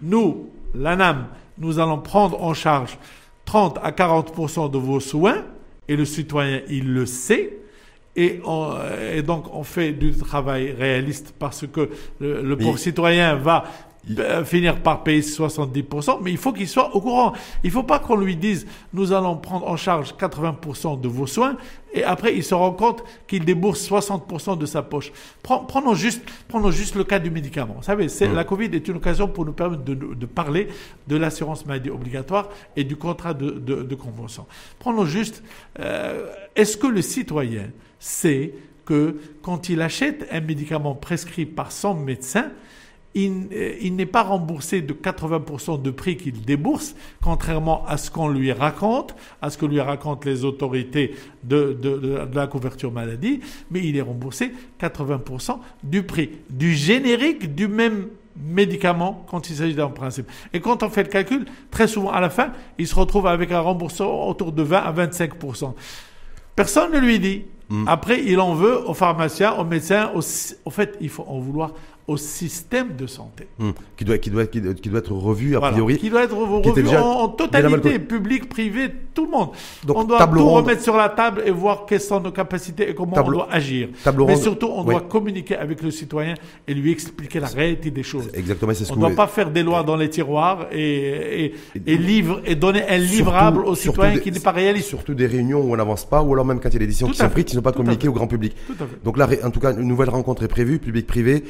nous, 0.00 0.50
l'ANAM, 0.74 1.26
nous 1.58 1.78
allons 1.78 1.98
prendre 1.98 2.42
en 2.42 2.54
charge 2.54 2.98
30 3.44 3.78
à 3.82 3.92
40% 3.92 4.70
de 4.70 4.78
vos 4.78 5.00
soins, 5.00 5.44
et 5.88 5.96
le 5.96 6.04
citoyen, 6.04 6.60
il 6.68 6.92
le 6.92 7.06
sait, 7.06 7.58
et, 8.16 8.40
donc 9.26 9.54
on 9.54 9.62
fait 9.62 9.92
du 9.92 10.12
travail 10.12 10.72
réaliste 10.72 11.34
parce 11.38 11.66
que 11.66 11.90
le, 12.18 12.42
le 12.42 12.56
pauvre 12.56 12.78
citoyen 12.78 13.34
va 13.34 13.64
finir 14.44 14.80
par 14.82 15.02
payer 15.02 15.20
70%, 15.20 16.18
mais 16.22 16.30
il 16.30 16.36
faut 16.36 16.52
qu'il 16.52 16.68
soit 16.68 16.94
au 16.94 17.00
courant. 17.00 17.32
Il 17.64 17.68
ne 17.68 17.72
faut 17.72 17.82
pas 17.82 17.98
qu'on 17.98 18.16
lui 18.16 18.36
dise, 18.36 18.66
nous 18.92 19.12
allons 19.12 19.36
prendre 19.36 19.66
en 19.66 19.76
charge 19.76 20.14
80% 20.14 21.00
de 21.00 21.08
vos 21.08 21.26
soins, 21.26 21.56
et 21.92 22.04
après 22.04 22.36
il 22.36 22.44
se 22.44 22.54
rend 22.54 22.72
compte 22.72 23.02
qu'il 23.26 23.44
débourse 23.44 23.88
60% 23.88 24.58
de 24.58 24.66
sa 24.66 24.82
poche. 24.82 25.12
Prenons 25.42 25.94
juste, 25.94 26.22
prenons 26.46 26.70
juste 26.70 26.94
le 26.94 27.04
cas 27.04 27.18
du 27.18 27.30
médicament. 27.30 27.74
Vous 27.78 27.82
savez, 27.82 28.08
c'est, 28.08 28.28
la 28.28 28.44
Covid 28.44 28.66
est 28.72 28.86
une 28.86 28.96
occasion 28.96 29.28
pour 29.28 29.44
nous 29.44 29.52
permettre 29.52 29.82
de, 29.82 29.94
de 29.94 30.26
parler 30.26 30.68
de 31.08 31.16
l'assurance 31.16 31.66
maladie 31.66 31.90
obligatoire 31.90 32.48
et 32.76 32.84
du 32.84 32.96
contrat 32.96 33.34
de, 33.34 33.50
de, 33.50 33.82
de 33.82 33.94
convention. 33.94 34.46
Prenons 34.78 35.04
juste, 35.04 35.42
euh, 35.80 36.26
est-ce 36.54 36.76
que 36.76 36.86
le 36.86 37.02
citoyen 37.02 37.70
sait 37.98 38.54
que 38.84 39.16
quand 39.42 39.68
il 39.68 39.82
achète 39.82 40.26
un 40.30 40.40
médicament 40.40 40.94
prescrit 40.94 41.44
par 41.44 41.72
son 41.72 41.94
médecin, 41.94 42.52
euh, 43.16 43.76
il, 43.80 43.96
n'est 43.96 44.06
pas 44.06 44.22
remboursé 44.22 44.82
de 44.82 44.92
80% 44.92 45.80
de 45.80 45.90
prix 45.90 46.16
qu'il 46.16 46.42
débourse, 46.42 46.94
contrairement 47.22 47.84
à 47.86 47.96
ce 47.96 48.10
qu'on 48.10 48.28
lui 48.28 48.52
raconte, 48.52 49.14
à 49.40 49.50
ce 49.50 49.58
que 49.58 49.66
lui 49.66 49.80
racontent 49.80 50.20
les 50.24 50.44
autorités 50.44 51.14
de, 51.42 51.78
la 52.32 52.46
couverture 52.46 52.92
maladie, 52.92 53.40
mais 53.70 53.80
il 53.80 53.96
est 53.96 54.02
remboursé 54.02 54.52
80% 54.80 55.58
du 55.82 56.02
prix, 56.02 56.30
du 56.50 56.74
générique 56.74 57.54
du 57.54 57.68
même 57.68 58.08
médicaments 58.36 59.24
quand 59.30 59.48
il 59.48 59.56
s'agit 59.56 59.74
d'un 59.74 59.88
principe. 59.88 60.30
Et 60.52 60.60
quand 60.60 60.82
on 60.82 60.90
fait 60.90 61.04
le 61.04 61.08
calcul, 61.08 61.46
très 61.70 61.88
souvent 61.88 62.10
à 62.10 62.20
la 62.20 62.28
fin, 62.28 62.52
il 62.78 62.86
se 62.86 62.94
retrouve 62.94 63.26
avec 63.26 63.50
un 63.50 63.60
remboursement 63.60 64.28
autour 64.28 64.52
de 64.52 64.62
20 64.62 64.76
à 64.78 64.92
25% 64.92 65.72
Personne 66.54 66.92
ne 66.92 66.98
lui 66.98 67.18
dit. 67.18 67.44
Hmm. 67.68 67.86
Après, 67.86 68.22
il 68.24 68.40
en 68.40 68.54
veut 68.54 68.88
aux 68.88 68.94
pharmaciens, 68.94 69.52
aux 69.54 69.64
médecins. 69.64 70.10
Au 70.14 70.70
fait, 70.70 70.96
il 71.00 71.10
faut 71.10 71.24
en 71.28 71.38
vouloir 71.38 71.72
au 72.08 72.16
système 72.16 72.94
de 72.96 73.06
santé. 73.06 73.48
Hmm. 73.58 73.70
Qui, 73.96 74.04
doit, 74.04 74.18
qui, 74.18 74.30
doit, 74.30 74.46
qui, 74.46 74.60
doit 74.60 74.98
être 75.00 75.12
revu 75.12 75.56
a 75.56 75.60
priori. 75.60 75.98
Qui 75.98 76.08
doit 76.08 76.22
être 76.22 76.36
revu 76.36 76.96
en, 76.96 77.28
totalité, 77.28 77.98
public, 77.98 78.48
privé, 78.48 78.92
tout 79.12 79.24
le 79.24 79.30
monde. 79.30 79.48
Donc, 79.84 79.96
on 79.96 80.04
doit 80.04 80.24
tout 80.26 80.48
remettre 80.48 80.82
sur 80.82 80.96
la 80.96 81.08
table 81.08 81.42
et 81.44 81.50
voir 81.50 81.84
quelles 81.86 82.00
sont 82.00 82.20
nos 82.20 82.30
capacités 82.30 82.88
et 82.88 82.94
comment 82.94 83.16
on 83.16 83.30
doit 83.30 83.48
agir. 83.50 83.88
Mais 84.26 84.36
surtout, 84.36 84.68
on 84.68 84.84
doit 84.84 85.00
communiquer 85.00 85.56
avec 85.56 85.82
le 85.82 85.90
citoyen 85.90 86.34
et 86.68 86.74
lui 86.74 86.92
expliquer 86.92 87.40
la 87.40 87.48
réalité 87.48 87.90
des 87.90 88.04
choses. 88.04 88.28
Exactement, 88.34 88.72
c'est 88.74 88.84
ce 88.84 88.92
On 88.92 88.96
ne 88.96 89.00
doit 89.00 89.10
pas 89.10 89.26
faire 89.26 89.50
des 89.50 89.64
lois 89.64 89.82
dans 89.82 89.96
les 89.96 90.08
tiroirs 90.08 90.66
et, 90.70 91.54
et, 91.74 91.96
livre, 91.96 92.40
et 92.44 92.54
donner 92.54 92.88
un 92.88 92.98
livrable 92.98 93.64
au 93.64 93.74
citoyen 93.74 94.18
qui 94.18 94.30
n'est 94.30 94.40
pas 94.40 94.52
réaliste. 94.52 94.88
Surtout 94.88 95.14
des 95.14 95.26
réunions 95.26 95.60
où 95.60 95.72
on 95.72 95.76
n'avance 95.76 96.04
pas, 96.04 96.22
ou 96.22 96.32
alors 96.32 96.44
même 96.44 96.60
quand 96.60 96.68
il 96.68 96.74
y 96.74 96.76
a 96.76 96.80
des 96.80 96.86
décisions 96.86 97.08
qui 97.08 97.18
sont 97.18 97.28
prises, 97.28 97.46
qui 97.46 97.54
ne 97.54 97.58
sont 97.58 97.64
pas 97.64 97.72
communiquées 97.72 98.08
au 98.08 98.12
grand 98.12 98.28
public. 98.28 98.54
Donc 99.02 99.18
là, 99.18 99.28
en 99.42 99.50
tout 99.50 99.60
cas, 99.60 99.72
une 99.72 99.88
nouvelle 99.88 100.10
rencontre 100.10 100.44
est 100.44 100.48
prévue, 100.48 100.78
public-privé. 100.78 101.42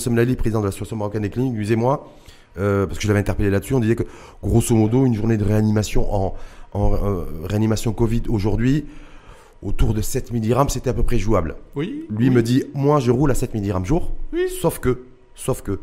Somnali, 0.00 0.36
président 0.36 0.60
de 0.60 0.66
l'association 0.66 0.96
marocaine 0.96 1.22
des 1.22 1.30
cliniques, 1.30 1.70
et 1.70 1.76
moi, 1.76 2.12
euh, 2.58 2.86
parce 2.86 2.98
que 2.98 3.02
je 3.02 3.08
l'avais 3.08 3.20
interpellé 3.20 3.50
là-dessus, 3.50 3.74
on 3.74 3.80
disait 3.80 3.96
que 3.96 4.04
grosso 4.42 4.74
modo, 4.74 5.06
une 5.06 5.14
journée 5.14 5.36
de 5.36 5.44
réanimation 5.44 6.12
en, 6.12 6.34
euh, 6.74 7.24
réanimation 7.44 7.92
Covid 7.92 8.22
aujourd'hui, 8.28 8.86
autour 9.62 9.94
de 9.94 10.00
7 10.00 10.32
milligrammes, 10.32 10.68
c'était 10.68 10.90
à 10.90 10.94
peu 10.94 11.02
près 11.02 11.18
jouable. 11.18 11.56
Oui. 11.76 12.06
Lui 12.10 12.30
me 12.30 12.42
dit, 12.42 12.64
moi 12.74 12.98
je 12.98 13.10
roule 13.10 13.30
à 13.30 13.34
7 13.34 13.54
milligrammes 13.54 13.84
jour, 13.84 14.12
oui. 14.32 14.48
sauf 14.60 14.78
que, 14.78 15.02
sauf 15.34 15.62
que, 15.62 15.78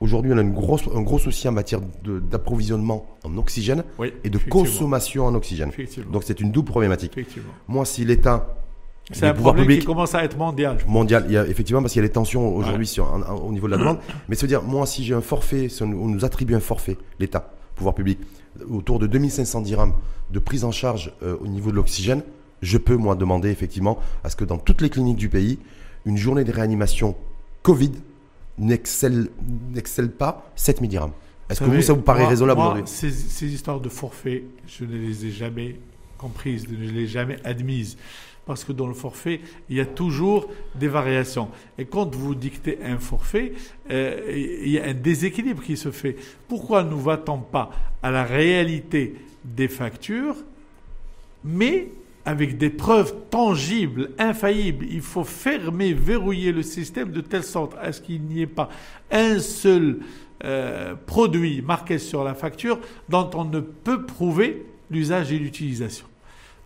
aujourd'hui 0.00 0.32
on 0.32 0.38
a 0.38 0.42
une 0.42 0.54
grosse, 0.54 0.84
un 0.94 1.02
gros 1.02 1.18
souci 1.18 1.48
en 1.48 1.52
matière 1.52 1.80
d'approvisionnement 2.04 3.06
en 3.24 3.36
oxygène 3.36 3.84
et 4.24 4.30
de 4.30 4.38
consommation 4.38 5.26
en 5.26 5.34
oxygène. 5.34 5.72
Donc 6.10 6.22
c'est 6.24 6.40
une 6.40 6.52
double 6.52 6.70
problématique. 6.70 7.18
Moi, 7.66 7.84
si 7.84 8.04
l'État 8.04 8.54
c'est 9.12 9.26
un 9.26 9.34
problème 9.34 9.68
qui 9.68 9.84
commence 9.84 10.14
à 10.14 10.24
être 10.24 10.36
mondial. 10.36 10.78
Mondial, 10.86 11.24
il 11.28 11.32
y 11.32 11.36
a, 11.36 11.46
effectivement, 11.46 11.80
parce 11.80 11.92
qu'il 11.92 12.00
y 12.00 12.04
a 12.04 12.06
les 12.06 12.12
tensions 12.12 12.54
aujourd'hui 12.54 12.94
au 13.42 13.52
niveau 13.52 13.66
de 13.66 13.72
la 13.72 13.78
demande. 13.78 13.98
Mais 14.28 14.36
se 14.36 14.46
dire, 14.46 14.62
moi, 14.62 14.86
si 14.86 15.04
j'ai 15.04 15.14
un 15.14 15.20
forfait, 15.20 15.68
si 15.68 15.82
on, 15.82 15.86
nous 15.86 16.24
attribue 16.24 16.54
un 16.54 16.60
forfait, 16.60 16.98
l'État, 17.18 17.52
pouvoir 17.74 17.94
public, 17.94 18.18
autour 18.70 18.98
de 18.98 19.06
2500 19.06 19.62
dirhams 19.62 19.94
de 20.30 20.38
prise 20.38 20.64
en 20.64 20.72
charge 20.72 21.12
euh, 21.22 21.36
au 21.40 21.46
niveau 21.46 21.70
de 21.70 21.76
l'oxygène, 21.76 22.22
je 22.60 22.76
peux, 22.76 22.96
moi, 22.96 23.14
demander 23.14 23.50
effectivement 23.50 23.98
à 24.24 24.30
ce 24.30 24.36
que 24.36 24.44
dans 24.44 24.58
toutes 24.58 24.80
les 24.80 24.90
cliniques 24.90 25.16
du 25.16 25.28
pays, 25.28 25.58
une 26.04 26.16
journée 26.16 26.44
de 26.44 26.52
réanimation 26.52 27.14
Covid 27.62 27.92
n'excelle 28.58 29.28
pas 30.18 30.50
7000 30.56 30.90
dirhams. 30.90 31.12
Est-ce 31.48 31.60
que 31.60 31.64
vous, 31.64 31.80
ça 31.80 31.92
vous 31.94 32.02
paraît 32.02 32.26
raisonnable 32.26 32.60
aujourd'hui? 32.60 32.82
ces, 32.86 33.10
ces 33.10 33.46
histoires 33.46 33.80
de 33.80 33.88
forfait, 33.88 34.44
je 34.66 34.84
ne 34.84 34.96
les 34.96 35.26
ai 35.26 35.30
jamais 35.30 35.76
comprises, 36.18 36.66
je 36.68 36.74
ne 36.74 36.90
les 36.90 37.04
ai 37.04 37.06
jamais 37.06 37.38
admises 37.44 37.96
parce 38.48 38.64
que 38.64 38.72
dans 38.72 38.86
le 38.86 38.94
forfait, 38.94 39.42
il 39.68 39.76
y 39.76 39.80
a 39.80 39.84
toujours 39.84 40.48
des 40.74 40.88
variations. 40.88 41.50
Et 41.76 41.84
quand 41.84 42.14
vous 42.14 42.34
dictez 42.34 42.78
un 42.82 42.98
forfait, 42.98 43.52
euh, 43.90 44.62
il 44.64 44.70
y 44.70 44.78
a 44.78 44.86
un 44.86 44.94
déséquilibre 44.94 45.62
qui 45.62 45.76
se 45.76 45.90
fait. 45.90 46.16
Pourquoi 46.48 46.82
ne 46.82 46.94
va-t-on 46.94 47.40
pas 47.40 47.70
à 48.02 48.10
la 48.10 48.24
réalité 48.24 49.16
des 49.44 49.68
factures, 49.68 50.36
mais 51.44 51.88
avec 52.24 52.56
des 52.56 52.70
preuves 52.70 53.14
tangibles, 53.28 54.12
infaillibles? 54.18 54.86
Il 54.90 55.02
faut 55.02 55.24
fermer, 55.24 55.92
verrouiller 55.92 56.50
le 56.50 56.62
système 56.62 57.12
de 57.12 57.20
telle 57.20 57.44
sorte 57.44 57.76
à 57.78 57.92
ce 57.92 58.00
qu'il 58.00 58.22
n'y 58.22 58.40
ait 58.40 58.46
pas 58.46 58.70
un 59.10 59.40
seul 59.40 59.98
euh, 60.42 60.94
produit 61.04 61.60
marqué 61.60 61.98
sur 61.98 62.24
la 62.24 62.32
facture 62.32 62.80
dont 63.10 63.28
on 63.34 63.44
ne 63.44 63.60
peut 63.60 64.06
prouver 64.06 64.64
l'usage 64.90 65.32
et 65.32 65.38
l'utilisation 65.38 66.06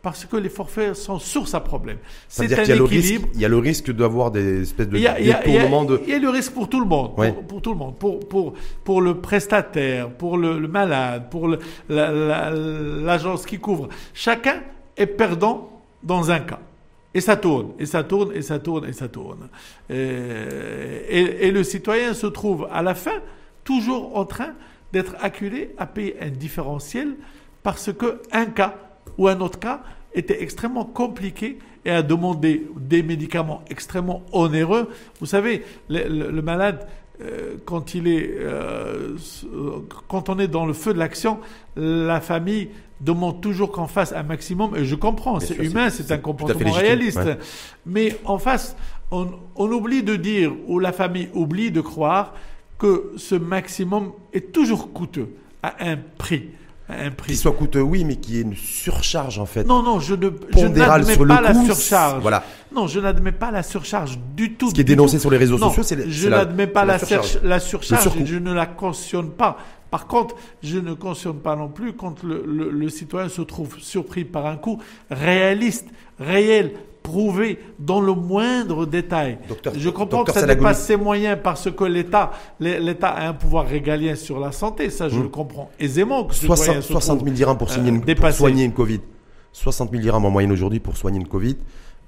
parce 0.02 0.24
que 0.24 0.36
les 0.36 0.48
forfaits 0.48 0.94
sont 0.94 1.20
source 1.20 1.54
à 1.54 1.60
problème. 1.60 1.98
C'est 2.28 2.52
un 2.58 2.84
équilibre. 2.84 3.28
il 3.34 3.40
y 3.40 3.44
a 3.44 3.48
le 3.48 3.58
risque 3.58 3.92
d'avoir 3.92 4.32
des 4.32 4.62
espèces 4.62 4.88
de 4.88 4.98
détournements 4.98 5.84
de. 5.84 6.00
Il 6.04 6.10
y 6.10 6.14
a 6.14 6.18
le 6.18 6.28
risque 6.28 6.52
pour 6.52 6.68
tout 6.68 6.80
le 6.80 6.86
monde, 6.86 7.14
pour, 7.46 7.62
tout 7.62 7.70
le 7.70 7.78
monde, 7.78 7.96
pour 7.96 8.18
pour 8.20 8.54
pour 8.82 9.00
le 9.00 9.20
prestataire, 9.20 10.10
pour 10.10 10.36
le, 10.36 10.66
malade, 10.66 11.30
pour 11.30 11.56
l'agence 11.88 13.46
qui 13.46 13.58
couvre. 13.58 13.88
Chacun 14.12 14.62
est 14.96 15.06
perdant 15.06 15.80
dans 16.02 16.30
un 16.32 16.40
cas. 16.40 16.58
Et 17.14 17.20
ça 17.20 17.36
tourne, 17.36 17.72
et 17.78 17.86
ça 17.86 18.02
tourne, 18.02 18.32
et 18.34 18.42
ça 18.42 18.58
tourne, 18.58 18.88
et 18.88 18.92
ça 18.92 19.06
tourne. 19.06 19.48
Et, 19.88 19.94
et 21.46 21.50
le 21.50 21.62
citoyen 21.62 22.14
se 22.14 22.26
trouve 22.26 22.66
à 22.72 22.82
la 22.82 22.94
fin 22.94 23.20
toujours 23.64 24.16
en 24.16 24.24
train 24.24 24.54
d'être 24.92 25.14
acculé 25.20 25.74
à 25.78 25.86
payer 25.86 26.16
un 26.20 26.30
différentiel 26.30 27.14
parce 27.62 27.92
que 27.92 28.20
un 28.32 28.46
cas 28.46 28.74
ou 29.18 29.28
un 29.28 29.40
autre 29.40 29.58
cas 29.58 29.82
était 30.14 30.42
extrêmement 30.42 30.84
compliqué 30.84 31.58
et 31.84 31.90
a 31.90 32.02
demandé 32.02 32.66
des 32.76 33.02
médicaments 33.02 33.62
extrêmement 33.70 34.22
onéreux. 34.32 34.88
Vous 35.20 35.26
savez, 35.26 35.64
le, 35.88 36.40
malade, 36.40 36.86
euh, 37.20 37.54
quand 37.64 37.94
il 37.94 38.06
est, 38.06 38.30
euh, 38.38 39.16
quand 40.08 40.28
on 40.28 40.38
est 40.38 40.48
dans 40.48 40.66
le 40.66 40.72
feu 40.72 40.92
de 40.94 40.98
l'action, 40.98 41.38
la 41.76 42.20
famille 42.20 42.68
demande 43.00 43.40
toujours 43.40 43.72
qu'on 43.72 43.88
fasse 43.88 44.12
un 44.12 44.22
maximum. 44.22 44.76
Et 44.76 44.84
je 44.84 44.94
comprends, 44.94 45.40
c'est 45.40 45.56
humain, 45.56 45.90
c'est 45.90 46.12
un 46.12 46.18
comportement 46.18 46.72
réaliste. 46.72 47.28
Mais 47.84 48.16
en 48.24 48.38
face, 48.38 48.76
on, 49.10 49.28
on 49.56 49.70
oublie 49.72 50.02
de 50.02 50.14
dire 50.16 50.52
ou 50.68 50.78
la 50.78 50.92
famille 50.92 51.28
oublie 51.34 51.70
de 51.70 51.80
croire 51.80 52.34
que 52.78 53.12
ce 53.16 53.34
maximum 53.34 54.12
est 54.32 54.52
toujours 54.52 54.92
coûteux 54.92 55.28
à 55.62 55.74
un 55.84 55.96
prix 56.18 56.50
un 56.98 57.10
prix. 57.10 57.32
Qui 57.32 57.36
soit 57.36 57.52
coûteux, 57.52 57.80
oui, 57.80 58.04
mais 58.04 58.16
qui 58.16 58.38
est 58.38 58.42
une 58.42 58.54
surcharge 58.54 59.38
en 59.38 59.46
fait. 59.46 59.64
Non, 59.64 59.82
non, 59.82 60.00
je 60.00 60.14
ne 60.14 60.30
je 60.56 60.66
n'admets 60.66 61.16
pas 61.16 61.40
la 61.40 61.54
surcharge. 61.54 62.22
Voilà. 62.22 62.44
Non, 62.74 62.86
je 62.86 63.00
n'admets 63.00 63.32
pas 63.32 63.50
la 63.50 63.62
surcharge 63.62 64.18
du 64.34 64.54
tout. 64.54 64.70
Ce 64.70 64.74
qui 64.74 64.80
est 64.80 64.84
dénoncé 64.84 65.18
sur 65.18 65.30
les 65.30 65.38
réseaux 65.38 65.58
sociaux, 65.58 65.82
c'est 65.82 66.08
Je 66.08 66.28
n'admets 66.28 66.66
pas 66.66 66.84
la, 66.84 66.98
surcharge, 66.98 67.38
la 67.42 67.60
surcharge 67.60 68.10
je 68.24 68.36
ne 68.36 68.52
la 68.52 68.66
cautionne 68.66 69.30
pas. 69.30 69.58
Par 69.90 70.06
contre, 70.06 70.36
je 70.62 70.78
ne 70.78 70.94
cautionne 70.94 71.38
pas 71.40 71.54
non 71.54 71.68
plus 71.68 71.92
quand 71.92 72.22
le, 72.22 72.42
le, 72.46 72.70
le 72.70 72.88
citoyen 72.88 73.28
se 73.28 73.42
trouve 73.42 73.78
surpris 73.78 74.24
par 74.24 74.46
un 74.46 74.56
coût 74.56 74.78
réaliste, 75.10 75.86
réel, 76.18 76.72
prouvé 77.02 77.58
dans 77.78 78.00
le 78.00 78.14
moindre 78.14 78.86
détail. 78.86 79.38
je 79.76 79.90
comprends 79.90 80.24
que 80.24 80.32
ça 80.32 80.46
dépasse 80.46 80.84
ses 80.84 80.96
moyens 80.96 81.38
parce 81.42 81.70
que 81.70 81.84
l'État, 81.84 82.32
l'État 82.60 83.08
a 83.08 83.28
un 83.28 83.34
pouvoir 83.34 83.66
régalien 83.66 84.14
sur 84.14 84.38
la 84.38 84.52
santé. 84.52 84.90
Ça, 84.90 85.08
je 85.08 85.18
hmm. 85.18 85.22
le 85.22 85.28
comprends 85.28 85.70
aisément. 85.78 86.24
Que 86.24 86.34
60, 86.34 86.82
60 86.82 87.20
000 87.24 87.34
dirhams 87.34 87.58
pour, 87.58 87.70
une, 87.76 88.00
pour 88.02 88.32
soigner 88.32 88.64
une 88.64 88.72
Covid. 88.72 89.00
60 89.52 89.90
000 89.90 90.02
dirhams 90.02 90.24
en 90.24 90.30
moyenne 90.30 90.52
aujourd'hui 90.52 90.80
pour 90.80 90.96
soigner 90.96 91.18
une 91.18 91.28
Covid. 91.28 91.56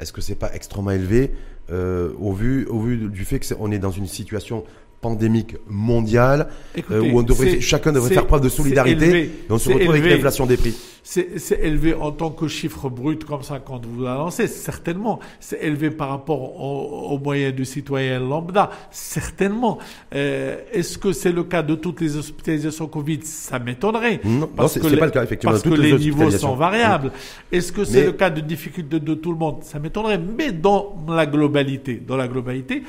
Est-ce 0.00 0.12
que 0.12 0.20
c'est 0.20 0.34
pas 0.34 0.54
extrêmement 0.54 0.90
élevé? 0.90 1.32
Euh, 1.70 2.12
au 2.20 2.32
vu 2.32 2.66
au 2.66 2.78
vu 2.78 3.08
du 3.08 3.24
fait 3.24 3.38
que 3.38 3.46
est, 3.46 3.56
on 3.58 3.70
est 3.70 3.78
dans 3.78 3.90
une 3.90 4.06
situation 4.06 4.64
pandémique 5.04 5.56
mondiale 5.68 6.48
euh, 6.90 7.00
où 7.00 7.18
on 7.18 7.22
devrait, 7.22 7.60
chacun 7.60 7.92
devrait 7.92 8.14
faire 8.14 8.26
preuve 8.26 8.40
de 8.40 8.48
solidarité 8.48 9.24
et 9.24 9.30
on 9.50 9.58
se 9.58 9.68
retrouve 9.68 9.90
avec 9.90 10.04
l'inflation 10.04 10.46
des 10.46 10.56
prix. 10.56 10.74
C'est 11.06 11.60
élevé 11.60 11.92
en 11.92 12.12
tant 12.12 12.30
que 12.30 12.48
chiffre 12.48 12.88
brut 12.88 13.24
comme 13.26 13.42
ça 13.42 13.58
quand 13.58 13.84
vous 13.84 14.04
lancé 14.04 14.46
certainement. 14.46 15.20
C'est 15.38 15.62
élevé 15.62 15.90
par 15.90 16.08
rapport 16.08 16.40
aux, 16.58 17.18
moyens 17.18 17.54
du 17.54 17.66
citoyen 17.66 18.18
lambda, 18.18 18.70
certainement. 18.90 19.78
Euh, 20.14 20.56
est-ce 20.72 20.96
que 20.96 21.12
c'est 21.12 21.32
le 21.32 21.44
cas 21.44 21.62
de 21.62 21.74
toutes 21.74 22.00
les 22.00 22.16
hospitalisations 22.16 22.86
Covid? 22.86 23.20
Ça 23.24 23.58
m'étonnerait. 23.58 24.22
Non, 24.24 24.48
parce 24.56 24.78
que 24.78 24.96
pas 24.96 25.04
le 25.04 25.10
cas, 25.10 25.22
effectivement. 25.24 25.52
Parce 25.52 25.62
que 25.62 25.74
les, 25.74 25.92
niveaux 25.92 26.30
sont 26.30 26.54
variables. 26.54 27.12
Est-ce 27.52 27.70
que 27.70 27.84
c'est 27.84 28.06
le 28.06 28.12
cas 28.12 28.30
de 28.30 28.40
difficulté 28.40 28.98
de 28.98 29.14
tout 29.14 29.32
le 29.32 29.38
monde? 29.38 29.58
Ça 29.60 29.78
m'étonnerait. 29.78 30.18
Mais 30.18 30.52
dans 30.52 30.96
la 31.06 31.26
globalité, 31.26 31.96
dans 31.96 32.16
la 32.16 32.28
globalité, 32.28 32.82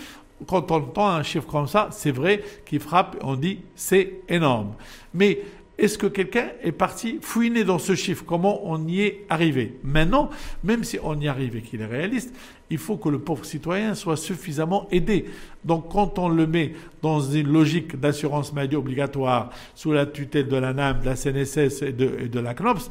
quand 0.47 0.71
on 0.71 0.75
entend 0.75 1.07
un 1.07 1.23
chiffre 1.23 1.47
comme 1.47 1.67
ça, 1.67 1.89
c'est 1.91 2.11
vrai 2.11 2.43
qu'il 2.65 2.79
frappe, 2.79 3.17
on 3.21 3.35
dit 3.35 3.59
c'est 3.75 4.21
énorme. 4.27 4.73
Mais 5.13 5.39
est-ce 5.77 5.97
que 5.97 6.07
quelqu'un 6.07 6.51
est 6.63 6.71
parti 6.71 7.19
fouiner 7.21 7.65
dans 7.65 7.79
ce 7.79 7.95
chiffre? 7.95 8.23
Comment 8.25 8.61
on 8.65 8.87
y 8.87 9.01
est 9.01 9.25
arrivé? 9.29 9.77
Maintenant, 9.83 10.29
même 10.63 10.85
si 10.85 10.97
on 11.03 11.19
y 11.19 11.27
arrive 11.27 11.57
et 11.57 11.61
qu'il 11.61 11.81
est 11.81 11.85
réaliste, 11.85 12.33
il 12.69 12.77
faut 12.77 12.95
que 12.95 13.09
le 13.09 13.19
pauvre 13.19 13.43
citoyen 13.45 13.93
soit 13.93 14.15
suffisamment 14.15 14.87
aidé. 14.91 15.25
Donc 15.65 15.89
quand 15.91 16.17
on 16.17 16.29
le 16.29 16.47
met 16.47 16.73
dans 17.01 17.19
une 17.19 17.51
logique 17.51 17.99
d'assurance 17.99 18.53
maladie 18.53 18.77
obligatoire 18.77 19.49
sous 19.75 19.91
la 19.91 20.05
tutelle 20.05 20.47
de 20.47 20.55
la 20.55 20.73
NAM, 20.73 21.01
de 21.01 21.05
la 21.05 21.15
CNSS 21.15 21.81
et 21.81 21.91
de, 21.91 22.19
et 22.21 22.29
de 22.29 22.39
la 22.39 22.53
CNOPS, 22.53 22.89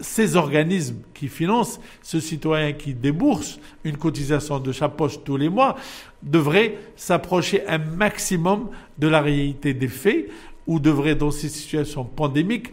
ces 0.00 0.36
organismes 0.36 0.98
qui 1.14 1.28
financent 1.28 1.80
ce 2.02 2.20
citoyen 2.20 2.72
qui 2.72 2.94
débourse 2.94 3.58
une 3.84 3.96
cotisation 3.96 4.58
de 4.58 4.72
sa 4.72 4.88
poche 4.88 5.22
tous 5.24 5.36
les 5.36 5.48
mois 5.48 5.76
devraient 6.22 6.76
s'approcher 6.96 7.66
un 7.66 7.78
maximum 7.78 8.68
de 8.98 9.08
la 9.08 9.20
réalité 9.20 9.74
des 9.74 9.88
faits 9.88 10.28
ou 10.66 10.80
devraient, 10.80 11.14
dans 11.14 11.30
ces 11.30 11.48
situations 11.48 12.04
pandémiques, 12.04 12.70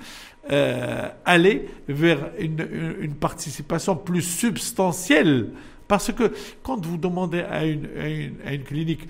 euh, 0.52 1.10
aller 1.24 1.68
vers 1.88 2.30
une, 2.40 2.68
une, 3.00 3.16
participation 3.16 3.96
plus 3.96 4.22
substantielle. 4.22 5.50
Parce 5.88 6.12
que 6.12 6.32
quand 6.62 6.86
vous 6.86 6.98
demandez 6.98 7.40
à 7.40 7.66
une, 7.66 7.88
à 8.00 8.08
une, 8.08 8.36
à 8.46 8.54
une 8.54 8.64
clinique 8.64 9.08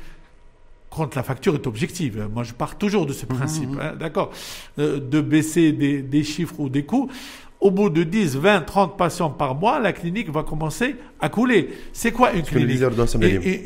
quand 0.95 1.13
la 1.15 1.23
facture 1.23 1.55
est 1.55 1.67
objective. 1.67 2.29
Moi, 2.33 2.43
je 2.43 2.53
pars 2.53 2.77
toujours 2.77 3.05
de 3.05 3.13
ce 3.13 3.25
Mhm, 3.25 3.35
principe, 3.35 3.69
hein, 3.81 3.93
d'accord, 3.99 4.31
euh, 4.79 4.99
de 4.99 5.19
baisser 5.21 5.71
des, 5.73 6.01
des 6.01 6.23
chiffres 6.23 6.57
ou 6.59 6.69
des 6.69 6.85
coûts. 6.85 7.09
Au 7.61 7.71
bout 7.71 7.89
de 7.89 8.03
10, 8.03 8.37
20, 8.37 8.61
30 8.61 8.97
patients 8.97 9.29
par 9.29 9.55
mois, 9.55 9.79
la 9.79 9.93
clinique 9.93 10.29
va 10.29 10.43
commencer 10.43 10.97
à 11.25 11.29
couler. 11.29 11.69
C'est 11.91 12.11
quoi 12.11 12.33
une 12.33 12.43
clinique 12.43 12.79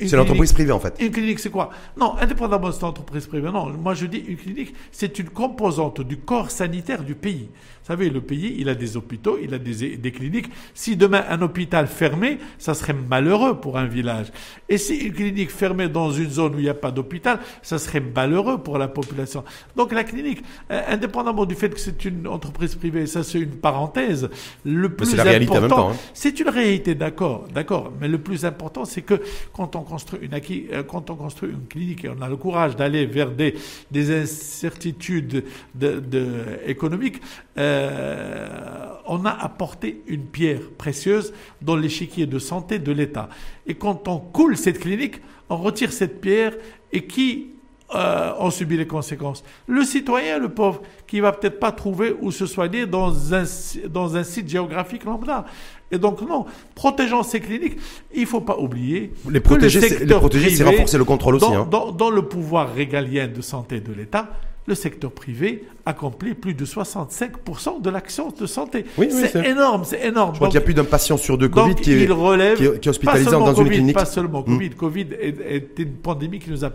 C'est 0.07 0.16
l'entreprise 0.16 0.53
privée, 0.53 0.72
en 0.72 0.80
fait. 0.80 0.95
Une 0.99 1.12
clinique, 1.12 1.39
c'est 1.39 1.49
quoi? 1.49 1.70
Non, 1.97 2.16
indépendamment 2.20 2.70
de 2.70 2.74
cette 2.74 2.84
entreprise 2.84 3.28
privée, 3.28 3.51
non. 3.51 3.68
Moi, 3.70 3.93
je 3.93 4.05
dis 4.05 4.24
une 4.28 4.38
clinique, 4.38 4.74
c'est 4.91 5.20
une 5.20 5.30
composante 5.30 6.01
du 6.01 6.18
corps 6.18 6.49
sanitaire 6.49 7.03
du 7.03 7.16
pays. 7.16 7.49
Vous 7.89 7.95
savez, 7.95 8.10
le 8.10 8.22
pays, 8.22 8.55
il 8.60 8.70
a 8.70 8.76
des 8.76 8.97
hôpitaux, 8.97 9.39
il 9.41 9.53
a 9.53 9.57
des, 9.57 9.97
des 9.97 10.12
cliniques. 10.12 10.49
Si 10.76 10.95
demain 10.95 11.24
un 11.28 11.41
hôpital 11.41 11.88
fermé, 11.88 12.38
ça 12.60 12.76
serait 12.76 12.93
malheureux 12.93 13.60
pour 13.60 13.78
un 13.80 13.88
village. 13.88 14.28
Et 14.70 14.78
si 14.78 14.95
une 14.97 15.14
clinique 15.14 15.49
fermée 15.49 15.89
dans 15.89 16.12
une 16.12 16.30
zone 16.30 16.53
où 16.53 16.60
il 16.60 16.64
n'y 16.64 16.70
a 16.70 16.76
pas 16.76 16.91
d'hôpital, 16.91 17.39
ça 17.64 17.80
serait 17.80 17.99
malheureux 18.16 18.60
pour 18.62 18.78
la 18.78 18.88
population. 18.88 19.43
Donc 19.76 19.91
la 19.91 20.03
clinique, 20.03 20.43
euh, 20.70 20.82
indépendamment 20.88 21.45
du 21.45 21.55
fait 21.55 21.70
que 21.70 21.80
c'est 21.80 22.05
une 22.05 22.28
entreprise 22.28 22.76
privée, 22.76 23.07
ça 23.07 23.24
c'est 23.24 23.39
une 23.39 23.55
parenthèse. 23.55 24.30
Le 24.64 24.89
plus 24.89 25.20
important, 25.20 25.89
hein. 25.89 25.95
c'est 26.14 26.39
une 26.39 26.49
réalité, 26.49 26.93
d'accord, 26.93 27.47
d'accord. 27.54 27.91
Mais 28.00 28.08
le 28.08 28.18
plus 28.18 28.45
important, 28.45 28.86
c'est 28.86 29.02
que 29.02 29.22
quand 29.54 29.76
on 29.76 29.82
construit 29.82 30.20
une 30.22 30.34
euh, 30.34 30.84
quand 30.84 31.10
on 31.10 31.16
construit 31.16 31.50
une 31.50 31.68
clinique 31.68 32.06
et 32.06 32.10
on 32.10 32.22
a 32.22 32.30
le 32.30 32.38
courage 32.38 32.76
d'aller 32.76 33.06
vers 33.06 33.32
des, 33.32 33.56
des 33.91 34.22
incertitudes 34.22 35.43
de, 35.76 36.00
de- 36.00 36.60
économiques, 36.66 37.22
euh, 37.58 38.93
on 39.08 39.26
a 39.26 39.32
apporté 39.32 40.02
une 40.08 40.26
pierre 40.26 40.62
précieuse 40.78 41.34
dans 41.62 41.76
l'échiquier 41.76 42.26
de 42.26 42.39
santé 42.39 42.80
de 42.80 42.91
l'État. 42.91 43.30
Et 43.68 43.76
quand 43.76 44.08
on 44.08 44.18
coule 44.20 44.56
cette 44.58 44.80
clinique, 44.80 45.22
on 45.50 45.58
retire 45.58 45.91
cette 45.91 46.22
pierre 46.22 46.54
et 46.91 47.06
qui 47.06 47.52
euh, 47.95 48.34
en 48.38 48.52
subit 48.52 48.78
les 48.78 48.86
conséquences? 48.86 49.43
Le 49.68 49.84
citoyen, 49.84 50.38
le 50.38 50.50
pauvre, 50.50 50.84
qui 51.08 51.20
va 51.22 51.32
peut-être 51.32 51.60
pas 51.60 51.72
trouver 51.72 52.16
où 52.22 52.32
se 52.32 52.45
soigner 52.45 52.86
dans 52.86 53.34
un, 53.34 53.43
dans 53.89 54.16
un 54.16 54.24
site 54.24 54.47
géographique 54.47 55.06
lambda. 55.06 55.45
Et 55.91 55.97
donc 55.97 56.21
non, 56.21 56.45
protégeons 56.75 57.23
ces 57.23 57.39
cliniques. 57.39 57.77
Il 58.13 58.25
faut 58.25 58.41
pas 58.41 58.57
oublier 58.57 59.11
Les 59.25 59.29
que 59.29 59.33
le 59.33 59.39
protéger, 59.41 59.81
c'est- 59.81 60.05
les 60.05 60.13
protéger, 60.15 60.63
renforcer 60.63 60.97
le 60.97 61.03
contrôle 61.05 61.35
aussi, 61.35 61.45
Dans, 61.45 61.61
hein. 61.63 61.67
dans- 61.69 61.91
dans 61.91 62.09
le 62.11 62.21
pouvoir 62.23 62.73
régalien 62.73 63.27
de 63.27 63.41
santé 63.41 63.79
de 63.81 63.91
l'État, 63.93 64.29
le 64.67 64.75
secteur 64.75 65.11
privé 65.11 65.63
accomplit 65.87 66.35
plus 66.35 66.53
de 66.53 66.63
65% 66.63 67.79
de 67.79 67.89
l'action 67.89 68.31
de 68.39 68.45
santé. 68.45 68.85
Oui, 68.99 69.07
c'est 69.11 69.35
énorme, 69.47 69.83
c'est 69.83 70.05
énorme. 70.05 70.33
Je 70.33 70.37
crois 70.37 70.47
qu'il 70.49 70.59
y 70.59 70.63
a 70.63 70.65
plus 70.65 70.75
d'un 70.75 70.83
patient 70.83 71.17
sur 71.17 71.39
deux 71.39 71.49
Covid 71.49 71.73
qui 71.75 71.91
est, 71.91 72.03
il 72.03 72.11
relève 72.11 72.57
qui 72.57 72.65
est- 72.65 72.79
qui 72.79 72.87
est 72.87 72.91
hospitalisé 72.91 73.25
pas 73.25 73.31
seulement 73.31 73.45
dans 73.47 73.53
une 73.55 73.63
Covid, 73.63 73.75
clinique. 73.77 73.95
Pas 73.95 74.05
seulement 74.05 74.41
Hmm. 74.41 74.45
Covid. 74.57 74.69
Covid 74.71 75.07
est, 75.19 75.35
est 75.41 75.79
une 75.79 75.93
pandémie 75.93 76.37
qui 76.37 76.51
nous 76.51 76.63
a 76.63 76.69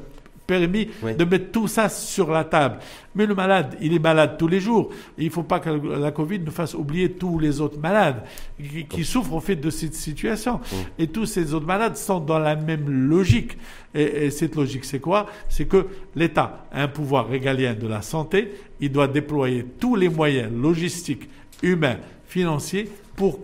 permis 0.47 0.88
Oui. 1.03 1.14
de 1.14 1.24
mettre 1.24 1.51
tout 1.53 1.68
ça 1.68 1.88
sur 1.88 2.30
la 2.30 2.45
table. 2.45 2.78
Mais 3.14 3.26
le 3.26 3.34
malade, 3.34 3.76
il 3.80 3.95
est 3.95 3.99
malade 3.99 4.36
tous 4.38 4.49
les 4.49 4.61
jours. 4.61 4.90
Il 5.18 5.26
ne 5.26 5.30
faut 5.30 5.42
pas 5.42 5.61
que 5.61 5.70
la 5.70 6.11
Covid 6.11 6.40
nous 6.40 6.51
fasse 6.51 6.74
oublier 6.74 7.12
tous 7.12 7.38
les 7.38 7.61
autres 7.61 7.78
malades 7.78 8.22
qui, 8.59 8.84
qui 8.86 9.05
souffrent 9.05 9.34
au 9.34 9.40
fait 9.40 9.57
de 9.57 9.70
cette 9.70 9.95
situation. 9.95 10.61
Et 10.99 11.07
tous 11.07 11.26
ces 11.26 11.55
autres 11.55 11.66
malades 11.66 11.97
sont 11.97 12.20
dans 12.20 12.38
la 12.38 12.57
même 12.57 12.88
logique. 13.09 13.57
Et, 13.95 14.26
et 14.26 14.30
cette 14.30 14.57
logique, 14.57 14.84
c'est 14.84 14.99
quoi? 15.01 15.26
C'est 15.49 15.66
que 15.66 15.86
l'État 16.16 16.66
a 16.72 16.82
un 16.82 16.88
pouvoir 16.88 17.28
régalien 17.28 17.74
de 17.74 17.86
la 17.86 18.03
santé. 18.03 18.53
Il 18.80 18.90
doit 18.90 19.09
déployer 19.09 19.64
tous 19.78 19.95
les 19.97 20.09
moyens 20.09 20.51
logistiques, 20.53 21.28
humains, 21.62 21.99
financiers 22.26 22.88
pour 23.16 23.38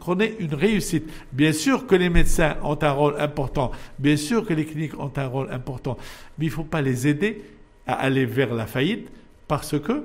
qu'on 0.00 0.20
ait 0.20 0.36
une 0.38 0.54
réussite. 0.54 1.04
Bien 1.32 1.52
sûr 1.52 1.86
que 1.86 1.94
les 1.94 2.08
médecins 2.10 2.56
ont 2.62 2.78
un 2.80 2.90
rôle 2.92 3.16
important, 3.20 3.70
bien 3.98 4.16
sûr 4.16 4.44
que 4.46 4.52
les 4.54 4.64
cliniques 4.66 4.98
ont 4.98 5.12
un 5.16 5.26
rôle 5.26 5.50
important, 5.52 5.96
mais 6.38 6.46
il 6.46 6.48
ne 6.48 6.54
faut 6.54 6.64
pas 6.64 6.82
les 6.82 7.06
aider 7.06 7.42
à 7.86 7.94
aller 7.94 8.26
vers 8.26 8.54
la 8.54 8.66
faillite 8.66 9.08
parce 9.48 9.78
que 9.78 10.04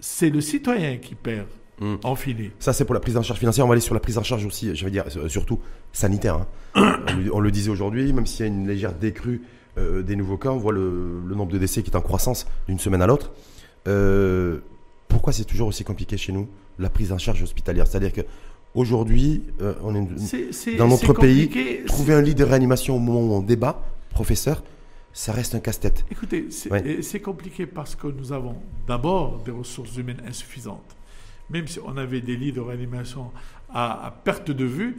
c'est 0.00 0.30
le 0.30 0.40
citoyen 0.40 0.96
qui 0.98 1.14
perd 1.14 1.46
Mm. 1.78 1.96
en 2.04 2.14
fine. 2.14 2.50
Ça, 2.58 2.72
c'est 2.72 2.86
pour 2.86 2.94
la 2.94 3.00
prise 3.00 3.18
en 3.18 3.22
charge 3.22 3.38
financière. 3.38 3.66
On 3.66 3.68
va 3.68 3.72
aller 3.72 3.82
sur 3.82 3.92
la 3.92 4.00
prise 4.00 4.16
en 4.16 4.22
charge 4.22 4.46
aussi, 4.46 4.74
je 4.74 4.82
veux 4.82 4.90
dire, 4.90 5.04
euh, 5.18 5.28
surtout 5.28 5.60
sanitaire. 5.92 6.36
hein. 6.36 6.46
on, 7.08 7.16
le, 7.18 7.34
on 7.34 7.38
le 7.40 7.50
disait 7.50 7.68
aujourd'hui, 7.70 8.14
même 8.14 8.24
s'il 8.24 8.46
y 8.46 8.48
a 8.48 8.52
une 8.52 8.66
légère 8.66 8.94
décrue 8.94 9.42
euh, 9.76 10.02
des 10.02 10.16
nouveaux 10.16 10.38
cas, 10.38 10.48
on 10.48 10.56
voit 10.56 10.72
le, 10.72 11.20
le 11.26 11.34
nombre 11.34 11.52
de 11.52 11.58
décès 11.58 11.82
qui 11.82 11.90
est 11.90 11.96
en 11.96 12.00
croissance 12.00 12.46
d'une 12.66 12.78
semaine 12.78 13.02
à 13.02 13.06
l'autre. 13.06 13.30
Euh, 13.88 14.60
pourquoi 15.08 15.34
c'est 15.34 15.44
toujours 15.44 15.68
aussi 15.68 15.84
compliqué 15.84 16.16
chez 16.16 16.32
nous, 16.32 16.48
la 16.78 16.90
prise 16.90 17.12
en 17.12 17.18
charge 17.18 17.42
hospitalière 17.42 17.86
C'est-à-dire 17.86 18.12
que 18.12 18.22
aujourd'hui, 18.74 19.42
euh, 19.62 19.74
on 19.82 19.94
est 19.94 20.76
dans 20.76 20.88
notre 20.88 21.12
pays, 21.14 21.50
trouver 21.86 22.14
un 22.14 22.22
lit 22.22 22.34
de 22.34 22.44
réanimation 22.44 22.96
au 22.96 22.98
moment 22.98 23.20
où 23.20 23.32
on 23.38 23.42
débat, 23.42 23.82
professeur, 24.10 24.62
ça 25.12 25.32
reste 25.32 25.54
un 25.54 25.60
casse-tête. 25.60 26.04
Écoutez, 26.10 26.48
c'est 26.50 26.70
Ouais. 26.70 27.20
compliqué 27.22 27.66
parce 27.66 27.94
que 27.96 28.06
nous 28.06 28.32
avons 28.32 28.56
d'abord 28.86 29.38
des 29.44 29.50
ressources 29.50 29.96
humaines 29.96 30.20
insuffisantes. 30.28 30.94
Même 31.48 31.66
si 31.66 31.78
on 31.84 31.96
avait 31.96 32.20
des 32.20 32.36
lits 32.36 32.52
de 32.52 32.60
réanimation 32.60 33.30
à, 33.72 34.06
à 34.06 34.10
perte 34.10 34.50
de 34.50 34.64
vue, 34.64 34.98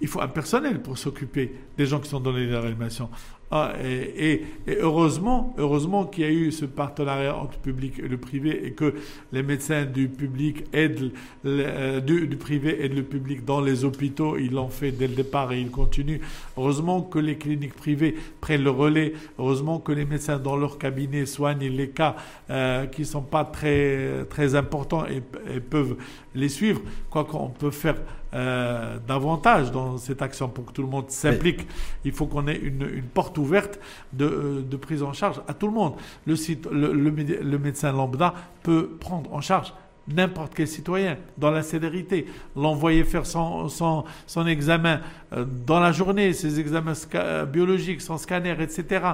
il 0.00 0.06
faut 0.08 0.20
un 0.20 0.28
personnel 0.28 0.80
pour 0.80 0.96
s'occuper 0.98 1.52
des 1.76 1.86
gens 1.86 1.98
qui 2.00 2.08
sont 2.08 2.20
dans 2.20 2.32
les 2.32 2.46
lits 2.46 2.52
de 2.52 2.56
réanimation. 2.56 3.08
Ah, 3.52 3.72
et, 3.84 4.42
heureusement, 4.80 5.54
heureusement 5.58 6.04
qu'il 6.04 6.22
y 6.22 6.26
a 6.28 6.30
eu 6.30 6.52
ce 6.52 6.64
partenariat 6.66 7.36
entre 7.36 7.54
le 7.56 7.72
public 7.72 7.98
et 7.98 8.06
le 8.06 8.16
privé 8.16 8.64
et 8.64 8.70
que 8.74 8.94
les 9.32 9.42
médecins 9.42 9.84
du 9.84 10.08
public 10.08 10.66
aident 10.72 11.10
le- 11.42 11.64
euh, 11.66 12.00
du 12.00 12.36
privé 12.36 12.84
aident 12.84 12.94
le 12.94 13.02
public 13.02 13.44
dans 13.44 13.60
les 13.60 13.84
hôpitaux. 13.84 14.36
Ils 14.38 14.52
l'ont 14.52 14.68
fait 14.68 14.92
dès 14.92 15.08
le 15.08 15.16
départ 15.16 15.50
et 15.52 15.60
ils 15.60 15.70
continuent. 15.70 16.20
Heureusement 16.56 17.02
que 17.02 17.18
les 17.18 17.36
cliniques 17.38 17.74
privées 17.74 18.14
prennent 18.40 18.62
le 18.62 18.70
relais. 18.70 19.14
Heureusement 19.36 19.80
que 19.80 19.90
les 19.90 20.04
médecins 20.04 20.38
dans 20.38 20.56
leur 20.56 20.78
cabinet 20.78 21.26
soignent 21.26 21.70
les 21.70 21.88
cas 21.88 22.14
euh, 22.50 22.86
qui 22.86 23.04
sont 23.04 23.22
pas 23.22 23.44
très 23.44 24.26
très 24.30 24.54
importants 24.54 25.06
et, 25.06 25.22
et 25.56 25.58
peuvent 25.58 25.96
les 26.36 26.48
suivre. 26.48 26.82
Quoi 27.10 27.24
qu'on 27.24 27.48
peut 27.48 27.72
faire 27.72 27.96
euh, 28.34 28.98
davantage 29.08 29.70
dans 29.72 29.98
cette 29.98 30.22
action 30.22 30.48
pour 30.48 30.66
que 30.66 30.72
tout 30.72 30.82
le 30.82 30.88
monde 30.88 31.10
s'implique. 31.10 31.66
Il 32.04 32.12
faut 32.12 32.26
qu'on 32.26 32.46
ait 32.46 32.56
une, 32.58 32.82
une 32.92 33.04
porte 33.04 33.36
ouverte 33.38 33.78
de, 34.12 34.24
euh, 34.24 34.62
de 34.62 34.76
prise 34.76 35.02
en 35.02 35.12
charge 35.12 35.40
à 35.48 35.54
tout 35.54 35.66
le 35.66 35.72
monde. 35.74 35.94
Le, 36.26 36.36
site, 36.36 36.66
le, 36.70 36.92
le 36.92 37.10
médi- 37.10 37.40
le 37.40 37.58
médecin 37.58 37.92
lambda 37.92 38.34
peut 38.62 38.90
prendre 39.00 39.32
en 39.34 39.40
charge 39.40 39.72
n'importe 40.14 40.52
quel 40.54 40.68
citoyen 40.68 41.16
dans 41.38 41.50
la 41.50 41.62
célérité, 41.62 42.26
l'envoyer 42.56 43.04
faire 43.04 43.26
son, 43.26 43.68
son, 43.68 44.04
son 44.26 44.46
examen 44.46 45.00
euh, 45.32 45.44
dans 45.66 45.80
la 45.80 45.92
journée, 45.92 46.32
ses 46.32 46.58
examens 46.60 46.92
euh, 47.14 47.44
biologiques, 47.44 48.00
son 48.00 48.18
scanner, 48.18 48.54
etc., 48.60 49.04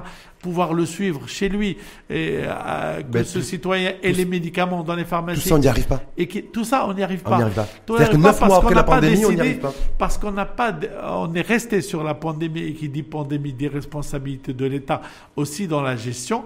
pouvoir 0.41 0.73
le 0.73 0.85
suivre 0.85 1.27
chez 1.27 1.49
lui, 1.49 1.77
et 2.09 2.39
euh, 2.43 2.97
que 3.01 3.07
Ben, 3.07 3.23
ce 3.23 3.39
tout- 3.39 3.43
citoyen 3.45 3.93
ait 4.01 4.11
tout- 4.11 4.17
les 4.17 4.25
médicaments 4.25 4.83
dans 4.83 4.95
les 4.95 5.03
Tout 5.03 5.09
pharmacies. 5.09 5.47
ça, 5.49 5.55
on 5.55 5.59
n'y 5.59 5.67
arrive 5.67 5.87
pas. 5.87 6.01
Et 6.17 6.27
qui- 6.27 6.43
tout 6.43 6.63
ça, 6.63 6.85
on 6.87 6.93
n'y 6.93 7.03
arrive 7.03 7.21
On 7.25 7.29
pas. 7.29 7.37
n'y 7.37 7.43
arrive 7.43 7.55
pas. 7.55 7.61
On 7.89 7.93
n'y 7.93 7.97
C'est-à-dire 7.99 8.19
que 8.21 8.25
arrive 8.27 8.39
pas 8.39 8.47
mois 8.47 8.57
après 8.57 8.75
la 8.75 8.83
pandémie, 8.83 9.25
on 9.25 9.29
n'y 9.29 9.35
décidé- 9.35 9.41
arrive 9.41 9.59
pas. 9.59 9.73
Parce 9.97 10.17
qu'on 10.17 10.31
n'a 10.31 10.45
pas, 10.45 10.73
on 11.03 11.33
est 11.33 11.41
resté 11.41 11.81
sur 11.81 12.03
la 12.03 12.13
pandémie 12.13 12.61
et 12.63 12.73
qui 12.73 12.89
dit 12.89 13.03
pandémie 13.03 13.53
dit 13.53 13.67
responsabilité 13.67 14.53
de 14.53 14.65
l'État 14.65 15.01
aussi 15.35 15.67
dans 15.67 15.81
la 15.81 15.95
gestion. 15.95 16.45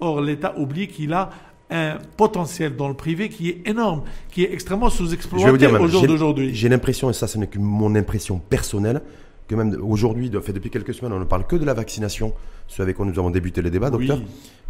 Or, 0.00 0.20
l'État 0.20 0.54
oublie 0.58 0.88
qu'il 0.88 1.12
a 1.12 1.30
un 1.72 1.98
potentiel 2.16 2.76
dans 2.76 2.88
le 2.88 2.94
privé 2.94 3.28
qui 3.28 3.48
est 3.48 3.62
énorme, 3.66 4.02
qui 4.30 4.44
est 4.44 4.52
extrêmement 4.52 4.90
sous-exploité 4.90 5.48
au 5.68 5.88
jour 5.88 6.00
j'ai- 6.02 6.06
d'aujourd'hui. 6.06 6.54
J'ai 6.54 6.68
l'impression, 6.68 7.10
et 7.10 7.12
ça, 7.12 7.26
ce 7.26 7.38
n'est 7.38 7.46
que 7.46 7.58
mon 7.58 7.94
impression 7.94 8.38
personnelle, 8.38 9.00
que 9.48 9.54
même 9.54 9.76
aujourd'hui, 9.82 10.30
de- 10.30 10.40
fait, 10.40 10.52
depuis 10.52 10.70
quelques 10.70 10.94
semaines, 10.94 11.12
on 11.12 11.18
ne 11.20 11.24
parle 11.24 11.46
que 11.46 11.56
de 11.56 11.64
la 11.64 11.74
vaccination, 11.74 12.32
ce 12.68 12.82
avec 12.82 12.96
quoi 12.96 13.06
nous 13.06 13.18
avons 13.18 13.30
débuté 13.30 13.60
les 13.62 13.70
débats, 13.70 13.90
Oui. 13.92 14.06
docteur, 14.06 14.24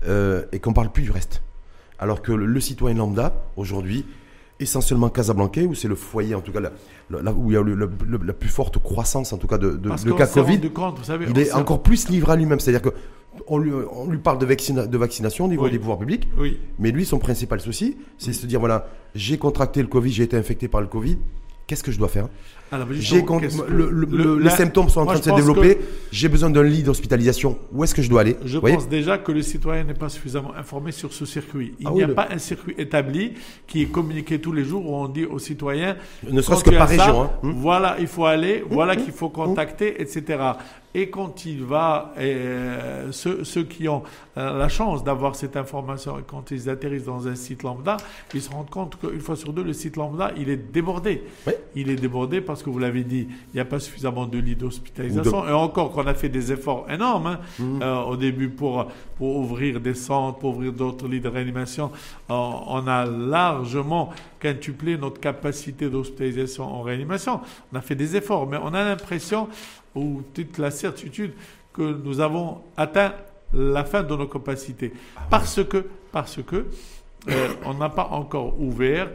euh, 0.08 0.44
et 0.52 0.58
qu'on 0.60 0.72
parle 0.72 0.90
plus 0.90 1.02
du 1.02 1.10
reste. 1.10 1.42
Alors 1.98 2.22
que 2.22 2.32
le, 2.32 2.46
le 2.46 2.60
citoyen 2.60 2.96
lambda, 2.96 3.34
aujourd'hui, 3.56 4.04
essentiellement 4.58 5.08
Casablancais, 5.08 5.66
où 5.66 5.74
c'est 5.74 5.88
le 5.88 5.94
foyer, 5.94 6.34
en 6.34 6.40
tout 6.40 6.52
cas, 6.52 6.60
là, 6.60 6.70
là 7.10 7.32
où 7.32 7.50
il 7.50 7.54
y 7.54 7.56
a 7.56 7.62
le- 7.62 7.74
le- 7.74 7.90
le- 8.06 8.20
la 8.24 8.32
plus 8.32 8.48
forte 8.48 8.78
croissance, 8.82 9.32
en 9.32 9.36
tout 9.38 9.46
cas, 9.46 9.58
de, 9.58 9.72
de, 9.72 10.12
cas 10.12 10.26
Covid, 10.26 10.54
rendu 10.56 10.70
compte, 10.70 10.98
vous 10.98 11.04
savez, 11.04 11.26
il 11.28 11.38
est 11.38 11.52
encore 11.52 11.82
plus 11.82 12.08
livré 12.08 12.32
à 12.32 12.36
lui-même. 12.36 12.60
C'est-à-dire 12.60 12.82
que 12.82 12.94
on 13.52 13.58
lui, 13.58 13.72
on 13.92 14.08
lui 14.10 14.18
parle 14.18 14.38
de, 14.38 14.46
vaccina- 14.46 14.86
de 14.86 14.98
vaccination 14.98 15.44
au 15.44 15.48
niveau 15.48 15.64
Oui. 15.64 15.70
des 15.70 15.78
pouvoirs 15.78 15.98
publics, 15.98 16.26
Oui. 16.38 16.58
mais 16.78 16.90
lui, 16.90 17.04
son 17.04 17.18
principal 17.18 17.60
souci, 17.60 17.96
c'est 18.18 18.32
se 18.32 18.46
dire 18.46 18.60
voilà, 18.60 18.86
j'ai 19.14 19.36
contracté 19.38 19.80
le 19.82 19.88
Covid, 19.88 20.10
j'ai 20.10 20.22
été 20.24 20.36
infecté 20.36 20.68
par 20.68 20.80
le 20.80 20.86
Covid, 20.86 21.18
qu'est-ce 21.66 21.82
que 21.82 21.92
je 21.92 21.98
dois 21.98 22.08
faire? 22.08 22.28
Alors, 22.74 22.86
mais 22.88 22.94
J'ai 22.94 23.00
justement, 23.02 23.24
con- 23.26 23.38
qu'est-ce 23.40 23.60
que- 23.60 23.70
le- 23.70 23.90
le- 23.90 24.06
le- 24.10 24.38
la- 24.38 24.44
Les 24.50 24.56
symptômes 24.56 24.88
sont 24.88 25.00
en 25.00 25.04
moi, 25.04 25.12
train 25.12 25.20
de 25.20 25.30
se 25.30 25.36
développer, 25.36 25.74
que- 25.76 25.82
j'ai 26.10 26.30
besoin 26.30 26.48
d'un 26.48 26.62
lit 26.62 26.82
d'hospitalisation, 26.82 27.58
où 27.70 27.84
est-ce 27.84 27.94
que 27.94 28.00
je 28.00 28.08
dois 28.08 28.22
aller? 28.22 28.36
Je 28.46 28.58
pense 28.58 28.88
déjà 28.88 29.18
que 29.18 29.30
le 29.30 29.42
citoyen 29.42 29.84
n'est 29.84 29.92
pas 29.92 30.08
suffisamment 30.08 30.54
informé 30.54 30.90
sur 30.90 31.12
ce 31.12 31.26
circuit. 31.26 31.74
Il 31.80 31.86
Ah 31.86 31.90
n'y 31.90 31.96
oui, 32.04 32.10
a 32.10 32.14
pas 32.14 32.28
un 32.30 32.38
circuit 32.38 32.74
établi 32.78 33.34
qui 33.66 33.82
est 33.82 33.86
communiqué 33.92 34.38
tous 34.40 34.52
les 34.52 34.64
jours 34.64 34.88
où 34.88 34.94
on 34.96 35.06
dit 35.08 35.26
aux 35.26 35.38
citoyens 35.38 35.96
Ne 36.26 36.40
serait-ce 36.40 36.64
que 36.64 36.70
par 36.70 36.88
ça, 36.88 37.04
région. 37.04 37.22
hein. 37.24 37.30
Hmm. 37.42 37.52
Voilà, 37.56 37.96
il 38.00 38.06
faut 38.06 38.24
aller, 38.24 38.64
voilà 38.70 38.96
qu'il 38.96 39.12
faut 39.12 39.28
contacter, 39.28 40.00
etc. 40.00 40.38
Et 40.94 41.08
quand 41.08 41.46
il 41.46 41.64
va, 41.64 42.12
euh, 42.18 43.10
ceux, 43.12 43.44
ceux, 43.44 43.64
qui 43.64 43.88
ont 43.88 44.02
euh, 44.36 44.58
la 44.58 44.68
chance 44.68 45.02
d'avoir 45.02 45.34
cette 45.34 45.56
information, 45.56 46.18
et 46.18 46.22
quand 46.26 46.50
ils 46.50 46.68
atterrissent 46.68 47.04
dans 47.04 47.28
un 47.28 47.34
site 47.34 47.62
lambda, 47.62 47.96
ils 48.34 48.42
se 48.42 48.50
rendent 48.50 48.68
compte 48.68 48.98
qu'une 48.98 49.20
fois 49.20 49.36
sur 49.36 49.52
deux, 49.52 49.62
le 49.62 49.72
site 49.72 49.96
lambda, 49.96 50.32
il 50.36 50.50
est 50.50 50.72
débordé. 50.72 51.24
Il 51.74 51.88
est 51.88 51.96
débordé 51.96 52.40
parce 52.42 52.62
que 52.62 52.68
vous 52.68 52.78
l'avez 52.78 53.04
dit, 53.04 53.26
il 53.28 53.54
n'y 53.54 53.60
a 53.60 53.64
pas 53.64 53.78
suffisamment 53.78 54.26
de 54.26 54.38
lits 54.38 54.56
d'hospitalisation. 54.56 55.48
Et 55.48 55.52
encore 55.52 55.92
qu'on 55.92 56.06
a 56.06 56.14
fait 56.14 56.28
des 56.28 56.52
efforts 56.52 56.86
énormes 56.90 57.26
hein, 57.26 57.40
mmh. 57.58 57.82
euh, 57.82 58.02
au 58.02 58.16
début 58.16 58.50
pour, 58.50 58.86
pour 59.16 59.36
ouvrir 59.36 59.80
des 59.80 59.94
centres, 59.94 60.38
pour 60.38 60.50
ouvrir 60.50 60.72
d'autres 60.72 61.08
lits 61.08 61.20
de 61.20 61.28
réanimation. 61.28 61.90
on 62.28 62.86
a 62.86 63.06
largement 63.06 64.10
quintuplé 64.40 64.98
notre 64.98 65.20
capacité 65.20 65.88
d'hospitalisation 65.88 66.64
en 66.64 66.82
réanimation. 66.82 67.40
On 67.72 67.76
a 67.76 67.80
fait 67.80 67.94
des 67.94 68.16
efforts, 68.16 68.46
mais 68.46 68.58
on 68.62 68.74
a 68.74 68.84
l'impression 68.84 69.48
ou 69.94 70.22
toute 70.34 70.58
la 70.58 70.70
certitude 70.70 71.32
que 71.72 71.82
nous 71.82 72.20
avons 72.20 72.62
atteint 72.76 73.14
la 73.52 73.84
fin 73.84 74.02
de 74.02 74.14
nos 74.14 74.26
capacités. 74.26 74.92
Ah 75.16 75.26
parce 75.30 75.62
que, 75.64 75.86
parce 76.10 76.42
que 76.42 76.66
euh, 77.28 77.48
on 77.64 77.74
n'a 77.74 77.88
pas 77.88 78.08
encore 78.08 78.60
ouvert 78.60 79.10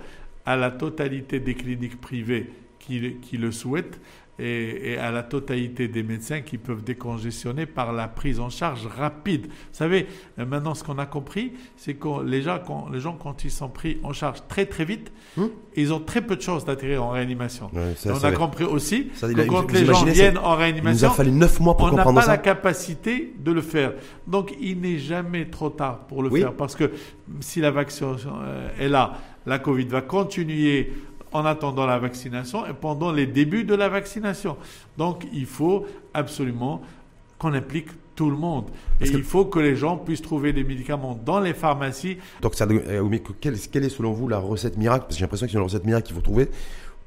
à 0.46 0.56
la 0.56 0.72
totalité 0.72 1.40
des 1.40 1.56
cliniques 1.56 2.00
privées 2.00 2.50
qui, 2.80 3.18
qui 3.22 3.38
le 3.38 3.52
souhaitent 3.52 4.00
et, 4.40 4.98
à 4.98 5.12
la 5.12 5.24
totalité 5.24 5.88
des 5.88 6.04
médecins 6.04 6.42
qui 6.42 6.58
peuvent 6.58 6.84
décongestionner 6.84 7.66
par 7.66 7.94
la 7.94 8.08
prise 8.08 8.40
en 8.40 8.50
charge 8.50 8.86
rapide. 8.88 9.48
Vous 9.48 9.52
savez, 9.72 10.08
euh, 10.40 10.46
maintenant, 10.46 10.76
ce 10.76 10.84
qu'on 10.84 10.98
a 10.98 11.06
compris, 11.06 11.54
c'est 11.76 11.96
que 11.96 12.24
les 12.24 12.42
gens, 12.42 12.60
quand, 12.66 12.90
les 12.92 13.00
gens, 13.00 13.14
quand 13.14 13.44
ils 13.44 13.52
sont 13.52 13.70
pris 13.70 13.98
en 14.04 14.14
charge 14.14 14.40
très 14.48 14.66
très 14.66 14.86
vite, 14.86 15.12
hmm? 15.38 15.46
ils 15.76 15.94
ont 15.94 16.00
très 16.00 16.22
peu 16.22 16.36
de 16.36 16.42
chances 16.42 16.66
d'atterrir 16.66 17.04
en 17.04 17.10
réanimation. 17.10 17.70
on 18.06 18.24
a 18.24 18.32
compris 18.32 18.66
aussi 18.66 19.08
que 19.08 19.48
quand 19.48 19.72
les 19.72 19.86
gens 19.86 20.06
viennent 20.06 20.38
en 20.38 20.56
réanimation, 20.56 21.08
il 21.08 21.10
nous 21.10 21.14
a 21.14 21.16
fallu 21.16 21.32
9 21.32 21.60
mois 21.60 21.78
pour 21.78 21.88
on 21.88 21.96
n'a 21.96 22.04
pas 22.04 22.28
la 22.28 22.38
capacité 22.38 23.34
de 23.40 23.52
le 23.52 23.62
faire. 23.62 23.94
Donc, 24.28 24.54
il 24.60 24.82
n'est 24.82 25.00
jamais 25.00 25.50
trop 25.50 25.70
tard 25.70 26.08
pour 26.08 26.24
le 26.24 26.30
faire 26.30 26.54
parce 26.54 26.76
que 26.76 26.92
si 27.40 27.60
la 27.60 27.72
vaccination 27.72 28.34
euh, 28.42 28.70
est 28.80 28.90
là, 28.90 29.14
la 29.46 29.60
Covid 29.60 29.86
va 29.86 30.02
continuer 30.02 30.92
en 31.38 31.46
attendant 31.46 31.86
la 31.86 32.00
vaccination 32.00 32.66
et 32.66 32.74
pendant 32.74 33.12
les 33.12 33.28
débuts 33.28 33.64
de 33.64 33.76
la 33.76 33.90
vaccination. 33.90 34.58
Donc 34.98 35.26
il 35.34 35.46
faut 35.46 35.86
absolument 36.14 36.82
qu'on 37.38 37.54
implique 37.54 37.90
tout 38.16 38.30
le 38.32 38.36
monde. 38.36 38.66
et 39.00 39.08
il 39.08 39.24
faut 39.24 39.46
que 39.46 39.60
les 39.60 39.76
gens 39.76 39.96
puissent 39.96 40.24
trouver 40.24 40.52
des 40.52 40.64
médicaments 40.64 41.18
dans 41.24 41.40
les 41.40 41.54
pharmacies. 41.54 42.18
Donc, 42.42 42.56
ça, 42.56 42.66
quelle, 43.40 43.60
quelle 43.60 43.84
est 43.84 43.90
selon 43.90 44.12
vous 44.12 44.28
la 44.28 44.40
recette 44.40 44.76
miracle? 44.76 45.06
Parce 45.06 45.16
que 45.16 45.20
j'ai 45.20 45.26
l'impression 45.26 45.46
que 45.46 45.52
c'est 45.52 45.58
une 45.58 45.64
recette 45.64 45.86
miracle 45.86 46.08
qu'il 46.08 46.16
faut 46.16 46.22
trouver 46.22 46.50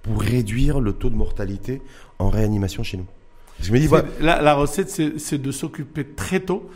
pour 0.02 0.22
réduire 0.22 0.78
le 0.78 0.92
taux 0.92 1.10
de 1.10 1.16
mortalité 1.16 1.82
en 2.20 2.30
réanimation 2.30 2.84
chez 2.84 2.96
nous. 2.96 3.06
je 3.60 3.72
me 3.72 3.80
dis, 3.80 3.88
la, 4.20 4.54
recette, 4.54 4.88
c'est 4.88 5.38
de 5.38 5.50
s'occuper 5.50 6.04
très 6.04 6.40
tôt 6.40 6.70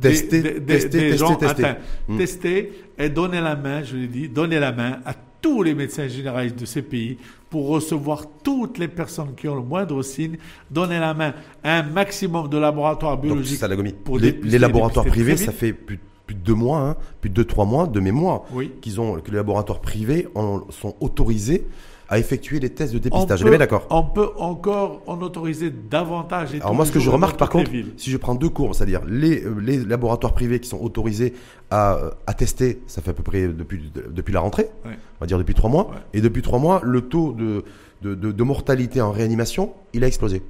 Tester, 0.00 0.42
des, 0.42 0.60
tester, 0.60 1.16
gens 1.16 1.36
tester, 1.36 1.64
atteints. 1.64 1.80
Hmm. 2.06 2.18
Tester 2.18 2.72
et 2.98 3.08
donner 3.08 3.40
la 3.40 3.56
main, 3.56 3.82
je 3.82 3.96
l'ai 3.96 4.08
dit, 4.08 4.28
donner 4.28 4.58
la 4.58 4.70
main 4.70 5.00
à 5.06 5.14
tous 5.46 5.62
les 5.62 5.74
médecins 5.76 6.08
généralistes 6.08 6.58
de 6.58 6.66
ces 6.66 6.82
pays 6.82 7.18
pour 7.48 7.68
recevoir 7.68 8.24
toutes 8.42 8.78
les 8.78 8.88
personnes 8.88 9.32
qui 9.36 9.46
ont 9.46 9.54
le 9.54 9.62
moindre 9.62 10.02
signe, 10.02 10.38
donner 10.72 10.98
la 10.98 11.14
main 11.14 11.34
à 11.62 11.78
un 11.78 11.82
maximum 11.84 12.48
de 12.48 12.58
laboratoires 12.58 13.16
biologiques. 13.16 13.60
pour 14.02 14.18
les, 14.18 14.32
les 14.42 14.58
laboratoires 14.58 15.06
privés, 15.06 15.36
ça 15.36 15.52
fait 15.52 15.72
plus, 15.72 16.00
de 16.28 16.34
deux 16.34 16.54
mois, 16.54 16.80
hein, 16.80 16.96
plus 17.20 17.30
de 17.30 17.34
deux, 17.34 17.44
trois 17.44 17.64
mois 17.64 17.86
de 17.86 18.00
mémoire 18.00 18.42
qu'ils 18.80 19.00
ont, 19.00 19.20
que 19.20 19.30
les 19.30 19.36
laboratoires 19.36 19.80
privés 19.80 20.26
sont 20.70 20.96
autorisés 20.98 21.64
à 22.08 22.18
effectuer 22.18 22.60
les 22.60 22.70
tests 22.70 22.92
de 22.92 22.98
dépistage. 22.98 23.42
On 23.42 23.48
peut, 23.48 23.58
d'accord 23.58 23.86
On 23.90 24.02
peut 24.04 24.30
encore 24.36 25.02
en 25.06 25.20
autoriser 25.20 25.70
davantage. 25.70 26.54
Alors 26.54 26.74
moi, 26.74 26.84
ce 26.84 26.92
que 26.92 27.00
je 27.00 27.10
remarque 27.10 27.38
par 27.38 27.48
contre, 27.48 27.70
si 27.96 28.10
je 28.10 28.16
prends 28.16 28.34
deux 28.34 28.48
courbes, 28.48 28.74
c'est-à-dire 28.74 29.02
les, 29.06 29.44
euh, 29.44 29.54
les, 29.60 29.84
laboratoires 29.84 30.32
privés 30.32 30.60
qui 30.60 30.68
sont 30.68 30.80
autorisés 30.80 31.34
à, 31.70 31.96
euh, 31.96 32.10
à, 32.26 32.34
tester, 32.34 32.80
ça 32.86 33.02
fait 33.02 33.10
à 33.10 33.14
peu 33.14 33.22
près 33.22 33.48
depuis, 33.48 33.90
depuis 34.10 34.32
la 34.32 34.40
rentrée, 34.40 34.68
on 34.84 34.90
va 35.20 35.26
dire 35.26 35.38
depuis 35.38 35.54
trois 35.54 35.70
mois, 35.70 35.90
et 36.12 36.20
depuis 36.20 36.42
trois 36.42 36.58
mois, 36.58 36.80
le 36.84 37.02
taux 37.02 37.32
de, 37.32 37.64
de, 38.02 38.14
de, 38.14 38.42
mortalité 38.44 39.00
en 39.00 39.10
réanimation, 39.10 39.72
il 39.92 40.04
a 40.04 40.06
explosé. 40.06 40.42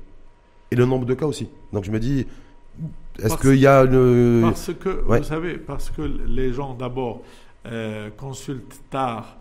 Et 0.70 0.76
le 0.76 0.84
nombre 0.84 1.06
de 1.06 1.14
cas 1.14 1.26
aussi. 1.26 1.48
Donc 1.72 1.84
je 1.84 1.90
me 1.90 2.00
dis, 2.00 2.26
est-ce 3.22 3.36
qu'il 3.36 3.56
y 3.56 3.66
a 3.66 3.80
une... 3.84 4.42
Parce 4.42 4.72
que, 4.78 5.02
vous 5.06 5.22
savez, 5.22 5.56
parce 5.56 5.90
que 5.90 6.02
les 6.02 6.52
gens 6.52 6.74
d'abord 6.74 7.22
euh, 7.66 8.10
consultent 8.16 8.80
tard 8.90 9.38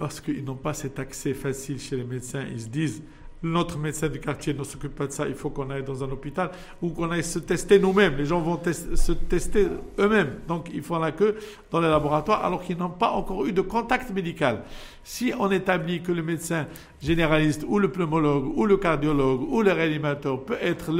parce 0.00 0.18
qu'ils 0.18 0.42
n'ont 0.44 0.56
pas 0.56 0.72
cet 0.72 0.98
accès 0.98 1.34
facile 1.34 1.78
chez 1.78 1.94
les 1.94 2.04
médecins. 2.04 2.42
Ils 2.50 2.62
se 2.62 2.68
disent, 2.68 3.02
notre 3.42 3.78
médecin 3.78 4.08
du 4.08 4.18
quartier 4.18 4.54
ne 4.54 4.64
s'occupe 4.64 4.94
pas 4.94 5.06
de 5.06 5.12
ça, 5.12 5.28
il 5.28 5.34
faut 5.34 5.50
qu'on 5.50 5.68
aille 5.70 5.82
dans 5.82 6.02
un 6.02 6.10
hôpital 6.10 6.50
ou 6.80 6.88
qu'on 6.88 7.10
aille 7.10 7.22
se 7.22 7.38
tester 7.38 7.78
nous-mêmes. 7.78 8.16
Les 8.16 8.24
gens 8.24 8.40
vont 8.40 8.58
se 8.64 9.12
tester 9.12 9.66
eux-mêmes. 9.98 10.40
Donc 10.48 10.70
il 10.72 10.82
faut 10.82 10.98
la 10.98 11.12
queue 11.12 11.36
dans 11.70 11.80
les 11.80 11.88
laboratoires 11.88 12.44
alors 12.44 12.62
qu'ils 12.62 12.78
n'ont 12.78 12.90
pas 12.90 13.10
encore 13.10 13.44
eu 13.46 13.52
de 13.52 13.60
contact 13.60 14.10
médical. 14.10 14.62
Si 15.04 15.32
on 15.38 15.50
établit 15.50 16.02
que 16.02 16.12
le 16.12 16.22
médecin 16.22 16.66
généraliste 17.02 17.64
ou 17.68 17.78
le 17.78 17.90
pneumologue 17.90 18.56
ou 18.56 18.64
le 18.64 18.78
cardiologue 18.78 19.42
ou 19.50 19.60
le 19.60 19.72
réanimateur 19.72 20.42
peut 20.44 20.58
être 20.62 20.92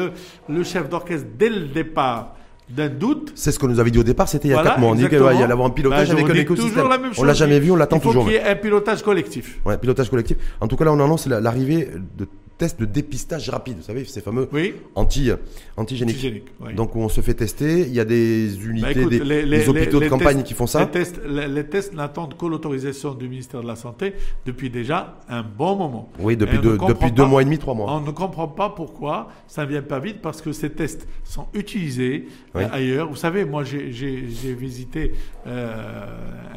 le 0.48 0.62
chef 0.62 0.90
d'orchestre 0.90 1.26
dès 1.38 1.48
le 1.48 1.66
départ, 1.68 2.36
d'un 2.70 2.88
doute. 2.88 3.32
C'est 3.34 3.52
ce 3.52 3.58
que 3.58 3.66
nous 3.66 3.80
avait 3.80 3.90
dit 3.90 3.98
au 3.98 4.02
départ, 4.02 4.28
c'était 4.28 4.48
il 4.48 4.52
y 4.52 4.54
a 4.54 4.62
4 4.62 4.78
mois. 4.78 4.90
On 4.90 4.94
dit 4.94 5.08
qu'il 5.08 5.18
va 5.18 5.34
y 5.34 5.42
avoir 5.42 5.66
un 5.66 5.70
pilotage 5.70 6.08
bah, 6.08 6.14
avec 6.14 6.30
un 6.30 6.34
écosystème. 6.34 6.88
On 7.18 7.24
l'a 7.24 7.34
jamais 7.34 7.60
vu, 7.60 7.70
on 7.70 7.76
l'attend 7.76 7.98
toujours. 7.98 8.22
Il 8.22 8.24
faut 8.24 8.30
qu'il 8.30 8.40
y 8.40 8.48
ait 8.48 8.50
un 8.50 8.56
pilotage 8.56 9.02
collectif. 9.02 9.60
Ouais, 9.64 9.78
pilotage 9.78 10.10
collectif. 10.10 10.36
En 10.60 10.68
tout 10.68 10.76
cas, 10.76 10.84
là, 10.84 10.92
on 10.92 11.00
annonce 11.00 11.26
l'arrivée 11.26 11.88
de 12.16 12.26
tests 12.60 12.78
de 12.78 12.84
dépistage 12.84 13.48
rapide, 13.48 13.78
vous 13.78 13.82
savez, 13.82 14.04
ces 14.04 14.20
fameux 14.20 14.46
anti, 14.94 15.30
antigéniques. 15.78 16.44
Donc, 16.76 16.94
où 16.94 17.00
on 17.00 17.08
se 17.08 17.22
fait 17.22 17.32
tester, 17.32 17.80
il 17.80 17.94
y 17.94 18.00
a 18.00 18.04
des 18.04 18.54
unités, 18.66 19.04
bah, 19.06 19.08
des, 19.08 19.68
hôpitaux 19.68 19.98
de 19.98 20.08
campagne 20.08 20.42
qui 20.42 20.52
font 20.52 20.66
ça. 20.66 20.80
Les 20.84 20.90
tests, 20.90 21.20
les, 21.26 21.66
tests 21.66 21.94
n'attendent 21.94 22.36
que 22.36 22.44
l'autorisation 22.44 23.14
du 23.14 23.30
ministère 23.30 23.62
de 23.62 23.66
la 23.66 23.76
Santé 23.76 24.12
depuis 24.44 24.68
déjà 24.68 25.16
un 25.30 25.42
bon 25.42 25.74
moment. 25.74 26.10
Oui, 26.18 26.36
depuis, 26.36 26.58
deux, 26.58 26.76
depuis 26.76 27.10
deux 27.10 27.24
mois 27.24 27.40
et 27.40 27.46
demi, 27.46 27.56
trois 27.58 27.72
mois. 27.72 27.90
On 27.90 28.02
ne 28.02 28.10
comprend 28.10 28.48
pas 28.48 28.68
pourquoi 28.68 29.28
ça 29.46 29.64
ne 29.64 29.70
vient 29.70 29.82
pas 29.82 29.98
vite, 29.98 30.20
parce 30.20 30.42
que 30.42 30.52
ces 30.52 30.68
tests 30.68 31.08
sont 31.24 31.46
utilisés 31.54 32.28
ailleurs. 32.54 33.08
Vous 33.08 33.16
savez, 33.16 33.46
moi, 33.46 33.64
j'ai 33.64 34.54
visité 34.54 35.12
euh, 35.46 36.06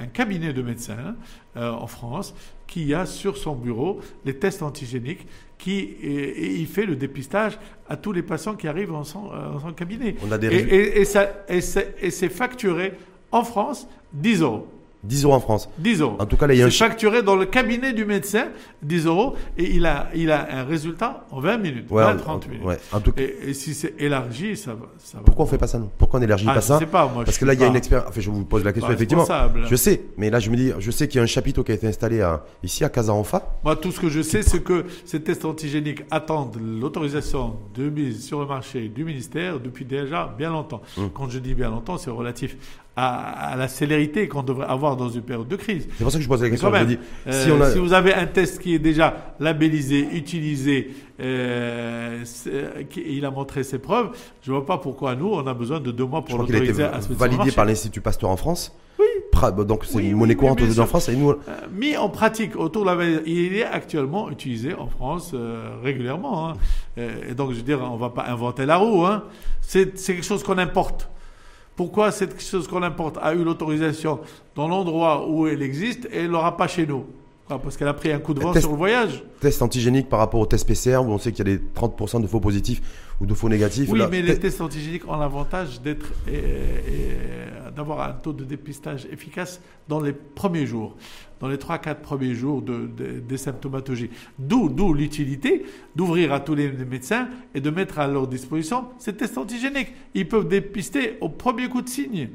un 0.02 0.08
cabinet 0.08 0.52
de 0.52 0.62
médecins 0.62 1.16
euh, 1.56 1.72
en 1.72 1.88
France 1.88 2.34
qui 2.68 2.96
a 2.96 3.06
sur 3.06 3.38
son 3.38 3.56
bureau 3.56 4.00
les 4.26 4.34
tests 4.34 4.64
antigéniques 4.64 5.28
qui 5.58 5.80
et, 5.80 6.56
il 6.56 6.68
fait 6.68 6.86
le 6.86 6.96
dépistage 6.96 7.58
à 7.88 7.98
tous 7.98 8.12
les 8.12 8.24
patients 8.24 8.56
qui 8.56 8.68
arrivent 8.68 8.94
en 8.94 9.04
son, 9.04 9.30
cabinet. 9.76 10.16
On 10.26 10.32
a 10.32 10.38
des 10.38 10.48
et, 10.48 11.02
et, 11.02 11.58
et 12.02 12.12
c'est 12.12 12.30
facturé 12.30 12.94
en 13.32 13.44
France 13.44 13.88
10 14.14 14.42
euros. 14.42 14.68
10 15.04 15.26
euros 15.26 15.34
en 15.34 15.40
France. 15.40 15.70
10 15.80 16.02
euros. 16.02 16.16
En 16.20 16.26
tout 16.26 16.38
cas, 16.38 16.48
là, 16.48 16.54
il 16.54 16.60
y 16.60 16.64
a 16.64 16.66
un 16.66 16.70
facturé 16.70 17.24
dans 17.24 17.36
le 17.36 17.46
cabinet 17.46 17.94
du 17.94 18.06
médecin, 18.06 18.48
10 18.84 19.06
euros, 19.06 19.36
et 19.58 19.76
il 19.76 19.86
a, 19.86 20.10
il 20.16 20.32
a 20.32 20.60
un 20.60 20.64
résultat 20.64 21.26
en 21.32 21.40
20 21.40 21.58
minutes, 21.58 21.86
20, 21.90 22.18
30 22.18 22.50
minutes. 22.50 22.66
Ouais. 22.66 22.78
En 22.92 23.00
tout 23.00 23.12
cas, 23.12 23.22
et, 23.22 23.54
si 23.54 23.74
c'est 23.74 23.94
élargi, 24.00 24.56
ça 24.56 24.74
va, 24.74 24.88
ça 24.98 25.18
va. 25.18 25.24
Pourquoi 25.24 25.46
on 25.46 25.48
fait 25.48 25.58
pas 25.58 25.68
ça, 25.68 25.80
nous? 25.80 25.90
Pourquoi 25.98 26.20
on 26.20 26.22
n'élargit 26.22 26.46
ah, 26.50 26.56
pas 26.56 26.62
ça 26.62 26.80
sais 26.80 26.86
pas, 26.86 27.08
moi, 27.14 27.24
Parce 27.26 27.38
que 27.38 27.46
là, 27.46 27.54
il 27.54 27.60
y 27.60 27.64
a 27.64 27.68
une 27.68 27.76
expérience. 27.76 28.08
Enfin, 28.10 28.22
je 28.22 28.30
vous 28.30 28.46
pose 28.46 28.64
la 28.64 28.74
question, 28.74 28.92
effectivement. 28.92 29.26
Je 29.70 29.76
sais, 29.76 30.02
mais 30.18 30.30
là, 30.30 30.40
je 30.40 30.50
me 30.50 30.56
dis, 30.56 30.72
je 30.80 30.92
sais 30.92 31.08
qu'il 31.08 31.18
y 31.18 31.20
a 31.20 31.24
un 31.24 31.28
chapiteau 31.28 31.64
qui 31.64 31.72
a 31.72 31.76
été 31.76 31.88
installé 31.88 32.22
à, 32.22 32.44
ici, 32.64 32.84
à 32.84 32.90
Casa-Enfa. 32.90 33.60
Moi, 33.64 33.76
tout 33.76 33.92
ce 33.92 34.00
que 34.00 34.10
je 34.10 34.22
sais, 34.22 34.42
c'est 34.42 34.62
que 34.62 34.86
ces 35.06 35.22
tests 35.22 35.46
antigéniques 35.46 36.04
attendent 36.12 36.58
l'autorisation 36.62 37.58
de 37.76 37.90
mise 37.90 38.26
sur 38.26 38.40
le 38.40 38.46
marché 38.46 38.88
du 38.88 39.04
ministère 39.04 39.60
depuis 39.60 39.86
déjà 39.86 40.34
bien 40.38 40.52
longtemps. 40.52 40.82
Hum. 40.98 41.10
Quand 41.14 41.30
je 41.30 41.40
dis 41.40 41.54
bien 41.54 41.70
longtemps, 41.70 41.98
c'est 41.98 42.10
relatif 42.10 42.58
à, 42.96 43.56
la 43.58 43.68
célérité 43.68 44.28
qu'on 44.28 44.44
devrait 44.44 44.68
avoir 44.68 44.96
dans 44.96 45.10
une 45.10 45.22
période 45.22 45.48
de 45.48 45.56
crise. 45.56 45.88
C'est 45.98 46.04
pour 46.04 46.12
ça 46.12 46.18
que 46.20 46.24
je 46.24 46.30
pose 46.30 46.44
la 46.44 46.50
question. 46.50 46.72
Euh, 47.28 47.72
si, 47.72 47.80
vous 47.80 47.94
avez 47.94 48.14
un 48.14 48.28
test 48.28 48.60
qui 48.60 48.76
est 48.76 48.80
déjà 48.80 49.36
labellisé, 49.40 50.08
utilisé, 50.14 50.92
euh, 51.20 52.24
il 52.96 53.26
a 53.26 53.32
montré 53.32 53.64
ses 53.64 53.80
preuves, 53.80 54.10
je 54.44 54.52
ne 54.52 54.58
vois 54.58 54.66
pas 54.66 54.78
pourquoi 54.78 55.16
nous, 55.16 55.28
on 55.28 55.46
a 55.48 55.54
besoin 55.54 55.80
de 55.80 55.92
deux 55.92 56.06
mois 56.06 56.24
pour 56.24 56.38
l'autoriser 56.38 56.84
à 56.84 57.02
se 57.02 57.12
Validé 57.14 57.52
par 57.52 57.66
l'Institut 57.66 58.02
Pasteur 58.02 58.30
en 58.30 58.38
France 58.38 58.76
Oui. 59.00 59.06
Donc 59.66 59.84
c'est 59.86 60.00
une 60.00 60.16
monnaie 60.16 60.36
courante 60.36 60.62
en 60.62 60.86
France 60.86 61.10
et 61.10 61.16
nous. 61.16 61.32
Euh, 61.32 61.36
mis 61.74 61.98
en 61.98 62.10
pratique 62.10 62.56
autour 62.56 62.86
de 62.86 62.92
la 62.92 63.04
il 63.26 63.56
est 63.56 63.66
actuellement 63.66 64.30
utilisé 64.30 64.74
en 64.74 64.88
France 64.88 65.36
régulièrement. 65.84 66.52
Hein. 66.52 66.54
Et 66.98 67.34
donc 67.34 67.52
je 67.52 67.58
veux 67.58 67.64
dire, 67.64 67.82
on 67.82 67.96
ne 67.96 68.00
va 68.00 68.10
pas 68.10 68.26
inventer 68.28 68.66
la 68.66 68.78
roue. 68.78 69.06
Hein. 69.06 69.24
C'est 69.62 69.94
quelque 69.96 70.24
chose 70.24 70.44
qu'on 70.44 70.60
importe. 70.60 71.10
Pourquoi 71.76 72.12
cette 72.12 72.40
chose 72.40 72.68
qu'on 72.68 72.84
importe 72.84 73.18
a 73.22 73.34
eu 73.34 73.44
l'autorisation 73.44 74.20
dans 74.56 74.68
l'endroit 74.68 75.28
où 75.28 75.48
elle 75.48 75.64
existe 75.64 76.06
et 76.12 76.20
elle 76.20 76.28
l'aura 76.28 76.56
pas 76.56 76.68
chez 76.68 76.86
nous 76.86 77.06
parce 77.48 77.78
qu'elle 77.78 77.88
a 77.88 77.94
pris 77.94 78.12
un 78.12 78.20
coup 78.20 78.34
de 78.34 78.40
vent 78.40 78.54
sur 78.54 78.72
le 78.72 78.78
voyage. 78.78 79.24
Test 79.40 79.62
antigénique 79.62 80.10
par 80.10 80.20
rapport 80.20 80.40
au 80.40 80.46
test 80.46 80.68
PCR, 80.68 80.98
où 80.98 81.12
on 81.12 81.18
sait 81.18 81.32
qu'il 81.32 81.48
y 81.48 81.52
a 81.52 81.56
des 81.56 81.62
30% 81.76 82.22
de 82.22 82.28
faux 82.28 82.40
positifs 82.40 82.82
ou 83.20 83.26
de 83.26 83.34
faux 83.34 83.50
négatifs. 83.50 83.90
Oui, 83.90 84.02
mais 84.10 84.22
les 84.22 84.40
tests 84.40 84.62
antigéniques 84.62 85.08
ont 85.08 85.18
l'avantage 85.18 85.82
d'être 85.82 86.06
d'avoir 87.76 88.08
un 88.08 88.14
taux 88.14 88.34
de 88.34 88.44
dépistage 88.44 89.08
efficace 89.12 89.62
dans 89.88 90.00
les 90.00 90.14
premiers 90.14 90.66
jours, 90.66 90.96
dans 91.40 91.48
les 91.48 91.58
3-4 91.58 91.96
premiers 91.96 92.36
jours 92.36 92.62
de, 92.62 92.88
des 93.20 93.38
symptomatologies. 93.38 94.10
D'où 94.38 94.94
l'utilité 94.94 95.66
d'ouvrir 95.96 96.34
à 96.34 96.40
tous 96.40 96.56
les 96.56 96.72
médecins 96.72 97.28
et 97.54 97.62
de 97.62 97.70
mettre 97.70 98.00
à 98.00 98.08
leur 98.08 98.28
disposition 98.28 98.86
ces 99.00 99.14
tests 99.14 99.38
antigéniques. 99.38 99.94
Ils 100.14 100.28
peuvent 100.28 100.48
dépister 100.48 101.18
au 101.22 101.30
premier 101.30 101.68
coup 101.68 101.82
de 101.82 101.90
signe. 101.90 102.30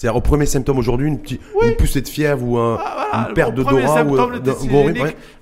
C'est-à-dire 0.00 0.16
au 0.16 0.22
premier 0.22 0.46
symptôme 0.46 0.78
aujourd'hui, 0.78 1.08
une, 1.08 1.18
petite, 1.18 1.42
une 1.62 1.76
poussée 1.76 2.00
de 2.00 2.08
fièvre 2.08 2.42
ou 2.42 2.56
un, 2.56 2.78
ah, 2.82 3.26
une 3.28 3.34
perte 3.34 3.54
d'odorat 3.54 4.02
ou 4.02 4.16
le 4.30 4.40
test 4.40 4.66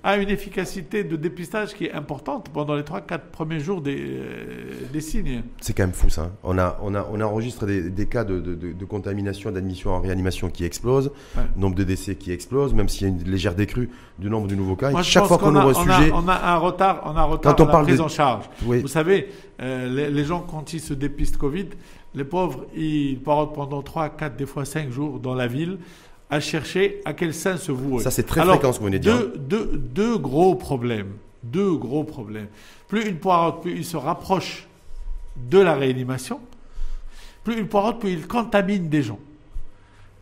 a 0.03 0.17
une 0.17 0.31
efficacité 0.31 1.05
de 1.05 1.15
dépistage 1.15 1.75
qui 1.75 1.85
est 1.85 1.93
importante 1.93 2.49
pendant 2.53 2.75
les 2.75 2.83
3-4 2.83 3.21
premiers 3.31 3.61
jours 3.61 3.81
des, 3.81 3.97
euh, 3.97 4.73
des 4.93 5.01
signes. 5.01 5.43
C'est 5.61 5.75
quand 5.75 5.85
même 5.85 5.93
fou 5.93 6.11
ça. 6.11 6.33
On 6.43 6.59
a, 6.59 6.77
on 6.83 6.93
a, 6.97 7.07
on 7.09 7.21
a 7.21 7.25
enregistré 7.25 7.67
des, 7.67 7.91
des 7.91 8.07
cas 8.07 8.25
de, 8.25 8.41
de, 8.41 8.55
de, 8.55 8.85
contamination, 8.85 9.53
d'admission 9.53 9.91
en 9.91 10.01
réanimation 10.01 10.51
qui 10.51 10.65
explosent, 10.65 11.13
nombre 11.57 11.77
de 11.77 11.85
décès 11.85 12.17
qui 12.17 12.33
explose, 12.33 12.75
même 12.75 12.89
s'il 12.89 13.07
y 13.07 13.11
a 13.13 13.15
une 13.15 13.31
légère 13.31 13.55
décrue 13.55 13.91
du 14.19 14.29
nombre 14.29 14.49
de 14.49 14.57
nouveaux 14.57 14.75
cas. 14.75 14.91
chaque 15.05 15.27
fois 15.27 15.39
qu'on 15.39 15.55
ouvre 15.55 15.69
un 15.69 15.85
sujet, 15.85 16.11
on 16.13 16.27
a 16.27 16.35
un 16.35 16.57
retard, 16.57 17.03
on 17.05 17.17
a 17.17 17.21
un 17.21 17.25
retard 17.25 17.55
quand 17.55 17.63
on 17.63 17.67
parle 17.67 17.83
la 17.83 17.89
prise 17.91 18.01
en 18.01 18.09
charge. 18.09 18.51
Vous 18.63 18.89
savez, 18.89 19.29
euh, 19.61 19.89
les, 19.89 20.11
les 20.11 20.25
gens 20.25 20.41
quand 20.41 20.73
ils 20.73 20.81
se 20.81 20.95
dépistent 20.95 21.37
Covid 21.37 21.69
les 22.15 22.25
pauvres, 22.25 22.67
ils 22.75 23.19
partent 23.21 23.55
pendant 23.55 23.83
3, 23.83 24.11
4, 24.11 24.37
des 24.37 24.47
fois 24.47 24.65
5 24.65 24.91
jours 24.91 25.19
dans 25.21 25.35
la 25.35 25.47
ville 25.47 25.79
à 26.31 26.41
chercher 26.41 27.01
à 27.05 27.13
quel 27.13 27.33
sein 27.33 27.57
se 27.57 27.73
vouer. 27.73 28.03
Ça, 28.03 28.11
c'est 28.11 28.25
très 28.25 28.45
fréquent 28.45 28.73
ce 28.73 28.79
que 28.79 28.83
vous 28.83 28.87
venez 28.87 28.99
de 28.99 29.05
dire. 29.05 29.31
Deux, 29.37 29.77
deux, 29.77 30.19
gros 30.19 30.55
problèmes. 30.55 31.13
Deux 31.43 31.75
gros 31.77 32.05
problèmes. 32.05 32.49
Plus 32.87 33.07
une 33.07 33.17
poireaude, 33.17 33.63
plus 33.63 33.77
il 33.77 33.85
se 33.85 33.97
rapproche 33.97 34.67
de 35.37 35.59
la 35.59 35.75
réanimation, 35.75 36.41
plus 37.45 37.59
une 37.59 37.69
poireaude, 37.69 38.01
plus 38.01 38.13
il 38.13 38.27
contamine 38.27 38.89
des 38.89 39.03
gens. 39.03 39.21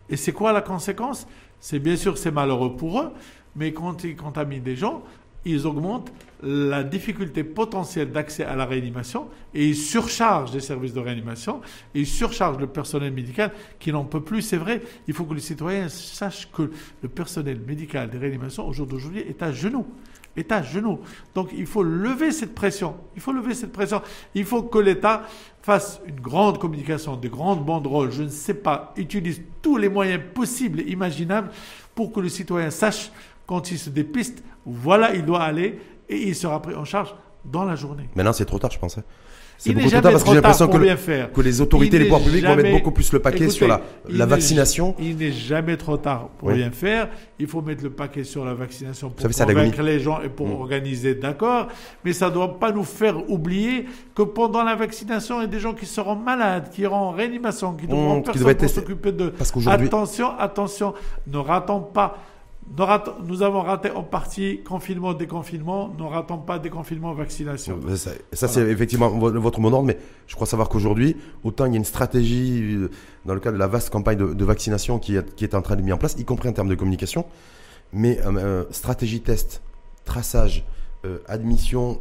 Et 0.09 0.17
c'est 0.17 0.33
quoi 0.33 0.53
la 0.53 0.61
conséquence? 0.61 1.27
C'est 1.59 1.79
bien 1.79 1.97
sûr, 1.97 2.19
c'est 2.19 2.31
malheureux 2.31 2.77
pour 2.77 3.01
eux, 3.01 3.11
mais 3.57 3.73
quand 3.73 4.05
ils 4.05 4.15
contaminent 4.15 4.63
des 4.63 4.77
gens, 4.77 5.03
ils 5.51 5.67
augmentent 5.67 6.13
la 6.43 6.83
difficulté 6.83 7.45
potentielle 7.45 8.13
d'accès 8.13 8.45
à 8.45 8.57
la 8.57 8.67
réanimation 8.67 9.29
et 9.55 9.69
ils 9.69 9.77
surchargent 9.77 10.53
les 10.53 10.61
services 10.61 10.93
de 10.93 11.01
réanimation 11.01 11.61
et 11.95 12.01
ils 12.01 12.07
surchargent 12.07 12.59
le 12.59 12.67
personnel 12.67 13.13
médical 13.13 13.53
qui 13.79 13.91
n'en 13.91 14.05
peut 14.05 14.21
plus. 14.21 14.43
C'est 14.43 14.59
vrai, 14.59 14.83
il 15.09 15.15
faut 15.15 15.25
que 15.25 15.35
les 15.35 15.41
citoyens 15.41 15.89
sachent 15.89 16.51
que 16.53 16.71
le 17.03 17.09
personnel 17.09 17.61
médical 17.67 18.11
des 18.11 18.19
réanimations 18.19 18.67
aujourd'hui 18.67 19.21
est 19.21 19.43
à 19.43 19.53
genoux 19.53 19.87
est 20.37 20.53
à 20.53 20.63
genoux. 20.63 21.01
Donc 21.35 21.51
il 21.57 21.67
faut 21.67 21.83
lever 21.83 22.31
cette 22.31 22.55
pression. 22.55 22.95
Il 23.15 23.23
faut 23.23 23.33
lever 23.33 23.55
cette 23.55 23.73
pression. 23.73 24.03
Il 24.35 24.45
faut 24.45 24.63
que 24.63 24.79
l'État 24.79 25.23
fasse 25.63 26.01
une 26.07 26.21
grande 26.21 26.59
communication, 26.59 27.17
des 27.17 27.29
grandes 27.29 27.65
banderoles, 27.65 28.13
je 28.13 28.23
ne 28.23 28.29
sais 28.29 28.55
pas, 28.55 28.93
utilise 28.97 29.41
tous 29.63 29.79
les 29.79 29.89
moyens 29.89 30.23
possibles 30.35 30.81
et 30.81 30.91
imaginables 30.91 31.51
pour 31.95 32.13
que 32.13 32.21
le 32.21 32.29
citoyen 32.29 32.71
sache 32.71 33.11
quand 33.47 33.71
il 33.71 33.79
se 33.79 33.91
dépiste, 33.91 34.43
voilà, 34.67 35.15
il 35.15 35.25
doit 35.25 35.43
aller 35.43 35.79
et 36.09 36.29
il 36.29 36.35
sera 36.35 36.61
pris 36.61 36.75
en 36.75 36.85
charge 36.85 37.15
dans 37.45 37.65
la 37.65 37.77
journée. 37.77 38.09
Maintenant, 38.17 38.33
c'est 38.33 38.45
trop 38.45 38.59
tard, 38.59 38.71
je 38.71 38.79
pensais. 38.79 39.03
C'est 39.59 39.73
beaucoup 39.73 39.89
trop 39.89 40.01
tard 40.01 40.13
parce 40.13 40.25
que 40.25 40.29
j'ai 40.29 40.35
l'impression 40.35 40.69
que, 40.69 41.27
que, 41.33 41.41
les 41.41 41.61
autorités, 41.61 41.99
les 41.99 42.05
pouvoirs 42.05 42.23
publics 42.23 42.45
vont 42.45 42.57
mettre 42.57 42.73
beaucoup 42.73 42.91
plus 42.91 43.11
le 43.13 43.21
paquet 43.21 43.49
sur 43.49 43.67
la, 43.67 43.81
la 44.09 44.27
vaccination. 44.27 44.95
Il 44.99 45.17
n'est 45.17 45.33
jamais 45.33 45.77
trop 45.77 45.97
tard 45.97 46.29
pour 46.39 46.51
rien 46.51 46.71
faire. 46.71 47.09
Il 47.39 47.47
faut 47.47 47.63
mettre 47.63 47.83
le 47.83 47.91
paquet 47.91 48.25
sur 48.25 48.45
la 48.45 48.55
vaccination 48.55 49.11
pour 49.11 49.27
convaincre 49.27 49.83
les 49.83 50.01
gens 50.01 50.21
et 50.21 50.29
pour 50.29 50.49
mm. 50.49 50.53
organiser, 50.61 51.15
d'accord. 51.15 51.69
Mais 52.05 52.13
ça 52.13 52.29
ne 52.29 52.35
doit 52.35 52.59
pas 52.59 52.71
nous 52.73 52.85
faire 52.85 53.31
oublier 53.31 53.87
que 54.15 54.23
pendant 54.23 54.63
la 54.63 54.75
vaccination, 54.75 55.39
il 55.39 55.43
y 55.43 55.45
a 55.45 55.49
des 55.49 55.61
gens 55.61 55.73
qui 55.75 55.87
seront 55.87 56.17
malades, 56.17 56.71
qui 56.71 56.83
iront 56.83 56.97
en 56.97 57.11
réanimation, 57.13 57.73
qui 57.75 57.87
devront 57.87 58.21
mmh, 58.21 58.69
s'occuper 58.69 59.13
de. 59.13 59.29
Parce 59.29 59.53
attention, 59.67 60.39
attention, 60.39 60.95
ne 61.27 61.39
ratons 61.39 61.81
pas 61.81 62.19
nous 63.25 63.43
avons 63.43 63.63
raté 63.63 63.91
en 63.91 64.03
partie 64.03 64.63
confinement, 64.63 65.15
déconfinement. 65.15 65.95
Ne 65.99 66.03
ratons 66.05 66.39
pas 66.39 66.59
déconfinement, 66.59 67.13
vaccination. 67.15 67.79
Ça, 68.33 68.49
c'est 68.49 68.61
effectivement 68.63 69.09
votre 69.09 69.61
mot 69.61 69.71
d'ordre, 69.71 69.87
mais 69.87 69.99
je 70.27 70.35
crois 70.35 70.47
savoir 70.47 70.69
qu'aujourd'hui, 70.69 71.17
autant 71.45 71.67
il 71.67 71.73
y 71.73 71.75
a 71.75 71.79
une 71.79 71.85
stratégie 71.85 72.75
euh, 72.75 72.91
dans 73.25 73.35
le 73.35 73.41
cadre 73.41 73.55
de 73.55 73.61
la 73.61 73.67
vaste 73.67 73.91
campagne 73.91 74.19
de, 74.19 74.45
vaccination 74.45 74.99
qui 74.99 75.17
est, 75.17 75.35
qui 75.37 75.45
est, 75.45 75.55
en 75.55 75.63
train 75.63 75.77
de 75.77 75.83
mise 75.83 75.93
en 75.93 75.99
place, 75.99 76.17
y 76.19 76.25
compris 76.25 76.49
en 76.49 76.53
termes 76.53 76.69
de 76.69 76.75
communication, 76.75 77.25
mais 77.93 78.21
euh, 78.27 78.33
euh, 78.37 78.65
stratégie 78.71 79.21
test, 79.21 79.63
traçage, 80.05 80.65
admission, 81.29 82.01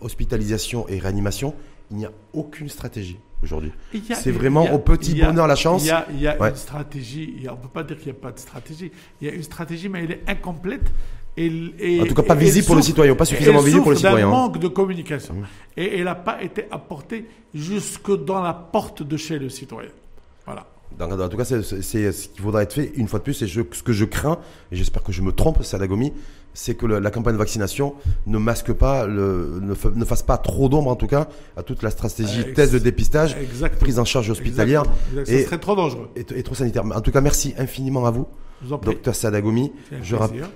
hospitalisation 0.00 0.88
et 0.88 0.98
réanimation, 0.98 1.54
il 1.92 1.98
n'y 1.98 2.04
a 2.04 2.10
aucune 2.32 2.68
stratégie 2.68 3.20
aujourd'hui. 3.42 3.72
C'est 4.14 4.30
vraiment 4.30 4.72
au 4.72 4.78
petit 4.78 5.20
bonheur 5.20 5.46
la 5.46 5.56
chance. 5.56 5.84
Il 5.84 6.20
y 6.20 6.26
a, 6.26 6.48
une 6.48 6.56
stratégie, 6.56 7.46
on 7.48 7.52
ne 7.52 7.56
peut 7.56 7.68
pas 7.68 7.82
dire 7.82 7.96
qu'il 7.96 8.12
n'y 8.12 8.18
a 8.18 8.20
pas 8.20 8.32
de 8.32 8.38
stratégie. 8.38 8.90
Il 9.20 9.28
y 9.28 9.30
a 9.30 9.34
une 9.34 9.42
stratégie, 9.42 9.88
mais 9.88 10.04
elle 10.04 10.12
est 10.12 10.22
incomplète. 10.26 10.92
Et, 11.36 12.00
en 12.00 12.06
tout 12.06 12.14
cas, 12.14 12.22
pas 12.22 12.34
visible 12.34 12.66
pour 12.66 12.76
le 12.76 12.82
citoyen, 12.82 13.14
pas 13.14 13.24
suffisamment 13.24 13.60
visible 13.60 13.82
pour 13.82 13.92
le 13.92 13.96
citoyen. 13.96 14.26
d'un 14.26 14.30
manque 14.30 14.58
de 14.58 14.68
communication. 14.68 15.34
Mmh. 15.34 15.46
Et 15.76 15.98
elle 15.98 16.04
n'a 16.04 16.14
pas 16.14 16.42
été 16.42 16.64
apportée 16.70 17.26
jusque 17.54 18.12
dans 18.24 18.42
la 18.42 18.52
porte 18.52 19.02
de 19.02 19.16
chez 19.16 19.38
le 19.38 19.48
citoyen. 19.48 19.90
Voilà. 20.44 20.66
en 21.00 21.28
tout 21.28 21.36
cas, 21.36 21.44
c'est 21.44 21.62
ce 21.62 22.28
qu'il 22.28 22.42
faudra 22.42 22.62
être 22.62 22.74
fait. 22.74 22.92
Une 22.96 23.08
fois 23.08 23.20
de 23.20 23.24
plus, 23.24 23.34
c'est 23.34 23.46
ce 23.46 23.60
que 23.60 23.92
je 23.92 24.04
crains, 24.04 24.38
et 24.70 24.76
j'espère 24.76 25.02
que 25.02 25.12
je 25.12 25.22
me 25.22 25.32
trompe, 25.32 25.62
Sadagomi, 25.62 26.12
c'est 26.54 26.74
que 26.74 26.86
la 26.86 27.10
campagne 27.10 27.34
de 27.34 27.38
vaccination 27.38 27.94
ne 28.26 28.38
masque 28.38 28.72
pas, 28.72 29.06
le, 29.06 29.60
ne, 29.62 30.04
fasse 30.04 30.22
pas 30.22 30.38
trop 30.38 30.68
d'ombre 30.68 30.90
en 30.90 30.96
tout 30.96 31.06
cas 31.06 31.28
à 31.56 31.62
toute 31.62 31.82
la 31.82 31.90
stratégie 31.90 32.42
euh, 32.46 32.54
test 32.54 32.72
de 32.72 32.78
dépistage, 32.78 33.36
prise 33.78 33.98
en 33.98 34.04
charge 34.04 34.30
hospitalière. 34.30 34.84
Et, 35.26 35.44
serait 35.44 35.58
trop 35.58 35.76
dangereux. 35.76 36.08
Et, 36.16 36.42
trop 36.42 36.54
sanitaire. 36.54 36.84
En 36.84 37.00
tout 37.00 37.12
cas, 37.12 37.20
merci 37.20 37.54
infiniment 37.56 38.06
à 38.06 38.10
vous, 38.10 38.26
docteur 38.82 39.14
Sadagomi. 39.14 39.72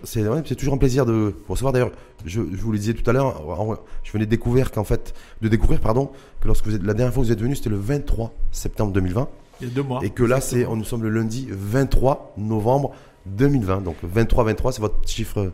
C'est 0.04 0.56
toujours 0.56 0.74
un 0.74 0.78
plaisir 0.78 1.06
de 1.06 1.12
vous 1.12 1.32
recevoir. 1.48 1.72
D'ailleurs, 1.72 1.92
je, 2.24 2.40
vous 2.40 2.72
le 2.72 2.78
disais 2.78 2.94
tout 2.94 3.08
à 3.08 3.12
l'heure, 3.12 3.80
je 4.02 4.12
venais 4.12 4.26
de 4.26 4.30
découvrir 4.30 4.70
qu'en 4.72 4.84
fait, 4.84 5.14
de 5.42 5.48
découvrir 5.48 5.80
pardon, 5.80 6.10
que 6.40 6.48
lorsque 6.48 6.66
vous 6.66 6.74
êtes, 6.74 6.82
la 6.82 6.94
dernière 6.94 7.14
fois 7.14 7.22
que 7.22 7.28
vous 7.28 7.32
êtes 7.32 7.40
venu, 7.40 7.54
c'était 7.54 7.70
le 7.70 7.76
23 7.76 8.32
septembre 8.50 8.92
2020. 8.92 9.28
Il 9.60 9.68
y 9.68 9.70
a 9.70 9.74
deux 9.74 9.82
mois. 9.82 10.00
Et 10.02 10.10
que 10.10 10.24
là, 10.24 10.40
c'est, 10.40 10.66
nous 10.66 10.84
sommes 10.84 11.04
le 11.04 11.10
lundi 11.10 11.46
23 11.50 12.34
novembre 12.36 12.92
2020. 13.26 13.82
Donc 13.82 13.96
23-23, 14.04 14.72
c'est 14.72 14.80
votre 14.80 15.08
chiffre 15.08 15.52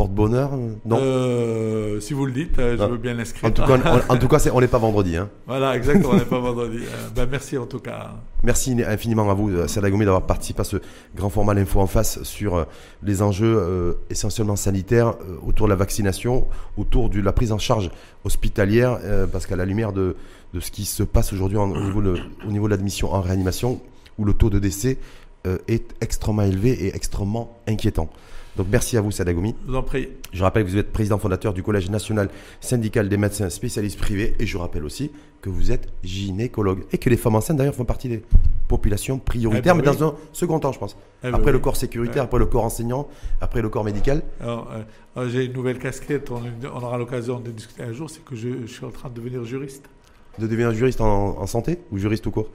porte-bonheur 0.00 0.52
Non? 0.86 0.98
Euh, 0.98 2.00
Si 2.00 2.14
vous 2.14 2.24
le 2.24 2.32
dites, 2.32 2.58
euh, 2.58 2.74
je 2.78 2.82
ah. 2.82 2.86
veux 2.86 2.96
bien 2.96 3.12
l'inscrire. 3.12 3.50
En 3.50 3.52
tout 3.52 3.62
cas, 3.62 3.78
on, 4.08 4.14
en 4.14 4.16
tout 4.16 4.28
cas 4.28 4.38
on 4.50 4.60
n'est 4.60 4.66
pas 4.66 4.78
vendredi. 4.78 5.14
Hein. 5.16 5.28
Voilà, 5.46 5.76
exactement, 5.76 6.14
on 6.14 6.16
n'est 6.16 6.24
pas 6.24 6.38
vendredi. 6.40 6.78
Euh, 6.78 7.08
ben, 7.14 7.28
merci 7.30 7.58
en 7.58 7.66
tout 7.66 7.80
cas. 7.80 8.12
Merci 8.42 8.74
infiniment 8.86 9.30
à 9.30 9.34
vous, 9.34 9.50
Gomi, 9.50 10.04
d'avoir 10.06 10.22
participé 10.22 10.62
à 10.62 10.64
ce 10.64 10.78
grand 11.14 11.28
format 11.28 11.52
L'Info 11.52 11.80
en 11.80 11.86
face 11.86 12.22
sur 12.22 12.66
les 13.02 13.20
enjeux 13.20 13.98
essentiellement 14.08 14.56
sanitaires 14.56 15.14
autour 15.46 15.66
de 15.66 15.70
la 15.70 15.76
vaccination, 15.76 16.46
autour 16.78 17.10
de 17.10 17.20
la 17.20 17.32
prise 17.32 17.52
en 17.52 17.58
charge 17.58 17.90
hospitalière, 18.24 18.98
parce 19.30 19.46
qu'à 19.46 19.56
la 19.56 19.66
lumière 19.66 19.92
de, 19.92 20.16
de, 20.54 20.60
ce 20.60 20.70
qui 20.70 20.86
se 20.86 21.02
passe 21.02 21.34
aujourd'hui 21.34 21.58
au 21.58 21.66
niveau, 21.66 22.02
au 22.46 22.50
niveau 22.50 22.64
de 22.66 22.70
l'admission 22.70 23.12
en 23.12 23.20
réanimation, 23.20 23.82
où 24.16 24.24
le 24.24 24.32
taux 24.32 24.48
de 24.48 24.58
décès 24.58 24.96
est 25.68 25.94
extrêmement 26.00 26.42
élevé 26.42 26.86
et 26.86 26.96
extrêmement 26.96 27.58
inquiétant. 27.68 28.08
Donc 28.56 28.66
merci 28.70 28.96
à 28.96 29.00
vous, 29.00 29.10
Sadagomi. 29.10 29.54
Je 29.64 29.70
vous 29.70 29.76
en 29.76 29.82
prie. 29.82 30.08
Je 30.32 30.42
rappelle 30.42 30.64
que 30.64 30.70
vous 30.70 30.76
êtes 30.76 30.92
président 30.92 31.18
fondateur 31.18 31.52
du 31.52 31.62
Collège 31.62 31.90
national 31.90 32.28
syndical 32.60 33.08
des 33.08 33.16
médecins 33.16 33.48
spécialistes 33.50 33.98
privés. 33.98 34.34
Et 34.38 34.46
je 34.46 34.58
rappelle 34.58 34.84
aussi 34.84 35.10
que 35.40 35.50
vous 35.50 35.72
êtes 35.72 35.88
gynécologue. 36.02 36.84
Et 36.92 36.98
que 36.98 37.08
les 37.08 37.16
femmes 37.16 37.36
enceintes, 37.36 37.56
d'ailleurs, 37.56 37.74
font 37.74 37.84
partie 37.84 38.08
des 38.08 38.22
populations 38.68 39.18
prioritaires, 39.18 39.74
eh 39.76 39.82
ben 39.82 39.90
mais 39.90 39.98
dans 39.98 40.08
un 40.10 40.14
second 40.32 40.60
temps, 40.60 40.72
je 40.72 40.78
pense. 40.78 40.96
Eh 41.24 41.30
ben 41.30 41.34
après 41.34 41.50
le 41.50 41.58
corps 41.58 41.76
sécuritaire, 41.76 42.24
après 42.24 42.38
le 42.38 42.46
corps 42.46 42.64
enseignant, 42.64 43.08
après 43.40 43.62
le 43.62 43.68
corps 43.68 43.82
médical. 43.82 44.22
Alors, 44.40 44.70
euh, 45.16 45.28
j'ai 45.28 45.46
une 45.46 45.52
nouvelle 45.52 45.78
casquette, 45.78 46.30
on, 46.30 46.66
aura 46.76 46.96
l'occasion 46.96 47.40
de 47.40 47.50
discuter 47.50 47.82
un 47.82 47.92
jour, 47.92 48.08
c'est 48.08 48.24
que 48.24 48.36
je, 48.36 48.66
suis 48.66 48.84
en 48.84 48.90
train 48.90 49.08
de 49.08 49.14
devenir 49.14 49.44
juriste. 49.44 49.90
De 50.38 50.46
devenir 50.46 50.72
juriste 50.72 51.00
en, 51.00 51.36
en 51.40 51.46
santé 51.48 51.78
ou 51.90 51.98
juriste 51.98 52.28
au 52.28 52.30
cours 52.30 52.46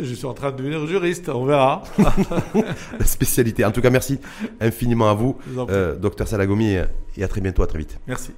je 0.00 0.14
suis 0.14 0.26
en 0.26 0.34
train 0.34 0.52
de 0.52 0.56
devenir 0.56 0.86
juriste, 0.86 1.28
on 1.28 1.44
verra. 1.44 1.82
La 2.98 3.04
spécialité. 3.06 3.64
En 3.64 3.72
tout 3.72 3.80
cas, 3.80 3.90
merci 3.90 4.18
infiniment 4.60 5.10
à 5.10 5.14
vous, 5.14 5.36
euh, 5.70 5.96
docteur 5.96 6.28
Salagomi, 6.28 6.76
et 7.16 7.24
à 7.24 7.28
très 7.28 7.40
bientôt, 7.40 7.62
à 7.62 7.66
très 7.66 7.78
vite. 7.78 7.98
Merci. 8.06 8.32